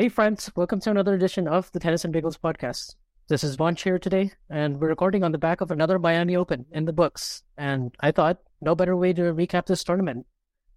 Hey 0.00 0.08
friends, 0.08 0.50
welcome 0.56 0.80
to 0.80 0.90
another 0.90 1.12
edition 1.12 1.46
of 1.46 1.70
the 1.72 1.78
Tennis 1.78 2.06
and 2.06 2.14
Bagels 2.14 2.40
podcast. 2.40 2.94
This 3.28 3.44
is 3.44 3.58
Vansh 3.58 3.82
here 3.82 3.98
today, 3.98 4.32
and 4.48 4.80
we're 4.80 4.88
recording 4.88 5.22
on 5.22 5.30
the 5.30 5.36
back 5.36 5.60
of 5.60 5.70
another 5.70 5.98
Miami 5.98 6.36
Open 6.36 6.64
in 6.72 6.86
the 6.86 6.92
books. 6.94 7.42
And 7.58 7.94
I 8.00 8.10
thought 8.10 8.38
no 8.62 8.74
better 8.74 8.96
way 8.96 9.12
to 9.12 9.34
recap 9.34 9.66
this 9.66 9.84
tournament 9.84 10.24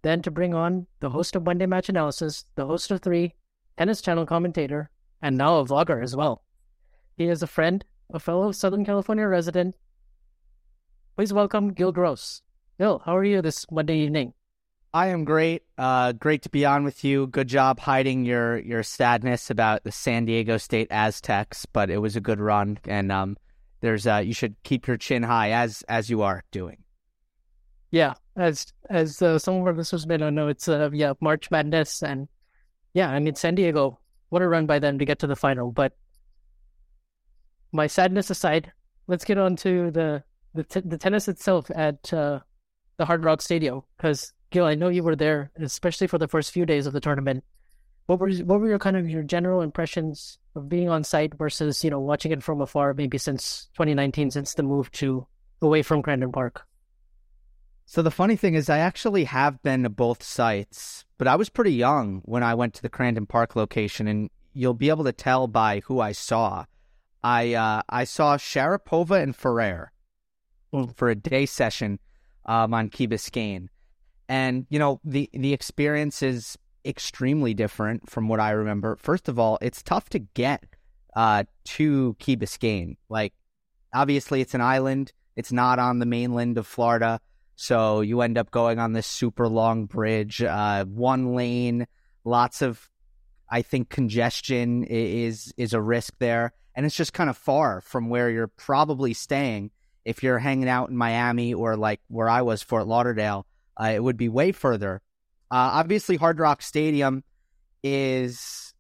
than 0.02 0.22
to 0.24 0.30
bring 0.30 0.54
on 0.54 0.88
the 1.00 1.10
host 1.12 1.38
of 1.38 1.46
Monday 1.46 1.66
Match 1.66 1.88
Analysis, 1.88 2.44
the 2.56 2.66
host 2.66 2.92
of 2.92 3.02
three, 3.02 3.34
tennis 3.78 4.02
channel 4.02 4.26
commentator, 4.26 4.90
and 5.22 5.38
now 5.38 5.56
a 5.56 5.64
vlogger 5.64 6.04
as 6.04 6.18
well. 6.18 6.44
He 7.16 7.30
is 7.30 7.42
a 7.42 7.48
friend, 7.48 7.86
a 8.14 8.20
fellow 8.20 8.52
Southern 8.52 8.84
California 8.84 9.26
resident. 9.26 9.76
Please 11.16 11.32
welcome 11.32 11.72
Gill 11.72 11.94
Gross. 11.94 12.42
Gill, 12.78 13.02
how 13.06 13.16
are 13.16 13.24
you 13.24 13.42
this 13.42 13.66
Monday 13.72 14.00
evening? 14.00 14.34
I 14.94 15.08
am 15.08 15.26
great. 15.26 15.64
Uh, 15.76 16.12
great 16.12 16.44
to 16.44 16.50
be 16.50 16.66
on 16.66 16.84
with 16.84 17.04
you. 17.04 17.26
Good 17.28 17.48
job 17.48 17.80
hiding 17.80 18.26
your 18.26 18.60
your 18.60 18.84
sadness 18.84 19.50
about 19.50 19.84
the 19.84 19.92
San 19.92 20.26
Diego 20.26 20.58
State 20.58 20.88
Aztecs, 20.92 21.66
but 21.66 21.90
it 21.90 21.98
was 21.98 22.16
a 22.16 22.22
good 22.22 22.40
run, 22.40 22.78
and 22.86 23.12
um, 23.12 23.36
there's 23.82 24.06
uh, 24.06 24.18
you 24.18 24.34
should 24.34 24.56
keep 24.64 24.86
your 24.88 24.98
chin 24.98 25.24
high 25.24 25.52
as 25.52 25.84
as 25.90 26.12
you 26.12 26.22
are 26.22 26.44
doing. 26.52 26.78
Yeah, 27.90 28.14
as 28.36 28.72
as 28.90 29.20
uh, 29.20 29.40
some 29.40 29.56
of 29.56 29.66
our 29.66 29.74
listeners 29.74 30.06
may 30.06 30.18
know, 30.18 30.48
it's 30.48 30.68
uh, 30.68 30.92
yeah 30.94 31.14
March 31.20 31.50
Madness, 31.50 32.04
and 32.04 32.28
yeah, 32.94 33.10
I 33.10 33.18
mean 33.18 33.34
San 33.34 33.56
Diego. 33.56 34.00
What 34.30 34.44
a 34.44 34.48
run 34.48 34.68
by 34.68 34.78
them 34.78 35.00
to 35.00 35.06
get 35.06 35.20
to 35.20 35.28
the 35.28 35.36
final. 35.36 35.72
But 35.72 35.94
my 37.72 37.88
sadness 37.88 38.30
aside, 38.30 38.72
let's 39.08 39.26
get 39.26 39.40
on 39.40 39.56
to 39.58 39.90
the 39.90 40.24
the, 40.54 40.64
t- 40.64 40.82
the 40.86 41.00
tennis 41.00 41.28
itself 41.28 41.72
at 41.74 42.14
uh, 42.14 42.42
the 42.98 43.06
Hard 43.06 43.24
Rock 43.24 43.42
Stadium 43.42 43.82
because 43.98 44.32
Gill, 44.54 44.66
I 44.68 44.76
know 44.76 44.88
you 44.90 45.02
were 45.02 45.16
there, 45.16 45.50
especially 45.60 46.06
for 46.06 46.20
the 46.20 46.28
first 46.28 46.52
few 46.52 46.64
days 46.64 46.86
of 46.86 46.94
the 46.94 47.02
tournament. 47.02 47.44
What 48.06 48.20
were 48.20 48.30
what 48.32 48.60
were 48.60 48.68
your 48.68 48.78
kind 48.78 48.96
of 48.96 49.10
your 49.10 49.24
general 49.24 49.62
impressions 49.62 50.38
of 50.56 50.70
being 50.70 50.90
on 50.90 51.04
site 51.04 51.34
versus 51.34 51.84
you 51.84 51.90
know 51.90 52.00
watching 52.00 52.32
it 52.32 52.44
from 52.44 52.62
afar, 52.62 52.94
maybe 52.94 53.18
since 53.18 53.70
2019, 53.74 54.30
since 54.30 54.54
the 54.54 54.62
move 54.62 54.92
to 54.92 55.26
away 55.60 55.82
from 55.82 56.04
Crandon 56.04 56.32
Park? 56.32 56.68
So 57.88 58.04
the 58.04 58.12
funny 58.12 58.36
thing 58.36 58.54
is, 58.54 58.70
I 58.70 58.78
actually 58.78 59.24
have 59.24 59.62
been 59.64 59.82
to 59.84 59.90
both 59.90 60.22
sites, 60.22 61.04
but 61.18 61.28
I 61.28 61.36
was 61.36 61.50
pretty 61.50 61.74
young 61.74 62.22
when 62.24 62.44
I 62.44 62.54
went 62.54 62.76
to 62.76 62.84
the 62.84 62.90
Crandon 62.90 63.28
Park 63.28 63.56
location, 63.56 64.08
and 64.08 64.30
you'll 64.54 64.76
be 64.76 64.90
able 64.90 65.06
to 65.06 65.12
tell 65.12 65.48
by 65.48 65.80
who 65.86 66.00
I 66.00 66.12
saw. 66.12 66.66
I 67.24 67.56
uh, 67.56 67.82
I 67.90 68.04
saw 68.04 68.38
Sharapova 68.38 69.20
and 69.20 69.36
Ferrer 69.36 69.92
Mm. 70.74 70.96
for 70.98 71.10
a 71.10 71.16
day 71.16 71.46
session 71.46 72.00
um, 72.46 72.74
on 72.74 72.90
Key 72.90 73.08
Biscayne. 73.08 73.70
And 74.30 74.66
you 74.70 74.80
know 74.80 75.00
the 75.04 75.30
the 75.34 75.54
experience 75.54 76.24
is 76.24 76.58
extremely 76.86 77.54
different 77.54 78.10
from 78.10 78.28
what 78.28 78.40
I 78.40 78.52
remember. 78.52 78.96
First 78.98 79.30
of 79.30 79.40
all, 79.40 79.58
it's 79.62 79.82
tough 79.82 80.10
to 80.10 80.20
get 80.20 80.64
uh, 81.16 81.44
to 81.66 82.16
Key 82.20 82.38
Biscayne. 82.38 82.98
Like, 83.10 83.34
obviously, 83.94 84.42
it's 84.42 84.54
an 84.54 84.62
island. 84.62 85.12
It's 85.36 85.52
not 85.52 85.80
on 85.80 86.00
the 86.00 86.06
mainland 86.06 86.58
of 86.58 86.68
Florida, 86.68 87.20
so 87.56 88.02
you 88.02 88.22
end 88.22 88.38
up 88.38 88.52
going 88.52 88.80
on 88.80 88.94
this 88.94 89.08
super 89.08 89.48
long 89.48 89.86
bridge, 89.86 90.42
uh, 90.42 90.86
one 90.86 91.36
lane, 91.36 91.88
lots 92.24 92.62
of, 92.62 92.90
I 93.50 93.62
think, 93.62 93.90
congestion 93.90 94.84
is 94.84 95.54
is 95.58 95.74
a 95.74 95.82
risk 95.82 96.14
there, 96.20 96.54
and 96.76 96.86
it's 96.86 96.96
just 96.96 97.14
kind 97.14 97.30
of 97.30 97.38
far 97.38 97.82
from 97.82 98.10
where 98.10 98.30
you're 98.30 98.48
probably 98.48 99.14
staying 99.14 99.72
if 100.06 100.22
you're 100.22 100.40
hanging 100.40 100.68
out 100.68 100.90
in 100.90 100.98
Miami 100.98 101.54
or 101.54 101.78
like 101.78 102.02
where 102.10 102.30
I 102.30 102.42
was, 102.42 102.62
Fort 102.62 102.88
Lauderdale 102.88 103.46
uh, 103.80 103.92
it 103.94 104.04
would 104.04 104.18
be 104.18 104.30
way 104.30 104.52
further. 104.52 105.02
Uh, 105.52 105.70
obviously, 105.74 106.16
Hard 106.16 106.40
Rock 106.40 106.62
Stadium 106.62 107.24
is 107.84 108.74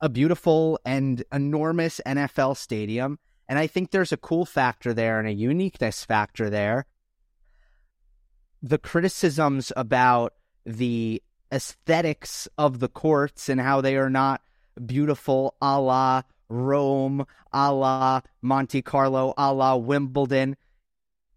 a 0.00 0.08
beautiful 0.08 0.78
and 0.84 1.24
enormous 1.32 2.00
NFL 2.04 2.56
stadium. 2.56 3.18
And 3.48 3.58
I 3.58 3.66
think 3.66 3.90
there's 3.90 4.12
a 4.12 4.16
cool 4.16 4.44
factor 4.44 4.94
there 4.94 5.18
and 5.18 5.28
a 5.28 5.32
uniqueness 5.32 6.04
factor 6.04 6.50
there. 6.50 6.86
The 8.62 8.78
criticisms 8.78 9.72
about 9.76 10.34
the 10.64 11.22
aesthetics 11.52 12.48
of 12.56 12.80
the 12.80 12.88
courts 12.88 13.48
and 13.48 13.60
how 13.60 13.80
they 13.80 13.96
are 13.96 14.10
not 14.10 14.40
beautiful 14.84 15.54
a 15.60 15.80
la 15.80 16.22
Rome, 16.48 17.26
a 17.52 17.72
la 17.72 18.20
Monte 18.42 18.82
Carlo, 18.82 19.34
a 19.36 19.52
la 19.52 19.76
Wimbledon 19.76 20.56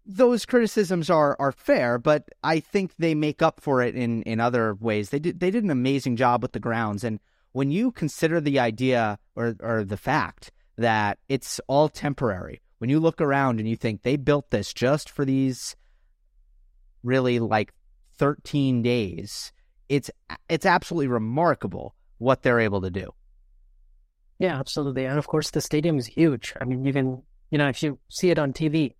those 0.08 0.46
criticisms 0.46 1.10
are 1.10 1.36
are 1.38 1.52
fair, 1.52 1.98
but 1.98 2.28
I 2.42 2.60
think 2.60 2.96
they 2.96 3.14
make 3.14 3.42
up 3.42 3.60
for 3.60 3.82
it 3.82 3.94
in 3.94 4.22
in 4.22 4.40
other 4.40 4.74
ways. 4.74 5.10
They 5.10 5.18
did 5.18 5.38
they 5.38 5.50
did 5.50 5.64
an 5.64 5.70
amazing 5.70 6.16
job 6.16 6.42
with 6.42 6.52
the 6.52 6.60
grounds, 6.60 7.04
and 7.04 7.20
when 7.52 7.70
you 7.70 7.92
consider 7.92 8.40
the 8.40 8.58
idea 8.58 9.18
or 9.36 9.54
or 9.60 9.84
the 9.84 9.98
fact 9.98 10.50
that 10.76 11.18
it's 11.28 11.60
all 11.66 11.90
temporary, 11.90 12.62
when 12.78 12.88
you 12.88 12.98
look 12.98 13.20
around 13.20 13.60
and 13.60 13.68
you 13.68 13.76
think 13.76 14.02
they 14.02 14.16
built 14.16 14.50
this 14.50 14.72
just 14.72 15.10
for 15.10 15.24
these 15.24 15.76
really 17.02 17.38
like 17.38 17.74
13 18.16 18.82
days, 18.82 19.52
it's 19.90 20.10
it's 20.48 20.66
absolutely 20.66 21.08
remarkable 21.08 21.94
what 22.16 22.42
they're 22.42 22.60
able 22.60 22.80
to 22.80 22.90
do. 22.90 23.12
Yeah, 24.38 24.58
absolutely. 24.58 25.04
And 25.04 25.18
of 25.18 25.26
course, 25.26 25.50
the 25.50 25.60
stadium 25.60 25.98
is 25.98 26.06
huge. 26.06 26.54
I 26.60 26.64
mean, 26.64 26.84
you 26.84 26.92
can, 26.92 27.22
you 27.50 27.58
know, 27.58 27.68
if 27.68 27.82
you 27.82 27.98
see 28.08 28.30
it 28.30 28.38
on 28.38 28.52
TV, 28.52 28.94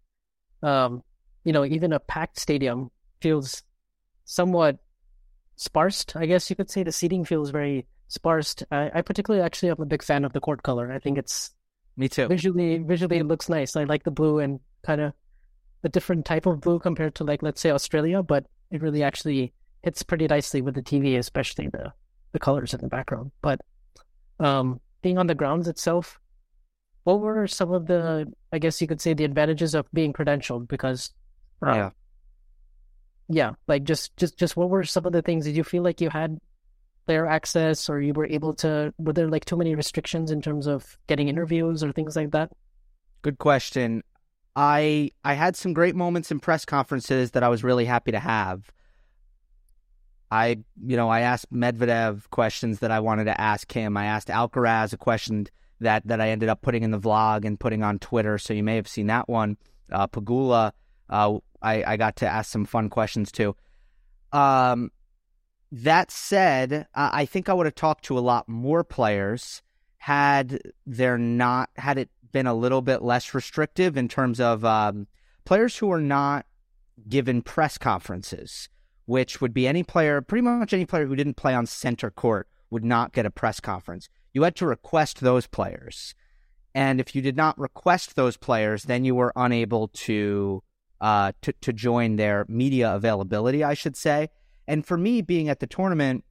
um, 0.62 1.02
you 1.44 1.52
know, 1.52 1.64
even 1.64 1.92
a 1.92 2.00
packed 2.00 2.38
stadium 2.38 2.90
feels 3.20 3.62
somewhat 4.24 4.78
sparse. 5.56 6.04
I 6.14 6.26
guess 6.26 6.50
you 6.50 6.56
could 6.56 6.70
say 6.70 6.82
the 6.82 6.92
seating 6.92 7.24
feels 7.24 7.50
very 7.50 7.86
sparse. 8.08 8.56
I, 8.70 8.90
I 8.94 9.02
particularly 9.02 9.44
actually 9.44 9.70
am 9.70 9.80
a 9.80 9.86
big 9.86 10.02
fan 10.02 10.24
of 10.24 10.32
the 10.32 10.40
court 10.40 10.62
color. 10.62 10.92
I 10.92 10.98
think 10.98 11.18
it's 11.18 11.50
Me 11.96 12.08
too. 12.08 12.28
visually 12.28 12.78
visually 12.78 13.18
it 13.18 13.26
looks 13.26 13.48
nice. 13.48 13.76
I 13.76 13.84
like 13.84 14.04
the 14.04 14.10
blue 14.10 14.38
and 14.38 14.60
kind 14.82 15.00
of 15.00 15.12
a 15.84 15.88
different 15.88 16.24
type 16.24 16.46
of 16.46 16.60
blue 16.60 16.78
compared 16.78 17.14
to 17.16 17.24
like 17.24 17.42
let's 17.42 17.60
say 17.60 17.70
Australia, 17.70 18.22
but 18.22 18.46
it 18.70 18.82
really 18.82 19.02
actually 19.02 19.52
hits 19.82 20.02
pretty 20.02 20.26
nicely 20.26 20.60
with 20.60 20.74
the 20.74 20.82
TV, 20.82 21.18
especially 21.18 21.68
the 21.68 21.92
the 22.32 22.38
colors 22.38 22.74
in 22.74 22.80
the 22.80 22.88
background. 22.88 23.30
But 23.42 23.60
um, 24.40 24.80
being 25.02 25.18
on 25.18 25.26
the 25.26 25.34
grounds 25.34 25.68
itself, 25.68 26.20
what 27.04 27.20
were 27.20 27.46
some 27.46 27.72
of 27.72 27.86
the 27.86 28.30
I 28.52 28.58
guess 28.58 28.80
you 28.80 28.86
could 28.88 29.00
say 29.00 29.14
the 29.14 29.24
advantages 29.24 29.74
of 29.74 29.86
being 29.92 30.12
credentialed? 30.12 30.68
Because 30.68 31.12
uh, 31.66 31.74
Yeah. 31.74 31.90
yeah, 33.28 33.52
like 33.66 33.84
just 33.84 34.16
just 34.16 34.38
just 34.38 34.56
what 34.56 34.70
were 34.70 34.84
some 34.84 35.06
of 35.06 35.12
the 35.12 35.22
things? 35.22 35.44
Did 35.44 35.56
you 35.56 35.64
feel 35.64 35.82
like 35.82 36.00
you 36.00 36.10
had 36.10 36.38
player 37.06 37.26
access, 37.26 37.88
or 37.88 38.00
you 38.00 38.12
were 38.12 38.26
able 38.26 38.54
to? 38.54 38.92
Were 38.98 39.12
there 39.12 39.28
like 39.28 39.44
too 39.44 39.56
many 39.56 39.74
restrictions 39.74 40.30
in 40.30 40.40
terms 40.42 40.66
of 40.66 40.98
getting 41.06 41.28
interviews 41.28 41.82
or 41.84 41.92
things 41.92 42.16
like 42.16 42.30
that? 42.32 42.50
Good 43.22 43.38
question. 43.38 44.02
I 44.56 45.10
I 45.24 45.34
had 45.34 45.56
some 45.56 45.72
great 45.72 45.94
moments 45.94 46.30
in 46.30 46.40
press 46.40 46.64
conferences 46.64 47.32
that 47.32 47.42
I 47.42 47.48
was 47.48 47.62
really 47.64 47.84
happy 47.84 48.12
to 48.12 48.18
have. 48.20 48.72
I 50.30 50.58
you 50.84 50.96
know 50.96 51.08
I 51.08 51.20
asked 51.20 51.52
Medvedev 51.52 52.28
questions 52.30 52.80
that 52.80 52.90
I 52.90 53.00
wanted 53.00 53.24
to 53.24 53.40
ask 53.40 53.70
him. 53.72 53.96
I 53.96 54.06
asked 54.06 54.28
Alcaraz 54.28 54.92
a 54.92 54.96
question 54.98 55.46
that 55.80 56.06
that 56.06 56.20
I 56.20 56.30
ended 56.30 56.48
up 56.48 56.62
putting 56.62 56.82
in 56.82 56.90
the 56.90 56.98
vlog 56.98 57.44
and 57.44 57.58
putting 57.58 57.82
on 57.82 57.98
Twitter. 57.98 58.38
So 58.38 58.52
you 58.52 58.62
may 58.62 58.76
have 58.76 58.88
seen 58.88 59.06
that 59.08 59.28
one. 59.28 59.56
Uh, 59.90 60.06
Pegula, 60.06 60.72
uh, 61.08 61.38
I 61.62 61.84
I 61.84 61.96
got 61.96 62.16
to 62.16 62.28
ask 62.28 62.50
some 62.50 62.64
fun 62.64 62.88
questions 62.88 63.32
too. 63.32 63.56
Um, 64.32 64.90
that 65.70 66.10
said, 66.10 66.86
I 66.94 67.26
think 67.26 67.48
I 67.48 67.54
would 67.54 67.66
have 67.66 67.74
talked 67.74 68.04
to 68.06 68.18
a 68.18 68.20
lot 68.20 68.48
more 68.48 68.84
players 68.84 69.62
had 69.98 70.60
there 70.86 71.18
not 71.18 71.70
had 71.76 71.98
it 71.98 72.10
been 72.32 72.46
a 72.46 72.54
little 72.54 72.82
bit 72.82 73.02
less 73.02 73.34
restrictive 73.34 73.96
in 73.96 74.08
terms 74.08 74.40
of 74.40 74.64
um, 74.64 75.06
players 75.44 75.76
who 75.76 75.90
are 75.90 76.00
not 76.00 76.46
given 77.08 77.42
press 77.42 77.78
conferences, 77.78 78.68
which 79.06 79.40
would 79.40 79.54
be 79.54 79.66
any 79.66 79.82
player, 79.82 80.20
pretty 80.20 80.42
much 80.42 80.72
any 80.72 80.86
player 80.86 81.06
who 81.06 81.16
didn't 81.16 81.36
play 81.36 81.54
on 81.54 81.66
center 81.66 82.10
court 82.10 82.48
would 82.70 82.84
not 82.84 83.12
get 83.12 83.26
a 83.26 83.30
press 83.30 83.60
conference. 83.60 84.08
You 84.32 84.42
had 84.42 84.56
to 84.56 84.66
request 84.66 85.20
those 85.20 85.46
players. 85.46 86.14
And 86.74 87.00
if 87.00 87.14
you 87.14 87.22
did 87.22 87.36
not 87.36 87.58
request 87.58 88.14
those 88.14 88.36
players, 88.36 88.84
then 88.84 89.04
you 89.04 89.14
were 89.14 89.32
unable 89.34 89.88
to 89.88 90.62
uh, 91.00 91.32
to, 91.42 91.52
to 91.52 91.72
join 91.72 92.16
their 92.16 92.44
media 92.48 92.92
availability, 92.92 93.62
I 93.62 93.74
should 93.74 93.96
say. 93.96 94.28
And 94.66 94.84
for 94.84 94.96
me, 94.96 95.22
being 95.22 95.48
at 95.48 95.60
the 95.60 95.66
tournament, 95.66 96.24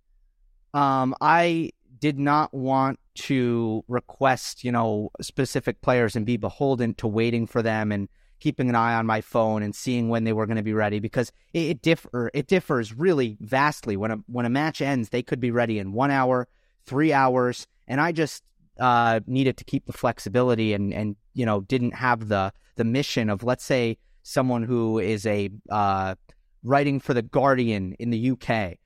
um, 0.73 1.15
I 1.21 1.71
did 1.99 2.19
not 2.19 2.53
want 2.53 2.99
to 3.15 3.83
request, 3.87 4.63
you 4.63 4.71
know, 4.71 5.09
specific 5.21 5.81
players 5.81 6.15
and 6.15 6.25
be 6.25 6.37
beholden 6.37 6.93
to 6.95 7.07
waiting 7.07 7.47
for 7.47 7.61
them 7.61 7.91
and 7.91 8.09
keeping 8.39 8.69
an 8.69 8.75
eye 8.75 8.93
on 8.93 9.05
my 9.05 9.21
phone 9.21 9.63
and 9.63 9.75
seeing 9.75 10.09
when 10.09 10.23
they 10.23 10.33
were 10.33 10.45
going 10.45 10.57
to 10.57 10.63
be 10.63 10.73
ready 10.73 10.99
because 10.99 11.31
it, 11.53 11.69
it 11.69 11.81
differ 11.81 12.29
it 12.33 12.47
differs 12.47 12.93
really 12.93 13.35
vastly 13.41 13.97
when 13.97 14.11
a 14.11 14.17
when 14.27 14.45
a 14.45 14.49
match 14.49 14.79
ends 14.79 15.09
they 15.09 15.23
could 15.23 15.39
be 15.39 15.49
ready 15.49 15.79
in 15.79 15.91
one 15.91 16.11
hour 16.11 16.47
three 16.85 17.11
hours 17.11 17.65
and 17.87 18.01
I 18.01 18.11
just 18.11 18.43
uh, 18.79 19.19
needed 19.27 19.57
to 19.57 19.63
keep 19.63 19.85
the 19.85 19.93
flexibility 19.93 20.73
and 20.73 20.93
and 20.93 21.15
you 21.33 21.45
know 21.45 21.61
didn't 21.61 21.93
have 21.95 22.27
the 22.27 22.53
the 22.75 22.83
mission 22.83 23.29
of 23.29 23.43
let's 23.43 23.63
say 23.63 23.97
someone 24.23 24.63
who 24.63 24.99
is 24.99 25.25
a 25.25 25.49
uh, 25.69 26.15
writing 26.63 26.99
for 26.99 27.13
the 27.13 27.21
Guardian 27.21 27.93
in 27.93 28.09
the 28.09 28.31
UK 28.31 28.77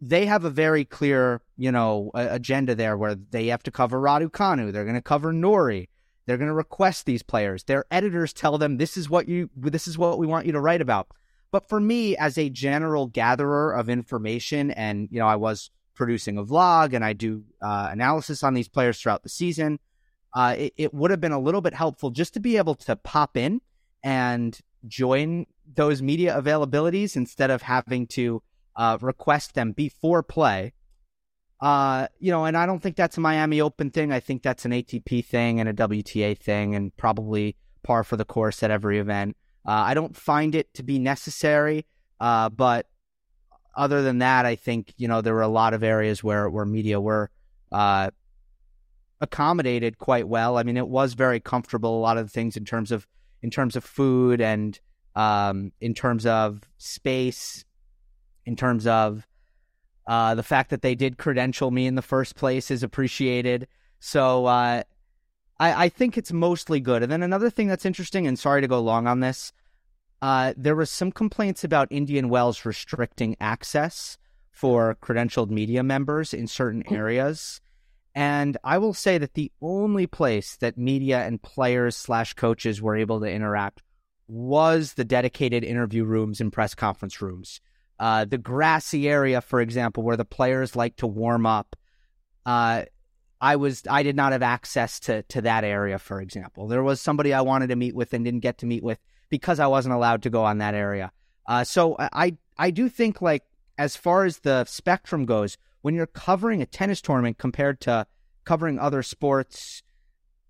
they 0.00 0.26
have 0.26 0.44
a 0.44 0.50
very 0.50 0.84
clear, 0.84 1.42
you 1.56 1.72
know, 1.72 2.10
agenda 2.14 2.74
there 2.74 2.96
where 2.96 3.14
they 3.14 3.48
have 3.48 3.62
to 3.64 3.70
cover 3.70 4.00
Raducanu. 4.00 4.72
They're 4.72 4.84
going 4.84 4.94
to 4.94 5.02
cover 5.02 5.32
Norrie. 5.32 5.88
They're 6.26 6.36
going 6.36 6.48
to 6.48 6.54
request 6.54 7.06
these 7.06 7.22
players. 7.22 7.64
Their 7.64 7.84
editors 7.90 8.32
tell 8.32 8.58
them 8.58 8.76
this 8.76 8.96
is 8.96 9.08
what 9.08 9.28
you 9.28 9.50
this 9.56 9.88
is 9.88 9.98
what 9.98 10.18
we 10.18 10.26
want 10.26 10.46
you 10.46 10.52
to 10.52 10.60
write 10.60 10.80
about. 10.80 11.08
But 11.50 11.68
for 11.68 11.80
me, 11.80 12.16
as 12.16 12.36
a 12.36 12.50
general 12.50 13.06
gatherer 13.06 13.72
of 13.72 13.88
information, 13.88 14.70
and 14.72 15.08
you 15.10 15.18
know, 15.18 15.26
I 15.26 15.36
was 15.36 15.70
producing 15.98 16.38
a 16.38 16.44
vlog 16.44 16.94
and 16.94 17.04
I 17.04 17.12
do 17.12 17.42
uh, 17.60 17.88
analysis 17.90 18.42
on 18.42 18.54
these 18.54 18.68
players 18.68 18.98
throughout 18.98 19.24
the 19.24 19.28
season. 19.28 19.80
Uh, 20.34 20.54
it, 20.56 20.72
it 20.76 20.94
would 20.94 21.10
have 21.10 21.20
been 21.20 21.32
a 21.32 21.40
little 21.40 21.60
bit 21.60 21.74
helpful 21.74 22.10
just 22.10 22.32
to 22.34 22.40
be 22.40 22.56
able 22.56 22.76
to 22.76 22.96
pop 22.96 23.36
in 23.36 23.60
and 24.02 24.58
join 24.86 25.44
those 25.74 26.00
media 26.00 26.40
availabilities 26.40 27.16
instead 27.16 27.50
of 27.50 27.62
having 27.62 28.06
to 28.06 28.42
uh, 28.76 28.96
request 29.00 29.54
them 29.54 29.72
before 29.72 30.22
play. 30.22 30.72
Uh, 31.60 32.06
you 32.20 32.30
know, 32.30 32.44
and 32.44 32.56
I 32.56 32.66
don't 32.66 32.80
think 32.80 32.94
that's 32.94 33.16
a 33.18 33.20
Miami 33.20 33.60
Open 33.60 33.90
thing. 33.90 34.12
I 34.12 34.20
think 34.20 34.44
that's 34.44 34.64
an 34.64 34.70
ATP 34.70 35.24
thing 35.24 35.58
and 35.58 35.68
a 35.68 35.74
WTA 35.74 36.38
thing, 36.38 36.76
and 36.76 36.96
probably 36.96 37.56
par 37.82 38.04
for 38.04 38.16
the 38.16 38.24
course 38.24 38.62
at 38.62 38.70
every 38.70 39.00
event. 39.00 39.36
Uh, 39.66 39.82
I 39.86 39.94
don't 39.94 40.16
find 40.16 40.54
it 40.54 40.72
to 40.74 40.84
be 40.84 41.00
necessary, 41.00 41.84
uh, 42.20 42.48
but 42.50 42.86
other 43.78 44.02
than 44.02 44.18
that, 44.18 44.44
I 44.44 44.56
think 44.56 44.92
you 44.96 45.08
know 45.08 45.22
there 45.22 45.34
were 45.34 45.42
a 45.42 45.48
lot 45.48 45.72
of 45.72 45.82
areas 45.82 46.22
where 46.22 46.50
where 46.50 46.66
media 46.66 47.00
were 47.00 47.30
uh, 47.72 48.10
accommodated 49.20 49.98
quite 49.98 50.28
well. 50.28 50.58
I 50.58 50.62
mean, 50.64 50.76
it 50.76 50.88
was 50.88 51.14
very 51.14 51.40
comfortable. 51.40 51.96
A 51.96 52.00
lot 52.00 52.18
of 52.18 52.26
the 52.26 52.30
things 52.30 52.56
in 52.56 52.64
terms 52.64 52.92
of 52.92 53.06
in 53.42 53.50
terms 53.50 53.76
of 53.76 53.84
food 53.84 54.40
and 54.40 54.78
um, 55.14 55.72
in 55.80 55.94
terms 55.94 56.26
of 56.26 56.60
space 56.76 57.64
in 58.48 58.56
terms 58.56 58.86
of 58.86 59.26
uh, 60.06 60.34
the 60.34 60.42
fact 60.42 60.70
that 60.70 60.80
they 60.80 60.94
did 60.94 61.18
credential 61.18 61.70
me 61.70 61.86
in 61.86 61.96
the 61.96 62.02
first 62.02 62.34
place 62.34 62.70
is 62.70 62.82
appreciated. 62.82 63.68
So 64.00 64.46
uh, 64.46 64.82
I, 65.60 65.84
I, 65.84 65.88
think 65.90 66.16
it's 66.16 66.32
mostly 66.32 66.80
good. 66.80 67.02
And 67.02 67.12
then 67.12 67.22
another 67.22 67.50
thing 67.50 67.68
that's 67.68 67.84
interesting, 67.84 68.26
and 68.26 68.38
sorry 68.38 68.62
to 68.62 68.68
go 68.68 68.80
long 68.80 69.06
on 69.06 69.20
this, 69.20 69.52
uh, 70.20 70.54
there 70.56 70.76
was 70.76 70.90
some 70.90 71.12
complaints 71.12 71.64
about 71.64 71.88
Indian 71.90 72.28
Wells 72.28 72.64
restricting 72.64 73.36
access 73.40 74.18
for 74.50 74.96
credentialed 75.00 75.50
media 75.50 75.82
members 75.82 76.34
in 76.34 76.46
certain 76.46 76.82
mm. 76.82 76.92
areas. 76.92 77.60
And 78.14 78.56
I 78.64 78.78
will 78.78 78.94
say 78.94 79.18
that 79.18 79.34
the 79.34 79.52
only 79.62 80.08
place 80.08 80.56
that 80.56 80.76
media 80.76 81.24
and 81.24 81.40
players 81.40 81.96
slash 81.96 82.34
coaches 82.34 82.82
were 82.82 82.96
able 82.96 83.20
to 83.20 83.30
interact 83.30 83.82
was 84.26 84.94
the 84.94 85.04
dedicated 85.04 85.62
interview 85.62 86.04
rooms 86.04 86.40
and 86.40 86.52
press 86.52 86.74
conference 86.74 87.22
rooms. 87.22 87.60
Uh, 88.00 88.24
the 88.24 88.38
grassy 88.38 89.08
area, 89.08 89.40
for 89.40 89.60
example, 89.60 90.02
where 90.02 90.16
the 90.16 90.24
players 90.24 90.74
like 90.74 90.96
to 90.96 91.06
warm 91.06 91.46
up. 91.46 91.76
Uh, 92.44 92.84
I 93.40 93.56
was 93.56 93.84
I 93.88 94.02
did 94.02 94.16
not 94.16 94.32
have 94.32 94.42
access 94.42 94.98
to 95.00 95.22
to 95.22 95.42
that 95.42 95.62
area, 95.62 95.98
for 95.98 96.20
example. 96.20 96.66
There 96.66 96.82
was 96.82 97.00
somebody 97.00 97.32
I 97.32 97.40
wanted 97.40 97.68
to 97.68 97.76
meet 97.76 97.94
with 97.94 98.12
and 98.12 98.24
didn't 98.24 98.40
get 98.40 98.58
to 98.58 98.66
meet 98.66 98.82
with 98.82 98.98
because 99.30 99.60
I 99.60 99.66
wasn't 99.66 99.94
allowed 99.94 100.22
to 100.22 100.30
go 100.30 100.44
on 100.44 100.58
that 100.58 100.74
area. 100.74 101.12
Uh, 101.46 101.64
so 101.64 101.96
I 101.98 102.36
I 102.58 102.70
do 102.70 102.88
think 102.88 103.22
like 103.22 103.44
as 103.78 103.96
far 103.96 104.24
as 104.24 104.40
the 104.40 104.64
spectrum 104.64 105.24
goes, 105.24 105.56
when 105.82 105.94
you're 105.94 106.06
covering 106.06 106.60
a 106.60 106.66
tennis 106.66 107.00
tournament 107.00 107.38
compared 107.38 107.80
to 107.82 108.06
covering 108.44 108.78
other 108.78 109.02
sports, 109.02 109.82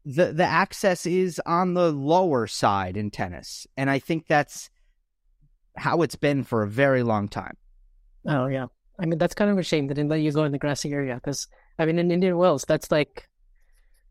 the 0.05 0.33
the 0.33 0.45
access 0.45 1.07
is 1.07 1.41
on 1.45 1.75
the 1.75 1.93
lower 1.93 2.47
side 2.47 2.97
in 2.97 3.11
tennis, 3.11 3.67
and 3.77 3.91
I 3.91 3.99
think 3.99 4.27
that's 4.27 4.71
how 5.77 6.03
it's 6.03 6.17
been 6.17 6.43
for 6.45 6.63
a 6.63 6.69
very 6.69 7.03
long 7.03 7.29
time. 7.29 7.57
Oh 8.27 8.47
yeah, 8.47 8.67
I 8.99 9.07
mean 9.07 9.19
that's 9.19 9.35
kind 9.35 9.51
of 9.51 9.59
a 9.59 9.63
shame 9.63 9.87
they 9.87 9.95
didn't 9.95 10.11
let 10.11 10.21
you 10.21 10.33
go 10.33 10.45
in 10.45 10.53
the 10.53 10.59
grassy 10.59 10.93
area 10.93 11.15
because 11.15 11.47
I 11.79 11.87
mean 11.87 11.99
in 11.99 12.11
Indian 12.11 12.37
Wells 12.37 12.65
that's 12.67 12.91
like, 12.91 13.29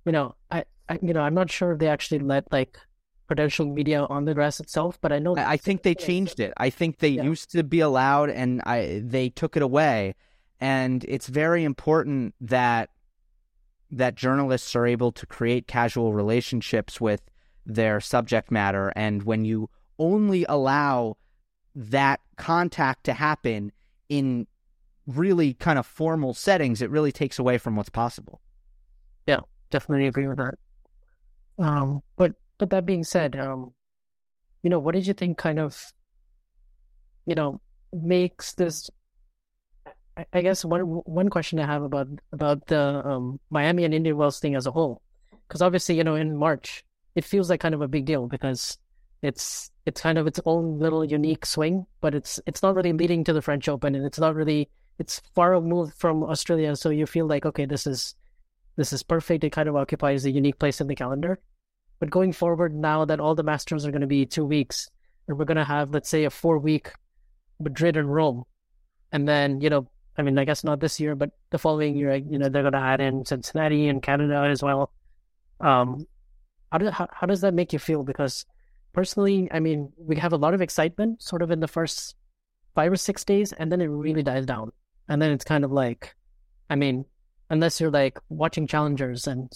you 0.05 0.11
know, 0.11 0.35
I, 0.51 0.65
I 0.87 0.99
you 1.01 1.13
know 1.13 1.21
I'm 1.21 1.33
not 1.33 1.51
sure 1.51 1.73
if 1.73 1.79
they 1.79 1.87
actually 1.87 2.19
let 2.19 2.51
like 2.51 2.77
credential 3.27 3.65
media 3.65 4.03
on 4.05 4.25
the 4.25 4.33
grass 4.33 4.59
itself, 4.59 4.97
but 5.01 5.11
I 5.11 5.19
know 5.19 5.35
I, 5.35 5.51
I 5.51 5.57
think 5.57 5.83
they 5.83 5.95
changed 5.95 6.39
it. 6.39 6.53
I 6.57 6.69
think 6.69 6.99
they 6.99 7.09
yeah. 7.09 7.23
used 7.23 7.51
to 7.51 7.63
be 7.63 7.79
allowed 7.79 8.29
and 8.29 8.61
I 8.65 9.01
they 9.03 9.29
took 9.29 9.55
it 9.55 9.61
away, 9.61 10.15
and 10.59 11.03
it's 11.07 11.27
very 11.27 11.63
important 11.63 12.35
that 12.41 12.89
that 13.91 14.15
journalists 14.15 14.75
are 14.75 14.85
able 14.85 15.11
to 15.13 15.25
create 15.25 15.67
casual 15.67 16.13
relationships 16.13 16.99
with 16.99 17.21
their 17.65 17.99
subject 17.99 18.51
matter 18.51 18.91
and 18.95 19.23
when 19.23 19.45
you 19.45 19.69
only 19.99 20.45
allow 20.47 21.17
that 21.75 22.19
contact 22.37 23.03
to 23.05 23.13
happen 23.13 23.71
in 24.09 24.47
really 25.05 25.53
kind 25.53 25.79
of 25.79 25.85
formal 25.85 26.33
settings, 26.33 26.81
it 26.81 26.89
really 26.89 27.11
takes 27.11 27.39
away 27.39 27.57
from 27.57 27.75
what's 27.75 27.89
possible. 27.89 28.41
Yeah, 29.25 29.41
definitely 29.69 30.07
agree 30.07 30.27
with 30.27 30.37
that. 30.37 30.55
Um, 31.59 32.01
but 32.15 32.33
but 32.57 32.69
that 32.71 32.85
being 32.85 33.03
said, 33.03 33.35
um, 33.35 33.73
you 34.63 34.69
know, 34.69 34.79
what 34.79 34.95
did 34.95 35.07
you 35.07 35.13
think 35.13 35.37
kind 35.37 35.59
of, 35.59 35.93
you 37.25 37.35
know, 37.35 37.61
makes 37.93 38.53
this? 38.53 38.89
I, 40.17 40.25
I 40.33 40.41
guess 40.41 40.65
one 40.65 40.81
one 40.81 41.29
question 41.29 41.59
I 41.59 41.65
have 41.65 41.83
about 41.83 42.07
about 42.31 42.67
the 42.67 43.05
um, 43.07 43.39
Miami 43.49 43.85
and 43.85 43.93
Indian 43.93 44.17
Wells 44.17 44.39
thing 44.39 44.55
as 44.55 44.65
a 44.65 44.71
whole, 44.71 45.01
because 45.47 45.61
obviously, 45.61 45.95
you 45.95 46.03
know, 46.03 46.15
in 46.15 46.37
March 46.37 46.83
it 47.15 47.25
feels 47.25 47.49
like 47.49 47.59
kind 47.59 47.73
of 47.73 47.81
a 47.81 47.87
big 47.87 48.05
deal 48.05 48.27
because 48.27 48.77
it's 49.23 49.71
it's 49.87 50.01
kind 50.01 50.19
of 50.19 50.27
its 50.27 50.39
own 50.45 50.77
little 50.77 51.03
unique 51.03 51.45
swing, 51.45 51.85
but 51.99 52.13
it's 52.13 52.39
it's 52.45 52.61
not 52.61 52.75
really 52.75 52.93
leading 52.93 53.23
to 53.23 53.33
the 53.33 53.41
French 53.41 53.67
Open, 53.67 53.95
and 53.95 54.05
it's 54.05 54.19
not 54.19 54.35
really 54.35 54.69
it's 54.99 55.19
far 55.33 55.51
removed 55.51 55.95
from 55.95 56.23
Australia. 56.23 56.75
So 56.75 56.89
you 56.89 57.07
feel 57.07 57.25
like 57.25 57.45
okay, 57.45 57.65
this 57.65 57.87
is 57.87 58.15
this 58.75 58.93
is 58.93 59.01
perfect. 59.01 59.43
It 59.43 59.51
kind 59.51 59.67
of 59.67 59.75
occupies 59.75 60.25
a 60.25 60.31
unique 60.31 60.59
place 60.59 60.79
in 60.79 60.87
the 60.87 60.95
calendar. 60.95 61.39
But 61.99 62.09
going 62.09 62.31
forward, 62.31 62.75
now 62.75 63.05
that 63.05 63.19
all 63.19 63.35
the 63.35 63.43
Masters 63.43 63.85
are 63.85 63.91
going 63.91 64.01
to 64.01 64.07
be 64.07 64.25
two 64.25 64.45
weeks, 64.45 64.89
and 65.27 65.37
we're 65.37 65.45
going 65.45 65.57
to 65.57 65.63
have 65.63 65.91
let's 65.91 66.09
say 66.09 66.25
a 66.25 66.29
four 66.29 66.57
week 66.57 66.91
Madrid 67.59 67.97
and 67.97 68.13
Rome, 68.13 68.43
and 69.11 69.27
then 69.27 69.61
you 69.61 69.69
know, 69.69 69.89
I 70.17 70.21
mean, 70.21 70.37
I 70.37 70.45
guess 70.45 70.63
not 70.63 70.79
this 70.79 70.99
year, 70.99 71.15
but 71.15 71.31
the 71.49 71.57
following 71.57 71.95
year, 71.95 72.15
you 72.15 72.37
know, 72.37 72.49
they're 72.49 72.63
going 72.63 72.73
to 72.73 72.79
add 72.79 73.01
in 73.01 73.25
Cincinnati 73.25 73.87
and 73.87 74.01
Canada 74.01 74.47
as 74.49 74.61
well. 74.61 74.91
Um, 75.59 76.05
how 76.71 76.77
does 76.77 76.93
how, 76.93 77.07
how 77.11 77.27
does 77.27 77.41
that 77.41 77.53
make 77.53 77.73
you 77.73 77.79
feel? 77.79 78.03
Because 78.03 78.45
personally, 78.93 79.47
I 79.51 79.59
mean, 79.59 79.91
we 79.97 80.15
have 80.17 80.33
a 80.33 80.37
lot 80.37 80.53
of 80.53 80.61
excitement 80.61 81.21
sort 81.21 81.41
of 81.41 81.51
in 81.51 81.59
the 81.59 81.67
first 81.67 82.15
five 82.75 82.91
or 82.91 82.95
six 82.95 83.23
days, 83.23 83.53
and 83.53 83.71
then 83.71 83.81
it 83.81 83.87
really 83.87 84.23
dies 84.23 84.45
down. 84.45 84.71
And 85.09 85.21
then 85.21 85.31
it's 85.31 85.45
kind 85.45 85.63
of 85.63 85.71
like, 85.71 86.15
I 86.69 86.75
mean, 86.75 87.05
unless 87.49 87.79
you're 87.79 87.91
like 87.91 88.19
watching 88.29 88.67
challengers 88.67 89.25
and 89.25 89.51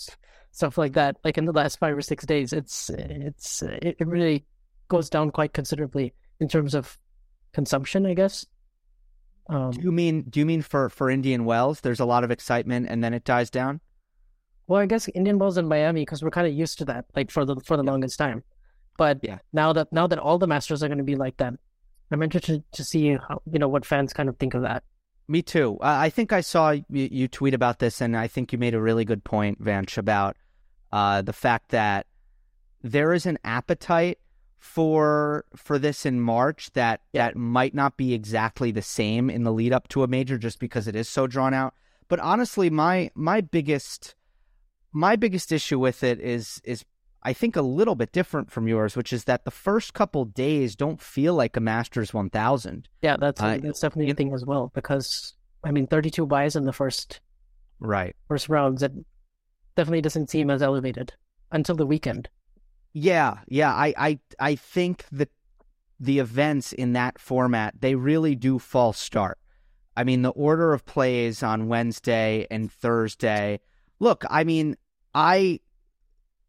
stuff 0.52 0.78
like 0.78 0.94
that, 0.94 1.18
like 1.24 1.38
in 1.38 1.46
the 1.46 1.52
last 1.52 1.80
five 1.80 1.98
or 1.98 2.02
six 2.02 2.26
days, 2.26 2.54
it's 2.54 2.90
it's 2.90 3.62
it 3.62 3.98
really 4.00 4.46
goes 4.88 5.10
down 5.10 5.32
quite 5.32 5.54
considerably 5.54 6.14
in 6.40 6.48
terms 6.48 6.76
of 6.76 6.98
consumption, 7.54 8.06
I 8.06 8.14
guess. 8.14 8.46
Um, 9.50 9.72
do 9.72 9.82
you 9.82 9.92
mean 9.92 10.24
do 10.30 10.40
you 10.40 10.46
mean 10.46 10.62
for 10.62 10.90
for 10.90 11.10
Indian 11.10 11.46
Wells? 11.46 11.82
There's 11.82 12.00
a 12.00 12.06
lot 12.06 12.24
of 12.24 12.32
excitement, 12.32 12.88
and 12.90 13.04
then 13.04 13.14
it 13.14 13.24
dies 13.24 13.50
down. 13.50 13.82
Well, 14.68 14.80
I 14.80 14.86
guess 14.86 15.10
Indian 15.10 15.40
Wells 15.40 15.58
in 15.58 15.68
Miami 15.68 16.02
because 16.02 16.24
we're 16.24 16.32
kind 16.32 16.48
of 16.48 16.54
used 16.54 16.78
to 16.78 16.86
that, 16.86 17.06
like 17.16 17.32
for 17.32 17.46
the 17.46 17.56
for 17.66 17.78
the 17.78 17.84
yeah. 17.84 17.92
longest 17.92 18.18
time. 18.18 18.44
But 18.98 19.20
yeah. 19.24 19.40
now 19.52 19.74
that 19.74 19.92
now 19.92 20.08
that 20.08 20.20
all 20.20 20.38
the 20.38 20.48
masters 20.48 20.84
are 20.84 20.88
going 20.88 20.98
to 21.00 21.04
be 21.04 21.16
like 21.16 21.38
that, 21.38 21.54
I'm 22.12 22.22
interested 22.22 22.64
to 22.74 22.84
see 22.84 23.16
how 23.16 23.42
you 23.52 23.60
know 23.60 23.68
what 23.68 23.86
fans 23.86 24.14
kind 24.14 24.30
of 24.30 24.38
think 24.38 24.54
of 24.54 24.62
that. 24.62 24.84
Me 25.32 25.42
too. 25.42 25.78
Uh, 25.80 25.86
I 25.86 26.10
think 26.10 26.34
I 26.34 26.42
saw 26.42 26.72
you, 26.72 26.84
you, 26.90 27.28
tweet 27.30 27.54
about 27.54 27.80
this, 27.80 28.02
and 28.02 28.18
I 28.18 28.28
think 28.28 28.52
you 28.52 28.58
made 28.58 28.74
a 28.74 28.82
really 28.82 29.06
good 29.06 29.24
point, 29.24 29.64
Vansh, 29.64 29.98
about 29.98 30.36
uh, 30.92 31.22
the 31.22 31.32
fact 31.32 31.70
that 31.70 32.06
there 32.82 33.14
is 33.14 33.26
an 33.26 33.40
appetite 33.46 34.20
for 34.58 35.46
for 35.56 35.80
this 35.80 36.06
in 36.06 36.20
March 36.20 36.70
that 36.74 37.00
that 37.14 37.38
might 37.38 37.74
not 37.74 37.96
be 37.96 38.14
exactly 38.14 38.72
the 38.72 38.82
same 38.82 39.30
in 39.30 39.46
the 39.46 39.54
lead 39.54 39.72
up 39.72 39.88
to 39.88 40.04
a 40.04 40.08
major, 40.08 40.38
just 40.38 40.60
because 40.60 40.86
it 40.86 40.98
is 40.98 41.08
so 41.08 41.28
drawn 41.28 41.54
out. 41.54 41.76
But 42.10 42.20
honestly, 42.20 42.70
my 42.70 43.10
my 43.16 43.40
biggest 43.40 44.16
my 44.92 45.16
biggest 45.16 45.54
issue 45.54 45.80
with 45.80 46.04
it 46.04 46.20
is 46.20 46.60
is 46.66 46.84
I 47.24 47.34
think 47.34 47.56
a 47.56 47.62
little 47.62 47.96
bit 47.96 48.12
different 48.12 48.52
from 48.52 48.68
yours, 48.68 48.96
which 48.96 49.14
is 49.14 49.26
that 49.26 49.46
the 49.46 49.52
first 49.52 49.94
couple 49.94 50.26
days 50.26 50.76
don't 50.76 51.00
feel 51.00 51.36
like 51.36 51.56
a 51.56 51.60
Masters 51.60 52.14
1000. 52.14 52.90
Yeah, 53.02 53.18
that's 53.18 53.42
uh, 53.42 53.60
that's 53.62 53.80
definitely 53.80 54.12
a 54.12 54.16
thing 54.16 54.34
as 54.34 54.46
well 54.46 54.72
because 54.74 55.34
I 55.64 55.72
mean, 55.72 55.88
32 55.88 56.26
byes 56.26 56.56
in 56.56 56.66
the 56.66 56.74
first 56.74 57.20
right 57.80 58.16
first 58.28 58.50
rounds. 58.50 58.82
It 58.82 58.94
definitely 59.76 60.02
doesn't 60.02 60.30
seem 60.30 60.50
as 60.50 60.62
elevated 60.62 61.14
until 61.52 61.76
the 61.76 61.86
weekend. 61.86 62.30
Yeah, 62.94 63.40
yeah. 63.48 63.74
I 63.74 63.94
I 63.98 64.20
I 64.40 64.56
think 64.56 65.06
that 65.12 65.30
the 66.00 66.20
events 66.20 66.74
in 66.74 66.94
that 66.94 67.20
format 67.20 67.80
they 67.80 67.96
really 67.96 68.36
do 68.36 68.58
fall 68.58 68.94
start. 68.94 69.38
I 69.96 70.04
mean, 70.04 70.24
the 70.24 70.30
order 70.30 70.74
of 70.74 70.86
plays 70.86 71.44
on 71.44 71.68
Wednesday 71.68 72.48
and 72.50 72.72
Thursday. 72.72 73.60
Look, 74.00 74.26
I 74.30 74.44
mean, 74.44 74.78
I 75.14 75.60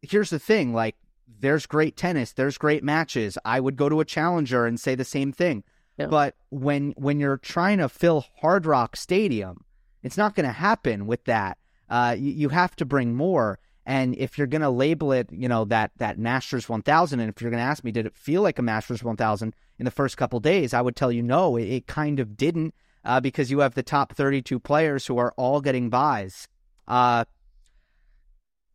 here's 0.02 0.30
the 0.30 0.38
thing 0.38 0.74
like 0.74 0.96
there's 1.40 1.66
great 1.66 1.96
tennis, 1.96 2.32
there's 2.32 2.58
great 2.58 2.84
matches. 2.84 3.38
I 3.44 3.60
would 3.60 3.76
go 3.76 3.88
to 3.88 4.00
a 4.00 4.04
challenger 4.04 4.66
and 4.66 4.78
say 4.78 4.94
the 4.94 5.04
same 5.04 5.32
thing. 5.32 5.64
Yeah. 5.96 6.06
But 6.06 6.34
when 6.50 6.92
when 6.96 7.20
you're 7.20 7.38
trying 7.38 7.78
to 7.78 7.88
fill 7.88 8.26
Hard 8.40 8.66
Rock 8.66 8.96
Stadium, 8.96 9.64
it's 10.02 10.16
not 10.16 10.34
going 10.34 10.46
to 10.46 10.52
happen 10.52 11.06
with 11.06 11.24
that. 11.24 11.58
Uh, 11.88 12.16
you, 12.18 12.32
you 12.32 12.48
have 12.48 12.74
to 12.76 12.84
bring 12.84 13.14
more. 13.14 13.58
And 13.84 14.14
if 14.16 14.38
you're 14.38 14.46
going 14.46 14.62
to 14.62 14.70
label 14.70 15.12
it, 15.12 15.28
you 15.32 15.48
know, 15.48 15.64
that 15.66 15.90
that 15.96 16.18
Masters 16.18 16.68
1000, 16.68 17.20
and 17.20 17.28
if 17.28 17.40
you're 17.40 17.50
going 17.50 17.62
to 17.62 17.68
ask 17.68 17.84
me, 17.84 17.90
did 17.92 18.06
it 18.06 18.16
feel 18.16 18.42
like 18.42 18.58
a 18.58 18.62
Masters 18.62 19.02
1000 19.02 19.54
in 19.78 19.84
the 19.84 19.90
first 19.90 20.16
couple 20.16 20.40
days? 20.40 20.72
I 20.72 20.80
would 20.80 20.96
tell 20.96 21.12
you 21.12 21.22
no, 21.22 21.56
it, 21.56 21.64
it 21.64 21.86
kind 21.86 22.20
of 22.20 22.36
didn't, 22.36 22.74
uh, 23.04 23.20
because 23.20 23.50
you 23.50 23.58
have 23.58 23.74
the 23.74 23.82
top 23.82 24.14
32 24.14 24.60
players 24.60 25.06
who 25.06 25.18
are 25.18 25.34
all 25.36 25.60
getting 25.60 25.90
byes. 25.90 26.48
Uh, 26.86 27.24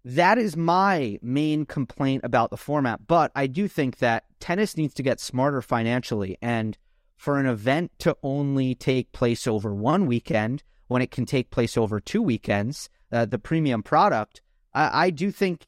that 0.07 0.37
is 0.37 0.55
my 0.55 1.19
main 1.21 1.65
complaint 1.65 2.23
about 2.23 2.49
the 2.49 2.55
format. 2.55 3.07
But 3.07 3.29
I 3.35 3.45
do 3.47 3.67
think 3.67 3.97
that 3.97 4.23
tennis 4.39 4.77
needs 4.77 4.93
to 4.93 5.03
get 5.03 5.19
smarter 5.19 5.61
financially. 5.61 6.37
And 6.41 6.77
for 7.17 7.37
an 7.37 7.45
event 7.45 7.91
to 7.99 8.15
only 8.23 8.73
take 8.73 9.11
place 9.11 9.45
over 9.47 9.75
one 9.75 10.05
weekend 10.05 10.63
when 10.87 11.01
it 11.01 11.11
can 11.11 11.25
take 11.25 11.51
place 11.51 11.75
over 11.75 11.99
two 11.99 12.21
weekends, 12.21 12.89
uh, 13.11 13.25
the 13.25 13.37
premium 13.37 13.83
product, 13.83 14.41
I, 14.73 15.07
I 15.07 15.09
do 15.09 15.29
think 15.29 15.67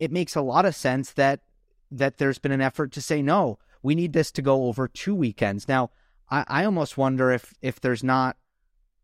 it 0.00 0.10
makes 0.10 0.34
a 0.34 0.42
lot 0.42 0.66
of 0.66 0.74
sense 0.74 1.12
that 1.12 1.40
that 1.92 2.16
there's 2.16 2.38
been 2.40 2.52
an 2.52 2.62
effort 2.62 2.90
to 2.92 3.00
say 3.00 3.22
no. 3.22 3.58
We 3.80 3.94
need 3.94 4.12
this 4.12 4.32
to 4.32 4.42
go 4.42 4.64
over 4.64 4.88
two 4.88 5.14
weekends. 5.14 5.68
Now, 5.68 5.90
I, 6.30 6.44
I 6.48 6.64
almost 6.64 6.98
wonder 6.98 7.30
if 7.30 7.54
if 7.62 7.80
there's 7.80 8.02
not 8.02 8.36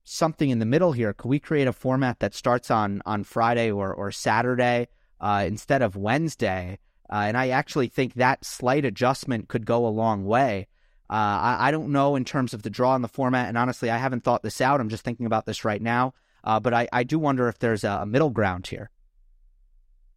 something 0.09 0.50
in 0.50 0.59
the 0.59 0.67
middle 0.67 0.93
here. 0.93 1.12
Could 1.12 1.29
we 1.29 1.38
create 1.38 1.69
a 1.69 1.73
format 1.73 2.21
that 2.21 2.35
starts 2.35 2.71
on 2.71 3.03
on 3.07 3.25
Friday 3.25 3.71
or 3.71 3.93
or 3.93 4.11
Saturday 4.11 4.88
uh, 5.21 5.45
instead 5.47 5.83
of 5.83 5.97
Wednesday? 5.97 6.79
Uh, 7.11 7.25
and 7.27 7.37
I 7.37 7.49
actually 7.49 7.88
think 7.88 8.15
that 8.15 8.45
slight 8.45 8.85
adjustment 8.85 9.49
could 9.49 9.65
go 9.65 9.87
a 9.87 9.88
long 9.88 10.25
way. 10.25 10.69
Uh, 11.11 11.15
I, 11.15 11.69
I, 11.69 11.71
don't 11.71 11.91
know 11.91 12.17
in 12.17 12.27
terms 12.27 12.53
of 12.53 12.62
the 12.62 12.69
draw 12.69 12.95
and 12.95 13.03
the 13.03 13.09
format, 13.09 13.49
and 13.49 13.57
honestly, 13.57 13.88
I 13.88 13.97
haven't 13.97 14.25
thought 14.25 14.43
this 14.43 14.61
out. 14.61 14.79
I'm 14.79 14.91
just 14.91 15.05
thinking 15.05 15.25
about 15.25 15.47
this 15.47 15.65
right 15.65 15.81
now. 15.81 16.12
Uh, 16.45 16.61
but 16.61 16.75
I, 16.75 16.87
I 16.93 17.03
do 17.03 17.19
wonder 17.19 17.49
if 17.49 17.59
there's 17.59 17.83
a, 17.83 18.05
middle 18.05 18.29
ground 18.29 18.67
here. 18.67 18.91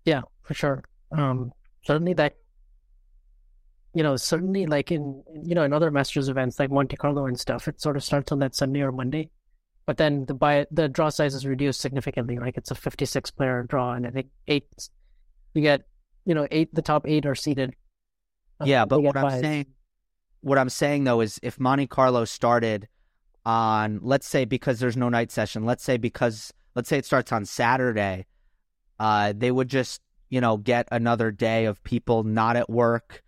Yeah, 0.04 0.22
for 0.44 0.54
sure. 0.54 0.84
Um, 1.12 1.54
certainly 1.84 2.14
that 2.16 2.36
you 3.94 4.04
know, 4.04 4.16
certainly 4.16 4.66
like 4.66 4.92
in 4.92 5.24
you 5.44 5.56
know 5.56 5.64
in 5.64 5.74
other 5.74 5.92
Masters 5.92 6.30
events 6.30 6.60
like 6.60 6.72
Monte 6.72 6.96
Carlo 6.98 7.26
and 7.26 7.40
stuff, 7.40 7.68
it 7.68 7.82
sort 7.82 7.98
of 7.98 8.04
starts 8.04 8.32
on 8.32 8.40
that 8.40 8.56
Sunday 8.56 8.82
or 8.82 8.92
Monday, 8.92 9.30
but 9.92 9.98
then 9.98 10.24
the 10.24 10.34
buy 10.34 10.66
the 10.72 10.88
draw 10.88 11.10
size 11.10 11.36
is 11.36 11.46
reduced 11.46 11.82
significantly. 11.82 12.40
Like 12.40 12.56
it's 12.56 12.72
a 12.72 12.76
56 12.76 13.30
player 13.32 13.64
draw, 13.64 13.92
and 13.92 14.08
I 14.08 14.10
think 14.10 14.28
eight 14.48 14.70
you 15.54 15.62
get 15.62 15.82
you 16.24 16.34
know 16.34 16.48
eight 16.50 16.74
the 16.74 16.82
top 16.82 17.06
eight 17.06 17.26
are 17.26 17.36
seated. 17.36 17.76
Uh, 18.62 18.64
yeah, 18.68 18.86
but 18.86 19.02
what 19.02 19.18
I'm 19.18 19.42
saying, 19.42 19.66
what 20.40 20.58
I'm 20.58 20.70
saying 20.70 21.04
though 21.04 21.20
is 21.20 21.42
if 21.44 21.60
Monte 21.60 21.88
Carlo 21.88 22.24
started 22.24 22.88
on 23.46 24.00
let's 24.02 24.26
say 24.26 24.46
because 24.46 24.80
there's 24.80 24.96
no 24.96 25.10
night 25.10 25.30
session, 25.30 25.66
let's 25.66 25.84
say 25.84 25.98
because 25.98 26.54
let's 26.74 26.88
say 26.88 26.98
it 26.98 27.06
starts 27.06 27.34
on 27.34 27.44
Saturday, 27.44 28.28
uh, 28.98 29.34
they 29.36 29.52
would 29.52 29.68
just 29.68 30.00
you 30.30 30.40
know 30.40 30.56
get 30.56 30.88
another 30.90 31.32
day 31.32 31.66
of 31.66 31.84
people 31.84 32.24
not 32.24 32.56
at 32.56 32.70
work, 32.70 33.24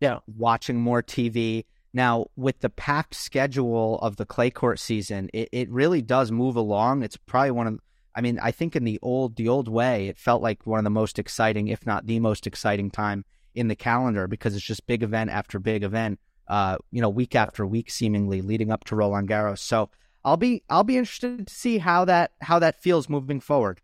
yeah, 0.00 0.18
watching 0.26 0.80
more 0.80 1.00
TV 1.00 1.64
now, 1.92 2.26
with 2.36 2.60
the 2.60 2.68
packed 2.68 3.14
schedule 3.14 3.98
of 4.00 4.16
the 4.16 4.26
clay 4.26 4.50
court 4.50 4.78
season, 4.78 5.30
it, 5.32 5.48
it 5.52 5.70
really 5.70 6.02
does 6.02 6.30
move 6.30 6.56
along. 6.56 7.02
It's 7.02 7.16
probably 7.16 7.52
one 7.52 7.66
of 7.66 7.80
I 8.14 8.20
mean, 8.20 8.40
I 8.40 8.50
think 8.50 8.74
in 8.74 8.84
the 8.84 8.98
old 9.00 9.36
the 9.36 9.48
old 9.48 9.68
way, 9.68 10.08
it 10.08 10.18
felt 10.18 10.42
like 10.42 10.66
one 10.66 10.78
of 10.78 10.84
the 10.84 10.90
most 10.90 11.18
exciting, 11.18 11.68
if 11.68 11.86
not 11.86 12.06
the 12.06 12.18
most 12.20 12.46
exciting 12.46 12.90
time 12.90 13.24
in 13.54 13.68
the 13.68 13.76
calendar 13.76 14.26
because 14.26 14.54
it's 14.54 14.64
just 14.64 14.86
big 14.86 15.02
event 15.02 15.30
after 15.30 15.58
big 15.58 15.82
event, 15.82 16.18
uh, 16.48 16.78
you 16.90 17.00
know, 17.00 17.08
week 17.08 17.34
after 17.34 17.64
week 17.64 17.90
seemingly 17.90 18.42
leading 18.42 18.70
up 18.70 18.84
to 18.84 18.96
Roland 18.96 19.28
Garros. 19.28 19.60
So 19.60 19.90
I'll 20.24 20.36
be 20.36 20.62
I'll 20.68 20.84
be 20.84 20.96
interested 20.96 21.46
to 21.46 21.54
see 21.54 21.78
how 21.78 22.04
that 22.06 22.32
how 22.40 22.58
that 22.58 22.82
feels 22.82 23.08
moving 23.08 23.40
forward. 23.40 23.80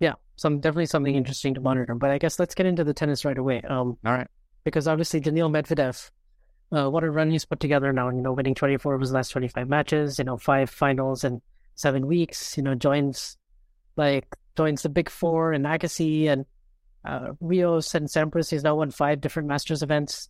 Yeah, 0.00 0.14
some 0.34 0.60
definitely 0.60 0.86
something 0.86 1.14
interesting 1.14 1.54
to 1.54 1.60
monitor. 1.60 1.94
But 1.94 2.10
I 2.10 2.18
guess 2.18 2.38
let's 2.38 2.54
get 2.54 2.66
into 2.66 2.84
the 2.84 2.94
tennis 2.94 3.24
right 3.24 3.38
away. 3.38 3.62
Um, 3.62 3.96
All 4.04 4.12
right. 4.12 4.28
Because 4.64 4.88
obviously 4.88 5.20
Daniil 5.20 5.48
Medvedev 5.48 6.10
uh, 6.72 6.88
what 6.88 7.04
a 7.04 7.10
run 7.10 7.30
he's 7.30 7.44
put 7.44 7.60
together 7.60 7.92
now. 7.92 8.08
You 8.08 8.20
know, 8.20 8.32
winning 8.32 8.54
24 8.54 8.94
of 8.94 9.00
his 9.00 9.12
last 9.12 9.30
25 9.30 9.68
matches, 9.68 10.18
you 10.18 10.24
know, 10.24 10.36
five 10.36 10.70
finals 10.70 11.24
in 11.24 11.40
seven 11.74 12.06
weeks, 12.06 12.56
you 12.56 12.62
know, 12.62 12.74
joins 12.74 13.36
like 13.96 14.26
joins 14.56 14.82
the 14.82 14.88
big 14.88 15.08
four 15.08 15.52
and 15.52 15.64
Agassi 15.64 16.28
and 16.28 16.44
uh, 17.04 17.32
Rios 17.40 17.94
and 17.94 18.08
Sampras. 18.08 18.50
He's 18.50 18.64
now 18.64 18.74
won 18.74 18.90
five 18.90 19.20
different 19.20 19.48
Masters 19.48 19.82
events. 19.82 20.28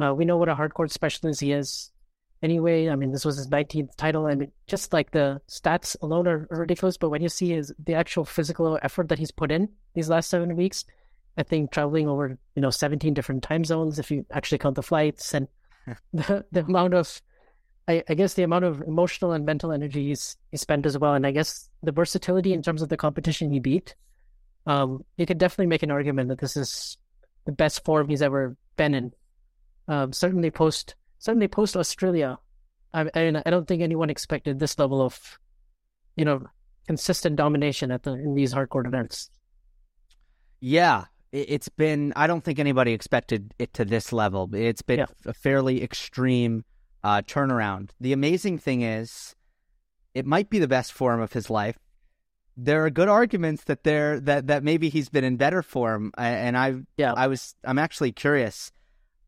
Uh, 0.00 0.14
we 0.14 0.24
know 0.24 0.36
what 0.36 0.48
a 0.48 0.54
hard 0.54 0.74
court 0.74 0.90
specialist 0.90 1.40
he 1.40 1.52
is. 1.52 1.90
Anyway, 2.42 2.88
I 2.88 2.96
mean, 2.96 3.12
this 3.12 3.24
was 3.24 3.36
his 3.36 3.48
19th 3.48 3.96
title. 3.96 4.26
I 4.26 4.34
mean, 4.34 4.50
just 4.66 4.92
like 4.94 5.10
the 5.10 5.42
stats 5.46 5.94
alone 6.00 6.26
are, 6.26 6.46
ridiculous, 6.50 6.96
but 6.96 7.10
when 7.10 7.22
you 7.22 7.28
see 7.28 7.50
his 7.50 7.72
the 7.84 7.94
actual 7.94 8.24
physical 8.24 8.78
effort 8.82 9.08
that 9.08 9.18
he's 9.18 9.30
put 9.30 9.52
in 9.52 9.68
these 9.94 10.08
last 10.08 10.30
seven 10.30 10.56
weeks, 10.56 10.84
I 11.36 11.42
think 11.42 11.70
traveling 11.70 12.08
over 12.08 12.38
you 12.54 12.62
know 12.62 12.70
17 12.70 13.14
different 13.14 13.42
time 13.42 13.64
zones 13.64 13.98
if 13.98 14.10
you 14.10 14.24
actually 14.32 14.58
count 14.58 14.76
the 14.76 14.82
flights 14.82 15.34
and 15.34 15.48
the, 16.12 16.44
the 16.52 16.60
amount 16.60 16.94
of 16.94 17.20
I, 17.88 18.04
I, 18.08 18.14
guess 18.14 18.34
the 18.34 18.44
amount 18.44 18.64
of 18.64 18.82
emotional 18.82 19.32
and 19.32 19.44
mental 19.44 19.72
energy 19.72 20.08
he's, 20.08 20.36
he 20.52 20.56
spent 20.56 20.86
as 20.86 20.96
well, 20.96 21.14
and 21.14 21.26
I 21.26 21.32
guess 21.32 21.68
the 21.82 21.90
versatility 21.90 22.52
in 22.52 22.62
terms 22.62 22.82
of 22.82 22.88
the 22.88 22.96
competition 22.96 23.50
he 23.50 23.58
beat. 23.58 23.96
Um, 24.66 25.04
you 25.16 25.26
could 25.26 25.38
definitely 25.38 25.66
make 25.66 25.82
an 25.82 25.90
argument 25.90 26.28
that 26.28 26.38
this 26.38 26.56
is 26.56 26.98
the 27.46 27.52
best 27.52 27.84
form 27.84 28.08
he's 28.08 28.22
ever 28.22 28.56
been 28.76 28.94
in. 28.94 29.12
Um, 29.88 30.12
certainly 30.12 30.50
post 30.50 30.94
certainly 31.18 31.48
post 31.48 31.76
Australia, 31.76 32.38
I, 32.94 33.10
I, 33.14 33.42
I 33.44 33.50
don't 33.50 33.66
think 33.66 33.82
anyone 33.82 34.10
expected 34.10 34.58
this 34.58 34.78
level 34.78 35.02
of, 35.02 35.38
you 36.16 36.24
know, 36.24 36.44
consistent 36.86 37.36
domination 37.36 37.90
at 37.90 38.02
the 38.02 38.12
in 38.12 38.34
these 38.34 38.52
hard 38.52 38.68
court 38.68 38.86
events. 38.86 39.30
Yeah, 40.60 41.04
it's 41.32 41.68
been 41.68 42.12
I 42.16 42.26
don't 42.26 42.42
think 42.42 42.58
anybody 42.58 42.92
expected 42.92 43.54
it 43.58 43.72
to 43.74 43.84
this 43.84 44.12
level. 44.12 44.48
It's 44.52 44.82
been 44.82 45.00
yeah. 45.00 45.06
a 45.26 45.32
fairly 45.32 45.82
extreme 45.82 46.64
uh, 47.04 47.22
turnaround. 47.22 47.90
The 48.00 48.12
amazing 48.12 48.58
thing 48.58 48.82
is, 48.82 49.34
it 50.14 50.26
might 50.26 50.50
be 50.50 50.58
the 50.58 50.68
best 50.68 50.92
form 50.92 51.20
of 51.20 51.32
his 51.32 51.48
life. 51.48 51.78
There 52.56 52.84
are 52.84 52.90
good 52.90 53.08
arguments 53.08 53.64
that 53.64 53.84
there 53.84 54.20
that 54.20 54.48
that 54.48 54.64
maybe 54.64 54.88
he's 54.88 55.08
been 55.08 55.24
in 55.24 55.36
better 55.36 55.62
form, 55.62 56.12
and 56.18 56.58
I 56.58 56.76
yeah 56.96 57.14
I 57.16 57.28
was 57.28 57.54
I'm 57.64 57.78
actually 57.78 58.12
curious. 58.12 58.72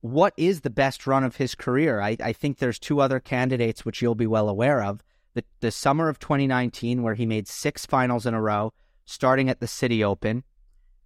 What 0.01 0.35
is 0.37 0.63
the 0.63 0.71
best 0.71 1.07
run 1.07 1.23
of 1.23 1.37
his 1.37 1.55
career? 1.55 2.01
I, 2.01 2.17
I 2.21 2.33
think 2.33 2.59
there's 2.59 2.81
two 2.81 3.01
other 3.01 3.21
candidates 3.21 3.85
which 3.85 4.03
you'll 4.03 4.17
be 4.17 4.27
well 4.27 4.49
aware 4.49 4.83
of. 4.83 5.05
The 5.35 5.45
the 5.61 5.71
summer 5.71 6.09
of 6.09 6.19
2019, 6.19 7.03
where 7.03 7.15
he 7.15 7.27
made 7.27 7.47
six 7.47 7.87
finals 7.87 8.27
in 8.27 8.35
a 8.35 8.43
row, 8.43 8.73
starting 9.05 9.49
at 9.49 9.61
the 9.61 9.69
City 9.69 10.03
Open 10.03 10.43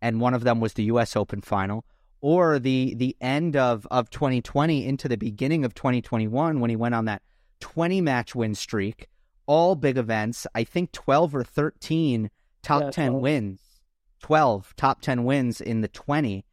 and 0.03 0.21
one 0.21 0.35
of 0.35 0.45
them 0.45 0.61
was 0.61 0.75
the 0.75 0.85
U.S. 0.85 1.17
Open 1.17 1.41
final, 1.41 1.85
or 2.21 2.59
the 2.59 2.95
the 2.95 3.17
end 3.21 3.57
of 3.57 3.87
of 3.91 4.11
2020 4.11 4.87
into 4.87 5.09
the 5.09 5.17
beginning 5.17 5.65
of 5.65 5.75
2021 5.75 6.61
when 6.61 6.71
he 6.71 6.77
went 6.77 6.95
on 6.95 7.07
that 7.07 7.23
20 7.61 8.01
match 8.01 8.35
win 8.35 8.55
streak, 8.55 9.09
all 9.47 9.75
big 9.75 9.97
events. 9.97 10.47
I 10.55 10.65
think 10.65 10.93
12 10.93 11.35
or 11.35 11.45
13 11.45 12.31
top 12.63 12.83
yeah, 12.83 12.91
10 12.91 13.11
12. 13.11 13.23
wins, 13.23 13.61
12 14.21 14.75
top 14.77 15.01
10 15.01 15.25
wins 15.25 15.61
in 15.61 15.81
the 15.81 15.89
20. 15.89 16.45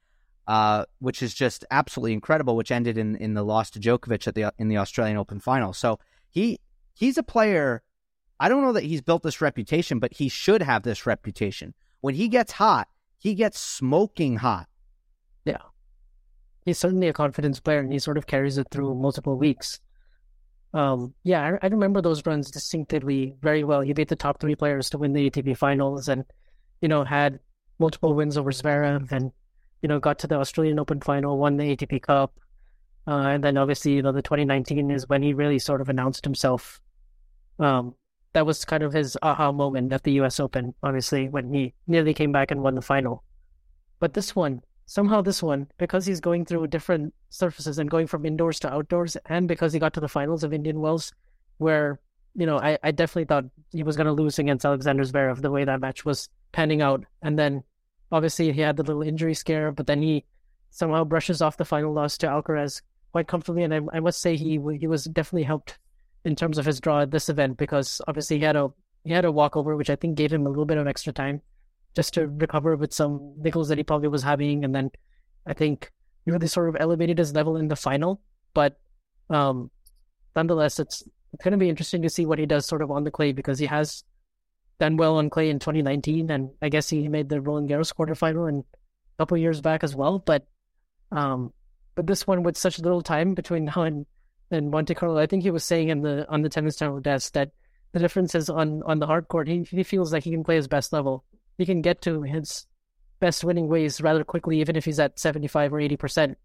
Uh, 0.45 0.83
which 0.99 1.23
is 1.23 1.33
just 1.33 1.63
absolutely 1.71 2.11
incredible. 2.11 2.57
Which 2.57 2.69
ended 2.69 2.97
in, 2.97 3.15
in 3.15 3.33
the 3.33 3.43
loss 3.43 3.69
to 3.69 3.79
Djokovic 3.79 4.27
at 4.27 4.35
the 4.35 4.53
in 4.59 4.67
the 4.67 4.75
Australian 4.75 5.15
Open 5.15 5.39
final. 5.39 5.71
So 5.71 5.99
he 6.29 6.59
he's 6.93 7.17
a 7.17 7.23
player 7.23 7.81
I 8.43 8.49
don't 8.49 8.61
know 8.61 8.73
that 8.73 8.83
he's 8.83 9.01
built 9.01 9.23
this 9.23 9.39
reputation, 9.39 9.99
but 9.99 10.13
he 10.13 10.27
should 10.27 10.61
have 10.61 10.83
this 10.83 11.05
reputation. 11.05 11.73
When 12.01 12.15
he 12.15 12.27
gets 12.27 12.51
hot, 12.51 12.89
he 13.23 13.33
gets 13.33 13.57
smoking 13.57 14.35
hot. 14.35 14.67
Yeah. 15.45 15.61
He's 16.65 16.77
certainly 16.77 17.07
a 17.07 17.13
confidence 17.13 17.61
player 17.61 17.79
and 17.79 17.91
he 17.91 17.97
sort 17.97 18.17
of 18.17 18.27
carries 18.27 18.57
it 18.57 18.67
through 18.69 18.95
multiple 18.95 19.37
weeks. 19.37 19.79
Um, 20.73 21.13
yeah, 21.23 21.57
I, 21.61 21.65
I 21.65 21.69
remember 21.69 22.01
those 22.01 22.25
runs 22.25 22.51
distinctively 22.51 23.35
very 23.41 23.63
well. 23.63 23.79
He 23.79 23.93
beat 23.93 24.09
the 24.09 24.17
top 24.17 24.41
three 24.41 24.55
players 24.55 24.89
to 24.89 24.97
win 24.97 25.13
the 25.13 25.29
ATP 25.29 25.57
finals 25.57 26.09
and, 26.09 26.25
you 26.81 26.89
know, 26.89 27.05
had 27.05 27.39
multiple 27.79 28.13
wins 28.13 28.37
over 28.37 28.51
Zverev 28.51 29.09
and, 29.13 29.31
you 29.81 29.87
know, 29.87 29.99
got 29.99 30.19
to 30.19 30.27
the 30.27 30.35
Australian 30.35 30.77
Open 30.77 30.99
final, 30.99 31.37
won 31.37 31.55
the 31.55 31.77
ATP 31.77 32.01
Cup. 32.01 32.37
Uh, 33.07 33.27
and 33.27 33.41
then 33.41 33.55
obviously, 33.55 33.93
you 33.93 34.01
know, 34.01 34.11
the 34.11 34.21
2019 34.21 34.91
is 34.91 35.07
when 35.07 35.23
he 35.23 35.33
really 35.33 35.59
sort 35.59 35.79
of 35.79 35.87
announced 35.87 36.25
himself. 36.25 36.81
Um, 37.57 37.95
that 38.33 38.45
was 38.45 38.65
kind 38.65 38.83
of 38.83 38.93
his 38.93 39.17
aha 39.21 39.51
moment 39.51 39.93
at 39.93 40.03
the 40.03 40.13
US 40.13 40.39
Open, 40.39 40.73
obviously, 40.83 41.29
when 41.29 41.53
he 41.53 41.73
nearly 41.87 42.13
came 42.13 42.31
back 42.31 42.51
and 42.51 42.61
won 42.61 42.75
the 42.75 42.81
final. 42.81 43.23
But 43.99 44.13
this 44.13 44.35
one, 44.35 44.61
somehow 44.85 45.21
this 45.21 45.41
one, 45.41 45.67
because 45.77 46.05
he's 46.05 46.19
going 46.19 46.45
through 46.45 46.67
different 46.67 47.13
surfaces 47.29 47.79
and 47.79 47.89
going 47.89 48.07
from 48.07 48.25
indoors 48.25 48.59
to 48.61 48.73
outdoors, 48.73 49.15
and 49.27 49.47
because 49.47 49.71
he 49.71 49.79
got 49.79 49.93
to 49.93 49.99
the 49.99 50.09
finals 50.09 50.43
of 50.43 50.53
Indian 50.53 50.81
Wells, 50.81 51.13
where, 51.57 51.99
you 52.35 52.45
know, 52.45 52.59
I, 52.59 52.77
I 52.83 52.91
definitely 52.91 53.25
thought 53.25 53.45
he 53.71 53.83
was 53.83 53.95
going 53.95 54.07
to 54.07 54.13
lose 54.13 54.39
against 54.39 54.65
Alexander 54.65 55.03
Zverev 55.03 55.41
the 55.41 55.51
way 55.51 55.63
that 55.63 55.79
match 55.79 56.03
was 56.03 56.29
panning 56.51 56.81
out. 56.81 57.05
And 57.21 57.37
then 57.37 57.63
obviously 58.11 58.51
he 58.51 58.61
had 58.61 58.77
the 58.77 58.83
little 58.83 59.03
injury 59.03 59.35
scare, 59.35 59.71
but 59.71 59.87
then 59.87 60.01
he 60.01 60.25
somehow 60.71 61.03
brushes 61.03 61.41
off 61.41 61.57
the 61.57 61.65
final 61.65 61.93
loss 61.93 62.17
to 62.17 62.27
Alcaraz 62.27 62.81
quite 63.11 63.27
comfortably. 63.27 63.63
And 63.63 63.73
I, 63.73 63.79
I 63.93 63.99
must 63.99 64.21
say 64.21 64.35
he 64.35 64.59
he 64.79 64.87
was 64.87 65.05
definitely 65.05 65.43
helped 65.43 65.77
in 66.25 66.35
terms 66.35 66.57
of 66.57 66.65
his 66.65 66.79
draw 66.79 67.01
at 67.01 67.11
this 67.11 67.29
event 67.29 67.57
because 67.57 68.01
obviously 68.07 68.37
he 68.37 68.43
had 68.43 68.55
a 68.55 68.69
he 69.03 69.11
had 69.11 69.25
a 69.25 69.31
walkover, 69.31 69.75
which 69.75 69.89
I 69.89 69.95
think 69.95 70.15
gave 70.15 70.31
him 70.31 70.45
a 70.45 70.49
little 70.49 70.65
bit 70.65 70.77
of 70.77 70.87
extra 70.87 71.11
time 71.11 71.41
just 71.95 72.13
to 72.13 72.27
recover 72.27 72.75
with 72.75 72.93
some 72.93 73.35
niggles 73.39 73.67
that 73.67 73.77
he 73.77 73.83
probably 73.83 74.07
was 74.07 74.23
having, 74.23 74.63
and 74.63 74.73
then 74.73 74.91
I 75.45 75.53
think 75.53 75.91
he 76.25 76.31
really 76.31 76.47
sort 76.47 76.69
of 76.69 76.77
elevated 76.79 77.17
his 77.17 77.33
level 77.33 77.57
in 77.57 77.67
the 77.67 77.75
final. 77.75 78.21
But 78.53 78.79
um, 79.29 79.69
nonetheless, 80.35 80.79
it's 80.79 81.03
going 81.43 81.51
to 81.51 81.57
be 81.57 81.69
interesting 81.69 82.01
to 82.03 82.09
see 82.09 82.25
what 82.25 82.39
he 82.39 82.45
does 82.45 82.65
sort 82.65 82.81
of 82.81 82.91
on 82.91 83.03
the 83.03 83.11
clay 83.11 83.31
because 83.31 83.59
he 83.59 83.65
has 83.65 84.03
done 84.79 84.97
well 84.97 85.17
on 85.17 85.29
clay 85.29 85.49
in 85.49 85.59
2019, 85.59 86.31
and 86.31 86.49
I 86.61 86.69
guess 86.69 86.89
he 86.89 87.07
made 87.07 87.29
the 87.29 87.41
Roland 87.41 87.69
Garros 87.69 87.93
quarterfinal 87.93 88.49
in 88.49 88.59
a 88.59 89.17
couple 89.19 89.37
years 89.37 89.61
back 89.61 89.83
as 89.83 89.95
well. 89.95 90.19
But 90.19 90.47
um, 91.11 91.53
but 91.95 92.07
this 92.07 92.25
one 92.25 92.43
with 92.43 92.57
such 92.57 92.79
little 92.79 93.01
time 93.01 93.35
between 93.35 93.65
now 93.65 93.83
and 93.83 94.05
and 94.53 94.71
Monte 94.71 94.93
Carlo. 94.93 95.19
I 95.19 95.25
think 95.25 95.43
he 95.43 95.51
was 95.51 95.63
saying 95.63 95.89
in 95.89 96.01
the 96.01 96.29
on 96.29 96.41
the 96.41 96.49
tennis 96.49 96.77
channel 96.77 96.99
desk 96.99 97.33
that 97.33 97.51
the 97.91 97.99
difference 97.99 98.35
is 98.35 98.49
on 98.49 98.83
on 98.83 98.99
the 98.99 99.07
hard 99.07 99.27
court. 99.27 99.47
He 99.47 99.63
he 99.63 99.83
feels 99.83 100.13
like 100.13 100.23
he 100.23 100.31
can 100.31 100.43
play 100.43 100.55
his 100.55 100.67
best 100.67 100.93
level. 100.93 101.23
He 101.57 101.65
can 101.65 101.81
get 101.81 102.01
to 102.03 102.21
his 102.23 102.65
best 103.19 103.43
winning 103.43 103.67
ways 103.67 104.01
rather 104.01 104.23
quickly, 104.23 104.59
even 104.59 104.75
if 104.75 104.85
he's 104.85 104.99
at 104.99 105.19
seventy 105.19 105.47
five 105.47 105.73
or 105.73 105.79
eighty 105.79 105.97
percent 105.97 106.37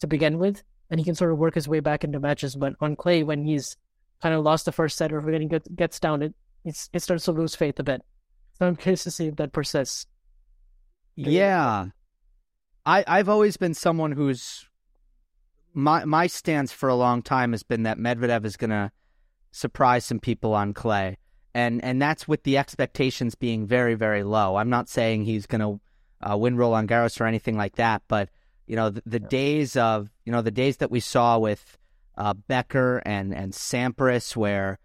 to 0.00 0.06
begin 0.06 0.38
with, 0.38 0.62
and 0.90 1.00
he 1.00 1.04
can 1.04 1.14
sort 1.14 1.32
of 1.32 1.38
work 1.38 1.54
his 1.54 1.68
way 1.68 1.80
back 1.80 2.04
into 2.04 2.20
matches. 2.20 2.56
But 2.56 2.74
on 2.80 2.96
clay, 2.96 3.22
when 3.22 3.44
he's 3.44 3.76
kind 4.22 4.34
of 4.34 4.44
lost 4.44 4.64
the 4.64 4.72
first 4.72 4.96
set 4.96 5.12
or 5.12 5.20
when 5.20 5.42
he 5.42 5.48
gets 5.74 6.00
down, 6.00 6.22
it 6.22 6.34
it 6.64 7.02
starts 7.02 7.24
to 7.24 7.32
lose 7.32 7.54
faith 7.54 7.78
a 7.78 7.84
bit. 7.84 8.02
So 8.58 8.66
I'm 8.66 8.76
curious 8.76 9.04
to 9.04 9.10
see 9.10 9.26
if 9.26 9.36
that 9.36 9.52
persists. 9.52 10.06
Yeah. 11.14 11.86
I, 12.84 13.04
I've 13.06 13.28
always 13.28 13.56
been 13.56 13.74
someone 13.74 14.12
who's 14.12 14.66
my 15.76 16.06
my 16.06 16.26
stance 16.26 16.72
for 16.72 16.88
a 16.88 16.94
long 16.94 17.22
time 17.22 17.52
has 17.52 17.62
been 17.62 17.82
that 17.82 17.98
Medvedev 17.98 18.46
is 18.46 18.56
going 18.56 18.70
to 18.70 18.90
surprise 19.52 20.06
some 20.06 20.18
people 20.18 20.54
on 20.54 20.72
clay, 20.72 21.18
and 21.54 21.84
and 21.84 22.00
that's 22.00 22.26
with 22.26 22.42
the 22.44 22.56
expectations 22.56 23.34
being 23.34 23.66
very 23.66 23.94
very 23.94 24.24
low. 24.24 24.56
I'm 24.56 24.70
not 24.70 24.88
saying 24.88 25.24
he's 25.24 25.46
going 25.46 25.60
to 25.60 25.80
uh, 26.28 26.36
win 26.36 26.56
Roland 26.56 26.88
Garros 26.88 27.20
or 27.20 27.26
anything 27.26 27.58
like 27.58 27.76
that, 27.76 28.02
but 28.08 28.30
you 28.66 28.74
know 28.74 28.88
the, 28.88 29.02
the 29.04 29.20
yeah. 29.20 29.28
days 29.28 29.76
of 29.76 30.10
you 30.24 30.32
know 30.32 30.40
the 30.40 30.50
days 30.50 30.78
that 30.78 30.90
we 30.90 30.98
saw 30.98 31.38
with 31.38 31.76
uh, 32.16 32.32
Becker 32.32 33.02
and 33.04 33.34
and 33.34 33.52
Sampras 33.52 34.34
where 34.34 34.78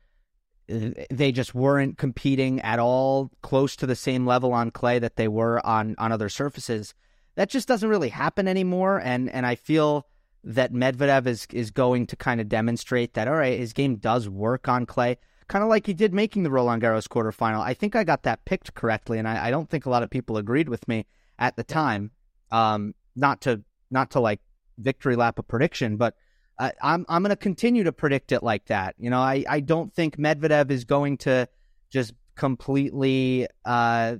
uh, 0.69 0.89
they 1.09 1.31
just 1.31 1.55
weren't 1.55 1.97
competing 1.97 2.59
at 2.61 2.79
all 2.79 3.31
close 3.41 3.77
to 3.77 3.87
the 3.87 3.95
same 3.95 4.25
level 4.25 4.51
on 4.51 4.71
clay 4.71 4.99
that 4.99 5.15
they 5.15 5.29
were 5.29 5.65
on 5.65 5.95
on 5.97 6.11
other 6.11 6.27
surfaces. 6.27 6.93
That 7.35 7.49
just 7.49 7.69
doesn't 7.69 7.87
really 7.87 8.09
happen 8.09 8.45
anymore, 8.45 8.99
and 8.99 9.29
and 9.29 9.45
I 9.45 9.55
feel 9.55 10.05
that 10.43 10.73
Medvedev 10.73 11.27
is 11.27 11.47
is 11.51 11.71
going 11.71 12.07
to 12.07 12.15
kind 12.15 12.41
of 12.41 12.49
demonstrate 12.49 13.13
that 13.13 13.27
all 13.27 13.35
right, 13.35 13.59
his 13.59 13.73
game 13.73 13.97
does 13.97 14.27
work 14.27 14.67
on 14.67 14.85
clay, 14.85 15.17
kind 15.47 15.63
of 15.63 15.69
like 15.69 15.85
he 15.85 15.93
did 15.93 16.13
making 16.13 16.43
the 16.43 16.51
Roland 16.51 16.81
Garros 16.81 17.07
quarterfinal. 17.07 17.61
I 17.61 17.73
think 17.73 17.95
I 17.95 18.03
got 18.03 18.23
that 18.23 18.45
picked 18.45 18.73
correctly, 18.73 19.19
and 19.19 19.27
I, 19.27 19.47
I 19.47 19.51
don't 19.51 19.69
think 19.69 19.85
a 19.85 19.89
lot 19.89 20.03
of 20.03 20.09
people 20.09 20.37
agreed 20.37 20.69
with 20.69 20.87
me 20.87 21.05
at 21.37 21.55
the 21.55 21.63
time. 21.63 22.11
Um, 22.51 22.95
not 23.15 23.41
to 23.41 23.61
not 23.89 24.11
to 24.11 24.19
like 24.19 24.39
victory 24.77 25.15
lap 25.15 25.37
a 25.37 25.43
prediction, 25.43 25.97
but 25.97 26.15
I, 26.57 26.73
I'm 26.81 27.05
I'm 27.09 27.21
going 27.21 27.31
to 27.31 27.35
continue 27.35 27.83
to 27.83 27.91
predict 27.91 28.31
it 28.31 28.43
like 28.43 28.65
that. 28.65 28.95
You 28.97 29.09
know, 29.09 29.19
I 29.19 29.43
I 29.47 29.59
don't 29.59 29.93
think 29.93 30.17
Medvedev 30.17 30.71
is 30.71 30.85
going 30.85 31.17
to 31.19 31.47
just 31.89 32.13
completely. 32.35 33.47
Uh, 33.65 34.17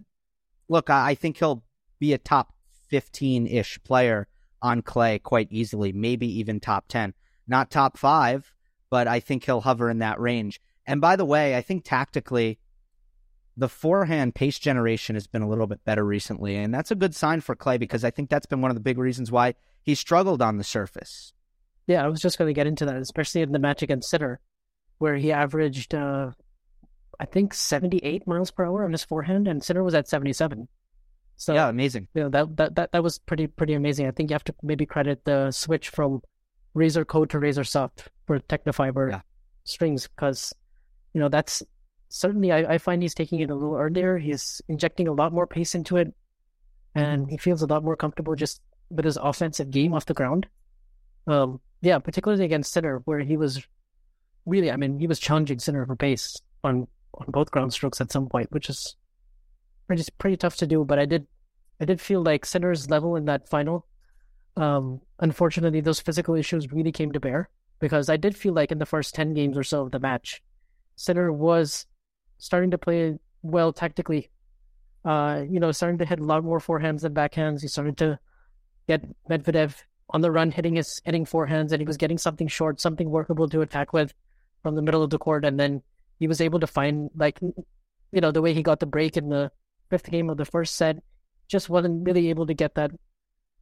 look, 0.69 0.89
I, 0.89 1.11
I 1.11 1.15
think 1.15 1.37
he'll 1.37 1.63
be 1.99 2.13
a 2.13 2.17
top 2.17 2.53
fifteen 2.89 3.47
ish 3.47 3.81
player 3.83 4.27
on 4.61 4.81
clay 4.81 5.19
quite 5.19 5.47
easily, 5.51 5.91
maybe 5.91 6.27
even 6.39 6.59
top 6.59 6.85
10. 6.87 7.13
Not 7.47 7.71
top 7.71 7.97
five, 7.97 8.53
but 8.89 9.07
I 9.07 9.19
think 9.19 9.45
he'll 9.45 9.61
hover 9.61 9.89
in 9.89 9.99
that 9.99 10.19
range. 10.19 10.61
And 10.85 11.01
by 11.01 11.15
the 11.15 11.25
way, 11.25 11.55
I 11.55 11.61
think 11.61 11.83
tactically, 11.83 12.59
the 13.57 13.69
forehand 13.69 14.35
pace 14.35 14.59
generation 14.59 15.15
has 15.15 15.27
been 15.27 15.41
a 15.41 15.49
little 15.49 15.67
bit 15.67 15.83
better 15.83 16.03
recently. 16.03 16.55
And 16.55 16.73
that's 16.73 16.91
a 16.91 16.95
good 16.95 17.15
sign 17.15 17.41
for 17.41 17.55
Clay 17.55 17.77
because 17.77 18.03
I 18.03 18.11
think 18.11 18.29
that's 18.29 18.45
been 18.45 18.61
one 18.61 18.71
of 18.71 18.75
the 18.75 18.81
big 18.81 18.97
reasons 18.97 19.31
why 19.31 19.55
he 19.83 19.95
struggled 19.95 20.41
on 20.41 20.57
the 20.57 20.63
surface. 20.63 21.33
Yeah, 21.87 22.03
I 22.03 22.07
was 22.07 22.21
just 22.21 22.37
going 22.37 22.47
to 22.47 22.53
get 22.53 22.67
into 22.67 22.85
that, 22.85 22.97
especially 22.97 23.41
in 23.41 23.51
the 23.51 23.59
match 23.59 23.81
against 23.81 24.09
Sinner, 24.09 24.39
where 24.99 25.15
he 25.15 25.31
averaged, 25.31 25.93
uh, 25.93 26.31
I 27.19 27.25
think, 27.25 27.53
78 27.53 28.27
miles 28.27 28.51
per 28.51 28.65
hour 28.65 28.85
on 28.85 28.91
his 28.91 29.03
forehand, 29.03 29.47
and 29.47 29.63
Sinner 29.63 29.83
was 29.83 29.95
at 29.95 30.07
77. 30.07 30.67
So 31.41 31.55
yeah, 31.55 31.69
amazing. 31.69 32.07
You 32.13 32.21
know 32.21 32.29
that 32.29 32.55
that 32.57 32.75
that, 32.75 32.91
that 32.91 33.01
was 33.01 33.17
pretty 33.17 33.47
pretty 33.47 33.73
amazing. 33.73 34.05
I 34.05 34.11
think 34.11 34.29
you 34.29 34.35
have 34.35 34.43
to 34.43 34.53
maybe 34.61 34.85
credit 34.85 35.25
the 35.25 35.49
switch 35.49 35.89
from 35.89 36.21
Razor 36.75 37.03
Code 37.03 37.31
to 37.31 37.39
Razor 37.39 37.63
Soft 37.63 38.09
for 38.27 38.37
Tecnifibre 38.41 39.09
yeah. 39.09 39.21
strings 39.63 40.07
because 40.07 40.53
you 41.15 41.19
know 41.19 41.29
that's 41.29 41.63
certainly 42.09 42.51
I, 42.51 42.75
I 42.75 42.77
find 42.77 43.01
he's 43.01 43.15
taking 43.15 43.39
it 43.39 43.49
a 43.49 43.55
little 43.55 43.75
earlier. 43.75 44.19
He's 44.19 44.61
injecting 44.67 45.07
a 45.07 45.13
lot 45.13 45.33
more 45.33 45.47
pace 45.47 45.73
into 45.73 45.97
it, 45.97 46.13
and 46.93 47.27
he 47.27 47.37
feels 47.37 47.63
a 47.63 47.65
lot 47.65 47.83
more 47.83 47.95
comfortable 47.95 48.35
just 48.35 48.61
with 48.91 49.05
his 49.05 49.17
offensive 49.17 49.71
game 49.71 49.95
off 49.95 50.05
the 50.05 50.13
ground. 50.13 50.45
Um, 51.25 51.59
yeah, 51.81 51.97
particularly 51.97 52.45
against 52.45 52.71
Sinner, 52.71 53.01
where 53.05 53.21
he 53.21 53.35
was 53.35 53.65
really, 54.45 54.69
I 54.69 54.75
mean, 54.75 54.99
he 54.99 55.07
was 55.07 55.17
challenging 55.17 55.57
Sinner 55.57 55.87
for 55.87 55.95
pace 55.95 56.39
on 56.63 56.87
on 57.15 57.31
both 57.31 57.49
ground 57.49 57.73
strokes 57.73 57.99
at 57.99 58.11
some 58.11 58.29
point, 58.29 58.51
which 58.51 58.69
is 58.69 58.95
pretty 59.87 60.03
pretty 60.19 60.37
tough 60.37 60.57
to 60.57 60.67
do. 60.67 60.85
But 60.85 60.99
I 60.99 61.05
did 61.05 61.25
I 61.81 61.85
did 61.85 61.99
feel 61.99 62.21
like 62.21 62.45
Sinner's 62.45 62.91
level 62.91 63.15
in 63.15 63.25
that 63.25 63.49
final. 63.49 63.87
Um, 64.55 65.01
unfortunately, 65.19 65.81
those 65.81 65.99
physical 65.99 66.35
issues 66.35 66.71
really 66.71 66.91
came 66.91 67.11
to 67.11 67.19
bear 67.19 67.49
because 67.79 68.07
I 68.07 68.17
did 68.17 68.37
feel 68.37 68.53
like 68.53 68.71
in 68.71 68.77
the 68.77 68.85
first 68.85 69.15
ten 69.15 69.33
games 69.33 69.57
or 69.57 69.63
so 69.63 69.81
of 69.81 69.91
the 69.91 69.99
match, 69.99 70.43
Sinner 70.95 71.33
was 71.33 71.87
starting 72.37 72.69
to 72.71 72.77
play 72.77 73.17
well 73.41 73.73
tactically. 73.73 74.29
Uh, 75.03 75.43
you 75.49 75.59
know, 75.59 75.71
starting 75.71 75.97
to 75.97 76.05
hit 76.05 76.19
a 76.19 76.23
lot 76.23 76.43
more 76.43 76.59
forehands 76.59 77.01
than 77.01 77.15
backhands. 77.15 77.61
He 77.61 77.67
started 77.67 77.97
to 77.97 78.19
get 78.87 79.03
Medvedev 79.27 79.73
on 80.11 80.21
the 80.21 80.29
run, 80.29 80.51
hitting 80.51 80.75
his 80.75 81.01
hitting 81.03 81.25
forehands, 81.25 81.71
and 81.71 81.81
he 81.81 81.87
was 81.87 81.97
getting 81.97 82.19
something 82.19 82.47
short, 82.47 82.79
something 82.79 83.09
workable 83.09 83.49
to 83.49 83.61
attack 83.61 83.91
with 83.91 84.13
from 84.61 84.75
the 84.75 84.83
middle 84.83 85.01
of 85.01 85.09
the 85.09 85.17
court, 85.17 85.45
and 85.45 85.59
then 85.59 85.81
he 86.19 86.27
was 86.27 86.41
able 86.41 86.59
to 86.59 86.67
find 86.67 87.09
like 87.15 87.39
you 87.41 88.21
know 88.21 88.29
the 88.29 88.41
way 88.43 88.53
he 88.53 88.61
got 88.61 88.79
the 88.79 88.85
break 88.85 89.17
in 89.17 89.29
the 89.29 89.51
fifth 89.89 90.11
game 90.11 90.29
of 90.29 90.37
the 90.37 90.45
first 90.45 90.75
set, 90.75 91.01
just 91.51 91.69
wasn't 91.69 92.05
really 92.05 92.29
able 92.29 92.47
to 92.47 92.53
get 92.53 92.75
that. 92.75 92.91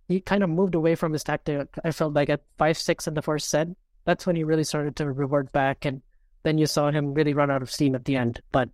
He 0.08 0.22
kind 0.22 0.44
of 0.44 0.50
moved 0.50 0.76
away 0.76 0.96
from 0.96 1.14
his 1.14 1.24
tactic. 1.24 1.68
I 1.84 1.92
felt 1.92 2.14
like 2.14 2.30
at 2.30 2.42
five 2.58 2.78
six 2.78 3.08
in 3.08 3.16
the 3.16 3.22
first 3.22 3.50
set, 3.50 3.68
that's 4.06 4.26
when 4.26 4.36
he 4.36 4.44
really 4.44 4.64
started 4.64 4.96
to 4.98 5.12
revert 5.12 5.52
back, 5.52 5.86
and 5.86 6.02
then 6.44 6.58
you 6.58 6.68
saw 6.68 6.92
him 6.92 7.14
really 7.14 7.34
run 7.34 7.52
out 7.52 7.62
of 7.62 7.72
steam 7.72 7.96
at 7.96 8.06
the 8.06 8.16
end. 8.16 8.42
But 8.52 8.70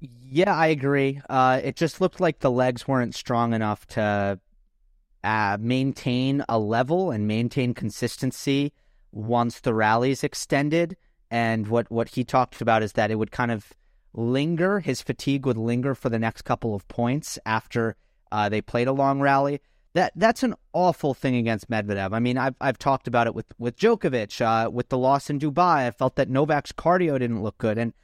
yeah, 0.00 0.54
I 0.54 0.68
agree. 0.68 1.20
Uh, 1.28 1.60
it 1.62 1.76
just 1.76 2.00
looked 2.00 2.20
like 2.20 2.40
the 2.40 2.50
legs 2.50 2.86
weren't 2.86 3.14
strong 3.14 3.52
enough 3.52 3.86
to 3.88 4.38
uh, 5.24 5.56
maintain 5.60 6.44
a 6.48 6.58
level 6.58 7.10
and 7.10 7.26
maintain 7.26 7.74
consistency 7.74 8.72
once 9.12 9.60
the 9.60 9.74
rallies 9.74 10.22
extended. 10.22 10.96
And 11.30 11.68
what, 11.68 11.90
what 11.90 12.08
he 12.10 12.24
talked 12.24 12.60
about 12.60 12.82
is 12.82 12.92
that 12.92 13.10
it 13.10 13.16
would 13.16 13.32
kind 13.32 13.50
of 13.50 13.72
linger. 14.12 14.80
His 14.80 15.02
fatigue 15.02 15.46
would 15.46 15.56
linger 15.56 15.94
for 15.94 16.08
the 16.08 16.18
next 16.18 16.42
couple 16.42 16.74
of 16.74 16.86
points 16.88 17.38
after 17.44 17.96
uh, 18.32 18.48
they 18.48 18.60
played 18.60 18.88
a 18.88 18.92
long 18.92 19.20
rally. 19.20 19.60
That 19.94 20.12
that's 20.14 20.42
an 20.42 20.54
awful 20.72 21.14
thing 21.14 21.36
against 21.36 21.70
Medvedev. 21.70 22.12
I 22.12 22.18
mean, 22.18 22.36
I've 22.36 22.54
I've 22.60 22.78
talked 22.78 23.08
about 23.08 23.26
it 23.26 23.34
with 23.34 23.46
with 23.58 23.76
Djokovic, 23.76 24.40
uh, 24.40 24.70
with 24.70 24.90
the 24.90 24.98
loss 24.98 25.30
in 25.30 25.38
Dubai. 25.38 25.86
I 25.86 25.90
felt 25.90 26.16
that 26.16 26.28
Novak's 26.28 26.72
cardio 26.72 27.18
didn't 27.18 27.42
look 27.42 27.58
good, 27.58 27.78
and 27.78 27.94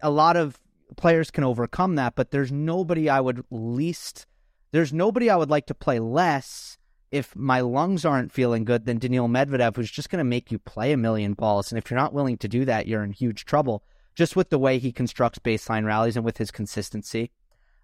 a 0.00 0.10
lot 0.10 0.36
of 0.36 0.58
players 0.96 1.30
can 1.30 1.44
overcome 1.44 1.96
that, 1.96 2.14
but 2.14 2.30
there's 2.30 2.52
nobody 2.52 3.08
I 3.08 3.20
would 3.20 3.44
least, 3.50 4.26
there's 4.72 4.92
nobody 4.92 5.28
I 5.28 5.36
would 5.36 5.50
like 5.50 5.66
to 5.66 5.74
play 5.74 5.98
less 5.98 6.78
if 7.10 7.34
my 7.34 7.60
lungs 7.60 8.04
aren't 8.04 8.32
feeling 8.32 8.64
good 8.64 8.84
than 8.84 8.98
Daniil 8.98 9.28
Medvedev, 9.28 9.76
who's 9.76 9.90
just 9.90 10.10
going 10.10 10.18
to 10.18 10.24
make 10.24 10.52
you 10.52 10.58
play 10.58 10.92
a 10.92 10.96
million 10.96 11.32
balls. 11.32 11.72
And 11.72 11.78
if 11.78 11.90
you're 11.90 11.98
not 11.98 12.12
willing 12.12 12.36
to 12.38 12.48
do 12.48 12.64
that, 12.66 12.86
you're 12.86 13.02
in 13.02 13.12
huge 13.12 13.44
trouble 13.44 13.82
just 14.18 14.34
with 14.34 14.50
the 14.50 14.58
way 14.58 14.78
he 14.78 14.90
constructs 14.90 15.38
baseline 15.38 15.84
rallies 15.84 16.16
and 16.16 16.24
with 16.24 16.38
his 16.38 16.50
consistency. 16.50 17.30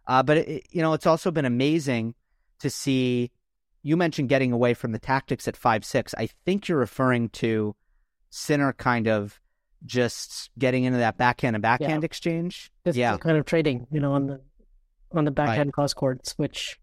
Uh, 0.08 0.20
but, 0.20 0.38
it, 0.38 0.66
you 0.70 0.82
know, 0.82 0.92
it's 0.92 1.06
also 1.06 1.30
been 1.30 1.44
amazing 1.44 2.16
to 2.58 2.68
see. 2.68 3.30
You 3.84 3.96
mentioned 3.96 4.28
getting 4.28 4.50
away 4.50 4.74
from 4.74 4.90
the 4.90 4.98
tactics 4.98 5.46
at 5.46 5.56
5 5.56 5.84
6. 5.84 6.12
I 6.18 6.28
think 6.44 6.66
you're 6.66 6.78
referring 6.78 7.28
to 7.30 7.76
Sinner 8.30 8.72
kind 8.72 9.06
of 9.06 9.38
just 9.86 10.50
getting 10.58 10.82
into 10.82 10.98
that 10.98 11.16
backhand 11.18 11.54
and 11.54 11.62
backhand 11.62 12.02
Yeah. 12.02 12.06
exchange. 12.06 12.72
Yeah. 12.84 13.16
kind 13.18 13.36
of 13.38 13.44
trading, 13.44 13.86
you 13.92 14.00
know, 14.00 14.12
on 14.12 14.26
the 14.26 14.40
on 15.12 15.24
the 15.24 15.30
backhand 15.30 15.72
cross 15.72 15.94
courts, 15.94 16.32
which 16.36 16.80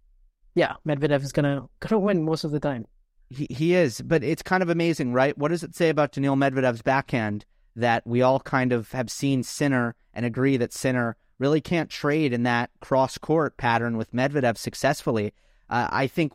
yeah, 0.56 0.76
Medvedev 0.88 1.24
is 1.24 1.34
gonna 1.34 1.68
gonna 1.82 2.00
win 2.00 2.24
most 2.24 2.46
of 2.46 2.52
the 2.52 2.60
time. 2.62 2.86
He, 3.30 3.48
he 3.50 3.74
is, 3.74 4.02
but 4.02 4.24
it's 4.24 4.44
kind 4.44 4.64
of 4.64 4.70
amazing, 4.70 5.12
right? 5.12 5.38
What 5.38 5.50
does 5.50 5.64
it 5.64 5.76
say 5.76 5.90
about 5.90 6.14
Daniil 6.14 6.36
Medvedev's 6.38 6.82
backhand 6.84 7.46
that 7.76 8.06
we 8.06 8.22
all 8.22 8.40
kind 8.40 8.72
of 8.74 8.92
have 8.92 9.10
seen 9.10 9.44
Sinner 9.44 9.96
and 10.14 10.26
agree 10.26 10.58
that 10.58 10.74
Sinner 10.74 11.16
really 11.40 11.62
can't 11.62 11.90
trade 11.90 12.34
in 12.34 12.44
that 12.44 12.70
cross 12.82 13.18
court 13.18 13.58
pattern 13.58 13.98
with 13.98 14.14
Medvedev 14.14 14.58
successfully? 14.58 15.34
Uh, 15.70 15.88
I 15.90 16.08
think 16.08 16.34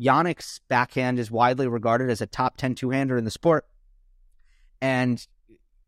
Jannik's 0.00 0.60
backhand 0.68 1.18
is 1.18 1.30
widely 1.30 1.66
regarded 1.68 2.08
as 2.10 2.20
a 2.20 2.26
top 2.26 2.56
10 2.56 2.74
two 2.74 2.90
hander 2.90 3.16
in 3.16 3.24
the 3.24 3.30
sport. 3.30 3.66
And 4.80 5.24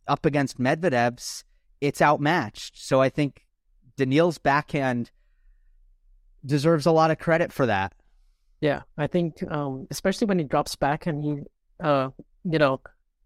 up 0.07 0.27
against 0.27 0.61
Medvedev's, 0.61 1.45
it's 1.81 2.03
outmatched. 2.03 2.77
So 2.77 3.01
I 3.01 3.09
think 3.09 3.47
Daniil's 3.97 4.39
backhand 4.39 5.11
deserves 6.45 6.87
a 6.87 6.93
lot 6.93 7.11
of 7.11 7.19
credit 7.19 7.53
for 7.53 7.67
that. 7.67 7.95
Yeah, 8.61 8.83
I 8.97 9.07
think 9.07 9.43
um, 9.51 9.87
especially 9.91 10.27
when 10.27 10.39
he 10.39 10.45
drops 10.45 10.77
back 10.77 11.07
and 11.07 11.25
he, 11.25 11.41
uh, 11.81 12.11
you 12.45 12.59
know, 12.59 12.81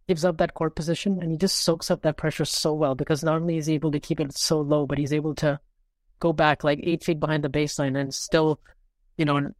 gives 0.08 0.24
up 0.24 0.38
that 0.38 0.54
court 0.54 0.76
position 0.76 1.18
and 1.20 1.30
he 1.32 1.36
just 1.36 1.58
soaks 1.58 1.90
up 1.90 2.02
that 2.02 2.16
pressure 2.16 2.44
so 2.44 2.72
well 2.72 2.94
because 2.94 3.24
not 3.24 3.36
only 3.40 3.56
is 3.56 3.66
he 3.66 3.74
able 3.74 3.90
to 3.90 4.00
keep 4.00 4.20
it 4.20 4.36
so 4.36 4.60
low, 4.60 4.86
but 4.86 4.98
he's 4.98 5.12
able 5.12 5.34
to 5.34 5.58
go 6.20 6.32
back 6.32 6.64
like 6.64 6.80
eight 6.82 7.04
feet 7.04 7.20
behind 7.20 7.42
the 7.42 7.48
baseline 7.48 7.98
and 7.98 8.14
still, 8.14 8.60
you 9.18 9.24
know, 9.24 9.50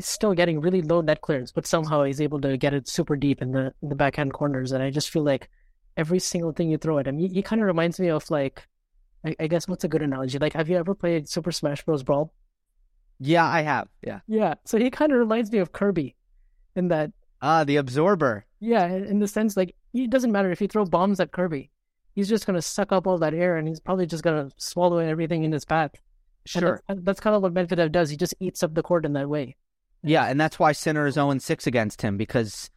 still 0.00 0.34
getting 0.34 0.60
really 0.60 0.82
low 0.82 1.00
net 1.00 1.22
clearance, 1.22 1.52
but 1.52 1.66
somehow 1.66 2.04
he's 2.04 2.20
able 2.20 2.40
to 2.40 2.56
get 2.56 2.74
it 2.74 2.88
super 2.88 3.16
deep 3.16 3.40
in 3.40 3.52
the 3.52 3.72
in 3.82 3.88
the 3.88 3.94
backhand 3.94 4.32
corners. 4.32 4.72
And 4.72 4.82
I 4.82 4.90
just 4.90 5.10
feel 5.10 5.22
like 5.22 5.48
every 5.96 6.18
single 6.18 6.52
thing 6.52 6.70
you 6.70 6.78
throw 6.78 6.98
at 6.98 7.06
him, 7.06 7.18
he, 7.18 7.28
he 7.28 7.42
kind 7.42 7.60
of 7.62 7.66
reminds 7.66 7.98
me 7.98 8.08
of 8.08 8.30
like, 8.30 8.66
I, 9.24 9.34
I 9.40 9.46
guess 9.46 9.66
what's 9.66 9.84
a 9.84 9.88
good 9.88 10.02
analogy? 10.02 10.38
Like, 10.38 10.52
have 10.52 10.68
you 10.68 10.76
ever 10.76 10.94
played 10.94 11.28
Super 11.28 11.52
Smash 11.52 11.82
Bros. 11.84 12.02
Brawl? 12.02 12.32
Yeah, 13.18 13.46
I 13.46 13.62
have. 13.62 13.88
Yeah. 14.02 14.20
Yeah, 14.28 14.54
so 14.66 14.78
he 14.78 14.90
kind 14.90 15.12
of 15.12 15.18
reminds 15.18 15.50
me 15.50 15.58
of 15.58 15.72
Kirby 15.72 16.14
in 16.74 16.88
that, 16.88 17.12
Ah, 17.40 17.64
the 17.64 17.76
absorber. 17.76 18.45
Yeah, 18.60 18.86
in 18.86 19.18
the 19.18 19.28
sense 19.28 19.56
like 19.56 19.74
it 19.92 20.10
doesn't 20.10 20.32
matter 20.32 20.50
if 20.50 20.60
you 20.60 20.68
throw 20.68 20.84
bombs 20.84 21.20
at 21.20 21.32
Kirby, 21.32 21.70
he's 22.14 22.28
just 22.28 22.46
gonna 22.46 22.62
suck 22.62 22.92
up 22.92 23.06
all 23.06 23.18
that 23.18 23.34
air 23.34 23.56
and 23.56 23.68
he's 23.68 23.80
probably 23.80 24.06
just 24.06 24.24
gonna 24.24 24.50
swallow 24.56 24.98
everything 24.98 25.44
in 25.44 25.52
his 25.52 25.64
path. 25.64 25.92
Sure. 26.46 26.80
that's, 26.88 27.00
that's 27.02 27.20
kind 27.20 27.34
of 27.34 27.42
what 27.42 27.54
Medvedev 27.54 27.92
does. 27.92 28.10
He 28.10 28.16
just 28.16 28.34
eats 28.40 28.62
up 28.62 28.74
the 28.74 28.82
court 28.82 29.04
in 29.04 29.14
that 29.14 29.28
way. 29.28 29.56
Yeah, 30.02 30.26
and 30.26 30.40
that's 30.40 30.58
why 30.58 30.72
Sinner 30.72 31.06
is 31.06 31.14
0 31.14 31.38
6 31.38 31.66
against 31.66 32.02
him 32.02 32.16
because 32.16 32.70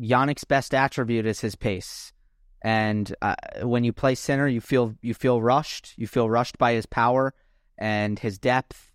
Jannik's 0.00 0.44
best 0.44 0.74
attribute 0.74 1.26
is 1.26 1.40
his 1.40 1.56
pace. 1.56 2.12
And 2.62 3.14
uh, 3.20 3.34
when 3.62 3.84
you 3.84 3.92
play 3.92 4.14
Sinner, 4.14 4.48
you 4.48 4.60
feel 4.60 4.94
you 5.02 5.12
feel 5.12 5.42
rushed. 5.42 5.92
You 5.96 6.06
feel 6.06 6.30
rushed 6.30 6.56
by 6.56 6.72
his 6.72 6.86
power 6.86 7.34
and 7.76 8.18
his 8.18 8.38
depth. 8.38 8.90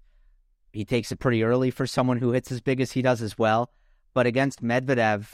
He 0.72 0.86
takes 0.86 1.12
it 1.12 1.20
pretty 1.20 1.44
early 1.44 1.70
for 1.70 1.86
someone 1.86 2.18
who 2.18 2.32
hits 2.32 2.52
as 2.52 2.62
big 2.62 2.82
as 2.82 2.94
he 2.94 3.02
does 3.02 3.22
as 3.22 3.38
well. 3.38 3.72
But 4.14 4.26
against 4.26 4.64
Medvedev, 4.64 5.28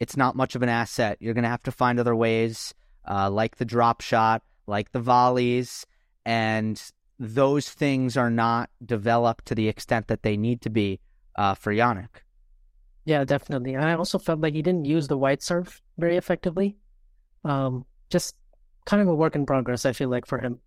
it's 0.00 0.16
not 0.16 0.36
much 0.36 0.54
of 0.54 0.62
an 0.62 0.68
asset. 0.68 1.18
You're 1.20 1.34
going 1.34 1.44
to 1.44 1.50
have 1.50 1.62
to 1.64 1.72
find 1.72 1.98
other 1.98 2.14
ways, 2.14 2.74
uh, 3.08 3.30
like 3.30 3.56
the 3.56 3.64
drop 3.64 4.00
shot, 4.00 4.42
like 4.66 4.92
the 4.92 5.00
volleys, 5.00 5.86
and 6.24 6.80
those 7.18 7.68
things 7.68 8.16
are 8.16 8.30
not 8.30 8.70
developed 8.84 9.46
to 9.46 9.54
the 9.54 9.68
extent 9.68 10.08
that 10.08 10.22
they 10.22 10.36
need 10.36 10.60
to 10.62 10.70
be 10.70 11.00
uh, 11.36 11.54
for 11.54 11.72
Jannik. 11.72 12.22
Yeah, 13.04 13.24
definitely. 13.24 13.74
And 13.74 13.84
I 13.84 13.94
also 13.94 14.18
felt 14.18 14.40
like 14.40 14.54
he 14.54 14.62
didn't 14.62 14.84
use 14.84 15.08
the 15.08 15.16
white 15.16 15.42
serve 15.42 15.80
very 15.96 16.16
effectively. 16.16 16.76
Um, 17.44 17.86
just 18.10 18.36
kind 18.84 19.00
of 19.00 19.08
a 19.08 19.14
work 19.14 19.34
in 19.34 19.46
progress. 19.46 19.86
I 19.86 19.92
feel 19.92 20.10
like 20.10 20.26
for 20.26 20.38
him. 20.38 20.60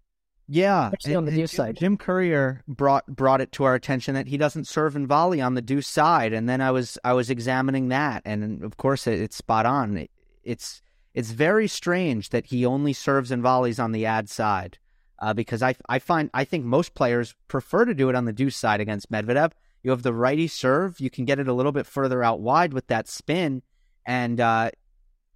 Yeah, 0.54 0.88
Especially 0.88 1.16
on 1.16 1.24
the 1.24 1.32
deuce 1.32 1.52
Jim- 1.52 1.58
side. 1.58 1.78
Jim 1.78 1.98
Courier 1.98 2.62
brought 2.68 3.06
brought 3.08 3.40
it 3.40 3.54
to 3.54 3.64
our 3.64 3.74
attention 3.74 4.16
that 4.16 4.28
he 4.28 4.36
doesn't 4.36 4.68
serve 4.68 4.98
and 4.98 5.08
volley 5.08 5.40
on 5.40 5.54
the 5.54 5.62
deuce 5.62 5.88
side, 5.88 6.34
and 6.34 6.50
then 6.50 6.60
I 6.60 6.72
was 6.72 6.98
I 7.06 7.14
was 7.14 7.30
examining 7.30 7.88
that, 7.88 8.22
and 8.26 8.62
of 8.62 8.76
course 8.76 9.08
it, 9.08 9.22
it's 9.22 9.38
spot 9.38 9.66
on. 9.66 9.96
It, 9.96 10.12
it's 10.44 10.82
it's 11.14 11.32
very 11.32 11.70
strange 11.70 12.32
that 12.32 12.48
he 12.48 12.66
only 12.66 12.92
serves 12.92 13.32
and 13.32 13.42
volleys 13.42 13.80
on 13.80 13.94
the 13.94 14.06
ad 14.06 14.28
side, 14.28 14.78
uh, 15.20 15.34
because 15.34 15.64
I 15.64 15.74
I 15.88 16.00
find 16.00 16.30
I 16.34 16.44
think 16.44 16.66
most 16.66 16.96
players 16.96 17.34
prefer 17.48 17.86
to 17.86 17.94
do 17.94 18.10
it 18.10 18.16
on 18.16 18.26
the 18.26 18.34
deuce 18.34 18.58
side 18.58 18.82
against 18.82 19.10
Medvedev. 19.10 19.54
You 19.84 19.92
have 19.92 20.04
the 20.04 20.14
righty 20.14 20.50
serve, 20.50 21.00
you 21.00 21.10
can 21.10 21.24
get 21.24 21.40
it 21.40 21.48
a 21.48 21.54
little 21.54 21.72
bit 21.72 21.86
further 21.86 22.22
out 22.26 22.42
wide 22.42 22.74
with 22.74 22.88
that 22.88 23.08
spin, 23.08 23.62
and 24.06 24.42
uh, 24.42 24.72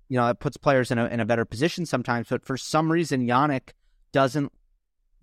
you 0.09 0.17
know 0.17 0.27
it 0.27 0.39
puts 0.39 0.57
players 0.57 0.91
in 0.91 0.97
a 0.97 1.05
in 1.05 1.21
a 1.21 1.25
better 1.25 1.45
position 1.45 1.85
sometimes. 1.85 2.27
But 2.27 2.43
for 2.43 2.57
some 2.57 2.91
reason, 2.91 3.25
Jannik 3.25 3.69
doesn't 4.11 4.51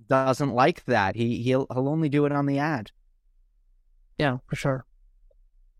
doesn't 0.08 0.52
like 0.52 0.84
that. 0.84 1.16
He 1.16 1.42
he'll 1.42 1.66
he'll 1.72 1.88
only 1.88 2.08
do 2.08 2.24
it 2.26 2.32
on 2.32 2.46
the 2.46 2.58
ad. 2.58 2.90
Yeah, 4.18 4.38
for 4.46 4.56
sure. 4.56 4.84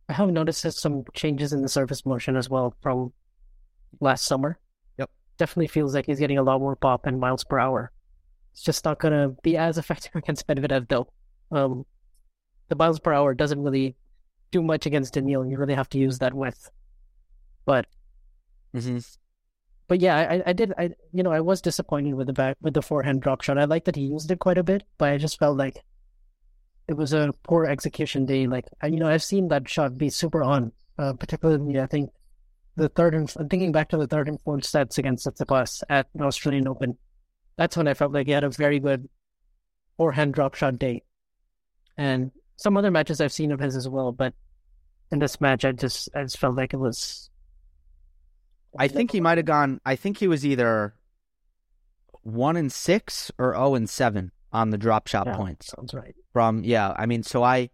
I 0.08 0.14
have 0.14 0.30
noticed 0.30 0.62
there's 0.62 0.80
some 0.80 1.04
changes 1.14 1.52
in 1.52 1.62
the 1.62 1.68
surface 1.68 2.04
motion 2.04 2.37
as 2.37 2.50
well 2.50 2.74
from 2.80 3.12
last 4.00 4.24
summer. 4.24 4.58
Yep. 4.98 5.11
Definitely 5.38 5.68
feels 5.68 5.94
like 5.94 6.06
he's 6.06 6.18
getting 6.18 6.38
a 6.38 6.42
lot 6.42 6.61
more 6.61 6.76
pop 6.76 7.06
and 7.06 7.20
miles 7.20 7.44
per 7.44 7.58
hour. 7.58 7.92
It's 8.52 8.62
just 8.62 8.85
not 8.85 8.98
gonna 8.98 9.30
be 9.42 9.56
as 9.56 9.78
effective 9.82 10.14
against 10.14 10.46
Medvedev 10.46 10.88
though. 10.88 11.08
Um, 11.50 11.87
the 12.68 12.76
miles 12.76 13.00
per 13.00 13.12
hour 13.12 13.35
doesn't 13.35 13.62
really 13.62 13.96
do 14.50 14.62
much 14.62 14.87
against 14.87 15.14
Daniil. 15.14 15.46
You 15.46 15.56
really 15.56 15.74
have 15.74 15.88
to 15.90 15.98
use 15.98 16.18
that 16.18 16.35
width. 16.35 16.70
But 17.64 17.87
Mm-hmm. 18.74 18.98
But 19.92 20.00
yeah, 20.00 20.16
I, 20.16 20.42
I 20.46 20.52
did. 20.55 20.72
I 20.78 20.94
you 21.12 21.22
know 21.22 21.33
I 21.33 21.40
was 21.40 21.61
disappointed 21.61 22.14
with 22.14 22.26
the 22.26 22.33
back 22.33 22.57
with 22.62 22.72
the 22.72 22.81
forehand 22.81 23.20
drop 23.20 23.42
shot. 23.42 23.59
I 23.59 23.64
like 23.64 23.85
that 23.85 23.96
he 23.96 24.07
used 24.07 24.31
it 24.31 24.38
quite 24.38 24.57
a 24.57 24.62
bit, 24.62 24.85
but 24.96 25.11
I 25.11 25.18
just 25.18 25.38
felt 25.38 25.59
like 25.59 25.85
it 26.88 26.94
was 26.94 27.12
a 27.12 27.35
poor 27.42 27.66
execution 27.66 28.24
day. 28.24 28.46
Like 28.46 28.64
you 28.85 28.98
know, 28.98 29.09
I've 29.09 29.22
seen 29.22 29.48
that 29.48 29.68
shot 29.68 29.98
be 29.98 30.09
super 30.09 30.42
on, 30.42 30.72
uh, 30.98 31.12
particularly 31.12 31.78
I 31.78 31.85
think 31.85 32.09
the 32.74 32.88
third 32.88 33.14
and 33.14 33.31
I'm 33.38 33.50
thinking 33.50 33.70
back 33.70 33.90
to 33.90 33.98
the 33.98 34.07
third 34.07 34.28
and 34.28 34.40
fourth 34.40 34.64
sets 34.64 34.96
against 34.96 35.26
Tsitsipas 35.26 35.83
at 35.90 36.07
the 36.14 36.24
Australian 36.24 36.68
Open. 36.68 36.96
That's 37.59 37.76
when 37.76 37.87
I 37.87 37.92
felt 37.92 38.12
like 38.12 38.28
he 38.28 38.33
had 38.33 38.44
a 38.44 38.48
very 38.48 38.81
good 38.81 39.11
forehand 39.98 40.33
drop 40.33 40.55
shot 40.55 40.78
day, 40.78 41.02
and 41.98 42.31
some 42.57 42.78
other 42.78 42.90
matches 42.90 43.20
I've 43.20 43.31
seen 43.31 43.52
of 43.52 43.61
his 43.61 43.76
as 43.76 43.90
well. 43.90 44.11
But 44.11 44.33
in 45.11 45.18
this 45.18 45.38
match, 45.38 45.66
I 45.66 45.72
just 45.72 46.09
I 46.14 46.22
just 46.22 46.38
felt 46.38 46.57
like 46.57 46.72
it 46.72 46.78
was. 46.78 47.28
I 48.78 48.88
think 48.88 49.11
he 49.12 49.20
might 49.20 49.38
have 49.38 49.46
gone. 49.46 49.80
I 49.85 49.96
think 49.96 50.18
he 50.18 50.28
was 50.28 50.44
either 50.46 50.94
one 52.22 52.56
and 52.56 52.72
six 52.72 53.30
or 53.38 53.52
zero 53.54 53.74
and 53.74 53.88
seven 53.88 54.32
on 54.52 54.70
the 54.70 54.78
drop 54.78 55.06
shot 55.08 55.26
Yeah, 55.26 55.37
points 55.37 55.68
Sounds 55.76 55.94
right. 55.94 56.14
from. 56.32 56.64
Yeah, 56.64 56.92
I 56.96 57.06
mean, 57.06 57.22
so 57.22 57.42
I 57.42 57.70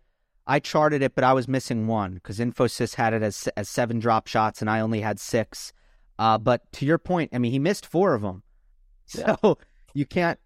I 0.47 0.61
charted 0.61 1.03
it, 1.03 1.15
but 1.15 1.25
I 1.25 1.33
was 1.35 1.47
missing 1.49 1.87
one 1.87 2.15
because 2.15 2.39
Infosys 2.39 2.95
had 2.95 3.13
it 3.13 3.23
as 3.23 3.49
as 3.57 3.69
seven 3.69 3.99
drop 3.99 4.27
shots, 4.27 4.61
and 4.61 4.71
I 4.71 4.81
only 4.81 5.01
had 5.01 5.21
six. 5.21 5.73
Uh, 6.19 6.37
but 6.39 6.71
to 6.73 6.87
your 6.87 6.99
point, 6.99 7.31
I 7.33 7.39
mean, 7.39 7.53
he 7.53 7.59
missed 7.59 7.87
four 7.87 8.15
of 8.15 8.23
them, 8.23 8.43
so 9.07 9.59
you 9.95 10.07
can't. 10.07 10.39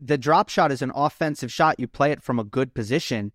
The 0.00 0.16
drop 0.16 0.48
shot 0.48 0.72
is 0.72 0.80
an 0.80 0.92
offensive 0.94 1.52
shot. 1.52 1.78
You 1.78 1.86
play 1.86 2.10
it 2.10 2.22
from 2.22 2.38
a 2.38 2.44
good 2.44 2.72
position. 2.72 3.32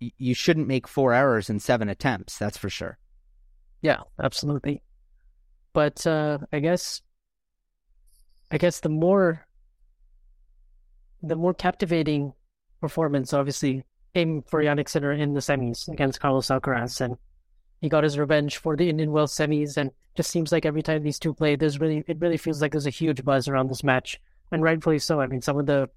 y- 0.00 0.12
You 0.18 0.34
shouldn't 0.34 0.68
make 0.68 0.86
four 0.86 1.12
errors 1.12 1.50
in 1.50 1.58
seven 1.58 1.88
attempts. 1.88 2.38
That's 2.38 2.56
for 2.56 2.70
sure. 2.70 2.96
Yeah, 3.82 4.02
absolutely. 4.22 4.82
But 5.72 6.06
uh, 6.06 6.38
I 6.52 6.58
guess, 6.58 7.02
I 8.50 8.58
guess 8.58 8.80
the 8.80 8.88
more, 8.88 9.46
the 11.22 11.36
more 11.36 11.54
captivating 11.54 12.32
performance, 12.80 13.32
obviously, 13.32 13.84
came 14.14 14.42
for 14.42 14.62
Jannik 14.62 14.88
Sinner 14.88 15.12
in 15.12 15.34
the 15.34 15.40
semis 15.40 15.88
against 15.88 16.20
Carlos 16.20 16.48
Alcaraz, 16.48 17.00
and 17.00 17.16
he 17.80 17.88
got 17.88 18.04
his 18.04 18.18
revenge 18.18 18.56
for 18.56 18.76
the 18.76 18.88
Indian 18.88 19.12
Wells 19.12 19.34
semis. 19.34 19.76
And 19.76 19.90
just 20.16 20.30
seems 20.30 20.50
like 20.50 20.66
every 20.66 20.82
time 20.82 21.04
these 21.04 21.20
two 21.20 21.32
play, 21.32 21.54
there's 21.54 21.78
really, 21.78 22.02
it 22.08 22.18
really 22.18 22.36
feels 22.36 22.60
like 22.60 22.72
there's 22.72 22.86
a 22.86 22.90
huge 22.90 23.24
buzz 23.24 23.46
around 23.46 23.70
this 23.70 23.84
match, 23.84 24.20
and 24.50 24.62
rightfully 24.62 24.98
so. 24.98 25.20
I 25.20 25.28
mean, 25.28 25.40
some 25.40 25.58
of 25.58 25.66
the 25.66 25.88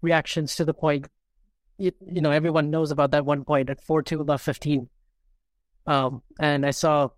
reactions 0.00 0.56
to 0.56 0.64
the 0.64 0.72
point, 0.72 1.06
you, 1.76 1.92
you 2.10 2.22
know, 2.22 2.30
everyone 2.30 2.70
knows 2.70 2.90
about 2.90 3.10
that 3.10 3.26
one 3.26 3.44
point 3.44 3.68
at 3.68 3.82
four 3.82 4.02
two 4.02 4.22
love 4.22 4.40
fifteen. 4.40 4.88
Um, 5.86 6.22
and 6.40 6.64
I 6.64 6.70
saw 6.70 7.10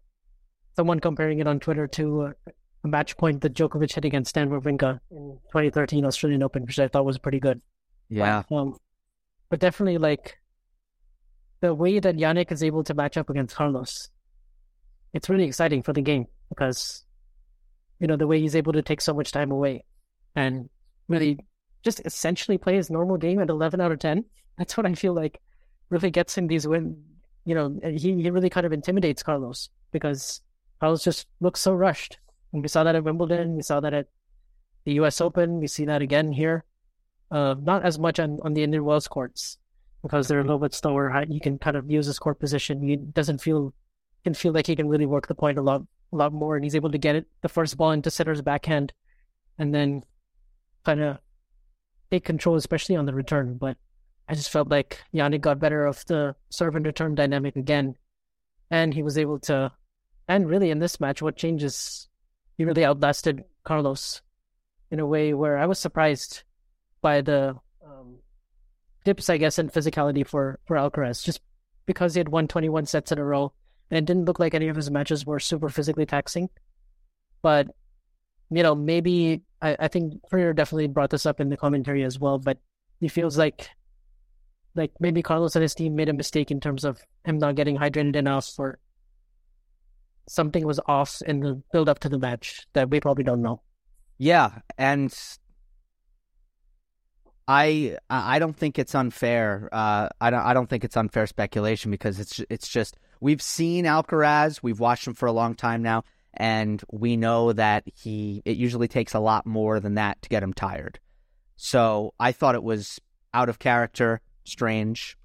someone 0.81 0.99
comparing 0.99 1.41
it 1.41 1.47
on 1.47 1.61
Twitter 1.61 1.87
to 1.87 2.23
uh, 2.23 2.33
a 2.85 2.89
match 2.89 3.15
point 3.19 3.43
that 3.43 3.53
Djokovic 3.53 3.93
hit 3.95 4.07
against 4.07 4.31
Stan 4.31 4.49
Wawrinka 4.49 4.99
in 5.11 5.39
2013 5.49 6.07
Australian 6.07 6.43
Open, 6.43 6.65
which 6.65 6.79
I 6.79 6.89
thought 6.89 7.05
was 7.05 7.19
pretty 7.19 7.39
good. 7.39 7.61
Yeah. 8.09 8.45
But, 8.49 8.57
um, 8.57 8.79
but 9.51 9.61
definitely 9.61 9.99
like 9.99 10.39
the 11.61 11.75
way 11.75 11.99
that 11.99 12.17
Jannik 12.17 12.51
is 12.51 12.63
able 12.63 12.83
to 12.85 12.95
match 12.95 13.19
up 13.19 13.29
against 13.29 13.55
Carlos, 13.55 14.09
it's 15.13 15.29
really 15.29 15.45
exciting 15.45 15.83
for 15.83 15.93
the 15.93 16.01
game 16.01 16.29
because 16.49 17.05
you 17.99 18.07
know 18.07 18.17
the 18.17 18.27
way 18.27 18.41
he's 18.41 18.57
able 18.57 18.73
to 18.73 18.81
take 18.81 19.03
so 19.03 19.13
much 19.13 19.33
time 19.33 19.51
away 19.51 19.85
and 20.35 20.71
really 21.09 21.39
just 21.83 22.01
essentially 22.07 22.57
play 22.57 22.77
his 22.77 22.89
normal 22.89 23.19
game 23.19 23.39
at 23.39 23.51
11 23.51 23.83
out 23.83 23.93
of 23.93 23.99
10. 23.99 24.25
That's 24.57 24.79
what 24.79 24.87
I 24.87 24.95
feel 24.95 25.13
like 25.13 25.43
really 25.91 26.11
gets 26.11 26.39
him 26.39 26.47
these 26.47 26.67
win. 26.67 27.05
You 27.45 27.55
know, 27.55 27.79
he, 27.85 28.23
he 28.23 28.31
really 28.31 28.49
kind 28.49 28.65
of 28.65 28.73
intimidates 28.73 29.23
Carlos 29.23 29.69
because 29.93 30.41
Carlos 30.81 31.05
just 31.05 31.27
looks 31.41 31.61
so 31.61 31.75
rushed. 31.75 32.19
And 32.53 32.63
we 32.63 32.69
saw 32.69 32.83
that 32.85 32.97
at 32.97 33.05
Wimbledon. 33.05 33.57
We 33.57 33.63
saw 33.63 33.81
that 33.81 33.95
at 33.95 34.09
the 34.85 34.95
U.S. 34.95 35.21
Open. 35.21 35.61
We 35.61 35.67
see 35.67 35.85
that 35.85 36.03
again 36.03 36.33
here. 36.33 36.65
Uh, 37.31 37.55
not 37.61 37.85
as 37.85 37.99
much 37.99 38.19
on, 38.19 38.39
on 38.43 38.55
the 38.55 38.65
Indian 38.65 38.85
Wells 38.85 39.07
courts 39.07 39.59
because 40.03 40.27
they're 40.27 40.41
a 40.41 40.45
little 40.45 40.59
bit 40.59 40.75
slower. 40.75 41.25
You 41.29 41.41
can 41.41 41.59
kind 41.59 41.77
of 41.77 41.91
use 41.91 42.07
his 42.07 42.19
court 42.19 42.41
position. 42.41 42.83
He 42.83 42.97
doesn't 42.97 43.41
feel 43.41 43.75
can 44.25 44.35
feel 44.35 44.53
like 44.53 44.67
he 44.67 44.77
can 44.77 44.89
really 44.89 45.07
work 45.07 45.29
the 45.29 45.35
point 45.35 45.59
a 45.59 45.63
lot 45.63 45.83
a 46.13 46.17
lot 46.17 46.33
more, 46.33 46.57
and 46.57 46.65
he's 46.65 46.75
able 46.75 46.91
to 46.91 46.99
get 46.99 47.15
it 47.15 47.27
the 47.43 47.49
first 47.49 47.77
ball 47.77 47.93
into 47.93 48.11
Sinner's 48.11 48.43
backhand, 48.43 48.93
and 49.59 49.75
then 49.75 50.03
kind 50.85 51.01
of 51.01 51.19
take 52.11 52.25
control, 52.25 52.57
especially 52.57 52.97
on 52.97 53.07
the 53.07 53.15
return. 53.15 53.57
But 53.57 53.77
I 54.29 54.35
just 54.35 54.51
felt 54.51 54.69
like 54.69 55.03
Jannik 55.15 55.41
got 55.41 55.61
better 55.61 55.87
of 55.87 56.05
the 56.07 56.35
serve 56.51 56.75
and 56.75 56.85
return 56.85 57.15
dynamic 57.15 57.57
again, 57.57 57.97
and 58.71 58.95
he 58.95 59.03
was 59.03 59.19
able 59.19 59.39
to. 59.41 59.73
And 60.31 60.49
really, 60.49 60.71
in 60.71 60.79
this 60.79 61.01
match, 61.01 61.21
what 61.21 61.35
changes? 61.35 62.09
He 62.57 62.65
really 62.65 62.85
outlasted 62.85 63.43
Carlos 63.65 64.23
in 64.89 65.01
a 65.01 65.07
way 65.07 65.35
where 65.35 65.59
I 65.59 65.67
was 65.67 65.81
surprised 65.81 66.45
by 67.03 67.21
the 67.21 67.57
um, 67.85 68.19
dips, 69.05 69.29
I 69.29 69.39
guess, 69.39 69.59
in 69.59 69.71
physicality 69.71 70.25
for 70.25 70.61
for 70.67 70.77
Alcaraz, 70.77 71.25
just 71.25 71.41
because 71.85 72.15
he 72.15 72.21
had 72.21 72.29
won 72.29 72.47
21 72.47 72.87
sets 72.87 73.11
in 73.11 73.19
a 73.19 73.25
row, 73.25 73.53
and 73.91 73.99
it 73.99 74.05
didn't 74.05 74.27
look 74.27 74.39
like 74.39 74.55
any 74.55 74.69
of 74.69 74.77
his 74.77 74.89
matches 74.89 75.27
were 75.27 75.41
super 75.41 75.69
physically 75.69 76.07
taxing. 76.07 76.49
But 77.43 77.67
you 78.53 78.63
know, 78.63 78.77
maybe 78.77 79.43
I, 79.61 79.77
I 79.81 79.89
think 79.89 80.21
Freer 80.31 80.53
definitely 80.53 80.87
brought 80.87 81.11
this 81.11 81.27
up 81.27 81.41
in 81.41 81.49
the 81.49 81.57
commentary 81.57 82.05
as 82.05 82.21
well, 82.21 82.39
but 82.39 82.59
he 83.01 83.09
feels 83.09 83.37
like 83.37 83.69
like 84.77 84.93
maybe 85.01 85.23
Carlos 85.23 85.57
and 85.57 85.63
his 85.63 85.75
team 85.75 85.97
made 85.97 86.09
a 86.09 86.13
mistake 86.13 86.53
in 86.53 86.61
terms 86.61 86.85
of 86.85 87.01
him 87.25 87.39
not 87.39 87.57
getting 87.57 87.79
hydrated 87.79 88.15
enough 88.15 88.57
or 88.61 88.79
something 90.31 90.65
was 90.65 90.79
off 90.87 91.21
in 91.27 91.41
the 91.41 91.61
build 91.73 91.89
up 91.89 91.99
to 91.99 92.09
the 92.09 92.19
match 92.19 92.65
that 92.73 92.89
we 92.89 93.01
probably 93.01 93.25
don't 93.25 93.43
know. 93.43 93.61
Yeah, 94.17 94.61
and 94.79 95.13
I 97.49 97.97
I 98.09 98.39
don't 98.39 98.57
think 98.57 98.79
it's 98.79 98.95
unfair. 98.95 99.69
Uh, 99.73 100.09
I 100.21 100.31
don't 100.31 100.41
I 100.41 100.55
don't 100.55 100.69
think 100.69 100.85
it's 100.85 100.97
unfair 100.97 101.27
speculation 101.27 101.91
because 101.91 102.21
it's 102.21 102.41
it's 102.49 102.69
just 102.69 102.97
we've 103.21 103.43
seen 103.43 103.87
Alcaraz, 103.87 104.63
we've 104.63 104.79
watched 104.79 105.07
him 105.09 105.15
for 105.15 105.27
a 105.27 105.33
long 105.33 105.57
time 105.57 105.83
now, 105.83 106.05
and 106.33 106.81
we 106.93 107.17
know 107.17 107.53
that 107.53 107.83
he 107.93 108.41
it 108.45 108.57
usually 108.57 108.89
takes 108.89 109.15
a 109.15 109.21
lot 109.21 109.47
more 109.47 109.81
than 109.81 109.95
that 109.95 110.23
to 110.23 110.29
get 110.29 110.45
him 110.45 110.53
tired. 110.53 111.01
So 111.57 112.15
I 112.21 112.31
thought 112.31 112.55
it 112.55 112.63
was 112.63 113.01
out 113.35 113.49
of 113.49 113.59
character, 113.59 114.21
strange. 114.45 115.17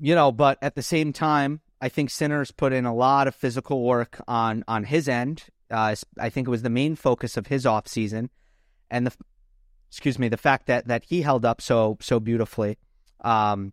You 0.00 0.16
know, 0.16 0.32
but 0.32 0.58
at 0.60 0.74
the 0.74 0.82
same 0.82 1.12
time, 1.12 1.60
I 1.80 1.88
think 1.88 2.10
Sinner's 2.10 2.50
put 2.50 2.72
in 2.72 2.84
a 2.84 2.94
lot 2.94 3.28
of 3.28 3.34
physical 3.34 3.84
work 3.84 4.20
on 4.26 4.64
on 4.66 4.84
his 4.84 5.08
end. 5.08 5.44
Uh, 5.70 5.94
I 6.18 6.30
think 6.30 6.48
it 6.48 6.50
was 6.50 6.62
the 6.62 6.70
main 6.70 6.96
focus 6.96 7.36
of 7.36 7.48
his 7.48 7.66
off 7.66 7.86
season, 7.86 8.30
and 8.90 9.06
the 9.06 9.12
excuse 9.90 10.18
me, 10.18 10.28
the 10.28 10.36
fact 10.36 10.66
that 10.66 10.88
that 10.88 11.04
he 11.04 11.22
held 11.22 11.44
up 11.44 11.60
so 11.60 11.96
so 12.00 12.20
beautifully 12.20 12.78
um, 13.20 13.72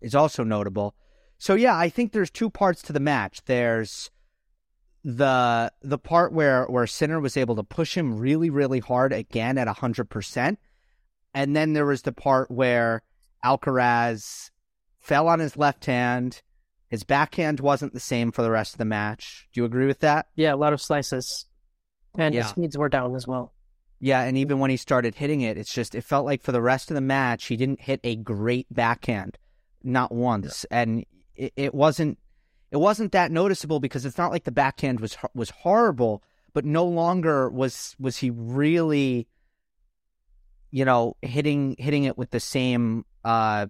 is 0.00 0.14
also 0.14 0.44
notable. 0.44 0.94
So 1.38 1.54
yeah, 1.54 1.76
I 1.76 1.88
think 1.88 2.12
there's 2.12 2.30
two 2.30 2.50
parts 2.50 2.82
to 2.82 2.92
the 2.92 3.00
match. 3.00 3.42
There's 3.46 4.10
the 5.04 5.72
the 5.82 5.98
part 5.98 6.32
where 6.32 6.64
where 6.66 6.86
Sinner 6.86 7.20
was 7.20 7.36
able 7.36 7.56
to 7.56 7.64
push 7.64 7.96
him 7.96 8.18
really 8.18 8.48
really 8.48 8.78
hard 8.78 9.12
again 9.12 9.58
at 9.58 9.68
hundred 9.68 10.08
percent, 10.08 10.58
and 11.34 11.54
then 11.56 11.72
there 11.72 11.86
was 11.86 12.02
the 12.02 12.12
part 12.12 12.50
where 12.50 13.02
Alcaraz 13.44 14.50
fell 15.00 15.28
on 15.28 15.40
his 15.40 15.56
left 15.56 15.84
hand. 15.86 16.42
His 16.92 17.04
backhand 17.04 17.58
wasn't 17.58 17.94
the 17.94 18.00
same 18.00 18.32
for 18.32 18.42
the 18.42 18.50
rest 18.50 18.74
of 18.74 18.78
the 18.78 18.84
match. 18.84 19.48
Do 19.54 19.62
you 19.62 19.64
agree 19.64 19.86
with 19.86 20.00
that? 20.00 20.26
Yeah, 20.36 20.52
a 20.52 20.56
lot 20.56 20.74
of 20.74 20.80
slices, 20.82 21.46
and 22.18 22.34
Yeah. 22.34 22.42
his 22.42 22.50
speeds 22.50 22.76
were 22.76 22.90
down 22.90 23.16
as 23.16 23.26
well. 23.26 23.54
Yeah, 23.98 24.20
and 24.20 24.36
even 24.36 24.58
when 24.58 24.68
he 24.68 24.76
started 24.76 25.14
hitting 25.14 25.40
it, 25.40 25.56
it's 25.56 25.72
just 25.72 25.94
it 25.94 26.04
felt 26.04 26.26
like 26.26 26.42
for 26.42 26.52
the 26.52 26.60
rest 26.60 26.90
of 26.90 26.94
the 26.94 27.00
match 27.00 27.46
he 27.46 27.56
didn't 27.56 27.80
hit 27.80 28.00
a 28.04 28.14
great 28.16 28.66
backhand, 28.70 29.38
not 29.82 30.12
once, 30.12 30.66
and 30.70 31.06
it, 31.34 31.54
it 31.56 31.74
wasn't 31.74 32.18
it 32.70 32.76
wasn't 32.76 33.12
that 33.12 33.32
noticeable 33.32 33.80
because 33.80 34.04
it's 34.04 34.18
not 34.18 34.30
like 34.30 34.44
the 34.44 34.52
backhand 34.52 35.00
was 35.00 35.16
was 35.34 35.48
horrible, 35.48 36.22
but 36.52 36.66
no 36.66 36.84
longer 36.84 37.48
was 37.48 37.96
was 37.98 38.18
he 38.18 38.28
really, 38.28 39.26
you 40.70 40.84
know, 40.84 41.16
hitting 41.22 41.74
hitting 41.78 42.04
it 42.04 42.18
with 42.18 42.32
the 42.32 42.40
same 42.40 43.06
uh 43.24 43.68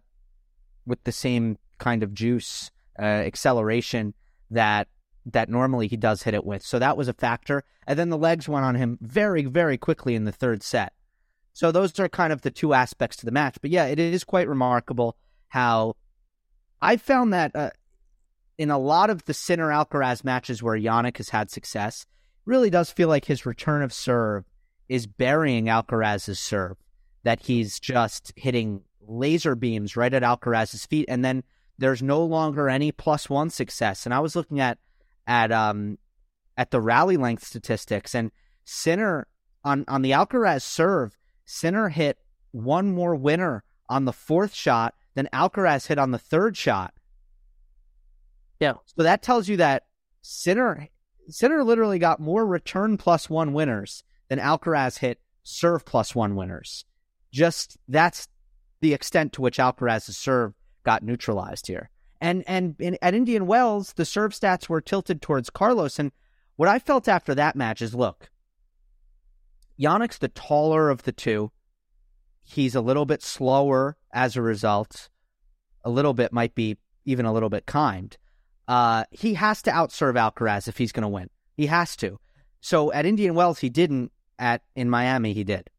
with 0.85 1.05
the 1.05 1.13
same 1.13 1.57
kind 1.79 2.03
of 2.03 2.13
juice 2.13 2.73
uh, 2.99 3.03
acceleration 3.03 4.15
that 4.51 4.89
that 5.27 5.49
normally 5.49 5.87
he 5.87 5.97
does 5.97 6.25
hit 6.25 6.35
it 6.35 6.45
with. 6.45 6.63
So 6.63 6.79
that 6.79 6.97
was 6.97 7.09
a 7.09 7.13
factor. 7.13 7.63
And 7.87 7.99
then 7.99 8.11
the 8.11 8.19
legs 8.19 8.49
went 8.49 8.65
on 8.65 8.75
him 8.75 8.99
very, 9.01 9.45
very 9.45 9.79
quickly 9.79 10.17
in 10.17 10.25
the 10.25 10.33
third 10.33 10.63
set. 10.63 10.93
So 11.53 11.71
those 11.71 11.99
are 12.01 12.09
kind 12.09 12.33
of 12.33 12.43
the 12.43 12.51
two 12.51 12.75
aspects 12.75 13.17
to 13.19 13.27
the 13.27 13.31
match. 13.31 13.59
But 13.61 13.71
yeah, 13.71 13.87
it 13.87 14.01
is 14.01 14.25
quite 14.25 14.49
remarkable 14.49 15.17
how 15.49 15.95
I 16.81 16.97
found 16.97 17.33
that 17.33 17.55
uh, 17.55 17.71
in 18.59 18.71
a 18.71 18.79
lot 18.79 19.11
of 19.11 19.25
the 19.25 19.35
Sinner 19.35 19.69
Alcaraz 19.69 20.25
matches 20.25 20.63
where 20.63 20.79
Jannik 20.79 21.19
has 21.19 21.29
had 21.29 21.51
success, 21.51 22.07
really 22.45 22.71
does 22.71 22.91
feel 22.91 23.09
like 23.09 23.27
his 23.27 23.47
return 23.47 23.83
of 23.83 23.93
serve 23.93 24.45
is 24.89 25.07
burying 25.07 25.67
Alcaraz's 25.67 26.41
serve. 26.41 26.77
That 27.25 27.41
he's 27.41 27.79
just 27.79 28.33
hitting 28.35 28.83
laser 29.01 29.55
beams 29.55 29.97
right 29.97 30.13
at 30.13 30.23
Alcaraz's 30.23 30.87
feet, 30.87 31.07
and 31.09 31.25
then 31.25 31.45
there's 31.83 32.03
no 32.03 32.25
longer 32.25 32.69
any 32.69 32.93
plus 32.93 33.29
one 33.29 33.51
success. 33.51 34.07
And 34.07 34.15
I 34.15 34.21
was 34.21 34.37
looking 34.37 34.61
at 34.61 34.79
at 35.27 35.53
um 35.53 35.99
at 36.57 36.71
the 36.71 36.81
rally 36.81 37.17
length 37.17 37.45
statistics, 37.45 38.15
and 38.15 38.31
Sinner 38.65 39.27
on 39.65 39.85
on 39.89 40.03
the 40.03 40.13
Alcaraz 40.13 40.63
serve, 40.63 41.17
Sinner 41.45 41.89
hit 41.89 42.19
one 42.53 42.93
more 42.93 43.15
winner 43.15 43.65
on 43.89 44.05
the 44.05 44.13
fourth 44.13 44.55
shot 44.55 44.95
than 45.15 45.29
Alcaraz 45.33 45.87
hit 45.87 45.99
on 45.99 46.11
the 46.11 46.19
third 46.19 46.57
shot. 46.57 46.95
Yeah. 48.61 48.75
So 48.87 49.03
that 49.03 49.23
tells 49.23 49.49
you 49.49 49.57
that 49.59 49.85
Sinner 50.21 50.89
Sinner 51.29 51.65
literally 51.65 51.99
got 51.99 52.21
more 52.21 52.47
return 52.47 52.97
plus 52.97 53.29
one 53.31 53.53
winners 53.53 54.05
than 54.29 54.39
Alcaraz 54.39 54.99
hit 54.99 55.19
serve 55.43 55.85
plus 55.85 56.15
one 56.15 56.37
winners. 56.37 56.85
Just 57.33 57.79
that's 57.89 58.29
the 58.81 58.93
extent 58.93 59.33
to 59.33 59.41
which 59.41 59.59
Alcaraz's 59.59 60.17
serve 60.17 60.55
got 60.83 61.03
neutralized 61.03 61.67
here. 61.67 61.91
And 62.21 62.45
and 62.47 62.77
in, 62.79 62.97
at 63.03 63.15
Indian 63.15 63.47
Wells, 63.47 63.95
the 63.95 64.05
serve 64.05 64.33
stats 64.33 64.69
were 64.69 64.81
tilted 64.81 65.21
towards 65.21 65.51
Carlos. 65.51 65.99
And 65.99 66.13
what 66.57 66.69
I 66.69 66.79
felt 66.79 67.09
after 67.09 67.35
that 67.35 67.57
match 67.57 67.83
is, 67.83 67.95
look, 67.95 68.31
Jannik's 69.81 70.19
the 70.19 70.29
taller 70.29 70.91
of 70.91 71.03
the 71.03 71.13
two. 71.13 71.51
He's 72.43 72.75
a 72.75 72.81
little 72.81 73.07
bit 73.07 73.23
slower 73.23 73.97
as 74.13 74.37
a 74.37 74.43
result. 74.43 75.09
A 75.85 75.91
little 75.91 76.15
bit 76.15 76.33
might 76.33 76.55
be 76.55 76.79
even 77.05 77.27
a 77.27 77.33
little 77.33 77.49
bit 77.49 77.67
kind. 77.67 78.17
Uh, 78.69 79.05
he 79.11 79.35
has 79.35 79.63
to 79.63 79.71
outserve 79.71 80.15
Alcaraz 80.15 80.69
if 80.69 80.79
he's 80.79 80.93
going 80.93 81.03
to 81.03 81.09
win. 81.09 81.29
He 81.57 81.67
has 81.67 81.97
to. 81.97 82.21
So 82.61 82.93
at 82.93 83.07
Indian 83.07 83.35
Wells, 83.35 83.59
he 83.59 83.69
didn't. 83.69 84.13
At 84.39 84.63
in 84.75 84.91
Miami, 84.91 85.35
he 85.35 85.45
did. 85.45 85.71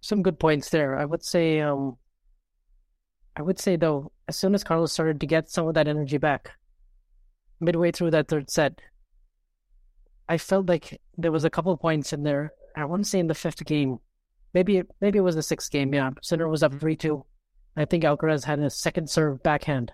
Some 0.00 0.22
good 0.22 0.38
points 0.38 0.70
there. 0.70 0.96
I 0.96 1.04
would 1.04 1.24
say, 1.24 1.60
um, 1.60 1.96
I 3.36 3.42
would 3.42 3.58
say 3.58 3.76
though, 3.76 4.12
as 4.28 4.36
soon 4.36 4.54
as 4.54 4.64
Carlos 4.64 4.92
started 4.92 5.20
to 5.20 5.26
get 5.26 5.50
some 5.50 5.68
of 5.68 5.74
that 5.74 5.88
energy 5.88 6.18
back, 6.18 6.52
midway 7.60 7.90
through 7.90 8.10
that 8.12 8.28
third 8.28 8.50
set, 8.50 8.80
I 10.28 10.38
felt 10.38 10.68
like 10.68 11.00
there 11.16 11.32
was 11.32 11.44
a 11.44 11.50
couple 11.50 11.76
points 11.76 12.12
in 12.12 12.22
there. 12.22 12.52
I 12.74 12.84
want 12.84 13.04
to 13.04 13.08
say 13.08 13.18
in 13.18 13.26
the 13.26 13.34
fifth 13.34 13.64
game, 13.64 13.98
maybe 14.52 14.78
it, 14.78 14.90
maybe 15.00 15.18
it 15.18 15.22
was 15.22 15.36
the 15.36 15.42
sixth 15.42 15.70
game. 15.70 15.94
Yeah, 15.94 16.10
Sinner 16.22 16.48
was 16.48 16.62
up 16.62 16.74
three 16.78 16.96
two. 16.96 17.24
I 17.76 17.84
think 17.84 18.04
Alcaraz 18.04 18.44
had 18.44 18.58
a 18.60 18.70
second 18.70 19.10
serve 19.10 19.42
backhand, 19.42 19.92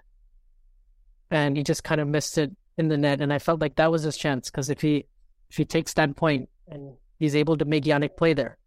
and 1.30 1.56
he 1.56 1.62
just 1.62 1.84
kind 1.84 2.00
of 2.00 2.08
missed 2.08 2.38
it 2.38 2.52
in 2.78 2.88
the 2.88 2.96
net. 2.96 3.20
And 3.20 3.32
I 3.32 3.38
felt 3.38 3.60
like 3.60 3.76
that 3.76 3.90
was 3.90 4.02
his 4.02 4.16
chance 4.16 4.50
because 4.50 4.70
if 4.70 4.80
he 4.80 5.06
if 5.50 5.56
he 5.56 5.64
takes 5.64 5.94
that 5.94 6.16
point 6.16 6.48
and 6.68 6.94
he's 7.18 7.36
able 7.36 7.56
to 7.58 7.64
make 7.64 7.84
Jannik 7.84 8.16
play 8.16 8.34
there, 8.34 8.58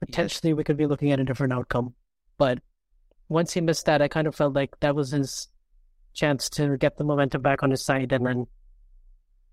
potentially 0.00 0.54
we 0.54 0.64
could 0.64 0.76
be 0.76 0.86
looking 0.86 1.12
at 1.12 1.20
a 1.20 1.24
different 1.24 1.52
outcome. 1.52 1.94
But 2.38 2.58
once 3.28 3.52
he 3.52 3.60
missed 3.60 3.86
that, 3.86 4.02
I 4.02 4.08
kind 4.08 4.26
of 4.26 4.34
felt 4.34 4.54
like 4.54 4.78
that 4.80 4.94
was 4.94 5.10
his 5.10 5.48
chance 6.14 6.48
to 6.50 6.76
get 6.76 6.96
the 6.96 7.04
momentum 7.04 7.42
back 7.42 7.62
on 7.62 7.70
his 7.70 7.84
side. 7.84 8.12
And 8.12 8.26
then, 8.26 8.46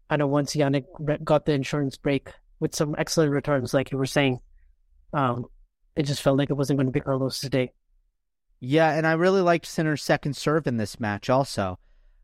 I 0.10 0.18
know 0.18 0.28
once 0.28 0.56
Jannik 0.56 0.86
got 1.24 1.46
the 1.46 1.54
insurance 1.54 1.98
break 1.98 2.32
with 2.60 2.74
some 2.74 2.96
excellent 2.98 3.32
returns, 3.32 3.74
like 3.74 3.92
you 3.92 3.98
were 3.98 4.06
saying, 4.06 4.40
um, 5.14 5.46
it 5.96 6.04
just 6.04 6.22
felt 6.22 6.38
like 6.38 6.50
it 6.50 6.56
wasn't 6.56 6.78
going 6.78 6.88
to 6.88 6.92
be 6.92 7.02
Carlos 7.02 7.40
today. 7.40 7.72
Yeah, 8.60 8.96
and 8.96 9.06
I 9.06 9.14
really 9.14 9.42
liked 9.42 9.68
Sinner's 9.68 10.04
second 10.04 10.36
serve 10.36 10.66
in 10.66 10.78
this 10.78 11.00
match 11.00 11.30
also. 11.30 11.78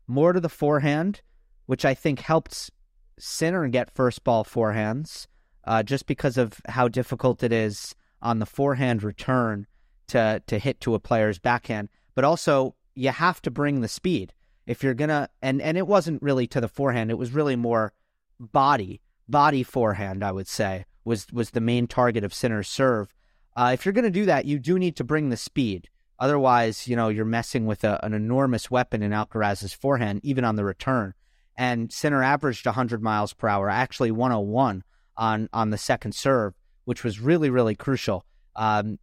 More 0.06 0.32
to 0.32 0.40
the 0.40 0.48
forehand, 0.48 1.22
which 1.66 1.84
I 1.84 1.94
think 1.94 2.20
helped 2.20 2.70
Sinner 3.18 3.68
get 3.68 3.94
first 3.94 4.24
ball 4.24 4.44
forehands, 4.44 5.28
uh, 5.64 5.82
just 5.82 6.06
because 6.06 6.36
of 6.36 6.60
how 6.68 6.88
difficult 6.88 7.42
it 7.42 7.52
is 7.52 7.94
on 8.22 8.38
the 8.38 8.46
forehand 8.46 9.02
return 9.02 9.66
to 10.08 10.42
to 10.46 10.58
hit 10.58 10.80
to 10.80 10.94
a 10.94 11.00
player's 11.00 11.38
backhand. 11.38 11.88
But 12.14 12.24
also, 12.24 12.74
you 12.94 13.10
have 13.10 13.42
to 13.42 13.50
bring 13.50 13.80
the 13.80 13.88
speed 13.88 14.32
if 14.66 14.82
you're 14.82 14.94
gonna. 14.94 15.28
And 15.42 15.60
and 15.60 15.76
it 15.76 15.86
wasn't 15.86 16.22
really 16.22 16.46
to 16.48 16.60
the 16.60 16.68
forehand; 16.68 17.10
it 17.10 17.18
was 17.18 17.32
really 17.32 17.56
more 17.56 17.92
body 18.38 19.00
body 19.28 19.62
forehand. 19.62 20.22
I 20.22 20.32
would 20.32 20.48
say 20.48 20.84
was 21.04 21.26
was 21.32 21.50
the 21.50 21.60
main 21.60 21.86
target 21.86 22.24
of 22.24 22.34
Sinner's 22.34 22.68
serve. 22.68 23.14
Uh, 23.56 23.70
if 23.72 23.84
you're 23.84 23.92
gonna 23.92 24.10
do 24.10 24.26
that, 24.26 24.46
you 24.46 24.58
do 24.58 24.78
need 24.78 24.96
to 24.96 25.04
bring 25.04 25.28
the 25.30 25.36
speed. 25.36 25.88
Otherwise, 26.18 26.86
you 26.86 26.94
know, 26.94 27.08
you're 27.08 27.24
messing 27.24 27.66
with 27.66 27.82
a, 27.82 28.02
an 28.04 28.14
enormous 28.14 28.70
weapon 28.70 29.02
in 29.02 29.12
Alcaraz's 29.12 29.72
forehand, 29.72 30.20
even 30.22 30.44
on 30.44 30.56
the 30.56 30.64
return. 30.64 31.12
And 31.56 31.92
Sinner 31.92 32.22
averaged 32.22 32.66
100 32.66 33.02
miles 33.02 33.32
per 33.32 33.48
hour, 33.48 33.68
actually 33.68 34.10
101 34.10 34.84
on 35.16 35.48
on 35.52 35.70
the 35.70 35.78
second 35.78 36.14
serve, 36.14 36.54
which 36.84 37.04
was 37.04 37.20
really, 37.20 37.50
really 37.50 37.74
crucial. 37.74 38.24
Um, 38.56 38.98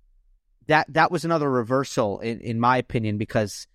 that 0.67 0.91
that 0.93 1.11
was 1.11 1.25
another 1.25 1.49
reversal, 1.49 2.19
in, 2.19 2.39
in 2.39 2.59
my 2.59 2.77
opinion, 2.77 3.17
because 3.17 3.67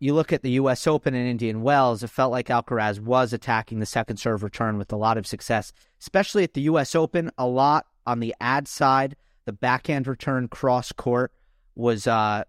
you 0.00 0.14
look 0.14 0.32
at 0.32 0.42
the 0.42 0.52
U.S. 0.52 0.86
Open 0.86 1.14
and 1.14 1.28
Indian 1.28 1.62
Wells, 1.62 2.02
it 2.02 2.08
felt 2.08 2.32
like 2.32 2.48
Alcaraz 2.48 2.98
was 2.98 3.32
attacking 3.32 3.78
the 3.78 3.86
second 3.86 4.16
serve 4.16 4.42
return 4.42 4.78
with 4.78 4.92
a 4.92 4.96
lot 4.96 5.18
of 5.18 5.26
success, 5.26 5.72
especially 6.00 6.42
at 6.42 6.54
the 6.54 6.62
U.S. 6.62 6.94
Open. 6.94 7.30
A 7.36 7.46
lot 7.46 7.86
on 8.06 8.20
the 8.20 8.34
ad 8.40 8.66
side, 8.66 9.14
the 9.44 9.52
backhand 9.52 10.08
return 10.08 10.48
cross 10.48 10.90
court 10.90 11.32
was 11.74 12.06
uh, 12.06 12.44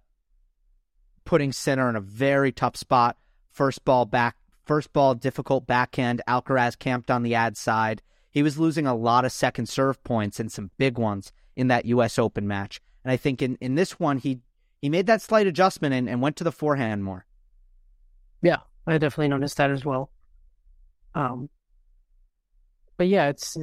putting 1.26 1.52
Sinner 1.52 1.90
in 1.90 1.98
a 1.98 2.02
very 2.02 2.54
tough 2.54 2.78
spot. 2.78 3.18
First 3.52 3.84
ball 3.84 4.06
back, 4.06 4.38
first 4.66 4.94
ball 4.94 5.14
difficult 5.14 5.68
backhand. 5.68 6.22
Alcaraz 6.28 6.80
camped 6.80 7.12
on 7.12 7.22
the 7.22 7.36
ad 7.36 7.58
side. 7.58 8.02
He 8.32 8.42
was 8.42 8.58
losing 8.58 8.88
a 8.88 8.96
lot 8.96 9.26
of 9.26 9.32
second 9.32 9.68
serve 9.68 10.04
points 10.04 10.40
and 10.40 10.52
some 10.52 10.72
big 10.78 10.98
ones 10.98 11.32
in 11.56 11.68
that 11.68 11.86
U.S. 11.86 12.18
Open 12.18 12.48
match. 12.48 12.82
And 13.04 13.12
I 13.12 13.18
think 13.18 13.42
in, 13.42 13.58
in 13.62 13.76
this 13.76 14.00
one, 14.00 14.18
he 14.18 14.40
he 14.82 14.90
made 14.90 15.06
that 15.08 15.22
slight 15.22 15.46
adjustment 15.46 15.94
and, 15.94 16.10
and 16.10 16.22
went 16.22 16.38
to 16.38 16.44
the 16.44 16.52
forehand 16.52 17.04
more. 17.04 17.26
Yeah, 18.42 18.58
I 18.88 18.98
definitely 18.98 19.28
noticed 19.28 19.58
that 19.58 19.70
as 19.70 19.86
well. 19.86 20.10
Um, 21.14 21.50
but 22.98 23.08
yeah, 23.08 23.28
it's 23.28 23.58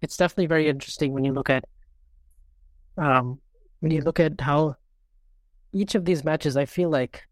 it's 0.00 0.16
definitely 0.16 0.46
very 0.46 0.68
interesting 0.68 1.12
when 1.12 1.24
you 1.24 1.32
look 1.32 1.50
at 1.50 1.64
um 2.96 3.40
when 3.80 3.90
you 3.90 4.00
look 4.00 4.20
at 4.20 4.40
how 4.40 4.76
each 5.72 5.94
of 5.94 6.04
these 6.04 6.24
matches, 6.24 6.56
I 6.56 6.66
feel 6.66 6.90
like 6.90 7.26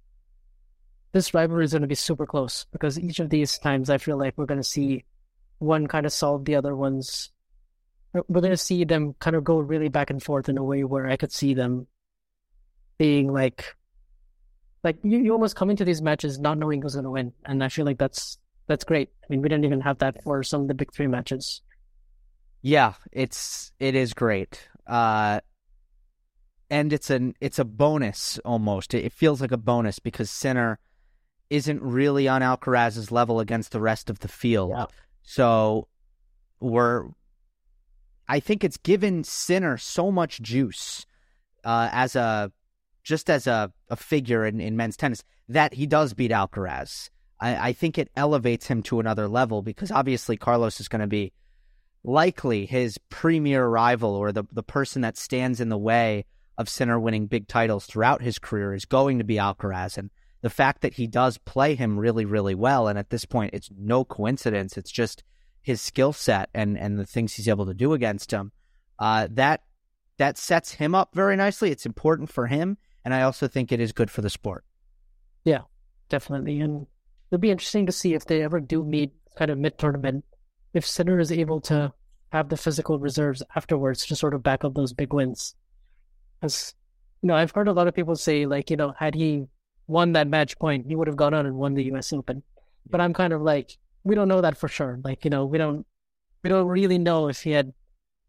this 1.13 1.35
rivalry 1.35 1.65
is 1.65 1.73
going 1.73 1.83
to 1.83 1.89
be 1.89 1.95
super 1.95 2.27
close 2.27 2.67
because 2.73 2.99
each 2.99 3.21
of 3.21 3.31
these 3.31 3.59
times 3.59 3.91
I 3.91 3.99
feel 3.99 4.17
like 4.17 4.35
we're 4.37 4.47
going 4.47 4.61
to 4.61 4.65
see 4.65 5.05
one 5.61 5.87
kind 5.87 6.07
of 6.07 6.13
solved 6.13 6.47
the 6.47 6.57
other 6.57 6.75
one's. 6.75 7.31
We're 8.13 8.41
going 8.41 8.51
to 8.51 8.57
see 8.57 8.85
them 8.85 9.15
kind 9.21 9.37
of 9.37 9.45
go 9.45 9.61
really 9.61 9.89
back 9.89 10.11
and 10.11 10.21
forth 10.21 10.49
in 10.49 10.59
a 10.59 10.65
way 10.65 10.83
where 10.83 11.07
I 11.07 11.17
could 11.17 11.31
see 11.31 11.55
them 11.55 11.87
being 12.99 13.33
like, 13.33 13.77
like 14.83 14.99
you, 15.05 15.19
you 15.19 15.33
almost 15.33 15.55
come 15.55 15.71
into 15.71 15.85
these 15.85 16.03
matches 16.03 16.41
not 16.41 16.59
knowing 16.59 16.83
who's 16.83 16.95
going 16.95 17.05
to 17.05 17.11
win, 17.11 17.33
and 17.45 17.63
I 17.63 17.69
feel 17.69 17.87
like 17.87 17.99
that's 17.99 18.37
that's 18.67 18.83
great. 18.85 19.11
I 19.23 19.27
mean, 19.29 19.43
we 19.43 19.49
didn't 19.49 19.65
even 19.65 19.81
have 19.83 19.99
that 19.99 20.25
for 20.25 20.43
some 20.43 20.63
of 20.63 20.69
the 20.69 20.75
big 20.75 20.93
three 20.93 21.07
matches. 21.07 21.63
Yeah, 22.63 22.95
it's 23.13 23.71
it 23.79 23.95
is 23.95 24.13
great. 24.13 24.69
Uh, 24.87 25.41
and 26.69 26.93
it's 26.93 27.11
an 27.11 27.35
it's 27.41 27.59
a 27.59 27.65
bonus 27.65 28.39
almost. 28.45 28.95
It 28.95 29.13
feels 29.13 29.41
like 29.41 29.53
a 29.53 29.57
bonus 29.57 29.99
because 29.99 30.31
Sinner 30.31 30.79
isn't 31.49 31.83
really 31.83 32.29
on 32.29 32.43
Alcaraz's 32.43 33.11
level 33.13 33.41
against 33.41 33.73
the 33.73 33.81
rest 33.81 34.09
of 34.09 34.21
the 34.21 34.29
field. 34.29 34.71
Yeah. 34.71 34.87
So 35.23 35.89
we're 36.61 37.09
I 38.29 38.39
think 38.39 38.63
it's 38.63 38.77
given 38.77 39.25
Sinner 39.25 39.77
so 39.77 40.13
much 40.13 40.41
juice 40.41 41.05
uh, 41.65 41.89
as 41.93 42.15
a 42.15 42.53
just 43.03 43.29
as 43.29 43.47
a, 43.47 43.73
a 43.89 43.97
figure 43.97 44.45
in, 44.47 44.61
in 44.61 44.77
men's 44.77 44.97
tennis 44.97 45.25
that 45.49 45.75
he 45.75 45.87
does 45.87 46.15
beat 46.15 46.31
Alcaraz. 46.31 47.11
I, 47.41 47.71
I 47.71 47.73
think 47.73 47.99
it 47.99 48.11
elevates 48.15 48.67
him 48.67 48.83
to 48.85 49.01
another 49.01 49.27
level 49.27 49.63
because 49.63 49.91
obviously 49.91 50.37
Carlos 50.37 50.81
is 50.81 50.87
going 50.87 51.01
to 51.01 51.09
be 51.09 51.33
likely 52.05 52.67
his 52.67 52.99
premier 53.09 53.67
rival 53.67 54.15
or 54.15 54.33
the, 54.33 54.45
the 54.53 54.63
person 54.63 55.03
that 55.03 55.17
stands 55.17 55.61
in 55.61 55.69
the 55.69 55.79
way 55.79 56.25
of 56.57 56.69
Sinner 56.69 57.01
winning 57.01 57.27
big 57.27 57.49
titles 57.49 57.87
throughout 57.87 58.23
his 58.23 58.39
career 58.39 58.75
is 58.75 58.85
going 58.85 59.19
to 59.19 59.25
be 59.25 59.37
Alcaraz. 59.37 59.99
And 59.99 60.11
the 60.43 60.51
fact 60.51 60.83
that 60.83 60.95
he 60.95 61.07
does 61.07 61.39
play 61.39 61.75
him 61.75 61.99
really, 61.99 62.25
really 62.25 62.55
well, 62.55 62.89
and 62.89 62.99
at 62.99 63.11
this 63.11 63.25
point, 63.25 63.55
it's 63.55 63.71
no 63.77 64.05
coincidence. 64.05 64.77
It's 64.77 64.91
just 64.91 65.23
his 65.63 65.81
skill 65.81 66.13
set 66.13 66.49
and 66.55 66.79
and 66.79 66.99
the 66.99 67.07
things 67.07 67.35
he's 67.35 67.49
able 67.49 67.67
to 67.67 67.75
do 67.75 67.93
against 67.93 68.31
him. 68.31 68.53
Uh, 68.99 69.29
that 69.31 69.63
that 70.19 70.39
sets 70.39 70.73
him 70.73 70.95
up 70.95 71.15
very 71.15 71.37
nicely. 71.37 71.71
It's 71.71 71.87
important 71.87 72.31
for 72.31 72.47
him, 72.47 72.79
and 73.05 73.15
I 73.15 73.23
also 73.23 73.49
think 73.49 73.73
it 73.73 73.81
is 73.81 73.93
good 73.93 74.11
for 74.11 74.23
the 74.23 74.31
sport. 74.31 74.65
Yeah, 75.45 75.63
definitely. 76.09 76.61
And 76.61 76.87
it'll 77.31 77.41
be 77.41 77.51
interesting 77.51 77.87
to 77.87 77.93
see 77.93 78.15
if 78.15 78.27
they 78.27 78.43
ever 78.43 78.61
do 78.61 78.85
meet 78.85 79.13
kind 79.37 79.51
of 79.51 79.59
mid 79.59 79.79
tournament. 79.79 80.25
If 80.73 80.87
Sinner 80.87 81.19
is 81.19 81.33
able 81.33 81.61
to 81.63 81.93
have 82.33 82.49
the 82.49 82.57
physical 82.57 82.99
reserves 82.99 83.43
afterwards 83.57 84.07
to 84.07 84.17
sort 84.17 84.35
of 84.35 84.43
back 84.43 84.65
up 84.65 84.75
those 84.75 84.93
big 84.93 85.13
wins. 85.13 85.55
Because, 86.41 86.75
you 87.23 87.27
know, 87.27 87.35
I've 87.35 87.51
heard 87.51 87.69
a 87.69 87.73
lot 87.73 87.89
of 87.89 87.95
people 87.95 88.17
say, 88.17 88.47
like, 88.47 88.71
you 88.71 88.77
know, 88.77 88.95
had 88.97 89.15
he 89.15 89.47
won 89.91 90.13
that 90.13 90.29
match 90.29 90.57
point, 90.59 90.87
he 90.87 90.95
would 90.95 91.09
have 91.09 91.17
gone 91.17 91.35
on 91.35 91.47
and 91.47 91.57
won 91.57 91.75
the 91.75 91.85
U.S. 91.85 92.13
Open. 92.13 92.43
But 92.89 93.01
I'm 93.01 93.13
kind 93.13 93.33
of 93.33 93.43
like, 93.43 93.77
we 94.05 94.15
don't 94.15 94.29
know 94.29 94.41
that 94.41 94.57
for 94.57 94.69
sure. 94.69 95.01
Like, 95.05 95.25
you 95.25 95.31
know, 95.31 95.45
we 95.45 95.59
don't, 95.59 95.85
we 96.43 96.49
don't 96.49 96.69
really 96.69 96.99
know 96.99 97.29
if 97.29 97.43
he 97.43 97.51
had, 97.51 97.73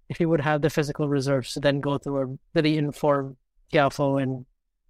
if 0.09 0.17
he 0.17 0.25
would 0.25 0.41
have 0.41 0.61
the 0.61 0.69
physical 0.69 1.07
reserves 1.07 1.53
to 1.53 1.59
then 1.59 1.79
go 1.79 1.97
through 1.97 2.21
a 2.21 2.37
really 2.55 2.77
informed 2.77 3.37
Tiafoe 3.71 4.21
and 4.21 4.45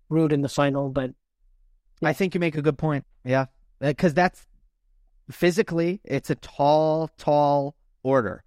Ruud 0.10 0.32
in 0.32 0.42
the 0.42 0.50
final. 0.50 0.90
But 0.90 1.12
yeah. 2.02 2.10
I 2.10 2.14
think 2.14 2.34
you 2.34 2.40
make 2.40 2.58
a 2.58 2.62
good 2.62 2.78
point. 2.78 3.06
Yeah, 3.24 3.46
because 3.80 4.14
that's 4.14 4.48
physically, 5.30 6.02
it's 6.04 6.30
a 6.30 6.36
tall, 6.36 7.10
tall 7.18 7.76
order, 8.02 8.44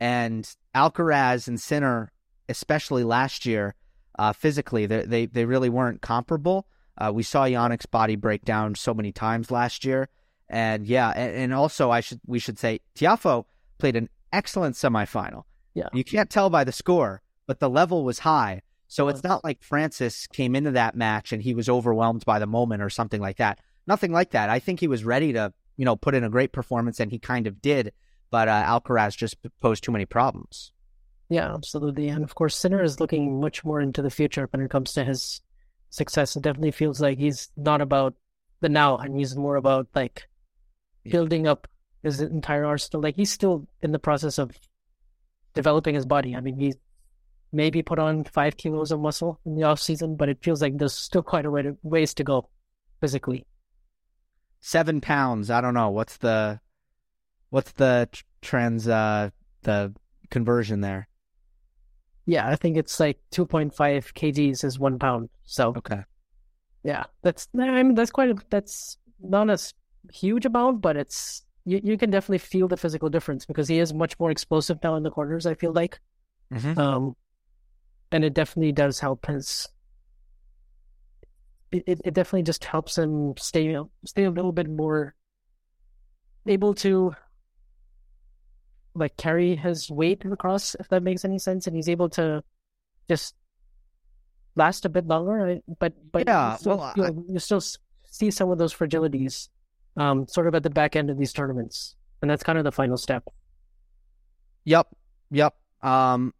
and 0.00 0.48
Alcaraz 0.74 1.48
and 1.48 1.60
Sinner, 1.60 2.12
especially 2.48 3.04
last 3.04 3.44
year, 3.44 3.74
uh, 4.18 4.32
physically. 4.32 4.86
They, 4.86 5.02
they 5.02 5.26
they 5.26 5.44
really 5.44 5.68
weren't 5.68 6.00
comparable. 6.00 6.66
Uh, 6.98 7.12
we 7.14 7.22
saw 7.22 7.44
Jannik's 7.44 7.86
body 7.86 8.16
break 8.16 8.44
down 8.44 8.74
so 8.74 8.94
many 8.94 9.12
times 9.12 9.50
last 9.50 9.84
year, 9.84 10.08
and 10.48 10.86
yeah, 10.86 11.10
and, 11.10 11.36
and, 11.36 11.54
also 11.54 11.90
I 11.90 12.00
should 12.00 12.20
we 12.26 12.38
should 12.38 12.58
say 12.58 12.80
Tiafoe 12.94 13.44
played 13.78 13.96
an 13.96 14.08
excellent 14.32 14.76
semifinal. 14.76 15.44
Yeah, 15.74 15.88
you 15.92 16.04
can't 16.04 16.30
tell 16.30 16.48
by 16.48 16.64
the 16.64 16.72
score, 16.72 17.22
but 17.46 17.60
the 17.60 17.68
level 17.68 18.04
was 18.04 18.20
high. 18.20 18.62
So 18.88 19.08
it's 19.08 19.24
not 19.24 19.42
like 19.42 19.62
Francis 19.62 20.26
came 20.28 20.54
into 20.54 20.70
that 20.72 20.94
match 20.94 21.32
and 21.32 21.42
he 21.42 21.54
was 21.54 21.68
overwhelmed 21.68 22.24
by 22.24 22.38
the 22.38 22.46
moment 22.46 22.82
or 22.82 22.90
something 22.90 23.20
like 23.20 23.38
that. 23.38 23.58
Nothing 23.86 24.12
like 24.12 24.30
that. 24.30 24.48
I 24.48 24.58
think 24.58 24.80
he 24.80 24.88
was 24.88 25.04
ready 25.04 25.32
to, 25.32 25.52
you 25.76 25.84
know, 25.84 25.96
put 25.96 26.14
in 26.14 26.24
a 26.24 26.30
great 26.30 26.52
performance 26.52 27.00
and 27.00 27.10
he 27.10 27.18
kind 27.18 27.46
of 27.46 27.60
did, 27.60 27.92
but 28.30 28.48
uh, 28.48 28.64
Alcaraz 28.64 29.16
just 29.16 29.36
posed 29.60 29.82
too 29.82 29.92
many 29.92 30.04
problems. 30.04 30.72
Yeah, 31.28 31.52
absolutely. 31.52 32.08
And 32.08 32.22
of 32.22 32.36
course, 32.36 32.56
Sinner 32.56 32.82
is 32.82 33.00
looking 33.00 33.40
much 33.40 33.64
more 33.64 33.80
into 33.80 34.02
the 34.02 34.10
future 34.10 34.48
when 34.50 34.62
it 34.62 34.70
comes 34.70 34.92
to 34.92 35.04
his 35.04 35.40
success. 35.90 36.36
It 36.36 36.42
definitely 36.42 36.70
feels 36.72 37.00
like 37.00 37.18
he's 37.18 37.50
not 37.56 37.80
about 37.80 38.14
the 38.60 38.68
now 38.68 38.96
and 38.96 39.16
he's 39.16 39.36
more 39.36 39.56
about 39.56 39.88
like 39.94 40.28
building 41.04 41.46
up 41.46 41.68
his 42.02 42.20
entire 42.20 42.64
arsenal. 42.64 43.02
Like 43.02 43.16
he's 43.16 43.32
still 43.32 43.66
in 43.82 43.92
the 43.92 43.98
process 43.98 44.38
of 44.38 44.52
developing 45.54 45.94
his 45.94 46.06
body. 46.06 46.34
I 46.36 46.40
mean, 46.40 46.58
he's 46.58 46.76
maybe 47.52 47.82
put 47.82 47.98
on 47.98 48.24
five 48.24 48.56
kilos 48.56 48.92
of 48.92 49.00
muscle 49.00 49.40
in 49.44 49.54
the 49.54 49.62
off 49.62 49.80
season, 49.80 50.16
but 50.16 50.28
it 50.28 50.42
feels 50.42 50.60
like 50.62 50.76
there's 50.78 50.94
still 50.94 51.22
quite 51.22 51.46
a 51.46 51.50
way 51.50 51.62
to, 51.62 51.76
ways 51.82 52.14
to 52.14 52.24
go 52.24 52.48
physically. 53.00 53.46
Seven 54.60 55.00
pounds. 55.00 55.50
I 55.50 55.60
don't 55.60 55.74
know 55.74 55.90
what's 55.90 56.16
the 56.16 56.60
what's 57.50 57.72
the 57.72 58.08
trans 58.42 58.88
uh 58.88 59.30
the 59.62 59.94
conversion 60.30 60.80
there. 60.80 61.08
Yeah, 62.26 62.48
I 62.48 62.56
think 62.56 62.76
it's 62.76 62.98
like 62.98 63.18
2.5 63.30 63.72
kgs 63.72 64.64
is 64.64 64.78
one 64.78 64.98
pound. 64.98 65.30
So 65.44 65.72
okay, 65.76 66.02
yeah, 66.82 67.04
that's 67.22 67.48
I 67.58 67.82
mean 67.82 67.94
that's 67.94 68.10
quite 68.10 68.30
a, 68.30 68.36
that's 68.50 68.98
not 69.20 69.48
a 69.48 69.58
huge 70.12 70.44
amount, 70.44 70.80
but 70.80 70.96
it's 70.96 71.44
you 71.64 71.80
you 71.82 71.96
can 71.96 72.10
definitely 72.10 72.38
feel 72.38 72.68
the 72.68 72.76
physical 72.76 73.08
difference 73.08 73.46
because 73.46 73.68
he 73.68 73.78
is 73.78 73.94
much 73.94 74.18
more 74.18 74.30
explosive 74.30 74.78
now 74.82 74.96
in 74.96 75.02
the 75.02 75.10
corners. 75.10 75.46
I 75.46 75.54
feel 75.54 75.72
like, 75.72 76.00
mm-hmm. 76.52 76.78
um, 76.78 77.16
and 78.10 78.24
it 78.24 78.34
definitely 78.34 78.72
does 78.72 78.98
help 78.98 79.26
his. 79.26 79.68
it, 81.72 82.00
it 82.04 82.14
definitely 82.14 82.42
just 82.42 82.64
helps 82.64 82.98
him 82.98 83.34
stay 83.36 83.76
stay 84.04 84.24
a 84.24 84.30
little 84.30 84.52
bit 84.52 84.68
more 84.68 85.14
able 86.46 86.74
to 86.74 87.14
like 88.96 89.16
carry 89.16 89.56
his 89.56 89.90
weight 89.90 90.24
across, 90.24 90.74
if 90.76 90.88
that 90.88 91.02
makes 91.02 91.24
any 91.24 91.38
sense, 91.38 91.66
and 91.66 91.76
he's 91.76 91.88
able 91.88 92.08
to 92.10 92.42
just 93.08 93.34
last 94.54 94.84
a 94.84 94.88
bit 94.88 95.06
longer. 95.06 95.60
But 95.78 95.94
but 96.12 96.26
Yeah, 96.26 96.52
you 96.52 96.58
still, 96.58 96.78
well, 96.78 96.92
you, 96.96 97.02
know, 97.02 97.24
you 97.28 97.38
still 97.38 97.60
see 97.60 98.30
some 98.30 98.50
of 98.50 98.58
those 98.58 98.74
fragilities, 98.74 99.48
um, 99.96 100.26
sort 100.26 100.46
of 100.46 100.54
at 100.54 100.62
the 100.62 100.70
back 100.70 100.96
end 100.96 101.10
of 101.10 101.18
these 101.18 101.32
tournaments, 101.32 101.94
and 102.22 102.30
that's 102.30 102.42
kind 102.42 102.58
of 102.58 102.64
the 102.64 102.72
final 102.72 102.96
step. 102.96 103.24
Yep, 104.64 104.88
yep. 105.30 105.54
Um, 105.82 106.34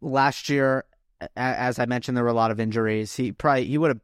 last 0.00 0.48
year, 0.48 0.84
a- 1.20 1.28
as 1.36 1.78
I 1.78 1.86
mentioned, 1.86 2.16
there 2.16 2.24
were 2.24 2.30
a 2.30 2.34
lot 2.34 2.50
of 2.50 2.58
injuries. 2.58 3.14
He 3.14 3.32
probably 3.32 3.66
he 3.66 3.78
would 3.78 3.90
have 3.90 4.00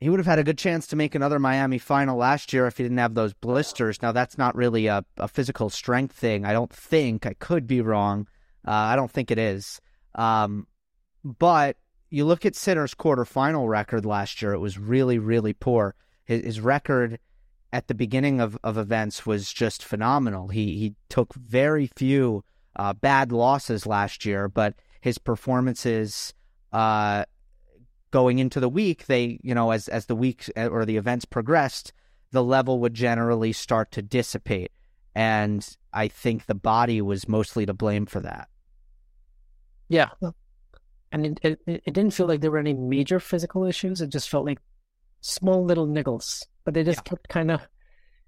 he 0.00 0.08
would 0.08 0.18
have 0.18 0.26
had 0.26 0.38
a 0.38 0.44
good 0.44 0.58
chance 0.58 0.86
to 0.86 0.96
make 0.96 1.14
another 1.14 1.38
Miami 1.38 1.78
final 1.78 2.16
last 2.16 2.52
year 2.52 2.66
if 2.66 2.78
he 2.78 2.82
didn't 2.82 2.98
have 2.98 3.14
those 3.14 3.34
blisters. 3.34 4.00
Now 4.00 4.12
that's 4.12 4.38
not 4.38 4.56
really 4.56 4.86
a, 4.86 5.04
a 5.18 5.28
physical 5.28 5.68
strength 5.68 6.16
thing. 6.16 6.46
I 6.46 6.54
don't 6.54 6.72
think. 6.72 7.26
I 7.26 7.34
could 7.34 7.66
be 7.66 7.82
wrong. 7.82 8.26
Uh, 8.66 8.72
I 8.72 8.96
don't 8.96 9.10
think 9.10 9.30
it 9.30 9.38
is. 9.38 9.80
Um, 10.14 10.66
but 11.22 11.76
you 12.08 12.24
look 12.24 12.46
at 12.46 12.56
Sinner's 12.56 12.94
quarterfinal 12.94 13.68
record 13.68 14.06
last 14.06 14.40
year; 14.40 14.52
it 14.52 14.58
was 14.58 14.78
really, 14.78 15.18
really 15.18 15.52
poor. 15.52 15.94
His, 16.24 16.44
his 16.44 16.60
record 16.60 17.18
at 17.72 17.86
the 17.86 17.94
beginning 17.94 18.40
of, 18.40 18.58
of 18.64 18.78
events 18.78 19.26
was 19.26 19.52
just 19.52 19.84
phenomenal. 19.84 20.48
He 20.48 20.78
he 20.78 20.94
took 21.10 21.34
very 21.34 21.90
few 21.94 22.42
uh, 22.74 22.94
bad 22.94 23.32
losses 23.32 23.86
last 23.86 24.24
year, 24.24 24.48
but 24.48 24.74
his 25.00 25.18
performances 25.18 26.32
uh, 26.72 27.24
going 28.10 28.38
into 28.38 28.60
the 28.60 28.68
week, 28.68 29.06
they 29.06 29.38
you 29.42 29.54
know 29.54 29.70
as 29.70 29.88
as 29.88 30.06
the 30.06 30.16
weeks 30.16 30.50
uh, 30.56 30.68
or 30.68 30.84
the 30.84 30.96
events 30.96 31.24
progressed, 31.24 31.92
the 32.32 32.42
level 32.42 32.80
would 32.80 32.94
generally 32.94 33.52
start 33.52 33.92
to 33.92 34.02
dissipate, 34.02 34.72
and 35.14 35.76
I 35.92 36.08
think 36.08 36.46
the 36.46 36.54
body 36.54 37.00
was 37.00 37.28
mostly 37.28 37.66
to 37.66 37.74
blame 37.74 38.06
for 38.06 38.20
that. 38.20 38.48
Yeah, 39.88 40.10
and 41.12 41.26
it, 41.26 41.40
it 41.42 41.60
it 41.66 41.94
didn't 41.94 42.14
feel 42.14 42.26
like 42.26 42.40
there 42.40 42.50
were 42.50 42.58
any 42.58 42.74
major 42.74 43.20
physical 43.20 43.64
issues. 43.64 44.00
It 44.00 44.10
just 44.10 44.28
felt 44.28 44.46
like 44.46 44.60
small 45.20 45.64
little 45.64 45.86
niggles, 45.86 46.44
but 46.64 46.74
they 46.74 46.84
just 46.84 47.04
kept 47.04 47.28
kind 47.28 47.50
of 47.50 47.60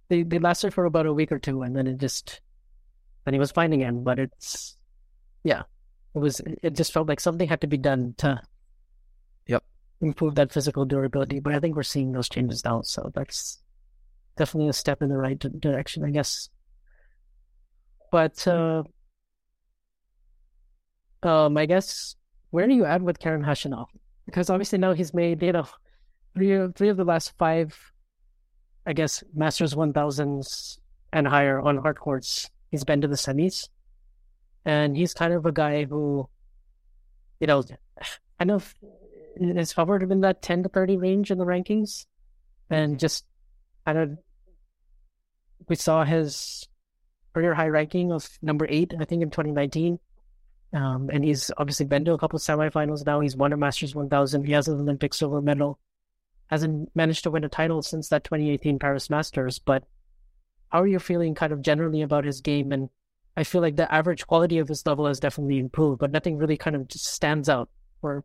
they 0.09 0.23
they 0.23 0.39
lasted 0.39 0.75
for 0.75 0.85
about 0.85 1.07
a 1.07 1.13
week 1.13 1.33
or 1.33 1.39
two, 1.39 1.63
and 1.63 1.77
then 1.77 1.87
it 1.87 1.99
just 1.99 2.41
then 3.25 3.35
he 3.35 3.41
was 3.41 3.53
fine 3.53 3.73
again. 3.73 4.03
But 4.03 4.19
it's 4.19 4.77
yeah, 5.45 5.63
it 6.15 6.19
was 6.19 6.41
it 6.63 6.75
just 6.75 6.93
felt 6.93 7.09
like 7.09 7.21
something 7.21 7.49
had 7.49 7.61
to 7.61 7.67
be 7.67 7.79
done 7.79 8.15
to 8.19 8.41
Yep. 8.41 8.52
Improve 10.03 10.35
that 10.35 10.53
physical 10.53 10.85
durability. 10.85 11.39
But 11.41 11.55
I 11.55 11.61
think 11.61 11.77
we're 11.77 11.85
seeing 11.85 12.13
those 12.13 12.29
changes 12.29 12.65
now, 12.65 12.83
so 12.83 13.11
that's 13.15 13.63
definitely 14.37 14.69
a 14.69 14.73
step 14.73 15.01
in 15.01 15.09
the 15.09 15.17
right 15.17 15.39
direction, 15.39 16.05
I 16.05 16.11
guess. 16.11 16.49
But 18.11 18.47
uh, 18.47 18.83
um, 21.23 21.57
I 21.57 21.67
guess 21.67 22.17
where 22.51 22.67
do 22.67 22.75
you 22.75 22.85
add 22.85 23.03
with 23.03 23.19
Karen 23.19 23.43
Khachanov? 23.43 23.87
Because 24.27 24.51
obviously 24.51 24.79
now 24.79 24.93
he's 24.93 25.15
made 25.15 25.43
you 25.43 25.53
know 25.53 25.67
three 26.35 26.53
of, 26.53 26.75
three 26.75 26.89
of 26.89 26.97
the 26.97 27.05
last 27.05 27.33
five, 27.39 27.79
I 28.85 28.93
guess 28.93 29.23
Masters 29.35 29.77
one 29.77 29.93
thousands 29.93 30.79
and 31.13 31.27
higher 31.29 31.61
on 31.61 31.79
hard 31.79 31.99
courts. 31.99 32.51
He's 32.71 32.85
been 32.85 33.01
to 33.03 33.09
the 33.09 33.17
semis, 33.17 33.69
and 34.65 34.97
he's 34.97 35.15
kind 35.15 35.33
of 35.33 35.47
a 35.47 35.53
guy 35.53 35.85
who, 35.85 36.29
you 37.39 37.47
know, 37.47 37.63
kind 38.39 38.51
of 38.51 38.75
is 39.37 39.73
hovered 39.73 40.11
in 40.11 40.21
that 40.21 40.43
ten 40.43 40.63
to 40.63 40.69
thirty 40.69 40.97
range 40.97 41.31
in 41.31 41.39
the 41.39 41.45
rankings, 41.45 42.07
and 42.71 42.99
just 42.99 43.25
kind 43.87 43.99
of 43.99 44.19
we 45.69 45.77
saw 45.77 46.05
his 46.05 46.69
career 47.35 47.55
high 47.55 47.69
ranking 47.69 48.13
of 48.13 48.29
number 48.43 48.67
eight, 48.69 48.93
I 48.99 49.05
think, 49.05 49.23
in 49.23 49.31
2019. 49.31 49.99
Um, 50.75 51.11
and 51.13 51.25
he's 51.25 51.51
obviously 51.57 51.87
been 51.87 52.05
to 52.07 52.13
a 52.13 52.19
couple 52.19 52.37
of 52.37 52.43
semifinals 52.43 53.05
now. 53.05 53.21
He's 53.21 53.37
won 53.37 53.53
a 53.53 53.57
Masters 53.57 53.95
1000. 53.95 54.45
He 54.45 54.53
has 54.53 54.69
an 54.69 54.81
Olympic 54.81 55.13
silver 55.13 55.43
medal. 55.43 55.79
Hasn't 56.47 56.91
managed 56.95 57.25
to 57.25 57.31
win 57.31 57.45
a 57.45 57.49
title 57.49 57.83
since 57.83 58.09
that 58.09 58.25
2018 58.25 58.79
Paris 58.79 59.11
Masters. 59.11 59.59
But 59.59 59.85
how 60.71 60.83
are 60.83 60.87
you 60.87 60.99
feeling 60.99 61.35
kind 61.35 61.53
of 61.53 61.63
generally 61.63 62.03
about 62.03 62.25
his 62.25 62.41
game? 62.41 62.73
And 62.73 62.89
I 63.37 63.45
feel 63.45 63.61
like 63.61 63.77
the 63.77 63.93
average 63.93 64.27
quality 64.27 64.59
of 64.59 64.69
his 64.69 64.87
level 64.87 65.07
has 65.07 65.21
definitely 65.21 65.59
improved, 65.59 66.01
but 66.01 66.11
nothing 66.11 66.39
really 66.39 66.57
kind 66.57 66.77
of 66.77 66.89
just 66.89 67.07
stands 67.07 67.49
out 67.49 67.69
for 68.01 68.25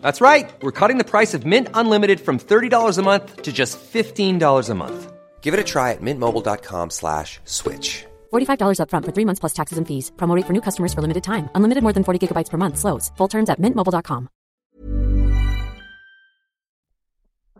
That's 0.00 0.20
right. 0.20 0.48
We're 0.62 0.78
cutting 0.80 0.98
the 0.98 1.10
price 1.10 1.34
of 1.34 1.44
Mint 1.44 1.68
Unlimited 1.74 2.20
from 2.20 2.38
$30 2.38 2.98
a 2.98 3.02
month 3.02 3.42
to 3.42 3.52
just 3.52 3.78
$15 3.92 4.70
a 4.70 4.74
month. 4.74 5.12
Give 5.40 5.54
it 5.54 5.60
a 5.60 5.64
try 5.64 5.90
at 5.92 6.00
mintmobile.com 6.00 6.90
slash 6.90 7.40
switch. 7.44 8.04
$45 8.32 8.78
upfront 8.78 9.04
for 9.04 9.12
three 9.12 9.24
months 9.24 9.40
plus 9.40 9.54
taxes 9.54 9.78
and 9.78 9.86
fees. 9.88 10.12
Promo 10.16 10.36
rate 10.36 10.46
for 10.46 10.52
new 10.52 10.60
customers 10.60 10.94
for 10.94 11.02
limited 11.02 11.24
time. 11.24 11.48
Unlimited 11.56 11.82
more 11.82 11.92
than 11.92 12.04
40 12.04 12.28
gigabytes 12.28 12.50
per 12.50 12.58
month. 12.58 12.78
Slows. 12.78 13.10
Full 13.16 13.28
terms 13.28 13.50
at 13.50 13.58
mintmobile.com. 13.58 14.28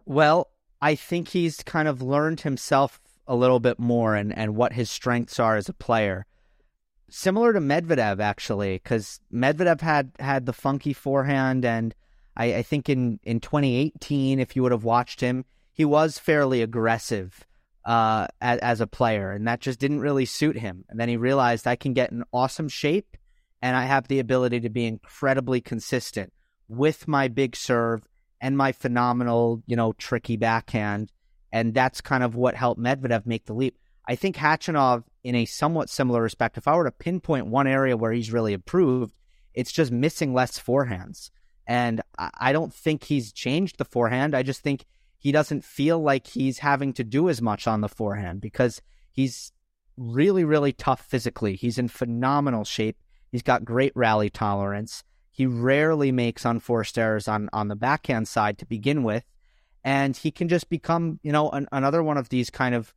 Well, 0.06 0.50
I 0.82 0.94
think 0.96 1.28
he's 1.28 1.62
kind 1.62 1.86
of 1.88 2.02
learned 2.02 2.40
himself 2.40 3.00
a 3.26 3.36
little 3.36 3.60
bit 3.60 3.78
more 3.78 4.16
and, 4.16 4.36
and 4.36 4.56
what 4.56 4.72
his 4.72 4.90
strengths 4.90 5.38
are 5.38 5.56
as 5.56 5.68
a 5.68 5.72
player. 5.72 6.26
Similar 7.08 7.52
to 7.52 7.60
Medvedev, 7.60 8.20
actually, 8.20 8.74
because 8.74 9.20
Medvedev 9.32 9.80
had, 9.80 10.12
had 10.18 10.46
the 10.46 10.52
funky 10.52 10.92
forehand, 10.92 11.64
and 11.64 11.94
I, 12.40 12.54
I 12.54 12.62
think 12.62 12.88
in, 12.88 13.20
in 13.22 13.38
2018, 13.40 14.40
if 14.40 14.56
you 14.56 14.62
would 14.62 14.72
have 14.72 14.82
watched 14.82 15.20
him, 15.20 15.44
he 15.74 15.84
was 15.84 16.18
fairly 16.18 16.62
aggressive 16.62 17.46
uh, 17.84 18.28
as, 18.40 18.58
as 18.60 18.80
a 18.80 18.86
player, 18.86 19.30
and 19.30 19.46
that 19.46 19.60
just 19.60 19.78
didn't 19.78 20.00
really 20.00 20.24
suit 20.24 20.56
him. 20.56 20.86
And 20.88 20.98
then 20.98 21.10
he 21.10 21.18
realized 21.18 21.66
I 21.66 21.76
can 21.76 21.92
get 21.92 22.12
in 22.12 22.24
awesome 22.32 22.70
shape, 22.70 23.18
and 23.60 23.76
I 23.76 23.84
have 23.84 24.08
the 24.08 24.20
ability 24.20 24.60
to 24.60 24.70
be 24.70 24.86
incredibly 24.86 25.60
consistent 25.60 26.32
with 26.66 27.06
my 27.06 27.28
big 27.28 27.56
serve 27.56 28.08
and 28.40 28.56
my 28.56 28.72
phenomenal, 28.72 29.62
you 29.66 29.76
know, 29.76 29.92
tricky 29.92 30.38
backhand. 30.38 31.12
And 31.52 31.74
that's 31.74 32.00
kind 32.00 32.24
of 32.24 32.36
what 32.36 32.54
helped 32.54 32.80
Medvedev 32.80 33.26
make 33.26 33.44
the 33.44 33.52
leap. 33.52 33.76
I 34.08 34.14
think 34.14 34.36
Khachanov, 34.36 35.04
in 35.24 35.34
a 35.34 35.44
somewhat 35.44 35.90
similar 35.90 36.22
respect, 36.22 36.56
if 36.56 36.66
I 36.66 36.74
were 36.74 36.84
to 36.84 36.90
pinpoint 36.90 37.48
one 37.48 37.66
area 37.66 37.98
where 37.98 38.12
he's 38.12 38.32
really 38.32 38.54
improved, 38.54 39.12
it's 39.52 39.72
just 39.72 39.92
missing 39.92 40.32
less 40.32 40.58
forehands. 40.58 41.30
And 41.70 42.00
I 42.18 42.52
don't 42.52 42.74
think 42.74 43.04
he's 43.04 43.30
changed 43.30 43.78
the 43.78 43.84
forehand. 43.84 44.34
I 44.34 44.42
just 44.42 44.60
think 44.60 44.86
he 45.16 45.30
doesn't 45.30 45.64
feel 45.64 46.00
like 46.00 46.26
he's 46.26 46.58
having 46.58 46.92
to 46.94 47.04
do 47.04 47.28
as 47.28 47.40
much 47.40 47.68
on 47.68 47.80
the 47.80 47.88
forehand 47.88 48.40
because 48.40 48.82
he's 49.12 49.52
really, 49.96 50.42
really 50.42 50.72
tough 50.72 51.00
physically. 51.00 51.54
He's 51.54 51.78
in 51.78 51.86
phenomenal 51.86 52.64
shape. 52.64 52.96
He's 53.30 53.44
got 53.44 53.64
great 53.64 53.92
rally 53.94 54.30
tolerance. 54.30 55.04
He 55.30 55.46
rarely 55.46 56.10
makes 56.10 56.44
unforced 56.44 56.98
errors 56.98 57.28
on, 57.28 57.48
on 57.52 57.68
the 57.68 57.76
backhand 57.76 58.26
side 58.26 58.58
to 58.58 58.66
begin 58.66 59.04
with. 59.04 59.22
And 59.84 60.16
he 60.16 60.32
can 60.32 60.48
just 60.48 60.70
become, 60.70 61.20
you 61.22 61.30
know, 61.30 61.50
an, 61.50 61.68
another 61.70 62.02
one 62.02 62.16
of 62.16 62.30
these 62.30 62.50
kind 62.50 62.74
of 62.74 62.92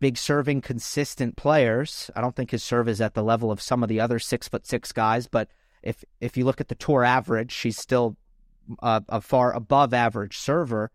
big 0.00 0.18
serving, 0.18 0.60
consistent 0.60 1.36
players. 1.36 2.10
I 2.14 2.20
don't 2.20 2.36
think 2.36 2.50
his 2.50 2.62
serve 2.62 2.90
is 2.90 3.00
at 3.00 3.14
the 3.14 3.24
level 3.24 3.50
of 3.50 3.62
some 3.62 3.82
of 3.82 3.88
the 3.88 4.00
other 4.00 4.18
six 4.18 4.48
foot 4.48 4.66
six 4.66 4.92
guys, 4.92 5.28
but 5.28 5.48
if 5.84 6.04
if 6.20 6.36
you 6.36 6.44
look 6.44 6.60
at 6.60 6.68
the 6.68 6.74
tour 6.74 7.04
average, 7.04 7.52
she's 7.52 7.78
still 7.78 8.16
a, 8.82 9.02
a 9.08 9.20
far 9.20 9.52
above 9.52 9.94
average 9.94 10.38
server. 10.38 10.90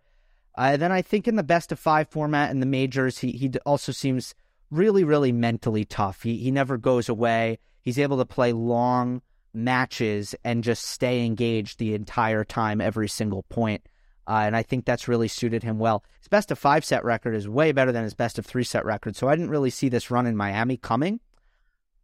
Uh, 0.57 0.75
then 0.75 0.91
I 0.91 1.01
think 1.01 1.27
in 1.27 1.35
the 1.35 1.43
best 1.43 1.71
of 1.71 1.79
five 1.79 2.09
format 2.09 2.51
in 2.51 2.59
the 2.59 2.65
majors, 2.65 3.19
he 3.19 3.31
he 3.31 3.51
also 3.65 3.91
seems 3.91 4.35
really, 4.71 5.03
really 5.03 5.31
mentally 5.31 5.85
tough. 5.85 6.23
He 6.23 6.37
he 6.37 6.51
never 6.51 6.77
goes 6.77 7.07
away. 7.07 7.59
He's 7.81 7.99
able 7.99 8.17
to 8.17 8.25
play 8.25 8.51
long 8.51 9.21
matches 9.53 10.35
and 10.43 10.63
just 10.63 10.83
stay 10.85 11.25
engaged 11.25 11.79
the 11.79 11.95
entire 11.95 12.43
time, 12.43 12.81
every 12.81 13.07
single 13.07 13.43
point. 13.43 13.87
Uh, 14.27 14.43
and 14.45 14.55
I 14.55 14.61
think 14.61 14.85
that's 14.85 15.07
really 15.07 15.27
suited 15.27 15.63
him 15.63 15.79
well. 15.79 16.03
His 16.19 16.27
best 16.27 16.51
of 16.51 16.59
five 16.59 16.85
set 16.85 17.03
record 17.03 17.33
is 17.33 17.49
way 17.49 17.71
better 17.71 17.91
than 17.91 18.03
his 18.03 18.13
best 18.13 18.37
of 18.37 18.45
three 18.45 18.63
set 18.63 18.85
record. 18.85 19.15
So 19.15 19.27
I 19.27 19.35
didn't 19.35 19.49
really 19.49 19.71
see 19.71 19.89
this 19.89 20.11
run 20.11 20.27
in 20.27 20.37
Miami 20.37 20.77
coming. 20.77 21.19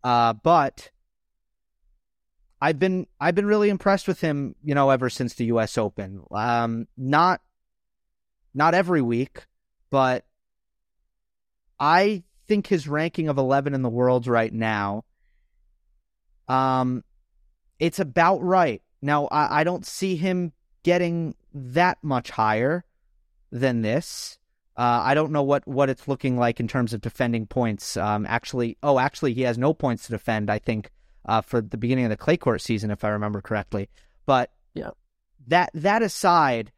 Uh, 0.04 0.34
but 0.34 0.90
I've 2.62 2.80
been 2.80 3.08
I've 3.20 3.36
been 3.36 3.46
really 3.46 3.70
impressed 3.70 4.08
with 4.08 4.22
him, 4.22 4.56
you 4.64 4.76
know, 4.76 4.90
ever 4.90 5.10
since 5.10 5.34
the 5.34 5.46
U.S. 5.46 5.78
Open. 5.78 6.22
Um, 6.32 6.88
not 6.98 7.42
not 8.54 8.74
every 8.74 9.02
week, 9.02 9.46
but 9.90 10.26
I 11.80 12.24
think 12.48 12.68
his 12.68 12.88
ranking 12.88 13.28
of 13.28 13.38
11 13.38 13.74
in 13.74 13.82
the 13.82 13.90
world 13.90 14.28
right 14.28 14.54
now, 14.54 15.04
um, 16.48 17.04
it's 17.80 18.00
about 18.00 18.42
right. 18.42 18.82
Now, 19.02 19.28
I, 19.28 19.62
I 19.62 19.64
don't 19.64 19.86
see 19.86 20.16
him 20.16 20.54
getting 20.84 21.36
that 21.54 21.98
much 22.02 22.32
higher 22.32 22.86
than 23.52 23.82
this. 23.82 24.38
Uh, 24.78 25.02
I 25.04 25.14
don't 25.14 25.32
know 25.32 25.44
what, 25.44 25.68
what 25.68 25.90
it's 25.90 26.08
looking 26.08 26.38
like 26.38 26.60
in 26.60 26.68
terms 26.68 26.94
of 26.94 27.02
defending 27.02 27.48
points. 27.48 27.98
Um, 27.98 28.26
actually, 28.26 28.78
oh, 28.84 29.00
actually, 29.00 29.34
he 29.34 29.42
has 29.42 29.58
no 29.58 29.74
points 29.74 30.06
to 30.06 30.12
defend. 30.12 30.50
I 30.50 30.60
think 30.60 30.92
uh, 31.26 31.42
for 31.42 31.62
the 31.62 31.78
beginning 31.78 32.06
of 32.06 32.10
the 32.10 32.18
clay 32.18 32.38
court 32.38 32.62
season, 32.62 32.92
if 32.92 33.04
I 33.04 33.10
remember 33.10 33.42
correctly. 33.42 33.90
But 34.26 34.52
yeah, 34.74 34.92
that 35.48 35.72
that 35.74 36.02
aside, 36.02 36.72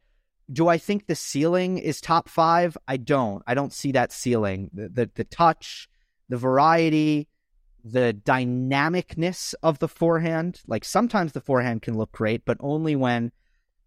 do 0.51 0.67
I 0.67 0.77
think 0.77 1.07
the 1.07 1.15
ceiling 1.15 1.77
is 1.77 2.01
top 2.01 2.29
five? 2.29 2.77
I 2.87 2.97
don't. 2.97 3.43
I 3.47 3.53
don't 3.53 3.73
see 3.73 3.91
that 3.93 4.11
ceiling. 4.11 4.69
The 4.73 4.89
the, 4.89 5.11
the 5.15 5.23
touch, 5.23 5.89
the 6.29 6.37
variety, 6.37 7.27
the 7.83 8.17
dynamicness 8.25 9.53
of 9.63 9.79
the 9.79 9.87
forehand. 9.87 10.61
Like 10.67 10.85
sometimes 10.85 11.31
the 11.31 11.41
forehand 11.41 11.81
can 11.81 11.97
look 11.97 12.11
great, 12.11 12.45
but 12.45 12.57
only 12.59 12.95
when 12.95 13.31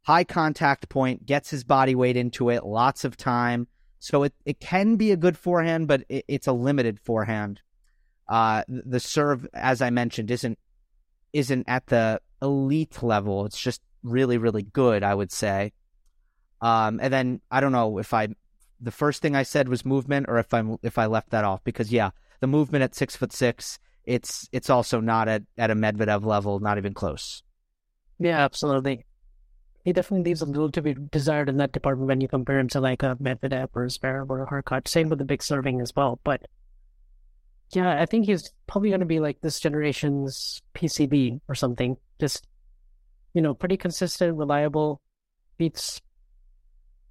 high 0.02 0.24
contact 0.24 0.88
point 0.88 1.26
gets 1.26 1.50
his 1.50 1.64
body 1.64 1.94
weight 1.94 2.16
into 2.16 2.50
it, 2.50 2.64
lots 2.64 3.04
of 3.04 3.16
time. 3.16 3.68
So 3.98 4.22
it, 4.22 4.32
it 4.46 4.60
can 4.60 4.96
be 4.96 5.12
a 5.12 5.16
good 5.16 5.36
forehand, 5.36 5.86
but 5.86 6.04
it, 6.08 6.24
it's 6.26 6.46
a 6.46 6.52
limited 6.52 6.98
forehand. 6.98 7.60
Uh, 8.30 8.62
the 8.68 9.00
serve, 9.00 9.46
as 9.52 9.82
I 9.82 9.90
mentioned, 9.90 10.30
isn't 10.30 10.56
isn't 11.32 11.64
at 11.68 11.86
the 11.86 12.20
elite 12.40 13.02
level. 13.02 13.44
It's 13.44 13.60
just 13.60 13.82
really, 14.04 14.38
really 14.38 14.62
good, 14.62 15.02
I 15.02 15.14
would 15.14 15.32
say. 15.32 15.72
Um, 16.60 17.00
and 17.02 17.12
then 17.12 17.40
I 17.50 17.60
don't 17.60 17.72
know 17.72 17.98
if 17.98 18.14
I 18.14 18.28
the 18.80 18.92
first 18.92 19.20
thing 19.20 19.34
I 19.34 19.42
said 19.42 19.68
was 19.68 19.84
movement 19.84 20.26
or 20.28 20.38
if 20.38 20.54
I'm 20.54 20.76
if 20.82 20.96
I 20.96 21.06
left 21.06 21.30
that 21.30 21.44
off 21.44 21.64
because 21.64 21.92
yeah, 21.92 22.10
the 22.40 22.46
movement 22.46 22.84
at 22.84 22.94
six 22.94 23.16
foot 23.16 23.32
six, 23.32 23.80
it's 24.04 24.48
it's 24.52 24.70
also 24.70 25.00
not 25.00 25.26
at, 25.28 25.42
at 25.58 25.72
a 25.72 25.74
Medvedev 25.74 26.24
level, 26.24 26.60
not 26.60 26.78
even 26.78 26.94
close. 26.94 27.42
Yeah, 28.18 28.38
absolutely. 28.38 29.06
He 29.84 29.92
definitely 29.92 30.30
leaves 30.30 30.42
a 30.42 30.46
little 30.46 30.70
to 30.72 30.82
be 30.82 30.94
desired 30.94 31.48
in 31.48 31.56
that 31.56 31.72
department 31.72 32.08
when 32.08 32.20
you 32.20 32.28
compare 32.28 32.58
him 32.58 32.68
to 32.68 32.80
like 32.80 33.02
a 33.02 33.16
Medvedev 33.16 33.70
or 33.74 33.84
a 33.84 33.88
Zverev 33.88 34.28
or 34.28 34.42
a 34.42 34.46
Hurkacz. 34.46 34.88
Same 34.88 35.08
with 35.08 35.18
the 35.18 35.24
big 35.24 35.42
serving 35.42 35.80
as 35.80 35.96
well. 35.96 36.20
But 36.22 36.46
yeah, 37.72 38.00
I 38.00 38.06
think 38.06 38.26
he's 38.26 38.52
probably 38.66 38.90
going 38.90 39.00
to 39.00 39.06
be 39.06 39.20
like 39.20 39.40
this 39.40 39.60
generation's 39.60 40.60
PCB 40.74 41.40
or 41.48 41.54
something. 41.54 41.96
Just, 42.18 42.46
you 43.34 43.42
know, 43.42 43.54
pretty 43.54 43.76
consistent, 43.76 44.36
reliable, 44.36 45.00
beats 45.56 46.00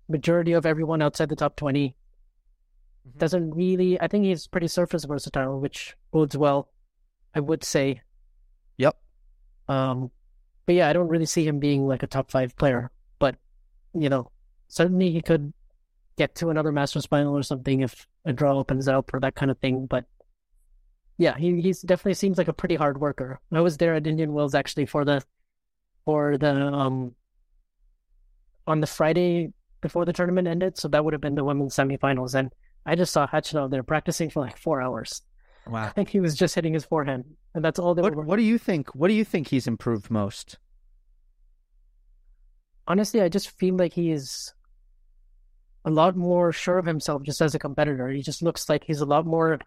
majority 0.10 0.54
of 0.54 0.66
everyone 0.66 1.02
outside 1.02 1.30
the 1.30 1.36
top 1.36 1.56
20. 1.56 1.96
Mm-hmm. 3.08 3.18
Doesn't 3.18 3.52
really, 3.52 4.00
I 4.02 4.08
think 4.08 4.26
he's 4.26 4.48
pretty 4.48 4.68
surface 4.68 5.06
versatile, 5.06 5.60
which 5.60 5.96
bodes 6.12 6.36
well, 6.36 6.70
I 7.34 7.40
would 7.40 7.64
say. 7.64 8.02
Yep. 8.78 8.98
Um, 9.70 10.12
but 10.66 10.76
yeah, 10.76 10.90
I 10.90 10.94
don't 10.94 11.08
really 11.08 11.26
see 11.26 11.48
him 11.48 11.60
being 11.60 11.88
like 11.88 12.04
a 12.04 12.08
top 12.08 12.32
five 12.32 12.56
player. 12.58 12.92
But, 13.18 13.36
you 13.94 14.10
know, 14.10 14.32
certainly 14.68 15.12
he 15.12 15.22
could 15.22 15.54
get 16.18 16.36
to 16.36 16.50
another 16.50 16.72
Masters 16.72 17.06
final 17.06 17.38
or 17.38 17.44
something 17.44 17.80
if 17.82 18.08
a 18.26 18.34
draw 18.34 18.58
opens 18.58 18.90
up 18.90 19.14
or 19.14 19.22
that 19.22 19.36
kind 19.36 19.52
of 19.52 19.58
thing. 19.60 19.86
But 19.86 20.06
yeah, 21.20 21.38
he 21.38 21.60
he's 21.60 21.82
definitely 21.82 22.14
seems 22.14 22.38
like 22.38 22.48
a 22.48 22.54
pretty 22.54 22.76
hard 22.76 23.00
worker. 23.00 23.42
I 23.52 23.60
was 23.60 23.76
there 23.78 23.94
at 23.94 24.08
Indian 24.08 24.32
Wells 24.32 24.56
actually 24.56 24.86
for 24.86 25.04
the 25.04 25.22
for 26.06 26.38
the 26.38 26.50
um 26.50 27.14
on 28.66 28.80
the 28.80 28.88
Friday 28.88 29.52
before 29.82 30.06
the 30.06 30.14
tournament 30.14 30.48
ended, 30.48 30.78
so 30.78 30.88
that 30.88 31.04
would 31.04 31.14
have 31.14 31.22
been 31.22 31.36
the 31.36 31.44
women's 31.44 31.76
semifinals, 31.76 32.36
and 32.36 32.54
I 32.86 32.96
just 32.96 33.12
saw 33.12 33.28
Khachanov 33.28 33.70
there 33.70 33.84
practicing 33.84 34.30
for 34.30 34.40
like 34.40 34.58
four 34.58 34.82
hours. 34.82 35.22
Wow! 35.68 35.84
I 35.84 35.90
think 35.96 36.08
he 36.08 36.22
was 36.22 36.36
just 36.36 36.56
hitting 36.56 36.74
his 36.74 36.86
forehand, 36.86 37.26
and 37.54 37.66
that's 37.66 37.80
all 37.80 37.94
they 37.94 38.02
what, 38.02 38.16
were. 38.16 38.24
What 38.24 38.38
do 38.38 38.44
you 38.44 38.58
think? 38.58 38.96
What 38.96 39.10
do 39.10 39.14
you 39.14 39.26
think 39.26 39.50
he's 39.50 39.68
improved 39.68 40.10
most? 40.10 40.58
Honestly, 42.88 43.22
I 43.22 43.28
just 43.28 43.52
feel 43.52 43.76
like 43.76 43.92
he 43.92 44.12
is 44.12 44.54
a 45.84 45.92
lot 45.92 46.16
more 46.16 46.54
sure 46.54 46.78
of 46.78 46.86
himself 46.86 47.24
just 47.24 47.42
as 47.42 47.54
a 47.54 47.60
competitor. 47.60 48.08
He 48.08 48.22
just 48.22 48.42
looks 48.42 48.70
like 48.70 48.86
he's 48.86 49.02
a 49.02 49.06
lot 49.06 49.26
more 49.26 49.60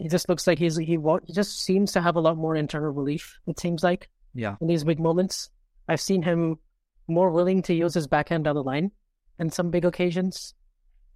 he 0.00 0.08
just 0.08 0.28
looks 0.28 0.46
like 0.46 0.58
he's 0.58 0.76
he 0.76 0.98
he 1.26 1.32
just 1.32 1.62
seems 1.62 1.92
to 1.92 2.00
have 2.00 2.16
a 2.16 2.20
lot 2.20 2.36
more 2.36 2.56
internal 2.56 2.92
belief. 2.92 3.38
It 3.46 3.60
seems 3.60 3.84
like 3.84 4.08
yeah 4.34 4.56
in 4.60 4.66
these 4.66 4.84
big 4.84 4.98
moments. 4.98 5.50
I've 5.88 6.00
seen 6.00 6.22
him 6.22 6.58
more 7.06 7.30
willing 7.30 7.62
to 7.62 7.74
use 7.74 7.94
his 7.94 8.06
backhand 8.06 8.44
down 8.44 8.54
the 8.54 8.62
line 8.62 8.92
in 9.38 9.50
some 9.50 9.70
big 9.70 9.84
occasions, 9.84 10.54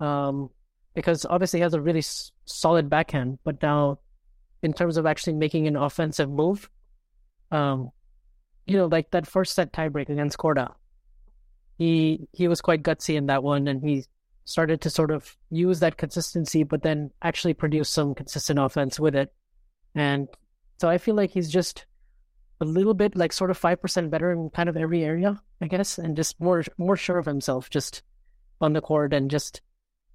um, 0.01 0.51
because 0.95 1.25
obviously 1.25 1.61
he 1.61 1.63
has 1.63 1.75
a 1.75 1.81
really 1.81 2.01
s- 2.01 2.33
solid 2.45 2.91
backhand. 2.91 3.39
But 3.45 3.63
now, 3.63 4.01
in 4.63 4.73
terms 4.73 4.97
of 4.97 5.07
actually 5.07 5.35
making 5.35 5.67
an 5.67 5.77
offensive 5.77 6.29
move, 6.29 6.69
um, 7.51 7.91
you 8.67 8.77
know, 8.77 8.87
like 8.87 9.11
that 9.13 9.27
first 9.27 9.55
set 9.55 9.73
tiebreak 9.73 10.09
against 10.09 10.37
Korda, 10.37 10.75
he 11.79 12.29
he 12.33 12.49
was 12.49 12.61
quite 12.61 12.83
gutsy 12.83 13.15
in 13.15 13.27
that 13.27 13.43
one, 13.43 13.69
and 13.69 13.83
he 13.83 14.05
started 14.45 14.81
to 14.83 14.91
sort 14.91 15.11
of 15.11 15.37
use 15.51 15.81
that 15.81 15.97
consistency, 15.97 16.63
but 16.63 16.83
then 16.83 17.11
actually 17.23 17.55
produce 17.55 17.89
some 17.89 18.15
consistent 18.15 18.59
offense 18.59 19.01
with 19.01 19.15
it. 19.15 19.33
And 19.95 20.29
so 20.79 20.89
I 20.89 20.99
feel 20.99 21.15
like 21.15 21.31
he's 21.31 21.51
just 21.51 21.87
a 22.61 22.65
little 22.65 22.95
bit 22.95 23.17
like 23.17 23.33
sort 23.33 23.51
of 23.51 23.59
five 23.59 23.81
percent 23.81 24.11
better 24.11 24.33
in 24.33 24.51
kind 24.51 24.69
of 24.69 24.77
every 24.77 25.03
area, 25.03 25.41
I 25.61 25.67
guess, 25.67 25.99
and 25.99 26.17
just 26.17 26.41
more 26.41 26.65
more 26.79 26.97
sure 26.97 27.19
of 27.19 27.27
himself 27.27 27.71
just 27.71 28.03
on 28.61 28.73
the 28.73 28.81
court 28.81 29.13
and 29.13 29.31
just 29.31 29.61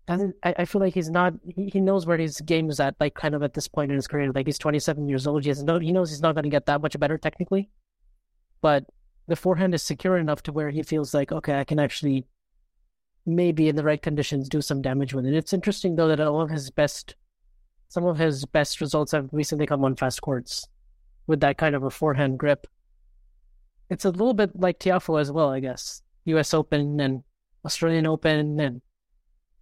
I, 0.08 0.34
I 0.44 0.66
feel 0.66 0.82
like 0.82 0.94
he's 0.94 1.10
not 1.10 1.34
he, 1.44 1.70
he 1.70 1.80
knows 1.80 2.06
where 2.06 2.18
his 2.18 2.42
game 2.42 2.70
is 2.70 2.80
at, 2.80 2.96
like 3.00 3.14
kind 3.14 3.36
of 3.36 3.44
at 3.44 3.54
this 3.54 3.68
point 3.68 3.92
in 3.92 3.96
his 3.96 4.08
career. 4.08 4.32
Like 4.32 4.48
he's 4.48 4.58
twenty 4.58 4.80
seven 4.80 5.08
years 5.08 5.28
old. 5.28 5.44
He 5.44 5.50
has 5.50 5.64
no 5.64 5.80
he 5.80 5.92
knows 5.92 6.10
he's 6.10 6.22
not 6.22 6.36
gonna 6.36 6.50
get 6.50 6.66
that 6.66 6.82
much 6.82 7.00
better 7.00 7.18
technically. 7.18 7.70
But 8.62 8.86
the 9.28 9.36
forehand 9.36 9.76
is 9.76 9.84
secure 9.84 10.18
enough 10.18 10.44
to 10.44 10.52
where 10.52 10.72
he 10.72 10.82
feels 10.82 11.14
like, 11.14 11.32
okay, 11.32 11.60
I 11.60 11.64
can 11.64 11.80
actually 11.80 12.26
maybe 13.26 13.70
in 13.70 13.76
the 13.76 13.84
right 13.84 14.02
conditions 14.02 14.50
do 14.50 14.62
some 14.62 14.82
damage 14.82 15.14
with 15.14 15.26
it. 15.26 15.34
It's 15.34 15.54
interesting 15.54 15.96
though 15.96 16.08
that 16.08 16.20
all 16.20 16.42
of 16.42 16.50
his 16.50 16.70
best, 16.72 17.16
some 17.88 18.06
of 18.06 18.18
his 18.18 18.46
best 18.46 18.82
results 18.82 19.12
have 19.12 19.30
recently 19.32 19.66
come 19.66 19.84
on 19.84 19.96
fast 19.96 20.22
courts 20.22 20.68
with 21.28 21.40
that 21.42 21.58
kind 21.58 21.76
of 21.76 21.84
a 21.84 21.90
forehand 21.90 22.40
grip. 22.40 22.68
It's 23.90 24.06
a 24.06 24.10
little 24.10 24.34
bit 24.34 24.52
like 24.60 24.80
Tiafoe 24.80 25.20
as 25.20 25.32
well, 25.32 25.50
I 25.50 25.60
guess. 25.60 26.02
U.S. 26.26 26.54
Open 26.54 27.00
and 27.00 27.24
Australian 27.66 28.06
Open, 28.06 28.60
and 28.60 28.82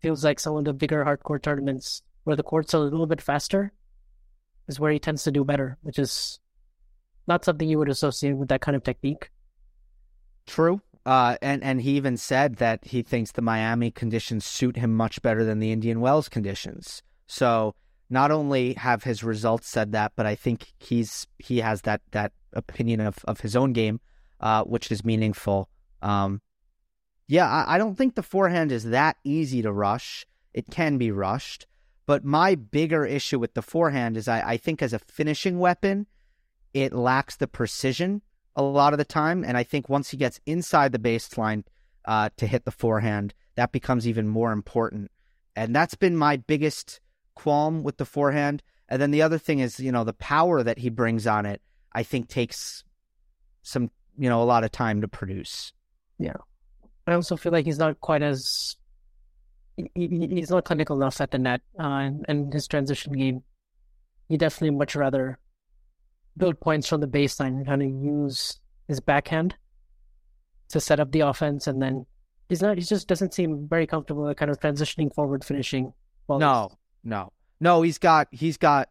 feels 0.01 0.24
like 0.24 0.39
some 0.39 0.55
of 0.55 0.66
the 0.66 0.74
bigger 0.74 1.03
hard 1.03 1.24
court 1.24 1.43
tournaments 1.43 2.01
where 2.24 2.36
the 2.36 2.43
court's 2.43 2.74
are 2.74 2.78
a 2.78 2.82
little 2.82 3.08
bit 3.08 3.22
faster 3.22 3.72
is 4.68 4.80
where 4.80 4.91
he 4.91 4.99
tends 4.99 5.24
to 5.24 5.32
do 5.32 5.43
better, 5.43 5.78
which 5.82 5.97
is 5.97 6.39
not 7.28 7.45
something 7.45 7.68
you 7.68 7.78
would 7.78 7.89
associate 7.89 8.34
with 8.34 8.49
that 8.49 8.62
kind 8.62 8.76
of 8.76 8.84
technique. 8.84 9.30
True. 10.45 10.82
Uh, 11.08 11.38
and 11.41 11.64
and 11.64 11.82
he 11.82 11.91
even 11.91 12.18
said 12.18 12.58
that 12.58 12.84
he 12.84 13.01
thinks 13.01 13.32
the 13.32 13.41
Miami 13.41 13.89
conditions 13.89 14.43
suit 14.43 14.76
him 14.76 14.93
much 14.93 15.22
better 15.22 15.45
than 15.45 15.60
the 15.60 15.72
Indian 15.72 16.01
Wells 16.01 16.28
conditions. 16.28 17.01
So 17.28 17.76
not 18.10 18.30
only 18.30 18.74
have 18.74 19.03
his 19.03 19.24
results 19.24 19.70
said 19.70 19.93
that, 19.93 20.12
but 20.18 20.26
I 20.26 20.36
think 20.36 20.74
he's 20.80 21.26
he 21.39 21.60
has 21.60 21.84
that 21.84 22.01
that 22.12 22.34
opinion 22.51 22.99
of, 22.99 23.24
of 23.24 23.39
his 23.39 23.55
own 23.55 23.72
game, 23.72 24.01
uh, 24.41 24.66
which 24.66 24.91
is 24.91 25.05
meaningful. 25.05 25.70
Um, 26.01 26.41
yeah, 27.30 27.47
I, 27.47 27.76
I 27.76 27.78
don't 27.78 27.95
think 27.95 28.16
the 28.16 28.22
forehand 28.22 28.74
is 28.74 28.84
that 28.84 29.16
easy 29.24 29.62
to 29.62 29.72
rush. 29.72 30.26
It 30.53 30.70
can 30.70 30.97
be 30.97 31.12
rushed, 31.12 31.68
but 32.05 32.26
my 32.26 32.55
bigger 32.55 33.05
issue 33.05 33.39
with 33.39 33.53
the 33.53 33.62
forehand 33.62 34.18
is 34.18 34.28
I, 34.28 34.41
I 34.41 34.58
think 34.58 34.82
as 34.82 34.91
a 34.91 34.99
finishing 34.99 35.58
weapon, 35.58 36.05
it 36.74 36.91
lacks 36.91 37.38
the 37.38 37.47
precision 37.47 38.24
a 38.58 38.64
lot 38.64 38.93
of 38.93 38.97
the 38.97 39.05
time. 39.05 39.45
And 39.45 39.55
I 39.55 39.64
think 39.64 39.88
once 39.88 40.10
he 40.10 40.18
gets 40.18 40.41
inside 40.45 40.91
the 40.91 40.99
baseline 40.99 41.64
uh, 42.05 42.30
to 42.36 42.47
hit 42.47 42.66
the 42.66 42.72
forehand, 42.72 43.34
that 43.55 43.72
becomes 43.72 44.08
even 44.08 44.28
more 44.28 44.51
important. 44.51 45.12
And 45.55 45.74
that's 45.74 45.95
been 45.95 46.18
my 46.18 46.38
biggest 46.38 46.99
qualm 47.36 47.84
with 47.84 47.97
the 47.97 48.05
forehand. 48.05 48.64
And 48.89 49.01
then 49.01 49.12
the 49.12 49.22
other 49.22 49.38
thing 49.38 49.60
is, 49.60 49.80
you 49.80 49.91
know, 49.91 50.03
the 50.03 50.14
power 50.14 50.64
that 50.64 50.80
he 50.80 50.89
brings 50.89 51.26
on 51.28 51.45
it, 51.45 51.62
I 51.93 52.03
think 52.03 52.28
takes 52.28 52.84
some, 53.62 53.91
you 54.18 54.30
know, 54.30 54.41
a 54.41 54.45
lot 54.45 54.64
of 54.64 54.72
time 54.72 55.01
to 55.01 55.08
produce. 55.08 55.72
Yeah. 56.20 56.38
I 57.05 57.14
also 57.14 57.38
feel 57.38 57.51
like 57.51 57.66
he's 57.66 57.80
not 57.80 57.99
quite 58.01 58.22
as 58.22 58.76
he, 59.78 59.89
he's 59.95 60.49
not 60.49 60.66
clinical 60.66 60.95
enough 60.97 61.22
at 61.22 61.32
the 61.32 61.38
net, 61.38 61.62
uh, 61.80 61.84
and, 61.84 62.26
and 62.28 62.53
his 62.53 62.68
transition 62.68 63.14
game, 63.14 63.43
he 64.28 64.38
definitely 64.38 64.76
much 64.76 64.95
rather 64.95 65.38
build 66.38 66.60
points 66.60 66.88
from 66.88 67.02
the 67.02 67.08
baseline 67.08 67.58
and 67.58 67.66
kind 67.66 67.82
of 67.82 67.90
use 67.90 68.60
his 68.88 69.00
backhand 69.00 69.56
to 70.70 70.80
set 70.80 71.00
up 71.00 71.12
the 71.12 71.22
offense, 71.22 71.68
and 71.68 71.82
then 71.82 72.06
he's 72.50 72.62
not. 72.62 72.78
He 72.78 72.84
just 72.84 73.08
doesn't 73.08 73.34
seem 73.34 73.68
very 73.68 73.88
comfortable 73.88 74.34
kind 74.34 74.52
of 74.52 74.60
transitioning 74.60 75.14
forward, 75.14 75.44
finishing. 75.44 75.94
no, 76.30 76.72
no, 77.04 77.32
no. 77.60 77.82
He's 77.82 77.98
got 77.98 78.28
he's 78.32 78.58
got. 78.58 78.90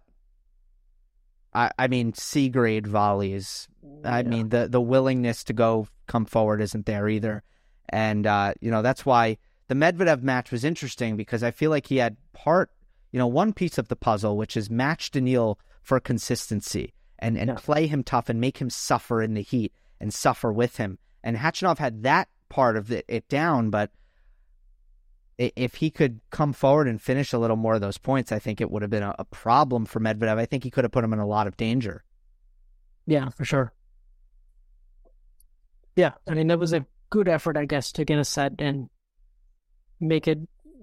I 1.53 1.71
I 1.79 1.89
mean, 1.89 2.15
C 2.15 2.49
grade 2.49 2.87
volleys. 2.87 3.69
I 4.05 4.23
mean, 4.23 4.49
the 4.49 4.69
the 4.69 4.81
willingness 4.81 5.45
to 5.45 5.53
go 5.53 5.87
come 6.07 6.27
forward 6.27 6.61
isn't 6.61 6.87
there 6.87 7.09
either, 7.09 7.43
and 7.89 8.27
uh, 8.27 8.55
you 8.61 8.71
know 8.71 8.83
that's 8.83 9.07
why 9.07 9.39
the 9.69 9.75
Medvedev 9.75 10.23
match 10.23 10.51
was 10.51 10.65
interesting 10.65 11.17
because 11.17 11.43
I 11.43 11.51
feel 11.51 11.71
like 11.71 11.87
he 11.87 11.97
had 11.97 12.17
part, 12.33 12.71
you 13.13 13.19
know, 13.19 13.27
one 13.27 13.53
piece 13.53 13.79
of 13.79 13.89
the 13.89 13.97
puzzle, 13.97 14.37
which 14.37 14.57
is 14.57 14.71
match 14.71 15.11
Daniil 15.11 15.59
for 15.83 15.99
consistency 16.01 16.93
and 17.19 17.39
and 17.39 17.49
Yeah. 17.49 17.57
play 17.57 17.87
him 17.87 18.03
tough 18.03 18.29
and 18.29 18.41
make 18.41 18.59
him 18.59 18.71
suffer 18.71 19.23
in 19.23 19.35
the 19.35 19.43
heat 19.43 19.73
and 20.01 20.13
suffer 20.13 20.53
with 20.53 20.77
him. 20.77 20.99
And 21.23 21.37
Khachanov 21.37 21.79
had 21.79 22.03
that 22.05 22.29
part 22.49 22.77
of 22.77 22.93
it, 22.93 23.05
it 23.09 23.29
down, 23.29 23.71
but 23.71 23.91
if 25.39 25.75
he 25.77 25.91
could 25.91 26.21
come 26.31 26.53
forward 26.53 26.89
and 26.89 27.01
finish 27.01 27.33
a 27.33 27.39
little 27.39 27.57
more 27.57 27.75
of 27.75 27.81
those 27.83 27.99
points, 27.99 28.33
I 28.33 28.39
think 28.39 28.61
it 28.61 28.71
would 28.71 28.83
have 28.83 28.91
been 28.91 29.03
a, 29.03 29.15
a 29.19 29.25
problem 29.27 29.85
for 29.85 30.01
Medvedev. 30.01 30.39
I 30.39 30.47
think 30.47 30.65
he 30.65 30.71
could 30.71 30.85
have 30.85 30.93
put 30.93 31.05
him 31.05 31.13
in 31.13 31.19
a 31.19 31.27
lot 31.27 31.47
of 31.47 31.57
danger. 31.59 32.05
Yeah, 33.07 33.29
for 33.29 33.45
sure. 33.45 33.75
Yeah, 35.95 36.13
I 36.29 36.35
mean, 36.35 36.47
that 36.49 36.59
was 36.59 36.73
a 36.73 36.87
good 37.11 37.29
effort, 37.29 37.57
I 37.57 37.65
guess, 37.65 37.93
to 37.93 38.05
get 38.05 38.19
a 38.19 38.25
set 38.25 38.55
and 38.59 38.89
make 40.01 40.27
it 40.29 40.39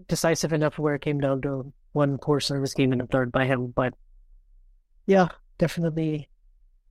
decisive 0.08 0.54
enough 0.54 0.78
where 0.78 0.96
it 0.96 1.02
came 1.02 1.20
down 1.20 1.42
to 1.44 1.72
one 1.92 2.18
poor 2.18 2.40
service 2.40 2.74
game 2.74 2.94
in 2.94 3.00
the 3.00 3.08
third 3.08 3.32
by 3.32 3.46
him. 3.46 3.68
But 3.76 3.94
yeah, 5.06 5.30
definitely 5.58 6.30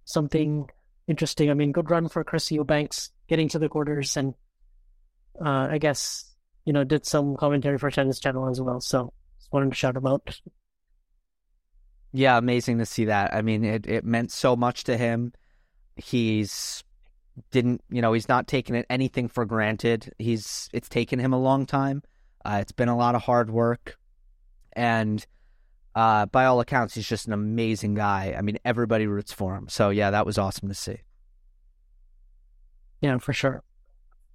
something 0.05 0.69
interesting. 1.09 1.51
I 1.51 1.55
mean, 1.55 1.73
good 1.73 1.91
run 1.91 2.09
for 2.09 2.25
Chris 2.25 2.51
Eubanks 2.51 3.11
getting 3.29 3.49
to 3.51 3.59
the 3.59 3.69
quarters 3.69 4.17
and 4.17 4.35
uh, 5.45 5.69
I 5.71 5.79
guess, 5.79 6.31
you 6.65 6.73
know, 6.73 6.85
did 6.85 7.07
some 7.07 7.37
commentary 7.37 7.79
for 7.79 7.91
Tennis 7.91 8.21
Channel 8.21 8.49
as 8.49 8.61
well. 8.61 8.81
So 8.81 9.13
just 9.39 9.53
wanted 9.53 9.71
to 9.71 9.77
shout 9.77 9.97
him 9.97 10.07
out. 10.07 10.39
Yeah, 12.13 12.37
amazing 12.37 12.79
to 12.79 12.87
see 12.87 13.07
that. 13.07 13.35
I 13.35 13.43
mean, 13.43 13.65
it, 13.65 13.87
it 13.87 14.05
meant 14.05 14.31
so 14.31 14.55
much 14.55 14.85
to 14.85 14.97
him. 14.97 15.33
He's 15.97 16.85
didn't, 17.51 17.83
you 17.89 18.03
know, 18.03 18.13
he's 18.13 18.29
not 18.29 18.47
taking 18.47 18.75
it 18.75 18.87
anything 18.91 19.29
for 19.29 19.45
granted. 19.47 20.13
He's 20.19 20.69
it's 20.73 20.89
taken 20.89 21.19
him 21.19 21.33
a 21.33 21.41
long 21.41 21.65
time. 21.65 22.03
Uh, 22.45 22.59
it's 22.61 22.73
been 22.73 22.89
a 22.89 22.97
lot 22.97 23.15
of 23.15 23.23
hard 23.23 23.51
work, 23.51 23.97
and 24.75 25.25
uh, 25.95 26.27
by 26.27 26.47
all 26.47 26.61
accounts, 26.61 26.95
he's 26.95 27.09
just 27.09 27.27
an 27.27 27.33
amazing 27.33 27.95
guy. 27.95 28.35
I 28.37 28.43
mean, 28.43 28.59
everybody 28.65 29.07
roots 29.07 29.33
for 29.33 29.55
him. 29.55 29.69
So 29.69 29.91
yeah, 29.91 30.11
that 30.11 30.27
was 30.27 30.39
awesome 30.39 30.69
to 30.69 30.75
see. 30.75 30.99
Yeah, 33.01 33.19
for 33.19 33.33
sure. 33.33 33.63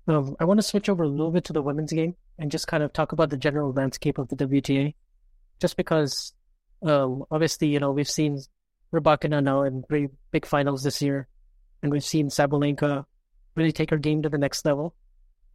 Um, 0.07 0.35
I 0.39 0.45
want 0.45 0.59
to 0.59 0.63
switch 0.63 0.89
over 0.89 1.03
a 1.03 1.07
little 1.07 1.31
bit 1.31 1.45
to 1.45 1.53
the 1.53 1.61
women's 1.61 1.91
game 1.91 2.15
and 2.37 2.51
just 2.51 2.67
kind 2.67 2.83
of 2.83 2.93
talk 2.93 3.11
about 3.11 3.29
the 3.29 3.37
general 3.37 3.73
landscape 3.73 4.17
of 4.17 4.27
the 4.29 4.35
WTA. 4.35 4.93
Just 5.59 5.75
because, 5.75 6.33
um, 6.83 7.23
obviously, 7.31 7.67
you 7.69 7.79
know, 7.79 7.91
we've 7.91 8.09
seen 8.09 8.39
Rybakina 8.93 9.43
now 9.43 9.63
in 9.63 9.83
three 9.83 10.07
big 10.31 10.45
finals 10.45 10.83
this 10.83 11.01
year, 11.01 11.27
and 11.81 11.91
we've 11.91 12.03
seen 12.03 12.29
Sabalenka 12.29 13.05
really 13.55 13.71
take 13.71 13.89
her 13.89 13.97
game 13.97 14.21
to 14.21 14.29
the 14.29 14.37
next 14.37 14.63
level, 14.65 14.93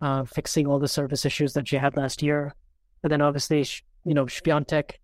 uh, 0.00 0.24
fixing 0.24 0.66
all 0.66 0.78
the 0.78 0.88
service 0.88 1.24
issues 1.24 1.52
that 1.52 1.68
she 1.68 1.76
had 1.76 1.96
last 1.96 2.22
year. 2.22 2.54
And 3.02 3.12
then 3.12 3.22
obviously, 3.22 3.64
you 4.04 4.14
know, 4.14 4.26
Swiatek 4.26 4.96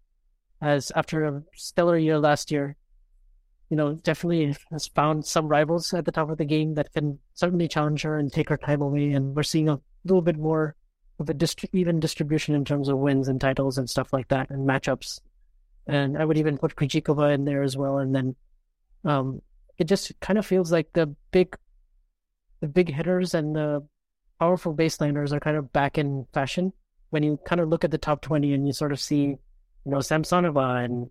has, 0.61 0.93
after 0.95 1.25
a 1.25 1.43
stellar 1.55 1.97
year 1.97 2.19
last 2.19 2.51
year, 2.51 2.77
you 3.71 3.77
know, 3.77 3.95
definitely 3.95 4.57
has 4.71 4.87
found 4.87 5.27
some 5.27 5.47
rivals 5.47 5.93
at 5.93 6.05
the 6.05 6.13
top 6.13 6.31
of 6.31 6.39
the 6.39 6.45
game 6.45 6.75
that 6.75 6.93
can 6.93 7.19
certainly 7.35 7.69
challenge 7.69 8.03
her 8.03 8.19
and 8.19 8.33
take 8.33 8.49
her 8.49 8.57
time 8.57 8.81
away. 8.81 9.13
And 9.13 9.37
we're 9.37 9.43
seeing 9.43 9.69
a 9.69 9.81
little 10.05 10.23
bit 10.23 10.39
more 10.39 10.75
of 11.19 11.29
a 11.29 11.35
dist- 11.35 11.67
even 11.73 12.01
distribution 12.01 12.55
in 12.55 12.65
terms 12.65 12.89
of 12.89 12.99
wins 12.99 13.29
and 13.29 13.41
titles 13.41 13.77
and 13.77 13.89
stuff 13.89 14.13
like 14.13 14.29
that 14.29 14.51
and 14.51 14.67
matchups. 14.67 15.21
And 15.87 16.17
I 16.17 16.25
would 16.25 16.39
even 16.39 16.59
put 16.59 16.77
Krejcikova 16.77 17.35
in 17.35 17.45
there 17.45 17.63
as 17.63 17.77
well. 17.77 17.99
And 17.99 18.15
then 18.15 18.37
um, 19.05 19.43
it 19.79 19.85
just 19.85 20.19
kind 20.21 20.39
of 20.39 20.47
feels 20.47 20.73
like 20.73 20.93
the 20.93 21.15
big, 21.31 21.57
the 22.61 22.69
big 22.69 22.93
hitters 22.93 23.35
and 23.35 23.55
the 23.55 23.87
powerful 24.39 24.75
baseliners 24.75 25.33
are 25.33 25.41
kind 25.41 25.57
of 25.57 25.73
back 25.73 25.99
in 25.99 26.27
fashion. 26.33 26.73
When 27.11 27.23
you 27.23 27.39
kind 27.45 27.61
of 27.61 27.69
look 27.69 27.85
at 27.85 27.91
the 27.91 27.99
top 27.99 28.21
20 28.21 28.53
and 28.53 28.67
you 28.67 28.73
sort 28.73 28.93
of 28.93 29.01
see, 29.01 29.37
know, 29.91 29.99
Samsonova 29.99 30.85
and 30.85 31.11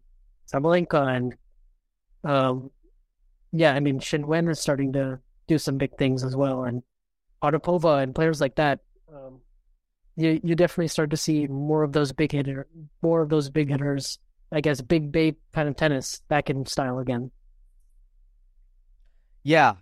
Sabalenka 0.51 1.15
and 1.15 1.35
um, 2.23 2.71
yeah, 3.51 3.73
I 3.73 3.79
mean, 3.79 3.99
Qinwen 3.99 4.49
is 4.49 4.59
starting 4.59 4.93
to 4.93 5.19
do 5.47 5.57
some 5.57 5.77
big 5.77 5.97
things 5.97 6.23
as 6.23 6.35
well, 6.35 6.65
and 6.65 6.83
Otapova 7.41 8.03
and 8.03 8.13
players 8.13 8.41
like 8.41 8.55
that. 8.55 8.79
Um, 9.13 9.39
you 10.15 10.39
you 10.43 10.55
definitely 10.55 10.89
start 10.89 11.09
to 11.11 11.17
see 11.17 11.47
more 11.47 11.83
of 11.83 11.93
those 11.93 12.11
big 12.11 12.31
hitter, 12.31 12.67
more 13.01 13.21
of 13.21 13.29
those 13.29 13.49
big 13.49 13.69
hitters. 13.69 14.19
I 14.51 14.61
guess 14.61 14.81
big 14.81 15.11
babe 15.11 15.35
kind 15.53 15.67
of 15.67 15.75
tennis 15.75 16.21
back 16.29 16.49
in 16.49 16.65
style 16.65 16.99
again. 16.99 17.31
Yeah, 19.43 19.75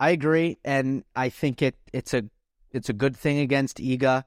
I 0.00 0.10
agree, 0.10 0.58
and 0.64 1.04
I 1.16 1.28
think 1.28 1.62
it 1.62 1.76
it's 1.92 2.14
a 2.14 2.24
it's 2.70 2.88
a 2.88 2.92
good 2.92 3.16
thing 3.16 3.38
against 3.38 3.78
Iga 3.78 4.24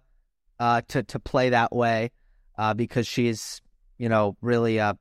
uh, 0.60 0.82
to 0.88 1.04
to 1.04 1.20
play 1.20 1.50
that 1.50 1.76
way 1.76 2.12
uh, 2.58 2.74
because 2.74 3.08
she's 3.08 3.62
you 4.02 4.10
know 4.10 4.36
really 4.42 4.78
a 4.78 4.98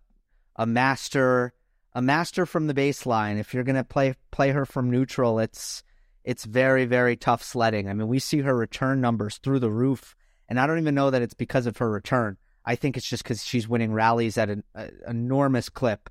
a 0.57 0.66
master 0.66 1.55
a 1.94 2.03
master 2.03 2.44
from 2.44 2.66
the 2.66 2.74
baseline. 2.74 3.40
If 3.40 3.55
you're 3.55 3.64
gonna 3.64 3.82
play 3.82 4.14
play 4.30 4.51
her 4.51 4.66
from 4.66 4.90
neutral, 4.90 5.38
it's 5.38 5.82
it's 6.22 6.44
very 6.44 6.84
very 6.84 7.16
tough 7.16 7.42
sledding. 7.42 7.88
I 7.88 7.94
mean, 7.94 8.09
we 8.09 8.18
see 8.18 8.40
her 8.40 8.55
return 8.55 9.01
numbers 9.01 9.38
through 9.38 9.61
the 9.61 9.70
roof, 9.70 10.14
and 10.51 10.61
I 10.61 10.66
don't 10.66 10.78
even 10.78 10.94
know 10.94 11.11
that 11.11 11.22
it's 11.22 11.32
because 11.32 11.66
of 11.66 11.78
her 11.78 11.90
return. 11.90 12.36
I 12.66 12.76
think 12.76 12.98
it's 12.98 13.09
just 13.09 13.24
because 13.24 13.42
she's 13.42 13.66
winning 13.66 13.94
rallies 13.94 14.36
at 14.36 14.51
an 14.51 14.64
a, 14.74 14.90
enormous 15.09 15.70
clip. 15.70 16.11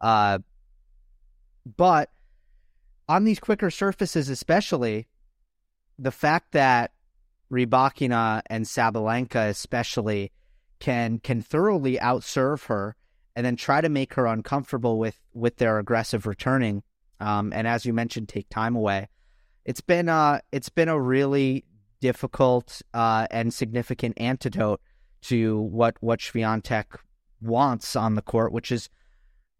Uh, 0.00 0.38
but 1.76 2.10
on 3.06 3.24
these 3.24 3.38
quicker 3.38 3.70
surfaces, 3.70 4.30
especially, 4.30 5.08
the 5.98 6.10
fact 6.10 6.52
that 6.52 6.92
Rybakina 7.52 8.40
and 8.46 8.64
Sabalenka, 8.64 9.50
especially, 9.50 10.32
can 10.80 11.18
can 11.18 11.42
thoroughly 11.42 11.96
outserve 11.98 12.66
her 12.66 12.96
and 13.36 13.46
then 13.46 13.56
try 13.56 13.80
to 13.80 13.88
make 13.88 14.14
her 14.14 14.26
uncomfortable 14.26 14.98
with 14.98 15.20
with 15.32 15.56
their 15.56 15.78
aggressive 15.78 16.26
returning, 16.26 16.82
um, 17.20 17.52
and 17.52 17.68
as 17.68 17.86
you 17.86 17.92
mentioned, 17.92 18.28
take 18.28 18.48
time 18.48 18.74
away. 18.74 19.08
It's 19.64 19.80
been 19.80 20.08
uh 20.08 20.40
it's 20.50 20.68
been 20.68 20.88
a 20.88 21.00
really 21.00 21.64
difficult 22.00 22.82
uh, 22.94 23.26
and 23.30 23.52
significant 23.52 24.20
antidote 24.20 24.80
to 25.22 25.60
what 25.60 25.96
what 26.00 26.20
Swiatek 26.20 26.96
wants 27.40 27.94
on 27.94 28.14
the 28.14 28.22
court, 28.22 28.52
which 28.52 28.72
is 28.72 28.88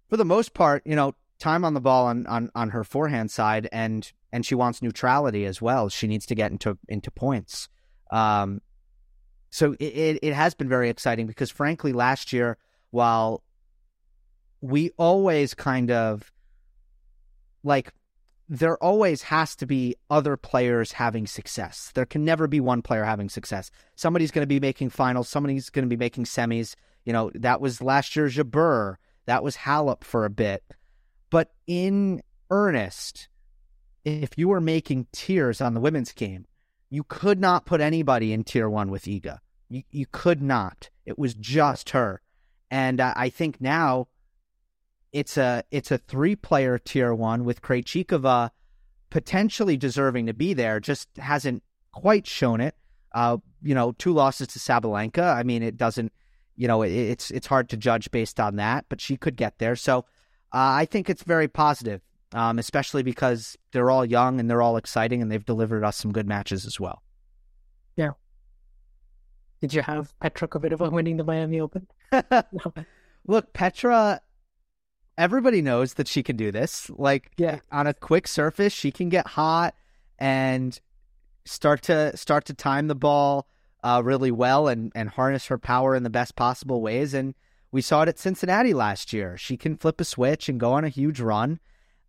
for 0.09 0.17
the 0.17 0.25
most 0.25 0.55
part, 0.55 0.83
you 0.85 0.97
know, 0.97 1.15
time 1.39 1.65
on 1.65 1.75
the 1.75 1.81
ball 1.81 2.07
on, 2.07 2.27
on, 2.27 2.51
on 2.55 2.71
her 2.71 2.85
forehand 2.85 3.31
side 3.31 3.69
and 3.73 4.13
and 4.33 4.47
she 4.47 4.55
wants 4.55 4.83
neutrality 4.83 5.45
as 5.45 5.61
well. 5.61 5.89
She 5.89 6.07
needs 6.07 6.27
to 6.27 6.35
get 6.35 6.51
into 6.51 6.79
into 6.89 7.11
points. 7.11 7.69
Um, 8.11 8.61
so 9.51 9.73
it, 9.75 9.85
it, 9.85 10.19
it 10.23 10.35
has 10.35 10.55
been 10.55 10.69
very 10.69 10.89
exciting 10.89 11.27
because 11.27 11.51
frankly 11.51 11.93
last 11.93 12.33
year 12.33 12.57
while 12.91 13.43
we 14.61 14.91
always 14.97 15.55
kind 15.55 15.91
of 15.91 16.33
like 17.63 17.93
there 18.49 18.77
always 18.83 19.23
has 19.23 19.55
to 19.55 19.65
be 19.65 19.95
other 20.11 20.37
players 20.37 20.91
having 20.91 21.25
success. 21.25 21.93
There 21.95 22.05
can 22.05 22.25
never 22.25 22.49
be 22.49 22.59
one 22.59 22.83
player 22.83 23.05
having 23.05 23.29
success. 23.29 23.71
Somebody's 23.95 24.33
going 24.33 24.43
to 24.43 24.47
be 24.47 24.59
making 24.59 24.91
finals, 24.91 25.29
somebody's 25.29 25.71
going 25.71 25.85
to 25.85 25.89
be 25.89 25.97
making 25.97 26.25
semis. 26.25 26.75
You 27.05 27.13
know, 27.13 27.31
that 27.35 27.61
was 27.61 27.81
last 27.81 28.17
year 28.17 28.27
Jabeur, 28.27 28.97
that 29.27 29.45
was 29.45 29.57
Halep 29.57 30.03
for 30.03 30.25
a 30.25 30.31
bit. 30.31 30.65
But 31.31 31.53
in 31.69 32.23
earnest, 32.51 33.29
if 34.05 34.37
you 34.37 34.49
were 34.49 34.61
making 34.61 35.07
tiers 35.13 35.61
on 35.61 35.75
the 35.75 35.81
women's 35.81 36.13
game, 36.13 36.47
you 36.91 37.05
could 37.05 37.41
not 37.41 37.65
put 37.65 37.81
anybody 37.81 38.33
in 38.33 38.45
tier 38.45 38.69
one 38.69 38.91
with 38.91 39.05
Iga. 39.05 39.39
You, 39.69 39.85
you 39.91 40.07
could 40.11 40.43
not. 40.43 40.91
It 41.07 41.19
was 41.19 41.35
just 41.35 41.91
her. 41.91 42.21
And 42.71 43.01
I 43.01 43.31
think 43.31 43.61
now 43.61 44.09
it's 45.13 45.37
a 45.37 45.65
it's 45.71 45.91
a 45.91 45.99
three 45.99 46.37
player 46.37 46.79
tier 46.79 47.15
one 47.15 47.45
with 47.45 47.63
Krejcikova 47.63 48.51
potentially 49.11 49.77
deserving 49.77 50.27
to 50.27 50.35
be 50.35 50.55
there, 50.55 50.81
just 50.81 51.09
hasn't 51.19 51.63
quite 51.93 52.27
shown 52.27 52.61
it. 52.61 52.77
Uh, 53.13 53.39
you 53.61 53.75
know, 53.75 53.93
two 53.93 54.13
losses 54.13 54.47
to 54.49 54.59
Sabalenka. 54.59 55.37
I 55.37 55.43
mean, 55.43 55.63
it 55.63 55.77
doesn't. 55.77 56.13
You 56.57 56.69
know, 56.69 56.83
it, 56.83 56.93
it's 56.93 57.31
it's 57.31 57.47
hard 57.47 57.69
to 57.71 57.77
judge 57.77 58.11
based 58.11 58.39
on 58.39 58.57
that, 58.57 58.87
but 58.89 59.01
she 59.01 59.17
could 59.17 59.37
get 59.37 59.59
there. 59.59 59.77
So 59.77 60.01
uh, 60.53 60.83
I 60.83 60.85
think 60.85 61.11
it's 61.11 61.23
very 61.23 61.49
positive, 61.49 62.03
um, 62.33 62.59
especially 62.59 63.03
because 63.03 63.57
they're 63.73 63.91
all 63.91 64.05
young 64.05 64.39
and 64.41 64.49
they're 64.51 64.63
all 64.63 64.77
exciting, 64.77 65.21
and 65.23 65.31
they've 65.31 65.45
delivered 65.45 65.85
us 65.85 65.97
some 65.97 66.13
good 66.13 66.27
matches 66.27 66.67
as 66.67 66.79
well. 66.79 67.03
Yeah. 67.97 68.11
Did 69.61 69.75
you 69.75 69.83
have 69.83 70.19
Petra 70.21 70.49
Kvitova 70.49 70.91
winning 70.91 71.17
the 71.19 71.25
Miami 71.25 71.61
Open? 71.61 71.87
Look, 73.27 73.53
Petra, 73.53 74.21
everybody 75.19 75.61
knows 75.61 75.95
that 75.95 76.09
she 76.09 76.23
can 76.23 76.37
do 76.37 76.51
this. 76.51 76.91
Like, 76.91 77.31
Yeah. 77.37 77.59
on 77.71 77.87
a 77.87 77.93
quick 77.95 78.27
surface, 78.27 78.73
she 78.73 78.91
can 78.91 79.09
get 79.11 79.27
hot 79.27 79.75
and 80.19 80.79
start 81.45 81.83
to 81.83 82.17
start 82.17 82.45
to 82.47 82.55
time 82.55 82.87
the 82.87 82.95
ball 82.95 83.47
uh, 83.83 84.01
really 84.05 84.31
well 84.31 84.69
and 84.69 84.93
and 84.95 85.09
harness 85.09 85.47
her 85.47 85.59
power 85.59 85.95
in 85.95 86.03
the 86.05 86.11
best 86.11 86.37
possible 86.37 86.81
ways. 86.83 87.13
And 87.15 87.35
we 87.73 87.81
saw 87.83 88.03
it 88.03 88.09
at 88.09 88.19
Cincinnati 88.19 88.73
last 88.75 89.13
year. 89.13 89.37
She 89.37 89.57
can 89.57 89.77
flip 89.77 90.01
a 90.01 90.05
switch 90.05 90.49
and 90.49 90.59
go 90.61 90.73
on 90.73 90.85
a 90.85 90.89
huge 90.89 91.21
run. 91.21 91.59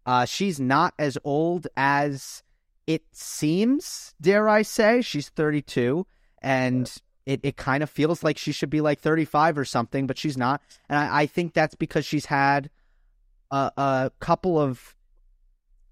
Uh, 0.06 0.26
she's 0.26 0.60
not 0.60 0.94
as 0.98 1.18
old 1.24 1.68
as 1.78 2.44
it 2.88 3.04
seems. 3.12 4.14
Dare 4.20 4.50
I 4.50 4.62
say? 4.64 5.02
She's 5.02 5.30
32, 5.30 6.06
and 6.42 6.92
it, 7.26 7.40
it 7.44 7.58
kind 7.58 7.84
of 7.84 7.90
feels 7.90 8.24
like 8.24 8.38
she 8.38 8.52
should 8.52 8.70
be 8.70 8.82
like 8.82 9.00
35 9.00 9.58
or 9.58 9.66
something, 9.66 10.08
but 10.08 10.18
she's 10.18 10.38
not. 10.38 10.62
And 10.90 10.98
I, 10.98 11.22
I 11.22 11.26
think 11.26 11.54
that's 11.54 11.76
because 11.76 12.06
she's 12.06 12.26
had 12.26 12.70
a, 13.52 13.72
a 13.78 14.12
couple 14.20 14.60
of 14.60 14.96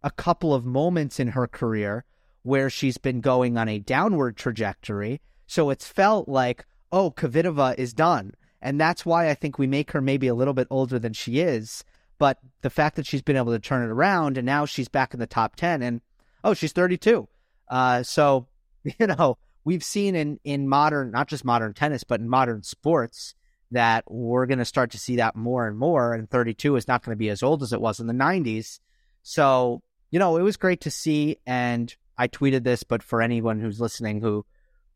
a 0.02 0.12
couple 0.12 0.54
of 0.54 0.66
moments 0.66 1.20
in 1.20 1.30
her 1.30 1.46
career 1.46 2.06
where 2.44 2.70
she's 2.70 2.98
been 2.98 3.20
going 3.20 3.58
on 3.58 3.68
a 3.68 3.80
downward 3.80 4.38
trajectory. 4.38 5.20
So 5.46 5.70
it's 5.70 5.88
felt 5.88 6.30
like, 6.30 6.66
oh, 6.92 7.12
Kvitova 7.12 7.78
is 7.78 7.94
done. 7.94 8.34
And 8.62 8.80
that's 8.80 9.06
why 9.06 9.30
I 9.30 9.34
think 9.34 9.58
we 9.58 9.68
make 9.68 9.92
her 9.92 10.02
maybe 10.02 10.28
a 10.28 10.34
little 10.34 10.54
bit 10.54 10.68
older 10.70 11.00
than 11.00 11.14
she 11.14 11.40
is. 11.40 11.84
But 12.20 12.38
the 12.62 12.70
fact 12.70 12.98
that 12.98 13.08
she's 13.08 13.22
been 13.22 13.38
able 13.38 13.54
to 13.54 13.60
turn 13.60 13.82
it 13.82 13.92
around 13.92 14.38
and 14.38 14.46
now 14.46 14.66
she's 14.66 14.90
back 14.90 15.14
in 15.14 15.20
the 15.20 15.26
top 15.26 15.56
10 15.56 15.82
and, 15.82 16.02
oh, 16.44 16.54
she's 16.54 16.74
32. 16.74 17.28
Uh, 17.70 18.04
so, 18.04 18.46
you 18.84 19.08
know, 19.08 19.38
we've 19.64 19.84
seen 19.84 20.16
in, 20.16 20.40
in 20.44 20.68
modern, 20.68 21.12
not 21.12 21.28
just 21.28 21.46
modern 21.46 21.74
tennis, 21.74 22.04
but 22.04 22.20
in 22.20 22.30
modern 22.30 22.62
sports 22.62 23.34
that 23.72 24.04
we're 24.12 24.48
going 24.48 24.60
to 24.60 24.66
start 24.66 24.92
to 24.92 25.00
see 25.00 25.18
that 25.18 25.36
more 25.36 25.68
and 25.68 25.78
more. 25.78 26.14
And 26.14 26.30
32 26.30 26.76
is 26.76 26.88
not 26.88 27.04
going 27.04 27.16
to 27.16 27.20
be 27.20 27.30
as 27.30 27.42
old 27.42 27.64
as 27.64 27.72
it 27.72 27.82
was 27.82 28.00
in 28.00 28.08
the 28.08 28.14
90s. 28.14 28.80
So, 29.24 29.82
you 30.12 30.20
know, 30.20 30.38
it 30.38 30.42
was 30.42 30.58
great 30.58 30.82
to 30.82 30.92
see. 30.92 31.38
And 31.46 31.96
I 32.18 32.28
tweeted 32.28 32.64
this, 32.64 32.84
but 32.84 33.02
for 33.02 33.22
anyone 33.22 33.60
who's 33.60 33.80
listening 33.80 34.22
who, 34.22 34.46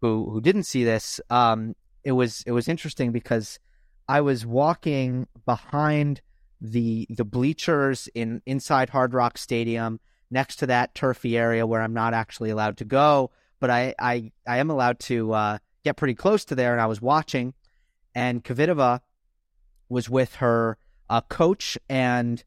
who, 0.02 0.30
who 0.30 0.42
didn't 0.42 0.64
see 0.64 0.84
this, 0.84 1.22
um, 1.30 1.76
it 2.04 2.12
was, 2.12 2.44
it 2.46 2.52
was 2.52 2.68
interesting 2.68 3.12
because 3.12 3.60
I 4.10 4.22
was 4.22 4.46
walking 4.46 5.28
behind 5.46 6.22
the, 6.64 7.05
the 7.09 7.26
bleachers 7.26 8.09
in 8.16 8.41
inside 8.47 8.89
Hard 8.89 9.14
Rock 9.14 9.38
Stadium 9.38 9.99
next 10.32 10.55
to 10.57 10.68
that 10.68 10.95
turfy 10.95 11.38
area 11.38 11.68
where 11.68 11.82
I'm 11.82 11.93
not 11.93 12.16
actually 12.16 12.49
allowed 12.49 12.78
to 12.78 12.86
go, 12.86 13.30
but 13.59 13.70
I, 13.70 13.93
I, 13.99 14.32
I 14.47 14.57
am 14.57 14.72
allowed 14.72 14.99
to, 15.01 15.34
uh, 15.34 15.57
get 15.84 15.97
pretty 15.97 16.16
close 16.16 16.45
to 16.45 16.55
there. 16.55 16.72
And 16.72 16.82
I 16.82 16.88
was 16.88 17.01
watching 17.01 17.53
and 18.16 18.43
Kvitova 18.43 19.01
was 19.89 20.09
with 20.09 20.36
her 20.36 20.78
uh, 21.09 21.22
coach 21.22 21.78
and 21.89 22.43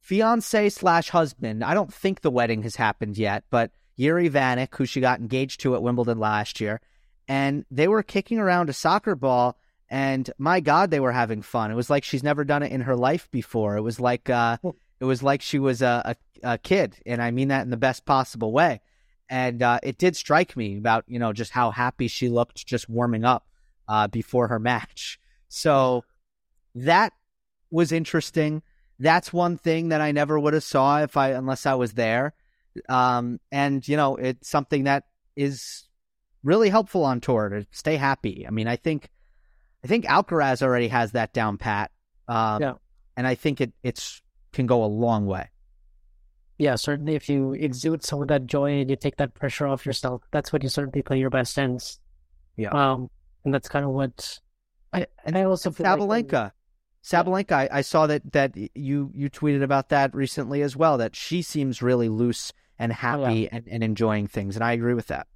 fiance 0.00 0.68
slash 0.68 1.08
husband. 1.10 1.64
I 1.64 1.74
don't 1.74 1.92
think 1.92 2.20
the 2.20 2.30
wedding 2.30 2.62
has 2.62 2.76
happened 2.76 3.18
yet, 3.18 3.44
but 3.50 3.72
Jiri 3.98 4.30
Vanek, 4.30 4.74
who 4.76 4.86
she 4.86 5.00
got 5.00 5.20
engaged 5.20 5.60
to 5.60 5.74
at 5.74 5.82
Wimbledon 5.82 6.18
last 6.18 6.60
year, 6.60 6.80
and 7.26 7.64
they 7.70 7.88
were 7.88 8.02
kicking 8.02 8.38
around 8.38 8.68
a 8.68 8.74
soccer 8.74 9.16
ball. 9.16 9.58
And 9.88 10.28
my 10.38 10.60
God, 10.60 10.90
they 10.90 11.00
were 11.00 11.12
having 11.12 11.42
fun. 11.42 11.70
It 11.70 11.76
was 11.76 11.90
like 11.90 12.04
she's 12.04 12.22
never 12.22 12.44
done 12.44 12.62
it 12.62 12.72
in 12.72 12.82
her 12.82 12.96
life 12.96 13.28
before. 13.30 13.76
It 13.76 13.82
was 13.82 14.00
like 14.00 14.28
uh, 14.28 14.58
it 15.00 15.04
was 15.04 15.22
like 15.22 15.42
she 15.42 15.58
was 15.58 15.82
a, 15.82 16.16
a, 16.42 16.52
a 16.54 16.58
kid, 16.58 16.96
and 17.06 17.22
I 17.22 17.30
mean 17.30 17.48
that 17.48 17.62
in 17.62 17.70
the 17.70 17.76
best 17.76 18.04
possible 18.04 18.52
way. 18.52 18.80
And 19.28 19.62
uh, 19.62 19.80
it 19.82 19.98
did 19.98 20.16
strike 20.16 20.56
me 20.56 20.78
about 20.78 21.04
you 21.06 21.18
know 21.18 21.32
just 21.32 21.52
how 21.52 21.70
happy 21.70 22.08
she 22.08 22.28
looked 22.28 22.66
just 22.66 22.88
warming 22.88 23.24
up 23.24 23.46
uh, 23.88 24.08
before 24.08 24.48
her 24.48 24.58
match. 24.58 25.20
So 25.48 26.04
that 26.74 27.12
was 27.70 27.92
interesting. 27.92 28.62
That's 28.98 29.32
one 29.32 29.56
thing 29.56 29.90
that 29.90 30.00
I 30.00 30.10
never 30.12 30.38
would 30.38 30.54
have 30.54 30.64
saw 30.64 31.02
if 31.02 31.16
I 31.16 31.30
unless 31.30 31.64
I 31.66 31.74
was 31.74 31.92
there. 31.92 32.34
Um, 32.88 33.40
and 33.52 33.86
you 33.86 33.96
know, 33.96 34.16
it's 34.16 34.48
something 34.48 34.84
that 34.84 35.04
is 35.36 35.84
really 36.42 36.70
helpful 36.70 37.04
on 37.04 37.20
tour 37.20 37.48
to 37.48 37.66
stay 37.70 37.96
happy. 37.96 38.46
I 38.46 38.50
mean, 38.50 38.68
I 38.68 38.76
think 38.76 39.10
I 39.86 39.88
think 39.88 40.04
Alcaraz 40.06 40.62
already 40.62 40.88
has 40.88 41.12
that 41.12 41.32
down 41.32 41.58
pat. 41.58 41.92
Um, 42.26 42.60
Yeah. 42.60 42.72
and 43.16 43.24
I 43.24 43.36
think 43.36 43.60
it 43.60 43.72
it's 43.84 44.20
can 44.52 44.66
go 44.66 44.82
a 44.82 44.86
long 44.86 45.26
way. 45.26 45.48
Yeah, 46.58 46.74
certainly 46.74 47.14
if 47.14 47.28
you 47.28 47.52
exude 47.52 48.02
some 48.02 48.20
of 48.20 48.26
that 48.28 48.46
joy 48.46 48.80
and 48.80 48.90
you 48.90 48.96
take 48.96 49.16
that 49.18 49.34
pressure 49.34 49.66
off 49.68 49.86
yourself, 49.86 50.22
that's 50.32 50.52
when 50.52 50.62
you 50.62 50.68
certainly 50.68 51.02
play 51.02 51.18
your 51.20 51.30
best 51.30 51.56
ends. 51.56 52.00
Yeah. 52.56 52.70
Um, 52.70 53.10
and 53.44 53.54
that's 53.54 53.68
kind 53.68 53.84
of 53.84 53.92
what 53.92 54.40
I 54.92 55.06
and 55.24 55.38
I 55.38 55.44
also 55.44 55.70
feel 55.70 55.86
like 55.86 56.00
when- 56.00 56.24
Sabalenka. 56.24 56.50
Sabalenka, 57.04 57.52
I, 57.52 57.68
I 57.70 57.80
saw 57.82 58.08
that 58.08 58.32
that 58.32 58.56
you 58.74 59.12
you 59.14 59.30
tweeted 59.30 59.62
about 59.62 59.90
that 59.90 60.12
recently 60.16 60.62
as 60.62 60.74
well. 60.76 60.98
That 60.98 61.14
she 61.14 61.42
seems 61.42 61.80
really 61.80 62.08
loose 62.08 62.52
and 62.76 62.92
happy 62.92 63.48
and, 63.48 63.68
and 63.70 63.84
enjoying 63.84 64.26
things, 64.26 64.56
and 64.56 64.64
I 64.64 64.72
agree 64.72 64.94
with 64.94 65.06
that. 65.06 65.28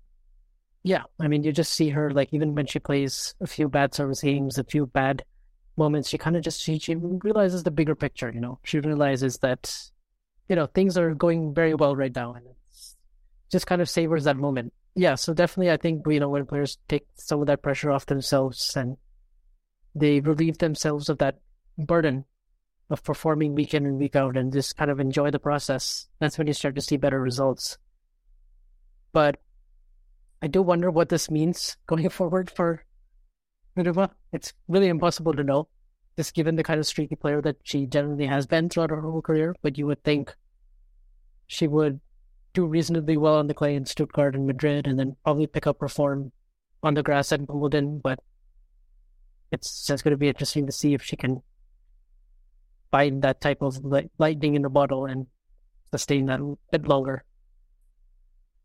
Yeah, 0.83 1.03
I 1.20 1.28
mean, 1.28 1.45
you 1.45 1.53
just 1.53 1.74
see 1.74 1.91
her 1.91 2.11
like 2.11 2.33
even 2.33 2.55
when 2.55 2.66
she 2.66 2.78
plays 2.78 3.35
a 3.41 3.47
few 3.47 3.68
bad 3.68 3.95
service 3.95 4.22
games, 4.22 4.59
a 4.59 4.64
few 4.64 4.87
bad 4.87 5.24
moments, 5.76 6.09
she 6.09 6.18
kind 6.18 6.37
of 6.37 6.43
just 6.43 6.62
she, 6.62 6.78
she 6.78 6.95
realizes 6.95 7.62
the 7.62 7.70
bigger 7.70 7.95
picture. 7.95 8.31
You 8.33 8.41
know, 8.41 8.59
she 8.64 8.81
realizes 8.81 9.39
that 9.39 9.74
you 10.49 10.57
know 10.57 10.66
things 10.66 10.97
are 10.97 11.14
going 11.14 11.55
very 11.55 11.74
well 11.74 11.95
right 11.95 12.14
now, 12.14 12.33
and 12.35 12.47
just 13.53 13.66
kind 13.66 13.83
of 13.83 13.91
savors 13.91 14.24
that 14.24 14.37
moment. 14.37 14.72
Yeah, 14.95 15.16
so 15.16 15.35
definitely, 15.35 15.70
I 15.70 15.76
think 15.76 16.07
you 16.07 16.20
know 16.20 16.31
when 16.31 16.47
players 16.47 16.78
take 16.89 17.07
some 17.14 17.41
of 17.41 17.47
that 17.49 17.62
pressure 17.62 17.91
off 17.91 18.07
themselves 18.07 18.74
and 18.74 18.97
they 19.95 20.20
relieve 20.20 20.59
themselves 20.59 21.09
of 21.09 21.18
that 21.18 21.41
burden 21.76 22.24
of 22.89 23.05
performing 23.05 23.55
week 23.55 23.74
in 23.74 23.87
and 23.87 23.99
week 23.99 24.16
out, 24.16 24.37
and 24.39 24.51
just 24.53 24.76
kind 24.78 24.91
of 24.91 24.99
enjoy 24.99 25.31
the 25.31 25.39
process. 25.39 26.09
That's 26.20 26.39
when 26.39 26.47
you 26.47 26.55
start 26.55 26.74
to 26.76 26.81
see 26.81 26.97
better 26.97 27.20
results. 27.20 27.76
But 29.12 29.37
I 30.43 30.47
do 30.47 30.62
wonder 30.62 30.91
what 30.91 31.09
this 31.09 31.30
means 31.30 31.76
going 31.86 32.09
forward 32.11 32.51
for 32.51 32.84
Miruva. 33.76 34.11
It's 34.32 34.53
really 34.68 34.88
impossible 34.88 35.34
to 35.34 35.45
know, 35.45 35.68
just 36.16 36.34
given 36.34 36.57
the 36.57 36.62
kind 36.62 36.80
of 36.80 36.86
streaky 36.86 37.16
player 37.16 37.43
that 37.43 37.57
she 37.62 37.86
generally 37.86 38.26
has 38.26 38.47
been 38.47 38.68
throughout 38.68 38.91
her 38.91 39.01
whole 39.01 39.22
career. 39.22 39.55
But 39.62 39.78
you 39.78 39.86
would 39.86 40.03
think 40.03 40.34
she 41.47 41.66
would 41.66 42.01
do 42.53 42.66
reasonably 42.66 43.16
well 43.16 43.36
on 43.36 43.47
the 43.47 43.55
clay 43.55 43.74
in 43.74 43.84
Stuttgart 43.84 44.34
and 44.34 44.47
Madrid, 44.47 44.86
and 44.86 44.99
then 44.99 45.16
probably 45.24 45.47
pick 45.47 45.66
up 45.66 45.80
her 45.80 45.88
form 45.88 46.32
on 46.82 46.95
the 46.95 47.03
grass 47.03 47.32
at 47.32 47.47
Wimbledon. 47.47 48.01
But 48.03 48.20
it's 49.53 49.86
just 49.86 50.05
going 50.05 50.12
to 50.12 50.18
be 50.18 50.28
interesting 50.28 50.66
to 50.66 50.72
see 50.72 50.95
if 50.95 51.03
she 51.03 51.16
can 51.16 51.43
find 52.91 53.22
that 53.22 53.41
type 53.41 53.62
of 53.62 53.84
li- 53.84 54.11
lightning 54.18 54.55
in 54.55 54.62
the 54.62 54.68
bottle 54.68 55.07
and 55.07 55.26
sustain 55.91 56.26
that 56.26 56.41
a 56.41 56.57
bit 56.72 56.88
longer. 56.88 57.24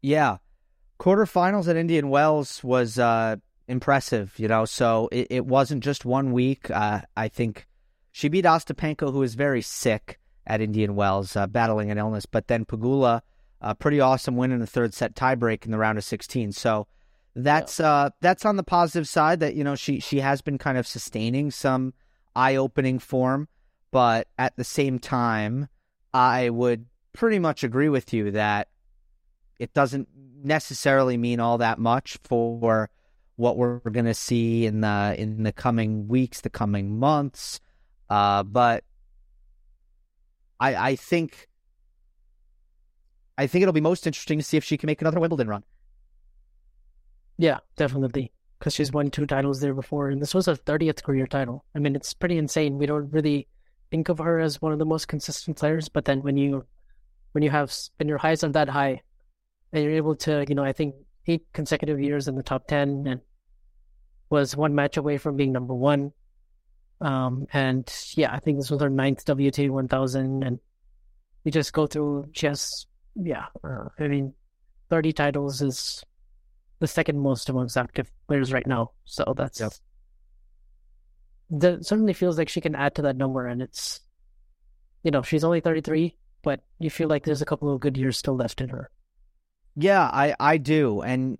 Yeah, 0.02 0.38
quarterfinals 1.00 1.68
at 1.68 1.76
Indian 1.76 2.10
Wells 2.10 2.64
was 2.64 3.00
uh, 3.00 3.38
impressive. 3.68 4.34
You 4.38 4.48
know, 4.48 4.66
so 4.66 5.10
it, 5.12 5.28
it 5.30 5.46
wasn't 5.46 5.84
just 5.84 6.06
one 6.06 6.32
week. 6.32 6.70
Uh, 6.70 7.02
I 7.16 7.28
think 7.28 7.68
she 8.12 8.30
beat 8.30 8.46
Ostapenko, 8.46 9.12
who 9.12 9.24
is 9.24 9.36
very 9.36 9.62
sick 9.62 10.20
at 10.48 10.62
Indian 10.62 10.96
Wells, 10.96 11.36
uh, 11.36 11.48
battling 11.48 11.92
an 11.92 11.98
illness. 11.98 12.26
But 12.26 12.48
then 12.48 12.66
Pegula, 12.66 13.22
a 13.62 13.76
pretty 13.76 14.00
awesome 14.00 14.36
win 14.36 14.52
in 14.52 14.60
the 14.60 14.68
third 14.68 14.94
set 14.94 15.16
tiebreak 15.16 15.66
in 15.66 15.72
the 15.72 15.78
round 15.78 15.98
of 15.98 16.04
16. 16.04 16.52
So 16.52 16.88
that's 17.36 17.80
uh, 17.80 18.12
that's 18.22 18.46
on 18.46 18.56
the 18.56 18.64
positive 18.64 19.08
side. 19.08 19.42
That 19.42 19.56
you 19.56 19.64
know 19.64 19.76
she 19.76 20.00
she 20.00 20.20
has 20.20 20.42
been 20.42 20.58
kind 20.58 20.78
of 20.78 20.88
sustaining 20.88 21.52
some 21.52 21.94
eye 22.36 22.56
opening 22.56 23.00
form, 23.00 23.50
but 23.92 24.28
at 24.38 24.56
the 24.56 24.64
same 24.64 25.00
time, 25.00 25.68
I 26.14 26.50
would 26.50 26.86
pretty 27.12 27.40
much 27.40 27.64
agree 27.64 27.90
with 27.90 28.14
you 28.14 28.32
that 28.32 28.70
it 29.60 29.74
doesn't 29.74 30.08
necessarily 30.44 31.18
mean 31.18 31.40
all 31.40 31.58
that 31.60 31.80
much 31.80 32.18
for 32.24 32.90
what 33.36 33.58
we're 33.58 33.80
going 33.80 34.06
to 34.06 34.14
see 34.14 34.66
in 34.66 34.82
the 34.82 35.16
in 35.18 35.44
the 35.44 35.52
coming 35.52 36.08
weeks, 36.08 36.42
the 36.42 36.50
coming 36.50 36.98
months. 37.00 37.60
Uh, 38.10 38.44
but 38.44 38.84
I 40.60 40.76
I 40.76 40.96
think 40.96 41.50
I 43.38 43.48
think 43.48 43.64
it'll 43.64 43.74
be 43.74 43.82
most 43.82 44.08
interesting 44.08 44.40
to 44.40 44.46
see 44.46 44.58
if 44.58 44.64
she 44.64 44.78
can 44.78 44.88
make 44.88 45.02
another 45.02 45.20
Wimbledon 45.20 45.48
run. 45.48 45.64
Yeah, 47.38 47.60
definitely. 47.76 48.32
Because 48.60 48.74
she's 48.74 48.92
won 48.92 49.12
two 49.12 49.26
titles 49.26 49.60
there 49.60 49.74
before, 49.74 50.10
and 50.10 50.22
this 50.22 50.34
was 50.34 50.46
her 50.46 50.56
30th 50.56 51.04
career 51.04 51.28
title. 51.28 51.66
I 51.76 51.80
mean, 51.80 51.96
it's 51.96 52.14
pretty 52.14 52.38
insane. 52.38 52.78
We 52.78 52.86
don't 52.86 53.12
really 53.12 53.48
think 53.92 54.08
of 54.08 54.20
her 54.20 54.40
as 54.40 54.62
one 54.62 54.72
of 54.72 54.80
the 54.80 54.86
most 54.86 55.10
consistent 55.10 55.58
players, 55.58 55.90
but 55.90 56.06
then 56.06 56.22
when 56.22 56.38
you 56.38 56.66
when 57.34 57.44
you 57.44 57.50
have 57.50 57.74
when 57.98 58.08
your 58.08 58.18
highs 58.18 58.44
are 58.46 58.50
that 58.50 58.70
high, 58.70 59.02
and 59.76 59.84
you're 59.84 59.94
able 59.94 60.16
to, 60.16 60.46
you 60.48 60.56
know, 60.56 60.64
I 60.64 60.72
think 60.72 60.96
eight 61.28 61.46
consecutive 61.54 62.00
years 62.00 62.28
in 62.28 62.36
the 62.36 62.44
top 62.44 62.68
10 62.68 63.06
and 63.08 63.22
was 64.30 64.56
one 64.56 64.74
match 64.74 64.96
away 64.98 65.18
from 65.18 65.36
being 65.36 65.52
number 65.52 65.74
one. 65.74 66.14
Um, 67.02 67.46
and 67.52 67.92
yeah, 68.16 68.34
I 68.34 68.40
think 68.40 68.58
this 68.58 68.72
was 68.72 68.82
her 68.82 68.90
ninth 68.90 69.26
WTA 69.26 69.70
1000, 69.70 70.44
and 70.44 70.60
you 71.44 71.52
just 71.52 71.74
go 71.74 71.88
through. 71.88 72.30
She 72.32 72.48
has, 72.48 72.86
yeah, 73.16 73.48
uh, 73.64 73.90
I 74.00 74.08
mean, 74.08 74.34
30 74.90 75.12
titles 75.12 75.62
is 75.62 76.04
the 76.80 76.88
second 76.88 77.20
most 77.20 77.50
amongst 77.50 77.78
active 77.78 78.10
players 78.28 78.54
right 78.54 78.66
now. 78.66 78.92
So 79.04 79.34
that's 79.36 79.60
Yep. 79.60 79.74
that 81.50 81.86
certainly 81.86 82.14
feels 82.14 82.38
like 82.38 82.50
she 82.50 82.62
can 82.62 82.76
add 82.76 82.96
to 82.96 83.02
that 83.04 83.18
number, 83.18 83.46
and 83.46 83.62
it's 83.62 84.00
you 85.04 85.12
know 85.12 85.22
she's 85.22 85.44
only 85.44 85.60
thirty 85.60 85.82
three, 85.82 86.18
but 86.44 86.62
you 86.80 86.90
feel 86.90 87.08
like 87.08 87.24
there's 87.24 87.42
a 87.42 87.46
couple 87.46 87.74
of 87.74 87.80
good 87.80 87.98
years 87.98 88.18
still 88.18 88.36
left 88.36 88.62
in 88.62 88.70
her. 88.70 88.90
Yeah, 89.76 90.04
I, 90.04 90.36
I 90.40 90.58
do. 90.58 91.02
And 91.02 91.38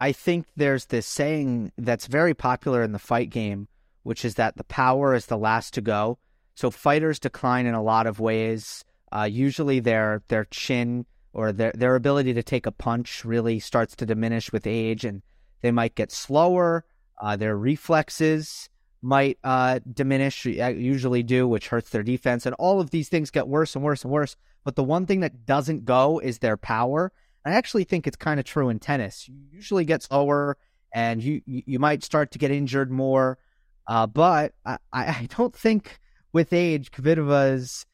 I 0.00 0.12
think 0.12 0.46
there's 0.56 0.86
this 0.86 1.06
saying 1.06 1.72
that's 1.78 2.06
very 2.06 2.34
popular 2.34 2.82
in 2.82 2.92
the 2.92 2.98
fight 2.98 3.30
game, 3.30 3.68
which 4.02 4.24
is 4.24 4.34
that 4.34 4.56
the 4.56 4.64
power 4.64 5.14
is 5.14 5.26
the 5.26 5.38
last 5.38 5.74
to 5.74 5.80
go. 5.80 6.18
So 6.54 6.70
fighters 6.70 7.18
decline 7.18 7.66
in 7.66 7.74
a 7.74 7.82
lot 7.82 8.06
of 8.06 8.20
ways. 8.20 8.84
Uh, 9.12 9.28
usually 9.30 9.80
their 9.80 10.22
their 10.28 10.44
chin 10.46 11.06
or 11.32 11.52
their 11.52 11.72
their 11.72 11.96
ability 11.96 12.34
to 12.34 12.42
take 12.42 12.66
a 12.66 12.72
punch 12.72 13.24
really 13.24 13.58
starts 13.58 13.96
to 13.96 14.06
diminish 14.06 14.52
with 14.52 14.66
age, 14.66 15.04
and 15.04 15.22
they 15.62 15.70
might 15.70 15.94
get 15.94 16.12
slower. 16.12 16.84
Uh, 17.20 17.36
their 17.36 17.56
reflexes 17.56 18.68
might 19.02 19.38
uh, 19.44 19.80
diminish, 19.92 20.46
uh, 20.46 20.68
usually 20.68 21.22
do, 21.22 21.48
which 21.48 21.68
hurts 21.68 21.90
their 21.90 22.02
defense, 22.02 22.46
and 22.46 22.54
all 22.58 22.80
of 22.80 22.90
these 22.90 23.08
things 23.08 23.30
get 23.30 23.48
worse 23.48 23.74
and 23.74 23.84
worse 23.84 24.04
and 24.04 24.12
worse. 24.12 24.36
But 24.64 24.76
the 24.76 24.84
one 24.84 25.06
thing 25.06 25.20
that 25.20 25.46
doesn't 25.46 25.84
go 25.84 26.18
is 26.18 26.38
their 26.38 26.56
power. 26.56 27.12
I 27.44 27.52
actually 27.52 27.84
think 27.84 28.06
it's 28.06 28.16
kind 28.16 28.38
of 28.38 28.46
true 28.46 28.68
in 28.68 28.78
tennis. 28.78 29.28
You 29.28 29.34
usually 29.50 29.84
get 29.84 30.02
slower, 30.02 30.56
and 30.94 31.22
you 31.22 31.40
you 31.46 31.62
you 31.66 31.78
might 31.78 32.04
start 32.04 32.30
to 32.32 32.38
get 32.38 32.50
injured 32.50 32.90
more. 32.90 33.38
Uh, 33.86 34.06
but 34.06 34.54
I, 34.64 34.78
I 34.92 35.28
don't 35.36 35.54
think 35.54 35.98
with 36.32 36.52
age, 36.52 36.90
Kvitova's 36.90 37.86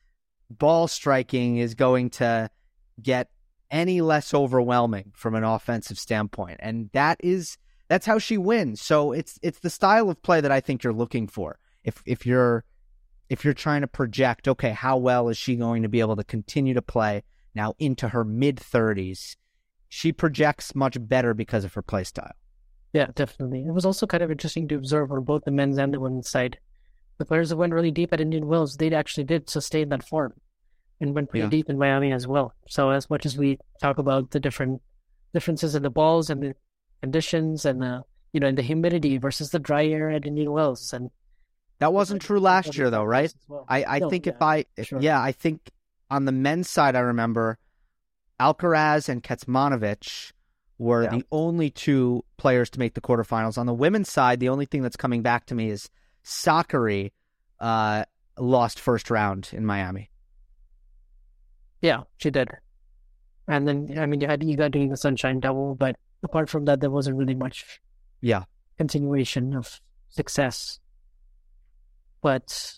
ball 0.51 0.89
striking 0.89 1.57
is 1.57 1.75
going 1.75 2.11
to 2.11 2.51
get 3.01 3.29
any 3.71 4.01
less 4.01 4.33
overwhelming 4.35 5.13
from 5.15 5.35
an 5.35 5.45
offensive 5.45 5.99
standpoint, 5.99 6.59
and 6.61 6.91
that 6.93 7.19
is 7.23 7.59
that's 7.89 8.07
how 8.07 8.19
she 8.19 8.39
wins. 8.39 8.81
So 8.81 9.13
it's 9.13 9.39
it's 9.43 9.61
the 9.61 9.71
style 9.71 10.11
of 10.11 10.23
play 10.23 10.41
that 10.41 10.53
I 10.53 10.61
think 10.61 10.83
you're 10.83 10.93
looking 10.93 11.29
for. 11.29 11.59
If 11.85 12.03
if 12.05 12.27
you're 12.27 12.65
if 13.29 13.45
you're 13.45 13.55
trying 13.55 13.81
to 13.81 13.89
project, 13.89 14.49
okay, 14.49 14.71
how 14.71 14.97
well 14.99 15.29
is 15.29 15.37
she 15.37 15.57
going 15.57 15.83
to 15.83 15.89
be 15.89 16.01
able 16.01 16.17
to 16.17 16.25
continue 16.25 16.75
to 16.75 16.83
play 16.83 17.23
now 17.57 17.75
into 17.81 18.11
her 18.11 18.25
mid 18.25 18.57
30s? 18.57 19.35
She 19.89 20.13
projects 20.13 20.75
much 20.75 20.97
better 21.01 21.35
because 21.35 21.65
of 21.65 21.75
her 21.75 21.83
play 21.83 22.05
style. 22.05 22.33
Yeah, 22.93 23.09
definitely. 23.15 23.65
It 23.67 23.73
was 23.75 23.85
also 23.85 24.07
kind 24.07 24.23
of 24.23 24.31
interesting 24.31 24.69
to 24.69 24.77
observe 24.77 25.11
on 25.11 25.25
both 25.25 25.45
the 25.45 25.51
men's 25.51 25.79
and 25.79 25.93
the 25.93 25.99
women's 26.01 26.31
side. 26.31 26.59
The 27.19 27.25
players 27.25 27.49
that 27.49 27.57
went 27.57 27.73
really 27.73 27.91
deep 27.91 28.13
at 28.13 28.21
Indian 28.21 28.47
Wells, 28.47 28.77
they 28.77 28.93
actually 28.95 29.25
did 29.25 29.51
sustain 29.51 29.89
that 29.89 30.07
form 30.07 30.35
and 31.01 31.15
went 31.15 31.31
pretty 31.31 31.45
Yeah. 31.45 31.51
deep 31.51 31.69
in 31.69 31.79
Miami 31.79 32.13
as 32.13 32.27
well. 32.27 32.55
So 32.69 32.91
as 32.91 33.09
much 33.11 33.27
as 33.27 33.37
we 33.37 33.59
talk 33.83 33.99
about 33.99 34.31
the 34.31 34.41
different 34.41 34.83
differences 35.35 35.75
in 35.75 35.83
the 35.83 35.91
balls 35.91 36.31
and 36.31 36.43
the 36.43 36.55
conditions 37.03 37.65
and 37.65 37.83
the 37.83 38.03
you 38.33 38.41
know 38.41 38.47
and 38.49 38.57
the 38.59 38.63
humidity 38.63 39.19
versus 39.19 39.51
the 39.51 39.59
dry 39.59 39.87
air 39.87 40.11
at 40.11 40.27
Indian 40.27 40.51
Wells 40.53 40.93
and 40.93 41.11
That 41.79 41.93
wasn't 41.93 42.23
true 42.23 42.41
last 42.41 42.77
year, 42.79 42.89
though, 42.91 43.05
right? 43.05 43.33
well. 43.49 43.67
I, 43.69 43.85
I 43.85 43.99
No, 43.99 44.09
think 44.11 44.27
if 44.27 44.41
I, 44.41 44.65
if- 44.77 44.89
sure. 44.89 45.01
yeah, 45.01 45.21
I 45.21 45.33
think 45.33 45.71
on 46.11 46.25
the 46.25 46.33
men's 46.33 46.69
side, 46.69 46.95
I 46.97 47.01
remember 47.01 47.59
Alcaraz 48.41 49.09
and 49.09 49.23
Kecmanovic 49.23 50.33
were 50.79 51.05
Yeah. 51.05 51.11
the 51.11 51.25
only 51.33 51.71
two 51.71 52.23
players 52.37 52.69
to 52.71 52.79
make 52.79 52.95
the 52.95 53.01
quarterfinals. 53.01 53.57
On 53.59 53.67
the 53.67 53.75
women's 53.75 54.11
side, 54.11 54.41
the 54.41 54.49
only 54.51 54.67
thing 54.67 54.83
that's 54.83 54.97
coming 54.97 55.23
back 55.23 55.47
to 55.47 55.55
me 55.55 55.71
is 55.71 55.89
Sakkari 56.25 57.13
uh, 57.61 58.05
lost 58.39 58.79
first 58.79 59.11
round 59.11 59.49
in 59.53 59.65
Miami. 59.65 60.11
Yeah, 61.81 62.03
she 62.19 62.31
did. 62.31 62.51
And 63.49 63.67
then 63.67 63.99
I 63.99 64.07
mean 64.07 64.21
you 64.21 64.27
had 64.27 64.43
you 64.43 64.57
got 64.57 64.73
doing 64.73 64.89
the 64.91 64.97
sunshine 64.97 65.41
double, 65.41 65.75
but 65.75 65.97
apart 66.23 66.51
from 66.51 66.65
that 66.67 66.81
there 66.81 66.91
wasn't 66.91 67.17
really 67.17 67.35
much 67.35 67.81
Yeah. 68.21 68.45
continuation 68.77 69.55
of 69.55 69.81
success. 70.09 70.81
But 72.21 72.75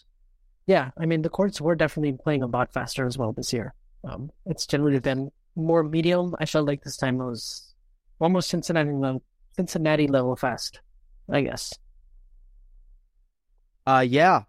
yeah, 0.69 0.91
I 0.99 1.07
mean 1.07 1.23
the 1.23 1.31
courts 1.31 1.63
were 1.63 1.75
definitely 1.75 2.13
playing 2.23 2.43
a 2.43 2.47
lot 2.47 2.73
faster 2.73 3.07
as 3.07 3.17
well 3.17 3.33
this 3.33 3.55
year. 3.55 3.75
Um, 4.05 4.31
it's 4.45 4.67
generally 4.67 5.01
been 5.01 5.31
more 5.57 5.83
medium. 5.83 6.37
I 6.39 6.45
felt 6.45 6.67
like 6.67 6.85
this 6.85 6.99
time 6.99 7.21
it 7.21 7.25
was 7.25 7.75
almost 8.21 8.51
Cincinnati 8.51 8.93
level, 8.93 9.23
Cincinnati 9.57 10.07
level 10.07 10.37
fast, 10.37 10.81
I 11.31 11.41
guess. 11.41 11.73
Uh, 13.87 14.05
yeah, 14.07 14.43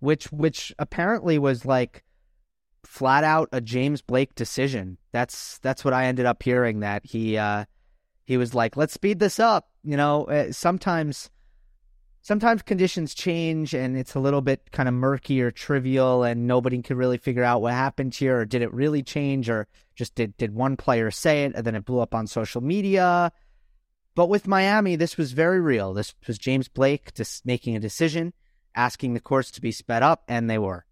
which 0.00 0.30
which 0.30 0.74
apparently 0.78 1.38
was 1.38 1.64
like 1.64 2.04
flat 2.84 3.24
out 3.24 3.48
a 3.50 3.62
James 3.62 4.02
Blake 4.02 4.34
decision. 4.34 4.98
That's 5.12 5.58
that's 5.60 5.82
what 5.82 5.94
I 5.94 6.04
ended 6.04 6.26
up 6.26 6.42
hearing. 6.42 6.80
That 6.80 7.06
he 7.06 7.38
uh, 7.38 7.64
he 8.26 8.36
was 8.36 8.54
like, 8.54 8.76
let's 8.76 8.92
speed 8.92 9.18
this 9.18 9.40
up. 9.40 9.70
You 9.82 9.96
know, 9.96 10.24
uh, 10.26 10.52
sometimes 10.52 11.30
sometimes 12.24 12.62
conditions 12.62 13.14
change 13.14 13.74
and 13.74 13.96
it's 13.96 14.14
a 14.14 14.18
little 14.18 14.40
bit 14.40 14.72
kind 14.72 14.88
of 14.88 14.94
murky 14.94 15.40
or 15.42 15.50
trivial, 15.50 16.24
and 16.24 16.48
nobody 16.48 16.82
can 16.82 16.96
really 16.96 17.18
figure 17.18 17.44
out 17.44 17.62
what 17.62 17.74
happened 17.74 18.14
here, 18.14 18.40
or 18.40 18.44
did 18.46 18.62
it 18.62 18.72
really 18.74 19.02
change, 19.02 19.48
or 19.48 19.68
just 19.94 20.16
did 20.16 20.36
did 20.36 20.52
one 20.52 20.76
player 20.76 21.10
say 21.12 21.44
it 21.44 21.52
and 21.54 21.64
then 21.64 21.76
it 21.76 21.84
blew 21.84 22.00
up 22.00 22.14
on 22.14 22.26
social 22.26 22.60
media. 22.60 23.30
But 24.16 24.28
with 24.28 24.48
Miami, 24.48 24.96
this 24.96 25.16
was 25.16 25.32
very 25.32 25.60
real. 25.60 25.92
This 25.92 26.14
was 26.26 26.38
James 26.38 26.66
Blake 26.68 27.14
just 27.14 27.44
making 27.44 27.76
a 27.76 27.80
decision, 27.80 28.32
asking 28.74 29.14
the 29.14 29.20
courts 29.20 29.50
to 29.52 29.60
be 29.60 29.70
sped 29.70 30.02
up, 30.02 30.24
and 30.26 30.48
they 30.48 30.58
were. 30.58 30.86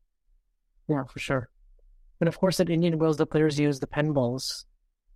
Yeah, 0.88 1.04
for 1.04 1.18
sure. 1.18 1.48
And 2.20 2.28
of 2.28 2.38
course, 2.38 2.60
at 2.60 2.68
Indian 2.68 2.98
Wells, 2.98 3.16
the 3.16 3.26
players 3.26 3.58
use 3.58 3.80
the 3.80 3.86
Penn 3.86 4.12
balls, 4.12 4.66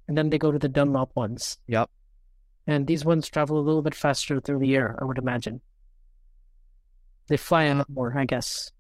and 0.08 0.16
then 0.16 0.30
they 0.30 0.38
go 0.38 0.50
to 0.50 0.58
the 0.58 0.68
Dunlop 0.68 1.14
ones. 1.14 1.58
Yep. 1.66 1.90
And 2.66 2.86
these 2.86 3.04
ones 3.04 3.28
travel 3.28 3.58
a 3.58 3.66
little 3.66 3.82
bit 3.82 3.94
faster 3.94 4.40
through 4.40 4.60
the 4.60 4.74
air, 4.74 4.96
I 5.00 5.04
would 5.04 5.18
imagine. 5.18 5.60
They 7.29 7.37
fly 7.37 7.64
a 7.64 7.74
lot 7.74 7.91
more, 7.91 8.16
I 8.16 8.24
guess. 8.24 8.70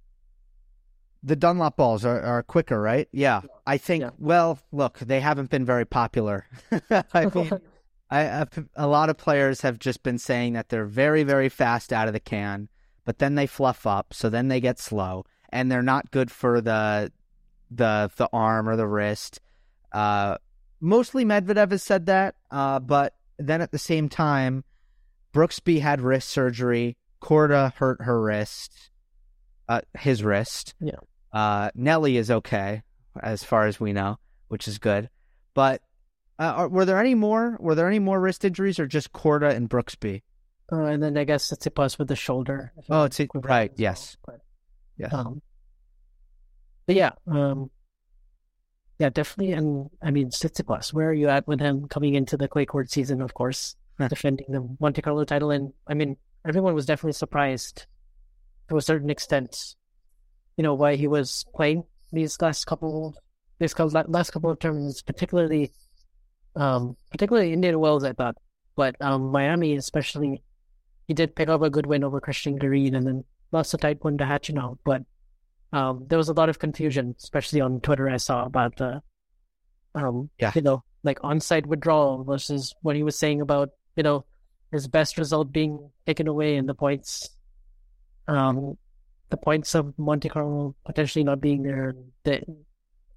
The 1.22 1.36
Dunlop 1.36 1.76
balls 1.76 2.04
are, 2.04 2.20
are 2.20 2.42
quicker, 2.42 2.80
right? 2.80 3.08
Yeah. 3.12 3.42
I 3.66 3.78
think, 3.78 4.02
Yeah. 4.02 4.10
well, 4.18 4.58
look, 4.70 4.98
they 5.00 5.20
haven't 5.20 5.50
been 5.50 5.64
very 5.64 5.84
popular. 5.84 6.46
I 7.12 7.26
mean, 7.34 7.50
I, 8.10 8.20
I, 8.28 8.46
a 8.76 8.86
lot 8.86 9.10
of 9.10 9.16
players 9.16 9.62
have 9.62 9.78
just 9.78 10.02
been 10.04 10.18
saying 10.18 10.52
that 10.52 10.68
they're 10.68 10.84
very, 10.86 11.24
very 11.24 11.48
fast 11.48 11.92
out 11.92 12.06
of 12.06 12.14
the 12.14 12.20
can, 12.20 12.68
but 13.04 13.18
then 13.18 13.34
they 13.34 13.46
fluff 13.48 13.86
up, 13.86 14.14
so 14.14 14.28
then 14.28 14.46
they 14.48 14.60
get 14.60 14.78
slow, 14.78 15.24
and 15.50 15.70
they're 15.70 15.82
not 15.82 16.10
good 16.10 16.30
for 16.30 16.60
the 16.60 17.12
the 17.68 18.08
the 18.16 18.28
arm 18.32 18.68
or 18.68 18.76
the 18.76 18.86
wrist. 18.86 19.40
Uh, 19.90 20.36
mostly 20.80 21.24
Medvedev 21.24 21.72
has 21.72 21.82
said 21.82 22.06
that, 22.06 22.36
uh, 22.52 22.78
but 22.78 23.14
then 23.38 23.60
at 23.60 23.72
the 23.72 23.78
same 23.78 24.08
time, 24.08 24.62
Brooksby 25.34 25.80
had 25.80 26.00
wrist 26.00 26.28
surgery. 26.28 26.96
Korda 27.20 27.72
hurt 27.74 28.02
her 28.02 28.20
wrist, 28.20 28.90
uh, 29.68 29.80
his 29.98 30.22
wrist. 30.22 30.74
Yeah. 30.80 30.96
Uh, 31.32 31.70
Nelly 31.74 32.16
is 32.16 32.30
okay 32.30 32.82
as 33.22 33.42
far 33.44 33.66
as 33.66 33.78
we 33.80 33.92
know, 33.92 34.18
which 34.48 34.68
is 34.68 34.78
good. 34.78 35.10
But 35.54 35.82
uh, 36.38 36.44
are, 36.56 36.68
were 36.68 36.84
there 36.84 37.00
any 37.00 37.14
more? 37.14 37.56
Were 37.60 37.74
there 37.74 37.88
any 37.88 37.98
more 37.98 38.20
wrist 38.20 38.44
injuries, 38.44 38.78
or 38.78 38.86
just 38.86 39.12
Korda 39.12 39.54
and 39.54 39.68
Brooksby? 39.70 40.22
Uh, 40.70 40.82
and 40.84 41.02
then 41.02 41.16
I 41.16 41.24
guess 41.24 41.52
it's 41.52 41.66
a 41.66 41.70
plus 41.70 41.98
with 41.98 42.08
the 42.08 42.16
shoulder. 42.16 42.72
Oh, 42.90 43.04
it's 43.04 43.20
a- 43.20 43.28
right, 43.34 43.70
well, 43.70 43.74
yes. 43.76 44.16
But, 44.26 44.40
Yes. 44.98 45.12
Um, 45.12 45.42
but 46.86 46.96
yeah, 46.96 47.10
um, 47.26 47.70
yeah, 48.98 49.10
definitely. 49.10 49.52
And 49.52 49.90
I 50.02 50.10
mean, 50.10 50.30
Tsitsipas, 50.30 50.92
where 50.92 51.10
are 51.10 51.14
you 51.14 51.28
at 51.28 51.46
with 51.46 51.60
him 51.60 51.86
coming 51.88 52.14
into 52.14 52.36
the 52.38 52.48
clay 52.48 52.64
court 52.64 52.90
season? 52.90 53.20
Of 53.20 53.34
course, 53.34 53.76
defending 54.08 54.46
the 54.48 54.66
Monte 54.80 55.02
Carlo 55.02 55.24
title, 55.24 55.50
and 55.50 55.72
I 55.86 55.92
mean, 55.94 56.16
everyone 56.46 56.74
was 56.74 56.86
definitely 56.86 57.12
surprised 57.12 57.86
to 58.68 58.76
a 58.76 58.82
certain 58.82 59.10
extent. 59.10 59.74
You 60.56 60.62
know 60.62 60.74
why 60.74 60.96
he 60.96 61.06
was 61.08 61.44
playing 61.54 61.84
these 62.12 62.40
last 62.40 62.64
couple, 62.66 63.14
these 63.58 63.78
last 63.78 64.30
couple 64.30 64.50
of 64.50 64.58
tournaments, 64.58 65.02
particularly, 65.02 65.72
um, 66.54 66.96
particularly 67.10 67.52
Indian 67.52 67.78
Wells, 67.78 68.04
I 68.04 68.12
thought, 68.12 68.36
but 68.76 68.96
um, 69.00 69.30
Miami 69.32 69.76
especially. 69.76 70.42
He 71.08 71.14
did 71.14 71.36
pick 71.36 71.48
up 71.48 71.62
a 71.62 71.70
good 71.70 71.86
win 71.86 72.02
over 72.02 72.20
Christian 72.20 72.56
Green, 72.56 72.96
and 72.96 73.06
then 73.06 73.24
lost 73.52 73.72
a 73.74 73.76
tight 73.76 74.02
one 74.02 74.18
to 74.18 74.24
Khachanov, 74.24 74.78
but 74.84 75.02
um, 75.72 76.04
there 76.08 76.18
was 76.18 76.28
a 76.28 76.32
lot 76.32 76.48
of 76.48 76.58
confusion, 76.58 77.14
especially 77.22 77.60
on 77.60 77.80
Twitter. 77.80 78.08
I 78.08 78.16
saw 78.16 78.44
about 78.44 78.74
the, 78.76 79.02
um, 79.94 80.30
Yeah. 80.40 80.50
you 80.54 80.62
know, 80.62 80.82
like 81.04 81.18
on-site 81.22 81.66
withdrawal 81.66 82.24
versus 82.24 82.74
what 82.82 82.96
he 82.96 83.04
was 83.04 83.16
saying 83.16 83.40
about, 83.40 83.68
you 83.94 84.02
know, 84.02 84.24
his 84.72 84.88
best 84.88 85.18
result 85.18 85.52
being 85.52 85.90
taken 86.06 86.26
away 86.26 86.56
and 86.56 86.68
the 86.68 86.74
points, 86.74 87.30
um, 88.28 88.76
the 89.30 89.36
points 89.36 89.74
of 89.74 89.98
Monte 89.98 90.28
Carlo 90.28 90.74
potentially 90.84 91.24
not 91.24 91.40
being 91.40 91.62
there. 91.62 91.94
The 92.24 92.42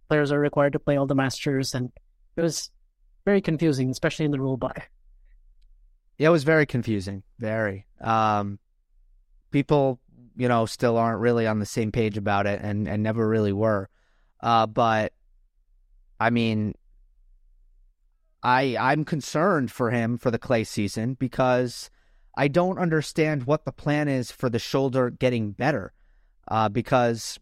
players 0.07 0.31
are 0.31 0.39
required 0.39 0.73
to 0.73 0.79
play 0.79 0.97
all 0.97 1.05
the 1.05 1.15
masters, 1.15 1.73
and 1.73 1.91
it 2.35 2.41
was 2.41 2.71
very 3.25 3.41
confusing, 3.41 3.89
especially 3.89 4.25
in 4.25 4.31
the 4.31 4.39
rule 4.39 4.57
book. 4.57 4.89
Yeah, 6.17 6.27
it 6.27 6.31
was 6.31 6.43
very 6.43 6.65
confusing. 6.65 7.23
Very. 7.39 7.85
Um, 8.01 8.59
people, 9.51 9.99
you 10.35 10.47
know, 10.47 10.65
still 10.65 10.97
aren't 10.97 11.19
really 11.19 11.47
on 11.47 11.59
the 11.59 11.65
same 11.65 11.91
page 11.91 12.17
about 12.17 12.45
it, 12.45 12.59
and 12.61 12.87
and 12.87 13.03
never 13.03 13.27
really 13.27 13.53
were. 13.53 13.89
Uh, 14.41 14.65
but 14.65 15.13
I 16.19 16.29
mean, 16.29 16.75
I 18.41 18.77
I'm 18.79 19.05
concerned 19.05 19.71
for 19.71 19.91
him 19.91 20.17
for 20.17 20.31
the 20.31 20.39
clay 20.39 20.63
season 20.63 21.15
because 21.15 21.89
I 22.37 22.47
don't 22.47 22.79
understand 22.79 23.43
what 23.45 23.65
the 23.65 23.71
plan 23.71 24.07
is 24.07 24.31
for 24.31 24.49
the 24.49 24.59
shoulder 24.59 25.09
getting 25.09 25.51
better. 25.51 25.93
Uh, 26.47 26.69
because 26.69 27.39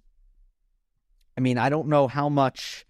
I 1.38 1.42
mean, 1.42 1.58
I 1.58 1.70
don't 1.70 1.88
know 1.88 2.08
how 2.08 2.30
much 2.30 2.86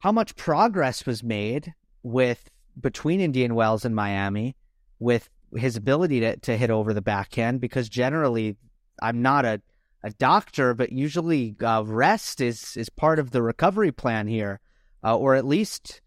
how 0.00 0.12
much 0.12 0.34
progress 0.34 1.06
was 1.06 1.22
made 1.22 1.74
with 2.02 2.50
between 2.80 3.20
Indian 3.20 3.54
Wells 3.54 3.84
and 3.84 3.94
Miami 3.94 4.56
with 4.98 5.28
his 5.56 5.76
ability 5.76 6.20
to, 6.20 6.36
to 6.38 6.56
hit 6.56 6.70
over 6.70 6.92
the 6.92 7.02
backhand 7.02 7.60
because 7.60 7.88
generally 7.88 8.56
I'm 9.02 9.22
not 9.22 9.44
a, 9.44 9.60
a 10.02 10.10
doctor, 10.10 10.74
but 10.74 10.92
usually 10.92 11.56
uh, 11.62 11.82
rest 11.84 12.40
is, 12.40 12.76
is 12.76 12.88
part 12.88 13.18
of 13.18 13.30
the 13.30 13.42
recovery 13.42 13.92
plan 13.92 14.26
here, 14.26 14.60
uh, 15.04 15.16
or 15.16 15.34
at 15.34 15.44
least 15.44 16.00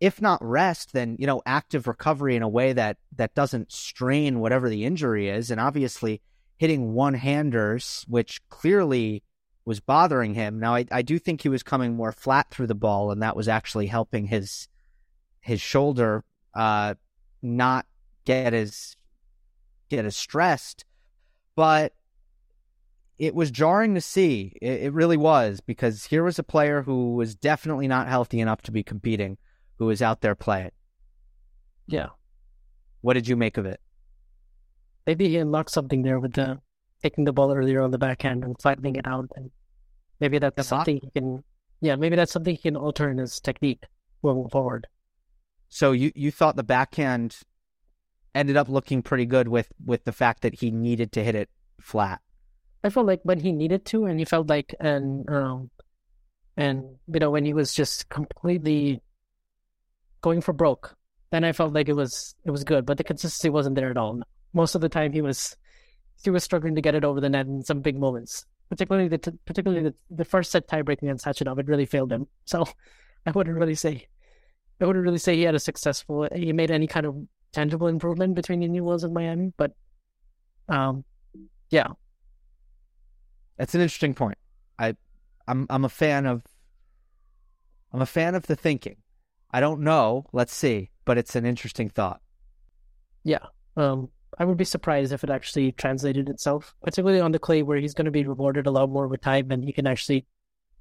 if 0.00 0.20
not 0.20 0.42
rest, 0.42 0.92
then 0.92 1.16
you 1.18 1.26
know 1.26 1.42
active 1.44 1.86
recovery 1.86 2.34
in 2.34 2.42
a 2.42 2.48
way 2.48 2.72
that 2.72 2.96
that 3.16 3.34
doesn't 3.34 3.70
strain 3.70 4.40
whatever 4.40 4.68
the 4.68 4.84
injury 4.84 5.28
is. 5.28 5.50
And 5.50 5.60
obviously, 5.60 6.22
hitting 6.56 6.94
one 6.94 7.14
handers, 7.14 8.04
which 8.08 8.40
clearly 8.48 9.22
was 9.64 9.78
bothering 9.78 10.34
him. 10.34 10.58
Now, 10.58 10.74
I, 10.74 10.86
I 10.90 11.02
do 11.02 11.18
think 11.18 11.42
he 11.42 11.48
was 11.50 11.62
coming 11.62 11.94
more 11.94 12.12
flat 12.12 12.50
through 12.50 12.68
the 12.68 12.74
ball, 12.74 13.10
and 13.10 13.22
that 13.22 13.36
was 13.36 13.46
actually 13.46 13.86
helping 13.86 14.26
his 14.26 14.68
his 15.40 15.60
shoulder 15.60 16.24
uh, 16.54 16.94
not 17.42 17.86
get 18.24 18.54
as 18.54 18.96
get 19.90 20.06
as 20.06 20.16
stressed. 20.16 20.86
But 21.56 21.92
it 23.18 23.34
was 23.34 23.50
jarring 23.50 23.94
to 23.96 24.00
see. 24.00 24.56
It, 24.62 24.84
it 24.84 24.92
really 24.94 25.18
was 25.18 25.60
because 25.60 26.06
here 26.06 26.24
was 26.24 26.38
a 26.38 26.42
player 26.42 26.80
who 26.80 27.14
was 27.16 27.34
definitely 27.34 27.86
not 27.86 28.08
healthy 28.08 28.40
enough 28.40 28.62
to 28.62 28.72
be 28.72 28.82
competing 28.82 29.36
who 29.80 29.86
was 29.86 30.02
out 30.02 30.20
there 30.20 30.34
playing. 30.36 30.70
Yeah. 31.88 32.08
What 33.00 33.14
did 33.14 33.26
you 33.26 33.34
make 33.34 33.56
of 33.56 33.64
it? 33.64 33.80
Maybe 35.06 35.28
he 35.28 35.38
unlocked 35.38 35.70
something 35.70 36.02
there 36.02 36.20
with 36.20 36.34
the 36.34 36.60
taking 37.02 37.24
the 37.24 37.32
ball 37.32 37.52
earlier 37.52 37.80
on 37.80 37.90
the 37.90 37.98
backhand 37.98 38.44
and 38.44 38.60
flattening 38.60 38.96
it 38.96 39.06
out, 39.06 39.30
and 39.34 39.50
maybe 40.20 40.38
that's 40.38 40.68
something 40.68 41.00
he 41.02 41.10
can. 41.10 41.42
Yeah, 41.80 41.96
maybe 41.96 42.14
that's 42.14 42.30
something 42.30 42.54
he 42.54 42.60
can 42.60 42.76
alter 42.76 43.10
in 43.10 43.16
his 43.16 43.40
technique 43.40 43.84
moving 44.22 44.50
forward. 44.50 44.86
So 45.70 45.92
you 45.92 46.12
you 46.14 46.30
thought 46.30 46.56
the 46.56 46.62
backhand 46.62 47.38
ended 48.34 48.58
up 48.58 48.68
looking 48.68 49.02
pretty 49.02 49.24
good 49.24 49.48
with 49.48 49.72
with 49.82 50.04
the 50.04 50.12
fact 50.12 50.42
that 50.42 50.60
he 50.60 50.70
needed 50.70 51.10
to 51.12 51.24
hit 51.24 51.34
it 51.34 51.48
flat. 51.80 52.20
I 52.84 52.90
felt 52.90 53.06
like 53.06 53.20
when 53.22 53.40
he 53.40 53.52
needed 53.52 53.86
to, 53.86 54.04
and 54.04 54.18
he 54.18 54.26
felt 54.26 54.50
like, 54.50 54.74
and 54.78 55.28
um, 55.30 55.70
and 56.58 56.84
you 57.06 57.18
know 57.18 57.30
when 57.30 57.46
he 57.46 57.54
was 57.54 57.72
just 57.72 58.10
completely 58.10 59.00
going 60.20 60.40
for 60.40 60.52
broke. 60.52 60.96
Then 61.30 61.44
I 61.44 61.52
felt 61.52 61.72
like 61.72 61.88
it 61.88 61.94
was 61.94 62.34
it 62.44 62.50
was 62.50 62.64
good, 62.64 62.86
but 62.86 62.98
the 62.98 63.04
consistency 63.04 63.50
wasn't 63.50 63.76
there 63.76 63.90
at 63.90 63.96
all. 63.96 64.20
Most 64.52 64.74
of 64.74 64.80
the 64.80 64.88
time, 64.88 65.12
he 65.12 65.22
was 65.22 65.56
he 66.22 66.30
was 66.30 66.44
struggling 66.44 66.74
to 66.74 66.82
get 66.82 66.94
it 66.94 67.04
over 67.04 67.20
the 67.20 67.28
net 67.28 67.46
in 67.46 67.62
some 67.62 67.80
big 67.80 67.98
moments. 67.98 68.46
Particularly 68.68 69.08
the 69.08 69.18
t- 69.18 69.38
particularly 69.46 69.82
the, 69.82 69.94
the 70.10 70.24
first 70.24 70.50
set 70.50 70.68
tiebreak 70.68 71.02
against 71.02 71.24
Khachanov, 71.24 71.58
it 71.58 71.68
really 71.68 71.86
failed 71.86 72.12
him. 72.12 72.26
So 72.44 72.64
I 73.26 73.30
wouldn't 73.30 73.56
really 73.56 73.74
say 73.74 74.08
I 74.80 74.86
wouldn't 74.86 75.04
really 75.04 75.18
say 75.18 75.36
he 75.36 75.42
had 75.42 75.54
a 75.54 75.60
successful 75.60 76.28
he 76.34 76.52
made 76.52 76.70
any 76.70 76.86
kind 76.86 77.06
of 77.06 77.16
tangible 77.52 77.86
improvement 77.86 78.34
between 78.34 78.60
the 78.60 78.66
Indian 78.66 78.84
Wells 78.84 79.04
and 79.04 79.12
Miami, 79.12 79.52
but 79.56 79.72
um, 80.68 81.04
yeah, 81.70 81.88
that's 83.56 83.74
an 83.74 83.80
interesting 83.80 84.14
point. 84.14 84.38
I 84.78 84.96
I'm 85.46 85.66
I'm 85.68 85.84
a 85.84 85.88
fan 85.88 86.26
of 86.26 86.42
I'm 87.92 88.02
a 88.02 88.06
fan 88.06 88.34
of 88.34 88.46
the 88.46 88.56
thinking. 88.56 88.96
I 89.52 89.60
don't 89.60 89.80
know. 89.80 90.26
Let's 90.32 90.54
see. 90.54 90.90
But 91.04 91.18
it's 91.18 91.34
an 91.36 91.46
interesting 91.46 91.88
thought. 91.88 92.20
Yeah. 93.24 93.46
Um, 93.76 94.08
I 94.38 94.44
would 94.44 94.56
be 94.56 94.64
surprised 94.64 95.12
if 95.12 95.24
it 95.24 95.30
actually 95.30 95.72
translated 95.72 96.28
itself, 96.28 96.74
particularly 96.82 97.20
on 97.20 97.32
the 97.32 97.38
clay 97.38 97.62
where 97.62 97.78
he's 97.78 97.94
going 97.94 98.04
to 98.04 98.10
be 98.10 98.24
rewarded 98.24 98.66
a 98.66 98.70
lot 98.70 98.90
more 98.90 99.08
with 99.08 99.20
time 99.20 99.50
and 99.50 99.64
he 99.64 99.72
can 99.72 99.86
actually 99.86 100.26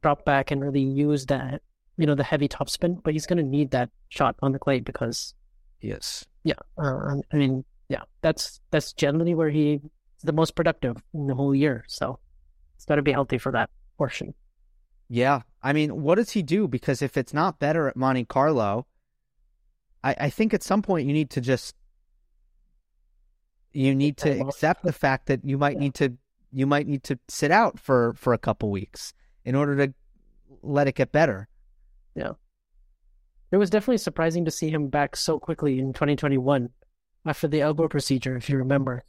drop 0.01 0.24
back 0.24 0.51
and 0.51 0.61
really 0.61 0.82
use 0.82 1.26
that, 1.26 1.61
you 1.97 2.05
know, 2.05 2.15
the 2.15 2.24
heavy 2.24 2.47
topspin. 2.47 3.01
But 3.03 3.13
he's 3.13 3.26
going 3.26 3.38
to 3.38 3.43
need 3.43 3.72
that 3.72 3.89
shot 4.09 4.36
on 4.41 4.51
the 4.51 4.59
clay 4.59 4.80
because. 4.80 5.34
Yes. 5.82 6.26
Yeah. 6.43 6.53
Uh, 6.78 7.15
I 7.34 7.36
mean, 7.36 7.65
yeah, 7.89 8.03
that's 8.22 8.61
that's 8.72 8.93
generally 8.93 9.34
where 9.34 9.49
he's 9.49 9.80
the 10.24 10.34
most 10.34 10.55
productive 10.55 10.97
in 11.13 11.28
the 11.28 11.36
whole 11.36 11.55
year. 11.55 11.86
So 11.88 12.20
it's 12.76 12.86
got 12.86 12.95
to 12.95 13.01
be 13.01 13.11
healthy 13.11 13.38
for 13.38 13.51
that 13.51 13.70
portion. 13.97 14.34
Yeah. 15.10 15.41
I 15.62 15.74
mean, 15.74 16.01
what 16.01 16.16
does 16.16 16.32
he 16.32 16.43
do? 16.43 16.68
Because 16.68 17.01
if 17.01 17.18
it's 17.18 17.34
not 17.34 17.60
better 17.60 17.88
at 17.88 17.97
Monte 17.97 18.26
Carlo, 18.26 18.86
I, 20.03 20.16
I 20.20 20.30
think 20.30 20.53
at 20.53 20.64
some 20.64 20.82
point 20.82 21.07
you 21.07 21.14
need 21.14 21.32
to 21.32 21.41
just 21.41 21.76
you 23.72 23.93
need 23.93 24.18
to 24.18 24.39
accept 24.41 24.84
the 24.84 24.93
fact 24.93 25.28
that 25.28 25.43
you 25.43 25.57
might 25.57 25.78
need 25.78 25.93
to 25.95 26.14
you 26.51 26.66
might 26.66 26.88
need 26.88 27.03
to 27.03 27.20
sit 27.28 27.51
out 27.51 27.80
for 27.80 28.14
for 28.14 28.34
a 28.34 28.38
couple 28.38 28.72
weeks 28.72 29.14
in 29.43 29.55
order 29.55 29.88
to 29.88 29.93
let 30.62 30.88
it 30.88 30.95
get 30.95 31.12
better. 31.12 31.47
Yeah. 32.16 32.34
It 33.51 33.57
was 33.57 33.70
definitely 33.70 33.97
surprising 33.97 34.45
to 34.45 34.51
see 34.51 34.70
him 34.70 34.88
back 34.88 35.16
so 35.16 35.39
quickly 35.39 35.80
in 35.80 35.93
2021 35.93 36.70
after 37.26 37.47
the 37.47 37.62
elbow 37.62 37.88
procedure, 37.88 38.36
if 38.36 38.49
you 38.49 38.57
remember. 38.57 39.03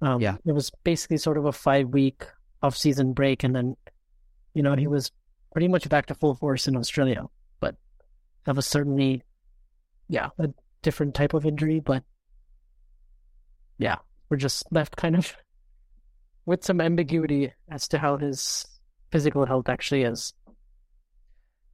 Um, 0.00 0.20
yeah. 0.20 0.36
It 0.46 0.52
was 0.52 0.70
basically 0.84 1.18
sort 1.18 1.38
of 1.38 1.44
a 1.44 1.52
five 1.52 1.88
week 1.88 2.24
off 2.62 2.76
season 2.76 3.12
break, 3.12 3.42
and 3.42 3.54
then, 3.54 3.76
you 4.54 4.62
know, 4.62 4.76
he 4.76 4.86
was 4.86 5.10
pretty 5.52 5.68
much 5.68 5.88
back 5.88 6.06
to 6.06 6.14
full 6.14 6.34
force 6.34 6.68
in 6.68 6.76
Australia. 6.76 7.24
But 7.60 7.76
that 8.44 8.56
was 8.56 8.66
certainly, 8.66 9.22
yeah, 10.08 10.30
a 10.38 10.50
different 10.82 11.14
type 11.14 11.34
of 11.34 11.46
injury. 11.46 11.80
But 11.80 12.04
yeah, 13.78 13.96
we're 14.28 14.36
just 14.36 14.64
left 14.70 14.96
kind 14.96 15.16
of 15.16 15.34
with 16.46 16.64
some 16.64 16.80
ambiguity 16.80 17.52
as 17.70 17.88
to 17.88 17.98
how 17.98 18.16
his 18.16 18.66
physical 19.10 19.46
health 19.46 19.68
actually 19.68 20.02
is. 20.02 20.32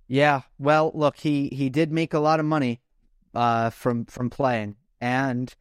Yeah, 0.08 0.42
well, 0.58 0.92
look, 0.94 1.16
he 1.16 1.48
he 1.48 1.68
did 1.68 1.90
make 1.90 2.14
a 2.14 2.20
lot 2.20 2.38
of 2.38 2.46
money 2.46 2.80
uh, 3.34 3.70
from 3.70 4.04
from 4.04 4.30
playing, 4.30 4.76
and 5.00 5.52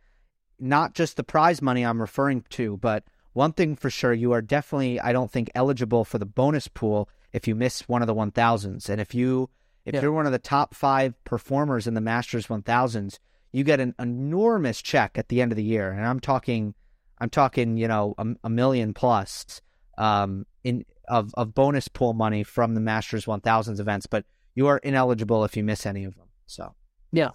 not 0.60 0.94
just 0.94 1.18
the 1.18 1.24
prize 1.24 1.62
money 1.62 1.84
I'm 1.84 2.00
referring 2.00 2.44
to, 2.52 2.78
but 2.78 3.04
one 3.34 3.54
thing 3.54 3.76
for 3.76 3.90
sure, 3.90 4.14
you 4.14 4.32
are 4.32 4.42
definitely, 4.42 5.00
I 5.00 5.12
don't 5.12 5.30
think, 5.30 5.50
eligible 5.56 6.06
for 6.06 6.18
the 6.18 6.26
bonus 6.26 6.68
pool 6.68 7.10
if 7.36 7.50
you 7.50 7.54
miss 7.54 7.88
one 7.90 8.02
of 8.02 8.08
the 8.08 8.16
1000s. 8.16 8.90
And 8.90 9.02
if 9.02 9.14
you 9.14 9.50
if 9.86 9.94
yeah. 9.94 10.02
you're 10.02 10.14
one 10.14 10.26
of 10.26 10.32
the 10.32 10.40
top 10.40 10.74
5 10.74 11.14
performers 11.26 11.86
in 11.86 11.94
the 11.94 12.02
Masters 12.02 12.48
1000s, 12.48 13.20
you 13.52 13.64
get 13.64 13.80
an 13.80 13.94
enormous 14.00 14.82
check 14.82 15.18
at 15.18 15.28
the 15.28 15.42
end 15.42 15.52
of 15.52 15.58
the 15.58 15.64
year. 15.64 15.92
And 15.92 16.06
I'm 16.06 16.22
talking 16.22 16.74
I'm 17.20 17.30
talking, 17.30 17.78
you 17.78 17.90
know, 17.90 18.16
a, 18.18 18.26
a 18.46 18.50
million 18.50 18.94
plus 18.94 19.62
um 19.98 20.46
in 20.64 20.86
of 21.10 21.34
of 21.36 21.54
bonus 21.54 21.90
pool 21.90 22.14
money 22.14 22.44
from 22.44 22.74
the 22.74 22.82
Masters 22.82 23.26
1000s 23.26 23.82
events, 23.82 24.08
but 24.08 24.26
you 24.56 24.68
are 24.68 24.78
ineligible 24.78 25.44
if 25.44 25.58
you 25.58 25.64
miss 25.64 25.86
any 25.86 26.06
of 26.06 26.16
them. 26.16 26.28
So, 26.48 26.74
yeah. 27.12 27.32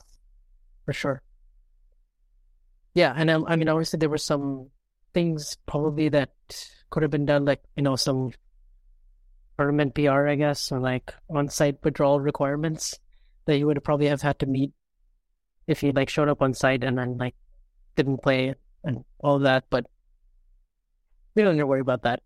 For 0.87 0.95
sure. 0.95 1.23
Yeah, 2.95 3.13
and 3.15 3.29
um, 3.29 3.45
I 3.47 3.57
mean 3.57 3.69
obviously 3.69 3.99
there 3.99 4.09
were 4.09 4.19
some 4.19 4.71
things 5.13 5.59
probably 5.67 6.09
that 6.09 6.31
could 6.89 7.03
have 7.03 7.13
been 7.13 7.27
done 7.27 7.45
like, 7.45 7.63
you 7.77 7.83
know, 7.83 7.97
some 7.97 8.33
tournament 9.61 9.95
PR, 9.95 10.27
I 10.27 10.37
guess, 10.37 10.73
or 10.73 10.81
like 10.81 11.13
on-site 11.29 11.85
withdrawal 11.85 12.19
requirements 12.19 12.99
that 13.45 13.59
you 13.59 13.67
would 13.67 13.85
probably 13.85 14.07
have 14.07 14.23
had 14.23 14.39
to 14.39 14.47
meet 14.47 14.73
if 15.67 15.83
you 15.83 15.93
like 15.93 16.09
showed 16.09 16.31
up 16.31 16.41
on 16.41 16.55
site 16.55 16.83
and 16.83 16.97
then 16.97 17.19
like 17.19 17.35
didn't 17.95 18.23
play 18.23 18.55
and 18.83 19.05
all 19.19 19.41
that. 19.41 19.65
But 19.69 19.85
we 21.35 21.43
don't 21.43 21.57
need 21.57 21.61
to 21.61 21.67
worry 21.67 21.83
about 21.83 22.05
that. 22.05 22.23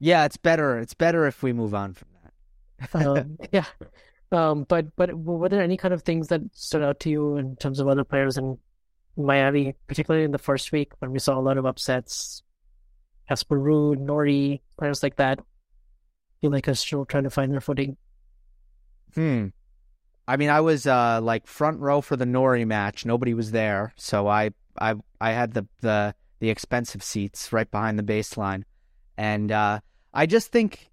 Yeah, 0.00 0.24
it's 0.24 0.36
better. 0.36 0.80
It's 0.80 0.94
better 0.94 1.28
if 1.28 1.44
we 1.44 1.52
move 1.52 1.74
on 1.74 1.94
from 1.94 2.08
that. 2.24 3.06
um, 3.06 3.38
yeah. 3.52 3.66
Um, 4.32 4.64
but 4.64 4.96
but 4.96 5.14
were 5.14 5.48
there 5.48 5.62
any 5.62 5.76
kind 5.76 5.94
of 5.94 6.02
things 6.02 6.26
that 6.28 6.40
stood 6.54 6.82
out 6.82 6.98
to 7.00 7.10
you 7.10 7.36
in 7.36 7.54
terms 7.54 7.78
of 7.78 7.86
other 7.86 8.02
players 8.02 8.36
in 8.36 8.58
Miami, 9.16 9.76
particularly 9.86 10.24
in 10.24 10.32
the 10.32 10.38
first 10.38 10.72
week 10.72 10.90
when 10.98 11.12
we 11.12 11.20
saw 11.20 11.38
a 11.38 11.40
lot 11.40 11.56
of 11.56 11.66
upsets? 11.66 12.42
Casper 13.28 13.58
Ruud, 13.58 13.98
Norrie, 13.98 14.60
players 14.76 15.04
like 15.04 15.16
that 15.16 15.38
feel 16.44 16.50
like 16.50 16.68
are 16.68 16.74
still 16.74 17.06
trying 17.06 17.24
to 17.24 17.30
find 17.30 17.50
their 17.50 17.60
footing. 17.62 17.96
Hmm. 19.14 19.46
I 20.28 20.36
mean, 20.36 20.50
I 20.50 20.60
was 20.60 20.86
uh, 20.86 21.20
like 21.22 21.46
front 21.46 21.80
row 21.80 22.02
for 22.02 22.16
the 22.16 22.26
Norrie 22.26 22.66
match. 22.66 23.06
Nobody 23.06 23.32
was 23.32 23.50
there, 23.50 23.94
so 23.96 24.28
I 24.28 24.50
I 24.78 24.94
I 25.22 25.32
had 25.32 25.54
the 25.54 25.66
the 25.80 26.14
the 26.40 26.50
expensive 26.50 27.02
seats 27.02 27.50
right 27.50 27.70
behind 27.70 27.98
the 27.98 28.02
baseline, 28.02 28.64
and 29.16 29.50
uh, 29.50 29.80
I 30.12 30.26
just 30.26 30.52
think 30.52 30.90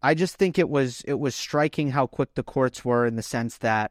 I 0.00 0.14
just 0.14 0.36
think 0.36 0.60
it 0.60 0.68
was 0.68 1.00
it 1.08 1.18
was 1.18 1.34
striking 1.34 1.90
how 1.90 2.06
quick 2.06 2.34
the 2.34 2.44
courts 2.44 2.84
were 2.84 3.06
in 3.06 3.16
the 3.16 3.22
sense 3.22 3.58
that 3.58 3.90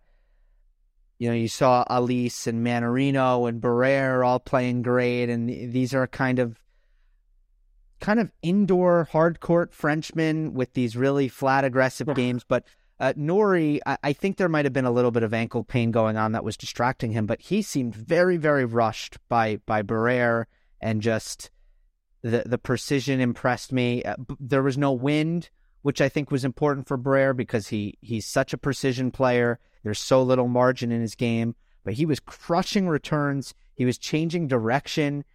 you 1.20 1.28
know 1.28 1.36
you 1.36 1.50
saw 1.50 1.84
Halys 1.90 2.48
and 2.48 2.66
Mannarino 2.66 3.50
and 3.50 3.62
Barrere 3.62 4.26
all 4.26 4.40
playing 4.40 4.84
great, 4.84 5.30
and 5.30 5.50
these 5.50 5.94
are 5.94 6.08
kind 6.08 6.40
of 6.40 6.63
kind 8.04 8.20
of 8.20 8.32
indoor 8.42 9.06
hard 9.12 9.40
court 9.40 9.74
Frenchmen 9.74 10.54
with 10.54 10.74
these 10.74 10.96
really 10.96 11.28
flat 11.28 11.64
aggressive 11.64 12.08
games. 12.16 12.44
But 12.48 12.64
Uh, 13.00 13.12
Norrie, 13.18 13.82
I, 13.86 13.98
I 14.10 14.14
think 14.14 14.38
there 14.38 14.48
might 14.48 14.66
have 14.66 14.72
been 14.72 14.86
a 14.86 14.96
little 14.98 15.12
bit 15.12 15.24
of 15.24 15.34
ankle 15.34 15.64
pain 15.64 15.92
going 15.92 16.16
on 16.16 16.32
that 16.34 16.44
was 16.44 16.56
distracting 16.56 17.12
him, 17.12 17.26
but 17.26 17.42
he 17.42 17.62
seemed 17.62 17.96
very, 17.96 18.38
very 18.38 18.66
rushed 18.66 19.18
by 19.28 19.58
by 19.66 19.82
Barrere 19.82 20.46
and 20.80 21.02
just 21.02 21.50
the 22.22 22.44
the 22.46 22.60
precision 22.60 23.20
impressed 23.20 23.72
me. 23.74 24.04
Uh, 24.04 24.16
there 24.40 24.64
was 24.64 24.78
no 24.78 24.94
wind, 24.94 25.50
which 25.82 26.02
I 26.02 26.10
think 26.10 26.32
was 26.32 26.46
important 26.46 26.88
for 26.88 26.98
Barrere 26.98 27.36
because 27.36 27.70
he 27.70 27.98
he's 28.00 28.28
such 28.28 28.54
a 28.54 28.58
precision 28.60 29.12
player. 29.12 29.60
There's 29.84 30.00
so 30.00 30.24
little 30.24 30.48
margin 30.48 30.92
in 30.92 31.02
his 31.02 31.16
game, 31.16 31.56
but 31.84 31.96
he 31.96 32.06
was 32.06 32.20
crushing 32.22 32.88
returns. 32.88 33.54
He 33.74 33.86
was 33.86 33.98
changing 33.98 34.48
direction 34.48 35.26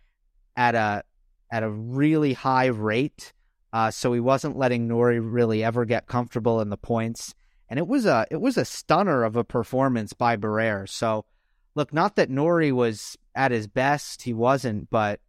at 0.56 0.74
a 0.74 1.02
at 1.50 1.62
a 1.62 1.70
really 1.70 2.32
high 2.32 2.66
rate. 2.66 3.32
Uh, 3.72 3.90
so 3.90 4.12
he 4.12 4.20
wasn't 4.20 4.56
letting 4.56 4.88
Norrie 4.88 5.20
really 5.20 5.62
ever 5.62 5.84
get 5.84 6.06
comfortable 6.06 6.60
in 6.60 6.70
the 6.70 6.76
points. 6.76 7.34
And 7.68 7.78
it 7.78 7.86
was 7.86 8.06
a 8.06 8.26
it 8.30 8.40
was 8.40 8.56
a 8.56 8.64
stunner 8.64 9.24
of 9.24 9.36
a 9.36 9.44
performance 9.44 10.14
by 10.14 10.36
Barrere. 10.36 10.88
So 10.88 11.26
look, 11.74 11.92
not 11.92 12.16
that 12.16 12.30
Norrie 12.30 12.72
was 12.72 13.16
at 13.34 13.50
his 13.50 13.66
best, 13.66 14.22
he 14.22 14.32
wasn't, 14.32 14.88
but 14.88 15.20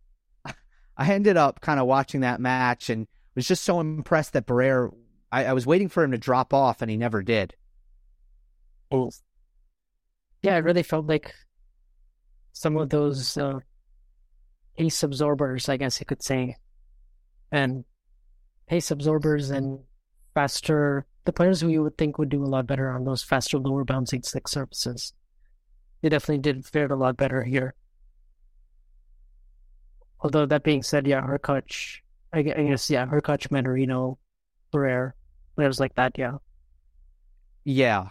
I 0.45 1.11
ended 1.11 1.35
up 1.35 1.59
kind 1.59 1.79
of 1.79 1.87
watching 1.87 2.21
that 2.21 2.39
match 2.39 2.89
and 2.89 3.07
was 3.35 3.47
just 3.47 3.63
so 3.63 3.79
impressed 3.81 4.33
that 4.33 4.47
Barrere 4.47 4.91
I, 5.31 5.45
I 5.45 5.53
was 5.53 5.65
waiting 5.65 5.89
for 5.89 6.03
him 6.03 6.11
to 6.11 6.17
drop 6.17 6.53
off 6.53 6.81
and 6.81 6.89
he 6.89 6.97
never 6.97 7.21
did. 7.21 7.55
Yeah, 10.41 10.55
it 10.55 10.63
really 10.63 10.83
felt 10.83 11.07
like 11.07 11.33
some 12.53 12.77
of 12.77 12.89
those 12.89 13.37
uh, 13.37 13.59
ace 14.79 15.03
absorbers, 15.03 15.69
I 15.69 15.77
guess 15.77 15.99
you 15.99 16.05
could 16.05 16.23
say, 16.23 16.55
and 17.51 17.83
pace 18.67 18.89
absorbers 18.89 19.49
and 19.49 19.79
faster, 20.33 21.05
the 21.25 21.33
players 21.33 21.61
who 21.61 21.67
you 21.67 21.83
would 21.83 21.97
think 21.97 22.17
would 22.17 22.29
do 22.29 22.43
a 22.43 22.47
lot 22.47 22.65
better 22.65 22.89
on 22.89 23.03
those 23.03 23.21
faster, 23.21 23.59
lower 23.59 23.83
bouncing 23.83 24.23
slick 24.23 24.47
surfaces. 24.47 25.13
They 26.01 26.09
definitely 26.09 26.41
did 26.41 26.65
fared 26.65 26.91
a 26.91 26.95
lot 26.95 27.17
better 27.17 27.43
here. 27.43 27.75
Although 30.21 30.45
that 30.45 30.63
being 30.63 30.83
said, 30.83 31.07
yeah, 31.07 31.21
Hurkacz, 31.21 31.97
I 32.33 32.41
guess, 32.41 32.89
yeah, 32.89 33.05
Hurkacz, 33.05 33.49
Mannarino, 33.49 34.17
Barrere, 34.73 35.13
players 35.55 35.79
like 35.79 35.95
that, 35.95 36.17
yeah. 36.17 36.37
Yeah. 37.65 38.09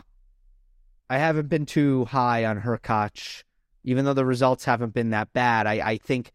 I 1.11 1.19
haven't 1.19 1.49
been 1.49 1.67
too 1.67 2.05
high 2.05 2.45
on 2.45 2.61
Hurkacz, 2.61 3.43
even 3.85 4.05
though 4.05 4.15
the 4.15 4.25
results 4.25 4.65
haven't 4.65 4.93
been 4.93 5.11
that 5.11 5.33
bad. 5.33 5.67
I, 5.67 5.91
I 5.91 5.97
think 5.97 6.33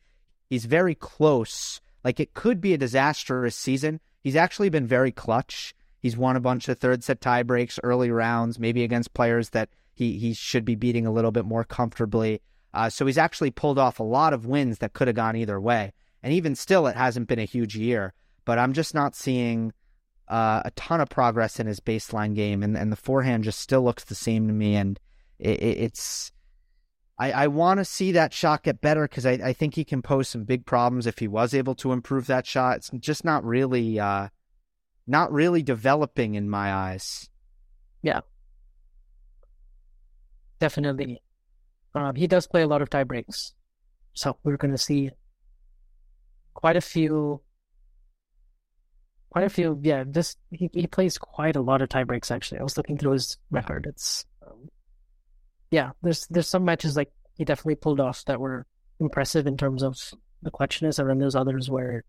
he's 0.54 0.66
very 0.66 0.94
close. 0.94 1.82
Like 2.04 2.20
it 2.20 2.34
could 2.36 2.62
be 2.62 2.74
a 2.74 2.78
disastrous 2.78 3.56
season. 3.56 4.00
He's 4.22 4.36
actually 4.36 4.70
been 4.70 4.86
very 4.86 5.12
clutch. 5.12 5.74
He's 6.00 6.16
won 6.16 6.36
a 6.36 6.42
bunch 6.42 6.70
of 6.70 6.78
third 6.78 7.04
set 7.04 7.22
tie 7.22 7.44
breaks, 7.44 7.80
early 7.82 8.12
rounds, 8.12 8.60
maybe 8.60 8.84
against 8.84 9.16
players 9.16 9.50
that 9.50 9.70
he, 9.94 10.18
he 10.20 10.34
should 10.34 10.64
be 10.64 10.76
beating 10.76 11.08
a 11.08 11.12
little 11.12 11.32
bit 11.32 11.46
more 11.46 11.64
comfortably. 11.64 12.42
Uh, 12.74 12.90
so 12.90 13.06
he's 13.06 13.18
actually 13.18 13.52
pulled 13.52 13.80
off 13.80 14.00
a 14.00 14.04
lot 14.04 14.34
of 14.34 14.46
wins 14.46 14.78
that 14.80 14.94
could 14.94 15.08
have 15.08 15.16
gone 15.16 15.36
either 15.36 15.60
way. 15.60 15.92
And 16.22 16.34
even 16.34 16.56
still, 16.56 16.88
it 16.88 16.96
hasn't 16.96 17.28
been 17.28 17.40
a 17.40 17.46
huge 17.46 17.76
year. 17.76 18.14
But 18.46 18.60
I'm 18.60 18.74
just 18.74 18.94
not 18.94 19.16
seeing 19.16 19.74
uh, 20.28 20.62
a 20.66 20.72
ton 20.72 21.02
of 21.02 21.10
progress 21.10 21.60
in 21.60 21.68
his 21.68 21.80
baseline 21.80 22.36
game, 22.36 22.62
and, 22.62 22.78
and 22.78 22.92
the 22.92 22.98
forehand 22.98 23.44
just 23.44 23.60
still 23.60 23.84
looks 23.84 24.04
the 24.04 24.16
same 24.16 24.48
to 24.48 24.54
me. 24.54 24.76
And 24.76 25.00
it, 25.40 25.60
it, 25.62 25.78
it's 25.80 26.32
I, 27.24 27.44
I 27.44 27.48
want 27.48 27.78
to 27.78 27.86
see 27.86 28.12
that 28.12 28.34
shot 28.34 28.64
get 28.64 28.82
better 28.82 29.04
because 29.04 29.26
I, 29.26 29.32
I 29.32 29.54
think 29.54 29.76
he 29.76 29.86
can 29.86 30.02
pose 30.02 30.28
some 30.28 30.44
big 30.44 30.66
problems 30.66 31.08
if 31.08 31.20
he 31.20 31.30
was 31.30 31.54
able 31.54 31.74
to 31.76 31.94
improve 31.94 32.28
that 32.28 32.46
shot. 32.46 32.78
It's 32.78 32.90
just 33.00 33.24
not 33.24 33.46
really 33.46 33.98
uh, 33.98 34.28
not 35.08 35.32
really 35.32 35.64
developing 35.64 36.36
in 36.36 36.50
my 36.50 36.74
eyes. 36.74 37.30
Yeah, 38.02 38.22
definitely. 40.60 41.22
Um, 41.96 42.16
he 42.16 42.28
does 42.28 42.46
play 42.46 42.64
a 42.64 42.68
lot 42.68 42.82
of 42.82 42.90
tie 42.90 43.06
breaks, 43.06 43.54
so 44.14 44.38
we're 44.44 44.58
going 44.58 44.72
to 44.72 44.78
see 44.78 45.12
quite 46.54 46.76
a 46.76 46.82
few. 46.82 47.40
Quite 49.30 49.46
a 49.46 49.50
few, 49.50 49.80
yeah. 49.82 50.04
just 50.04 50.38
he, 50.52 50.70
he 50.74 50.88
plays 50.88 51.18
quite 51.18 51.56
a 51.56 51.62
lot 51.62 51.82
of 51.82 51.88
tie 51.88 52.04
breaks. 52.04 52.32
Actually, 52.32 52.60
I 52.60 52.64
was 52.64 52.76
looking 52.76 52.98
through 52.98 53.14
his 53.14 53.38
record. 53.50 53.86
It's 53.88 54.26
yeah, 55.74 55.90
there's 56.04 56.28
there's 56.28 56.48
some 56.48 56.66
matches 56.66 56.96
like 56.96 57.12
he 57.36 57.44
definitely 57.44 57.74
pulled 57.74 58.00
off 58.00 58.24
that 58.26 58.40
were 58.40 58.68
impressive 59.00 59.48
in 59.48 59.58
terms 59.58 59.82
of 59.82 59.98
the 60.44 60.52
clutchness, 60.52 61.00
and 61.00 61.10
then 61.10 61.18
there's 61.18 61.36
others 61.36 61.68
where 61.68 62.04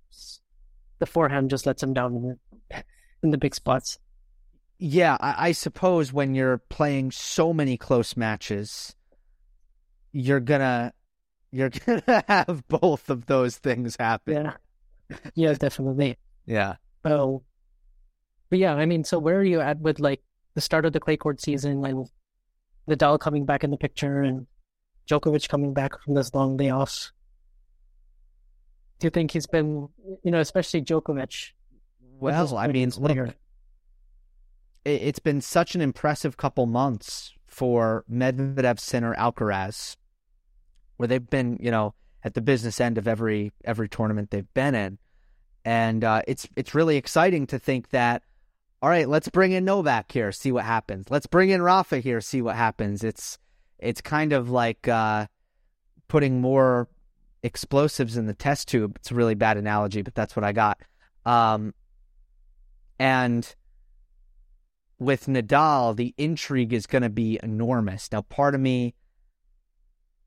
the 0.98 1.06
forehand 1.06 1.48
just 1.48 1.64
lets 1.64 1.82
him 1.82 1.94
down 1.94 2.14
in 2.14 2.22
the, 2.70 2.84
in 3.22 3.30
the 3.30 3.38
big 3.38 3.54
spots. 3.54 3.98
Yeah, 4.78 5.16
I, 5.18 5.48
I 5.48 5.52
suppose 5.52 6.12
when 6.12 6.34
you're 6.34 6.58
playing 6.58 7.12
so 7.12 7.54
many 7.54 7.78
close 7.78 8.18
matches, 8.18 8.94
you're 10.12 10.40
gonna 10.40 10.92
you're 11.50 11.70
gonna 11.86 12.22
have 12.28 12.64
both 12.68 13.08
of 13.08 13.24
those 13.24 13.56
things 13.56 13.96
happen. 13.98 14.44
Yeah, 14.44 15.16
yeah, 15.34 15.54
definitely. 15.54 16.18
yeah. 16.44 16.74
Oh, 17.06 17.42
but 18.50 18.58
yeah, 18.58 18.74
I 18.74 18.84
mean, 18.84 19.04
so 19.04 19.18
where 19.18 19.38
are 19.38 19.42
you 19.42 19.62
at 19.62 19.80
with 19.80 20.00
like 20.00 20.20
the 20.52 20.60
start 20.60 20.84
of 20.84 20.92
the 20.92 21.00
clay 21.00 21.16
court 21.16 21.40
season? 21.40 21.80
Like 21.80 21.94
Nadal 22.88 23.18
coming 23.18 23.44
back 23.44 23.64
in 23.64 23.70
the 23.70 23.76
picture 23.76 24.22
and 24.22 24.46
Djokovic 25.08 25.48
coming 25.48 25.74
back 25.74 26.00
from 26.02 26.14
this 26.14 26.34
long 26.34 26.56
layoff. 26.56 27.12
Do 28.98 29.06
you 29.06 29.10
think 29.10 29.32
he's 29.32 29.46
been, 29.46 29.88
you 30.22 30.30
know, 30.30 30.40
especially 30.40 30.82
Djokovic? 30.82 31.52
Well, 32.18 32.56
I 32.56 32.68
mean, 32.68 32.92
look, 32.96 33.34
it's 34.84 35.18
been 35.18 35.40
such 35.40 35.74
an 35.74 35.80
impressive 35.80 36.36
couple 36.36 36.66
months 36.66 37.32
for 37.46 38.04
Medvedev, 38.10 38.78
Sinner, 38.78 39.14
Alcaraz, 39.14 39.96
where 40.96 41.06
they've 41.06 41.28
been, 41.28 41.58
you 41.60 41.70
know, 41.70 41.94
at 42.22 42.34
the 42.34 42.40
business 42.40 42.80
end 42.80 42.98
of 42.98 43.06
every 43.06 43.52
every 43.64 43.88
tournament 43.88 44.30
they've 44.30 44.52
been 44.54 44.74
in, 44.74 44.98
and 45.64 46.04
uh, 46.04 46.22
it's 46.26 46.48
it's 46.56 46.74
really 46.74 46.96
exciting 46.96 47.46
to 47.48 47.58
think 47.58 47.90
that 47.90 48.22
all 48.84 48.90
right, 48.90 49.08
let's 49.08 49.30
bring 49.30 49.52
in 49.52 49.64
Novak 49.64 50.12
here, 50.12 50.30
see 50.30 50.52
what 50.52 50.66
happens. 50.66 51.06
Let's 51.08 51.26
bring 51.26 51.48
in 51.48 51.62
Rafa 51.62 52.00
here, 52.00 52.20
see 52.20 52.42
what 52.42 52.54
happens. 52.54 53.02
It's 53.02 53.38
it's 53.78 54.02
kind 54.02 54.34
of 54.34 54.50
like 54.50 54.86
uh, 54.86 55.26
putting 56.06 56.42
more 56.42 56.90
explosives 57.42 58.18
in 58.18 58.26
the 58.26 58.34
test 58.34 58.68
tube. 58.68 58.96
It's 58.96 59.10
a 59.10 59.14
really 59.14 59.36
bad 59.36 59.56
analogy, 59.56 60.02
but 60.02 60.14
that's 60.14 60.36
what 60.36 60.44
I 60.44 60.52
got. 60.52 60.82
Um, 61.24 61.72
and 62.98 63.54
with 64.98 65.28
Nadal, 65.28 65.96
the 65.96 66.12
intrigue 66.18 66.74
is 66.74 66.86
going 66.86 67.04
to 67.04 67.08
be 67.08 67.40
enormous. 67.42 68.12
Now, 68.12 68.20
part 68.20 68.54
of 68.54 68.60
me, 68.60 68.94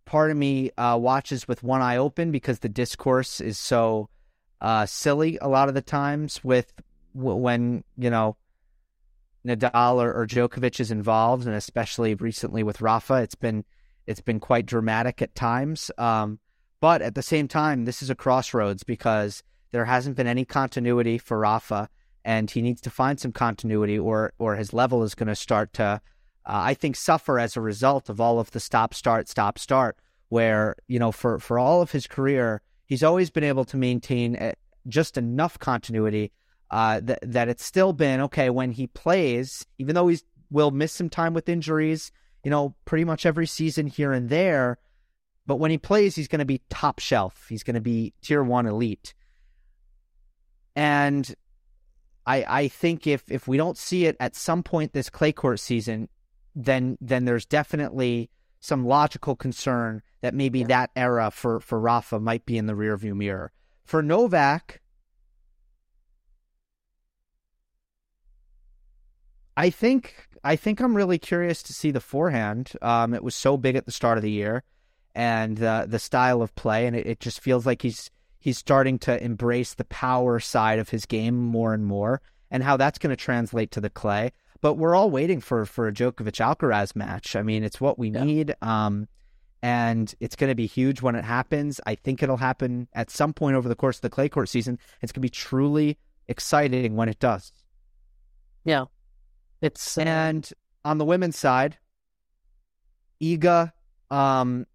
part 0.05 0.31
of 0.31 0.37
me 0.37 0.71
uh, 0.79 0.97
watches 0.99 1.47
with 1.47 1.61
one 1.61 1.83
eye 1.83 1.97
open 1.97 2.31
because 2.31 2.57
the 2.57 2.69
discourse 2.69 3.39
is 3.39 3.59
so 3.59 4.09
uh, 4.61 4.87
silly 4.87 5.37
a 5.43 5.47
lot 5.47 5.69
of 5.69 5.75
the 5.75 5.83
times 5.83 6.43
with 6.43 6.73
when 7.13 7.83
you 7.95 8.09
know 8.09 8.35
Nadal 9.45 9.95
or, 9.95 10.13
or 10.13 10.27
Djokovic 10.27 10.79
is 10.79 10.91
involved, 10.91 11.45
and 11.45 11.55
especially 11.55 12.15
recently 12.15 12.63
with 12.63 12.81
Rafa, 12.81 13.15
it's 13.15 13.35
been 13.35 13.63
it's 14.05 14.21
been 14.21 14.39
quite 14.39 14.65
dramatic 14.65 15.21
at 15.21 15.35
times. 15.35 15.91
Um, 15.97 16.39
but 16.79 17.01
at 17.01 17.15
the 17.15 17.21
same 17.21 17.47
time, 17.47 17.85
this 17.85 18.01
is 18.01 18.09
a 18.09 18.15
crossroads 18.15 18.83
because 18.83 19.43
there 19.71 19.85
hasn't 19.85 20.15
been 20.15 20.27
any 20.27 20.45
continuity 20.45 21.17
for 21.17 21.39
Rafa, 21.39 21.89
and 22.23 22.49
he 22.49 22.61
needs 22.61 22.81
to 22.81 22.89
find 22.89 23.19
some 23.19 23.31
continuity, 23.31 23.97
or 23.97 24.33
or 24.39 24.55
his 24.55 24.73
level 24.73 25.03
is 25.03 25.15
going 25.15 25.27
to 25.27 25.35
start 25.35 25.73
to, 25.73 25.83
uh, 25.83 25.99
I 26.45 26.73
think, 26.73 26.95
suffer 26.95 27.39
as 27.39 27.55
a 27.55 27.61
result 27.61 28.09
of 28.09 28.21
all 28.21 28.39
of 28.39 28.51
the 28.51 28.59
stop 28.59 28.93
start 28.93 29.27
stop 29.27 29.59
start. 29.59 29.97
Where 30.29 30.75
you 30.87 30.99
know, 30.99 31.11
for 31.11 31.39
for 31.39 31.57
all 31.57 31.81
of 31.81 31.91
his 31.91 32.07
career, 32.07 32.61
he's 32.85 33.03
always 33.03 33.29
been 33.29 33.43
able 33.43 33.65
to 33.65 33.77
maintain 33.77 34.35
uh, 34.35 34.53
just 34.87 35.17
enough 35.17 35.59
continuity 35.59 36.31
uh, 36.69 36.99
that 37.03 37.19
that 37.21 37.49
it's 37.49 37.65
still 37.65 37.93
been 37.93 38.21
okay 38.21 38.49
when 38.49 38.71
he 38.71 38.87
plays, 38.87 39.65
even 39.77 39.95
though 39.95 40.07
he 40.07 40.19
will 40.49 40.71
miss 40.71 40.93
some 40.93 41.09
time 41.09 41.33
with 41.33 41.49
injuries, 41.49 42.11
you 42.43 42.51
know, 42.51 42.75
pretty 42.85 43.03
much 43.03 43.25
every 43.25 43.47
season 43.47 43.87
here 43.87 44.11
and 44.11 44.29
there. 44.29 44.77
But 45.45 45.57
when 45.57 45.71
he 45.71 45.77
plays, 45.77 46.15
he's 46.15 46.27
going 46.27 46.39
to 46.39 46.45
be 46.45 46.61
top 46.69 46.99
shelf. 46.99 47.45
He's 47.47 47.63
going 47.63 47.75
to 47.75 47.81
be 47.81 48.13
tier 48.21 48.43
one 48.43 48.65
elite. 48.65 49.13
And 50.75 51.33
I 52.25 52.45
I 52.47 52.67
think 52.67 53.07
if 53.07 53.23
if 53.31 53.47
we 53.47 53.57
don't 53.57 53.77
see 53.77 54.05
it 54.05 54.17
at 54.19 54.35
some 54.35 54.61
point 54.61 54.93
this 54.93 55.09
clay 55.09 55.31
court 55.31 55.59
season, 55.59 56.09
then 56.53 56.97
then 56.99 57.25
there's 57.25 57.45
definitely 57.45 58.29
some 58.59 58.85
logical 58.85 59.35
concern 59.35 60.01
that 60.21 60.33
maybe 60.33 60.59
yeah. 60.59 60.67
that 60.67 60.91
era 60.95 61.31
for 61.31 61.59
for 61.61 61.79
Rafa 61.79 62.19
might 62.19 62.45
be 62.45 62.57
in 62.57 62.65
the 62.65 62.73
rearview 62.73 63.15
mirror. 63.15 63.51
For 63.85 64.03
Novak, 64.03 64.81
I 69.57 69.69
think 69.71 70.27
I 70.43 70.55
think 70.55 70.79
I'm 70.79 70.95
really 70.95 71.17
curious 71.17 71.63
to 71.63 71.73
see 71.73 71.91
the 71.91 71.99
forehand. 71.99 72.71
Um, 72.81 73.13
it 73.13 73.23
was 73.23 73.35
so 73.35 73.57
big 73.57 73.75
at 73.75 73.85
the 73.85 73.91
start 73.91 74.17
of 74.17 74.21
the 74.21 74.31
year, 74.31 74.63
and 75.15 75.61
uh, 75.61 75.85
the 75.87 75.99
style 75.99 76.41
of 76.41 76.55
play, 76.55 76.85
and 76.85 76.95
it, 76.95 77.07
it, 77.07 77.19
just 77.19 77.41
feels 77.41 77.65
like 77.65 77.81
he's 77.81 78.11
he's 78.39 78.57
starting 78.57 78.99
to 78.99 79.21
embrace 79.21 79.73
the 79.73 79.83
power 79.85 80.39
side 80.39 80.79
of 80.79 80.89
his 80.89 81.05
game 81.07 81.35
more 81.35 81.73
and 81.73 81.85
more, 81.85 82.21
and 82.51 82.63
how 82.63 82.77
that's 82.77 82.99
going 82.99 83.09
to 83.09 83.21
translate 83.21 83.71
to 83.71 83.81
the 83.81 83.89
clay. 83.89 84.31
But 84.61 84.75
we're 84.75 84.95
all 84.95 85.09
waiting 85.09 85.41
for 85.41 85.65
for 85.65 85.87
a 85.87 85.91
Djokovic 85.91 86.39
Alcaraz 86.39 86.95
match. 86.95 87.35
I 87.35 87.41
mean, 87.41 87.63
it's 87.63 87.81
what 87.81 87.97
we 87.99 88.09
Yeah. 88.09 88.23
need. 88.23 88.55
Um, 88.61 89.07
and 89.63 90.13
it's 90.19 90.35
going 90.35 90.51
to 90.51 90.55
be 90.55 90.67
huge 90.67 91.01
when 91.01 91.15
it 91.15 91.25
happens. 91.25 91.81
I 91.87 91.95
think 91.95 92.21
it'll 92.21 92.37
happen 92.37 92.87
at 92.93 93.09
some 93.09 93.33
point 93.33 93.55
over 93.55 93.67
the 93.67 93.75
course 93.75 93.97
of 93.97 94.01
the 94.03 94.09
clay 94.11 94.29
court 94.29 94.49
season. 94.49 94.77
It's 95.01 95.11
going 95.11 95.21
to 95.21 95.25
be 95.25 95.29
truly 95.29 95.97
exciting 96.27 96.95
when 96.95 97.09
it 97.09 97.17
does. 97.19 97.51
Yeah, 98.63 98.85
it's 99.61 99.97
And 99.97 100.49
on 100.85 100.97
the 100.97 101.05
women's 101.05 101.37
side, 101.37 101.77
Iga, 103.21 103.71
um, 104.11 104.65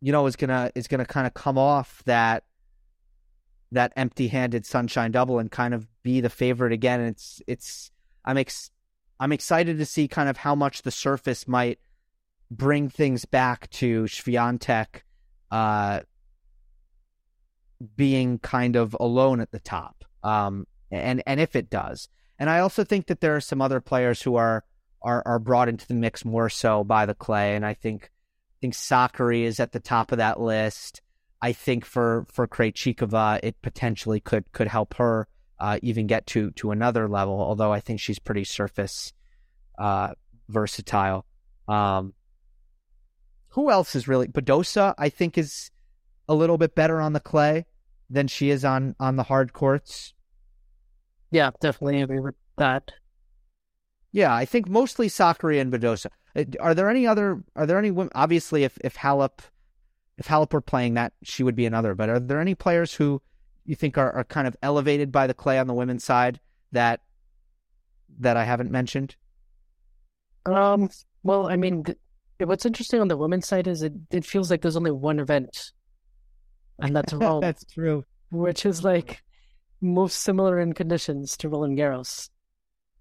you 0.00 0.12
know, 0.12 0.26
is 0.26 0.36
gonna 0.36 0.70
is 0.74 0.86
gonna 0.86 1.04
kind 1.06 1.26
of 1.26 1.34
come 1.34 1.58
off 1.58 2.02
that 2.04 2.44
that 3.72 3.92
empty-handed 3.96 4.64
sunshine 4.64 5.10
double 5.10 5.38
and 5.38 5.50
kind 5.50 5.74
of 5.74 5.88
be 6.02 6.20
the 6.20 6.30
favorite 6.30 6.72
again. 6.72 7.00
And 7.00 7.10
it's 7.10 7.42
it's 7.46 7.90
I'm 8.24 8.38
ex- 8.38 8.70
I'm 9.18 9.32
excited 9.32 9.78
to 9.78 9.86
see 9.86 10.08
kind 10.08 10.28
of 10.28 10.36
how 10.36 10.54
much 10.54 10.82
the 10.82 10.90
surface 10.90 11.48
might 11.48 11.78
bring 12.50 12.88
things 12.88 13.24
back 13.24 13.68
to 13.70 14.04
Swiatek 14.04 15.02
uh, 15.50 16.00
being 17.96 18.38
kind 18.38 18.76
of 18.76 18.96
alone 18.98 19.40
at 19.40 19.50
the 19.50 19.60
top. 19.60 20.04
Um, 20.22 20.66
and 20.90 21.22
and 21.26 21.40
if 21.40 21.56
it 21.56 21.70
does, 21.70 22.08
and 22.38 22.50
I 22.50 22.60
also 22.60 22.84
think 22.84 23.06
that 23.06 23.20
there 23.20 23.36
are 23.36 23.40
some 23.40 23.60
other 23.60 23.80
players 23.80 24.22
who 24.22 24.36
are 24.36 24.64
are 25.02 25.22
are 25.26 25.38
brought 25.38 25.68
into 25.68 25.86
the 25.86 25.94
mix 25.94 26.24
more 26.24 26.48
so 26.48 26.84
by 26.84 27.06
the 27.06 27.14
clay, 27.14 27.54
and 27.56 27.64
I 27.64 27.74
think 27.74 28.04
I 28.04 28.56
think 28.60 28.74
Sakkari 28.74 29.42
is 29.42 29.60
at 29.60 29.72
the 29.72 29.80
top 29.80 30.12
of 30.12 30.18
that 30.18 30.40
list. 30.40 31.02
I 31.42 31.52
think 31.52 31.84
for 31.84 32.26
for 32.30 32.48
Krejcikova, 32.48 33.40
it 33.42 33.60
potentially 33.62 34.20
could 34.20 34.50
could 34.52 34.68
help 34.68 34.94
her 34.94 35.28
uh, 35.58 35.78
even 35.82 36.06
get 36.06 36.26
to 36.28 36.50
to 36.52 36.70
another 36.70 37.08
level. 37.08 37.40
Although 37.40 37.72
I 37.72 37.80
think 37.80 38.00
she's 38.00 38.18
pretty 38.18 38.44
surface 38.44 39.12
uh, 39.78 40.14
versatile. 40.48 41.26
Um, 41.68 42.14
who 43.48 43.70
else 43.70 43.94
is 43.94 44.08
really 44.08 44.26
Badosa? 44.26 44.94
I 44.98 45.08
think 45.08 45.38
is 45.38 45.70
a 46.28 46.34
little 46.34 46.58
bit 46.58 46.74
better 46.74 47.00
on 47.00 47.12
the 47.12 47.20
clay 47.20 47.66
than 48.10 48.26
she 48.26 48.50
is 48.50 48.64
on 48.64 48.96
on 48.98 49.16
the 49.16 49.22
hard 49.24 49.52
courts. 49.52 50.14
Yeah, 51.34 51.50
definitely 51.60 52.00
agree 52.00 52.20
with 52.20 52.36
that. 52.58 52.92
Yeah, 54.12 54.32
I 54.32 54.44
think 54.44 54.68
mostly 54.68 55.08
Sakkari 55.08 55.60
and 55.60 55.72
Badosa. 55.72 56.06
Uh, 56.36 56.44
Are 56.60 56.74
there 56.74 56.88
any 56.88 57.08
other? 57.08 57.42
Are 57.56 57.66
there 57.66 57.76
any 57.76 57.90
women? 57.90 58.12
Obviously, 58.14 58.62
if 58.62 58.78
if 58.84 58.94
Halep, 58.96 59.40
if 60.16 60.28
Halep 60.28 60.52
were 60.52 60.60
playing 60.60 60.94
that, 60.94 61.12
she 61.24 61.42
would 61.42 61.56
be 61.56 61.66
another. 61.66 61.96
But 61.96 62.08
are 62.08 62.20
there 62.20 62.38
any 62.38 62.54
players 62.54 62.94
who 62.94 63.20
you 63.66 63.74
think 63.74 63.98
are, 63.98 64.12
are 64.12 64.22
kind 64.22 64.46
of 64.46 64.56
elevated 64.62 65.10
by 65.10 65.26
the 65.26 65.34
clay 65.34 65.58
on 65.58 65.66
the 65.66 65.74
women's 65.74 66.04
side 66.04 66.38
that 66.70 67.00
that 68.20 68.36
I 68.36 68.44
haven't 68.44 68.70
mentioned? 68.70 69.16
Um, 70.46 70.88
well, 71.24 71.48
I 71.48 71.56
mean, 71.56 71.82
th- 71.82 71.98
what's 72.38 72.64
interesting 72.64 73.00
on 73.00 73.08
the 73.08 73.16
women's 73.16 73.48
side 73.48 73.66
is 73.66 73.82
it, 73.82 73.94
it 74.12 74.24
feels 74.24 74.52
like 74.52 74.62
there's 74.62 74.76
only 74.76 74.92
one 74.92 75.18
event, 75.18 75.72
and 76.78 76.94
that's 76.94 77.12
Rome, 77.24 77.40
that's 77.40 77.64
true. 77.64 78.04
which 78.30 78.64
is 78.64 78.84
like 78.84 79.23
most 79.84 80.20
similar 80.20 80.58
in 80.58 80.72
conditions 80.72 81.36
to 81.38 81.48
Roland 81.48 81.78
Garros. 81.78 82.30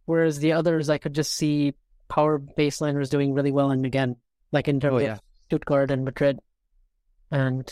Whereas 0.06 0.40
the 0.40 0.52
others, 0.52 0.90
I 0.90 0.98
could 0.98 1.14
just 1.14 1.34
see 1.34 1.74
power 2.10 2.38
baseliners 2.40 3.10
doing 3.10 3.34
really 3.34 3.52
well, 3.52 3.72
and 3.72 3.86
again, 3.86 4.18
like 4.52 4.68
in 4.68 4.80
terms 4.80 5.02
Oh 5.04 5.12
of 5.14 5.22
Stuttgart 5.46 5.90
and 5.92 6.04
Madrid. 6.06 6.40
And 7.32 7.72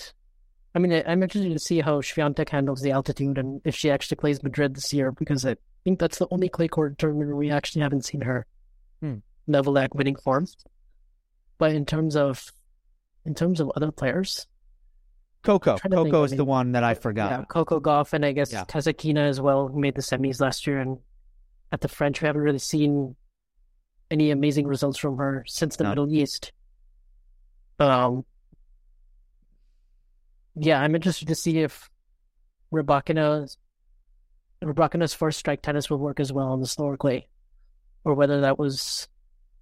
I 0.73 0.79
mean, 0.79 1.03
I'm 1.05 1.21
interested 1.21 1.51
to 1.51 1.59
see 1.59 1.81
how 1.81 1.99
Swiatek 2.01 2.49
handles 2.49 2.81
the 2.81 2.91
altitude 2.91 3.37
and 3.37 3.61
if 3.65 3.75
she 3.75 3.91
actually 3.91 4.15
plays 4.15 4.41
Madrid 4.41 4.75
this 4.75 4.93
year, 4.93 5.11
because 5.11 5.45
I 5.45 5.57
think 5.83 5.99
that's 5.99 6.17
the 6.17 6.27
only 6.31 6.47
clay 6.49 6.69
court 6.69 6.97
tournament 6.97 7.35
we 7.35 7.51
actually 7.51 7.81
haven't 7.81 8.05
seen 8.05 8.21
her 8.21 8.45
Hmm. 9.01 9.17
level 9.47 9.77
at 9.77 9.93
winning 9.93 10.15
form. 10.15 10.47
But 11.57 11.73
in 11.75 11.85
terms 11.85 12.15
of 12.15 12.51
in 13.25 13.35
terms 13.35 13.59
of 13.59 13.71
other 13.75 13.91
players, 13.91 14.47
Coco. 15.43 15.77
Coco 15.77 16.21
I 16.21 16.25
is 16.25 16.31
the 16.31 16.45
one 16.45 16.73
that 16.73 16.83
I 16.83 16.91
yeah, 16.91 16.93
forgot. 16.95 17.47
Coco 17.47 17.79
Gauff 17.79 18.13
and 18.13 18.25
I 18.25 18.31
guess 18.31 18.51
Yeah. 18.51 18.65
Kasatkina 18.65 19.27
as 19.27 19.41
well 19.41 19.69
made 19.69 19.95
the 19.95 20.01
semis 20.01 20.39
last 20.39 20.67
year. 20.67 20.79
And 20.79 20.99
at 21.71 21.81
the 21.81 21.87
French, 21.87 22.21
we 22.21 22.27
haven't 22.27 22.41
really 22.41 22.59
seen 22.59 23.15
any 24.11 24.29
amazing 24.31 24.67
results 24.67 24.99
from 24.99 25.17
her 25.17 25.43
since 25.47 25.77
the 25.77 25.85
No. 25.85 25.89
Middle 25.89 26.13
East. 26.13 26.51
Um, 27.79 28.25
yeah, 30.55 30.79
I'm 30.79 30.93
interested 30.93 31.27
to 31.29 31.35
see 31.35 31.59
if 31.59 31.89
Rybakina, 32.71 33.55
Rybakina's 34.63 35.13
first 35.13 35.39
strike 35.39 35.61
tennis 35.61 35.89
will 35.89 35.97
work 35.97 36.19
as 36.19 36.31
well 36.31 36.47
on 36.49 36.59
the 36.59 36.67
slower 36.67 36.97
clay, 36.97 37.27
or 38.03 38.13
whether 38.13 38.41
that 38.41 38.59
was, 38.59 39.07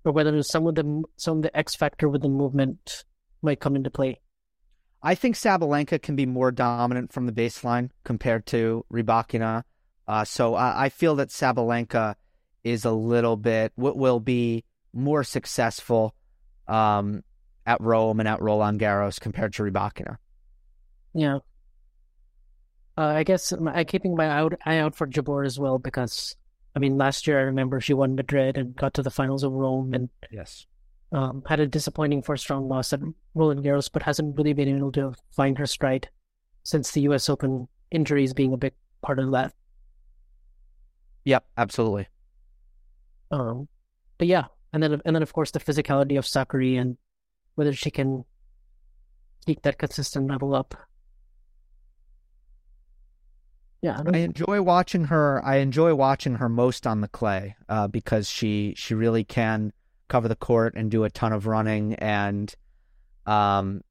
or 0.03 0.11
whether 0.11 0.41
some 0.43 0.68
of 0.68 0.76
the 0.76 1.03
some 1.15 1.38
of 1.38 1.43
the 1.43 1.56
X 1.57 1.76
factor 1.76 2.10
with 2.10 2.22
the 2.22 2.30
movement 2.30 3.06
might 3.41 3.61
come 3.61 3.76
into 3.76 3.89
play. 3.89 4.19
I 5.01 5.15
think 5.15 5.35
Sabalenka 5.35 6.01
can 6.01 6.15
be 6.15 6.26
more 6.26 6.51
dominant 6.51 7.13
from 7.13 7.26
the 7.26 7.31
baseline 7.31 7.89
compared 8.03 8.45
to 8.47 8.85
Rybakina. 8.91 9.63
Uh, 10.07 10.26
so 10.26 10.55
I, 10.55 10.85
I 10.85 10.89
feel 10.89 11.15
that 11.15 11.30
Sabalenka 11.30 12.15
is 12.63 12.84
a 12.84 12.91
little 12.91 13.38
bit 13.38 13.71
what 13.76 13.95
will 13.95 14.19
be 14.19 14.65
more 14.93 15.23
successful 15.23 16.15
um, 16.67 17.23
at 17.65 17.80
Rome 17.80 18.19
and 18.19 18.27
at 18.27 18.41
Roland 18.41 18.80
Garros 18.80 19.19
compared 19.19 19.53
to 19.53 19.63
Rybakina. 19.63 20.17
Yeah. 21.13 21.39
Uh, 22.97 23.13
I 23.15 23.23
guess 23.23 23.51
I'm 23.53 23.67
I'm 23.67 23.85
keeping 23.85 24.15
my 24.15 24.27
out, 24.27 24.53
eye 24.65 24.77
out 24.80 24.95
for 24.95 25.07
Jabeur 25.07 25.45
as 25.45 25.57
well 25.57 25.80
because, 25.80 26.35
I 26.76 26.80
mean, 26.80 26.97
last 26.97 27.27
year 27.27 27.39
I 27.39 27.43
remember 27.43 27.80
she 27.80 27.93
won 27.93 28.15
Madrid 28.15 28.57
and 28.57 28.76
got 28.76 28.93
to 28.95 29.01
the 29.01 29.09
finals 29.09 29.43
of 29.43 29.53
Rome 29.53 29.93
and 29.93 30.09
Yes. 30.31 30.65
Um, 31.11 31.41
had 31.48 31.60
a 31.60 31.65
disappointing 31.65 32.22
first 32.22 32.49
round 32.49 32.68
loss 32.68 32.94
at 32.94 32.99
Roland 33.34 33.64
Garros, 33.64 33.90
but 33.91 34.03
hasn't 34.03 34.38
really 34.38 34.53
been 34.53 34.77
able 34.77 34.91
to 34.91 35.14
find 35.31 35.57
her 35.57 35.65
stride 35.65 36.07
since 36.64 36.91
the 36.91 37.02
U.S. 37.02 37.30
Open 37.30 37.68
injuries 37.90 38.34
being 38.34 38.53
a 38.53 38.57
big 38.57 38.73
part 39.02 39.18
of 39.18 39.31
that. 39.31 39.53
Yep. 41.26 41.45
Absolutely. 41.57 42.07
Um, 43.31 43.68
but 44.18 44.27
yeah, 44.27 44.45
and 44.73 44.81
then 44.81 45.02
and 45.06 45.15
then 45.15 45.23
of 45.23 45.34
course 45.34 45.52
the 45.52 45.60
physicality 45.60 46.18
of 46.18 46.26
Sakkari 46.26 46.80
and 46.80 46.98
whether 47.56 47.73
she 47.73 47.91
can 47.91 48.26
keep 49.45 49.61
that 49.64 49.77
consistent 49.77 50.27
level 50.30 50.56
up. 50.56 50.76
Yeah, 53.81 54.02
I 54.06 54.18
I 54.18 54.19
enjoy 54.19 54.61
watching 54.61 55.06
her. 55.06 55.44
I 55.45 55.57
enjoy 55.57 55.95
watching 55.95 56.36
her 56.36 56.49
most 56.49 56.86
on 56.86 57.02
the 57.02 57.07
clay 57.07 57.56
uh, 57.69 57.88
because 57.88 58.30
she 58.30 58.73
she 58.77 58.94
really 58.94 59.23
can 59.23 59.72
cover 60.10 60.27
the 60.27 60.36
court 60.36 60.73
and 60.76 60.91
do 60.91 61.03
a 61.03 61.10
ton 61.10 61.31
of 61.31 61.48
running, 61.48 61.94
and 61.95 62.53
um, 63.26 63.81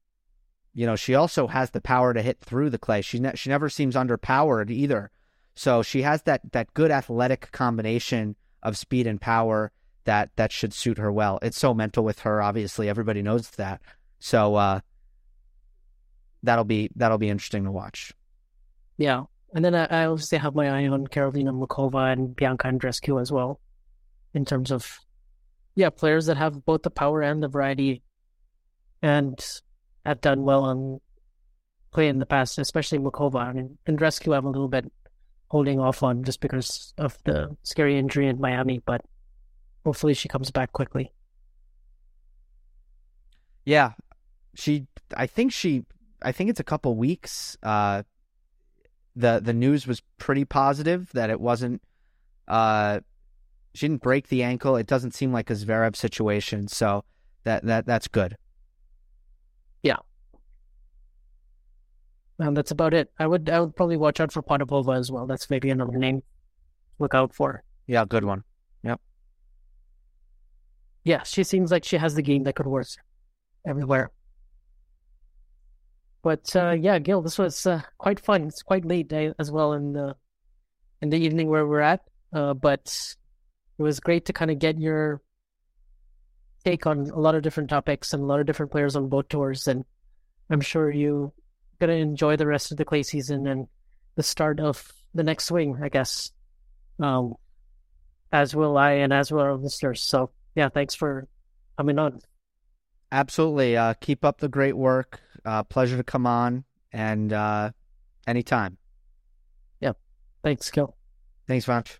you 0.73 0.85
know 0.85 0.95
she 0.95 1.15
also 1.15 1.47
has 1.47 1.71
the 1.71 1.81
power 1.81 2.13
to 2.13 2.21
hit 2.21 2.39
through 2.39 2.69
the 2.69 2.77
clay. 2.77 3.01
She 3.01 3.19
ne- 3.19 3.35
she 3.35 3.49
never 3.49 3.69
seems 3.69 3.95
underpowered 3.95 4.69
either, 4.69 5.09
so 5.55 5.81
she 5.81 6.03
has 6.03 6.21
that 6.23 6.41
that 6.51 6.73
good 6.73 6.91
athletic 6.91 7.51
combination 7.51 8.35
of 8.61 8.77
speed 8.77 9.07
and 9.07 9.19
power 9.19 9.71
that 10.03 10.29
that 10.35 10.51
should 10.51 10.73
suit 10.73 10.97
her 10.97 11.11
well. 11.11 11.39
It's 11.41 11.59
so 11.59 11.73
mental 11.73 12.03
with 12.03 12.19
her. 12.19 12.41
Obviously, 12.41 12.89
everybody 12.89 13.21
knows 13.21 13.49
that. 13.51 13.81
So 14.19 14.55
uh, 14.55 14.79
that'll 16.43 16.65
be 16.65 16.89
that'll 16.95 17.17
be 17.17 17.29
interesting 17.29 17.63
to 17.63 17.71
watch. 17.71 18.13
Yeah, 18.97 19.23
and 19.53 19.63
then 19.63 19.75
I, 19.75 19.85
I 19.85 20.05
obviously 20.05 20.37
have 20.37 20.55
my 20.55 20.69
eye 20.69 20.87
on 20.87 21.07
Karolina 21.07 21.51
Muchova 21.51 22.11
and 22.11 22.35
Bianca 22.35 22.67
Andreescu 22.67 23.21
as 23.21 23.31
well, 23.31 23.59
in 24.33 24.45
terms 24.45 24.71
of 24.71 24.99
yeah 25.75 25.89
players 25.89 26.25
that 26.27 26.37
have 26.37 26.65
both 26.65 26.83
the 26.83 26.89
power 26.89 27.21
and 27.21 27.41
the 27.41 27.47
variety, 27.47 28.03
and 29.01 29.39
have 30.05 30.21
done 30.21 30.43
well 30.43 30.63
on 30.63 30.99
play 31.91 32.07
in 32.07 32.19
the 32.19 32.25
past, 32.25 32.57
especially 32.57 32.99
Muchova. 32.99 33.39
I 33.39 33.53
mean, 33.53 33.77
Andreescu 33.87 34.35
I'm 34.35 34.45
a 34.45 34.51
little 34.51 34.67
bit 34.67 34.91
holding 35.47 35.79
off 35.79 36.03
on 36.03 36.23
just 36.23 36.41
because 36.41 36.93
of 36.97 37.17
the 37.25 37.55
scary 37.63 37.97
injury 37.97 38.27
in 38.27 38.39
Miami, 38.39 38.79
but 38.85 39.01
hopefully 39.83 40.13
she 40.13 40.27
comes 40.27 40.51
back 40.51 40.71
quickly. 40.71 41.11
Yeah, 43.65 43.93
she. 44.55 44.87
I 45.15 45.27
think 45.27 45.51
she. 45.51 45.85
I 46.21 46.31
think 46.31 46.49
it's 46.49 46.59
a 46.59 46.63
couple 46.65 46.95
weeks. 46.95 47.57
Uh, 47.61 48.03
the 49.15 49.41
the 49.43 49.53
news 49.53 49.87
was 49.87 50.01
pretty 50.17 50.45
positive 50.45 51.09
that 51.13 51.29
it 51.29 51.39
wasn't. 51.39 51.81
Uh, 52.47 53.01
she 53.73 53.87
didn't 53.87 54.01
break 54.01 54.27
the 54.27 54.43
ankle. 54.43 54.75
It 54.75 54.87
doesn't 54.87 55.13
seem 55.13 55.31
like 55.31 55.49
a 55.49 55.53
Zverev 55.53 55.95
situation, 55.95 56.67
so 56.67 57.03
that 57.43 57.65
that 57.65 57.85
that's 57.85 58.07
good. 58.07 58.35
Yeah. 59.83 59.97
And 62.39 62.55
that's 62.55 62.71
about 62.71 62.93
it. 62.93 63.11
I 63.19 63.27
would 63.27 63.49
I 63.49 63.59
would 63.59 63.75
probably 63.75 63.97
watch 63.97 64.19
out 64.19 64.31
for 64.31 64.41
Potapova 64.41 64.97
as 64.97 65.11
well. 65.11 65.27
That's 65.27 65.49
maybe 65.49 65.69
another 65.69 65.97
name 65.97 66.23
look 66.99 67.13
out 67.13 67.33
for. 67.33 67.63
Yeah, 67.87 68.05
good 68.05 68.25
one. 68.25 68.43
Yep. 68.83 69.01
Yeah, 71.03 71.23
she 71.23 71.43
seems 71.43 71.71
like 71.71 71.83
she 71.83 71.97
has 71.97 72.15
the 72.15 72.21
game 72.21 72.43
that 72.43 72.55
could 72.55 72.67
work 72.67 72.87
everywhere. 73.65 74.11
But 76.21 76.53
uh, 76.55 76.71
yeah, 76.71 76.99
Gill, 76.99 77.21
this 77.21 77.37
was 77.37 77.65
uh, 77.65 77.81
quite 77.97 78.19
fun. 78.19 78.43
It's 78.43 78.61
quite 78.61 78.85
late 78.85 79.11
as 79.13 79.51
well 79.51 79.73
in 79.73 79.93
the 79.93 80.15
in 81.01 81.09
the 81.09 81.17
evening 81.17 81.49
where 81.49 81.65
we're 81.65 81.79
at. 81.79 82.01
Uh, 82.33 82.53
but 82.53 83.15
it 83.79 83.81
was 83.81 83.99
great 84.01 84.25
to 84.25 84.33
kind 84.33 84.51
of 84.51 84.59
get 84.59 84.77
your 84.77 85.21
take 86.65 86.85
on 86.85 87.09
a 87.09 87.19
lot 87.19 87.35
of 87.35 87.41
different 87.41 87.69
topics 87.69 88.13
and 88.13 88.21
a 88.21 88.25
lot 88.25 88.41
of 88.41 88.45
different 88.45 88.71
players 88.71 88.95
on 88.97 89.07
both 89.07 89.29
tours. 89.29 89.67
And 89.67 89.85
I'm 90.49 90.59
sure 90.61 90.91
you're 90.91 91.31
going 91.79 91.89
to 91.89 91.95
enjoy 91.95 92.35
the 92.35 92.45
rest 92.45 92.71
of 92.71 92.77
the 92.77 92.83
clay 92.85 93.03
season 93.03 93.47
and 93.47 93.67
the 94.15 94.23
start 94.23 94.59
of 94.59 94.91
the 95.15 95.23
next 95.23 95.45
swing, 95.45 95.79
I 95.81 95.87
guess. 95.87 96.31
Um, 96.99 97.35
as 98.33 98.53
will 98.53 98.77
I 98.77 98.91
and 98.91 99.13
as 99.13 99.31
will 99.31 99.39
our 99.39 99.55
listeners. 99.55 100.01
So, 100.01 100.31
yeah, 100.55 100.67
thanks 100.67 100.93
for 100.93 101.27
coming 101.77 101.97
on. 101.97 102.19
Absolutely. 103.11 103.77
Uh, 103.77 103.93
keep 104.01 104.25
up 104.25 104.39
the 104.39 104.49
great 104.49 104.75
work. 104.75 105.21
Uh, 105.45 105.63
pleasure 105.63 105.95
to 105.95 106.03
come 106.03 106.27
on 106.27 106.65
and 106.91 107.31
uh, 107.31 107.71
anytime. 108.27 108.77
Yeah. 109.79 109.93
Thanks, 110.43 110.69
Gill. 110.69 110.97
Thanks 111.47 111.67
much. 111.67 111.99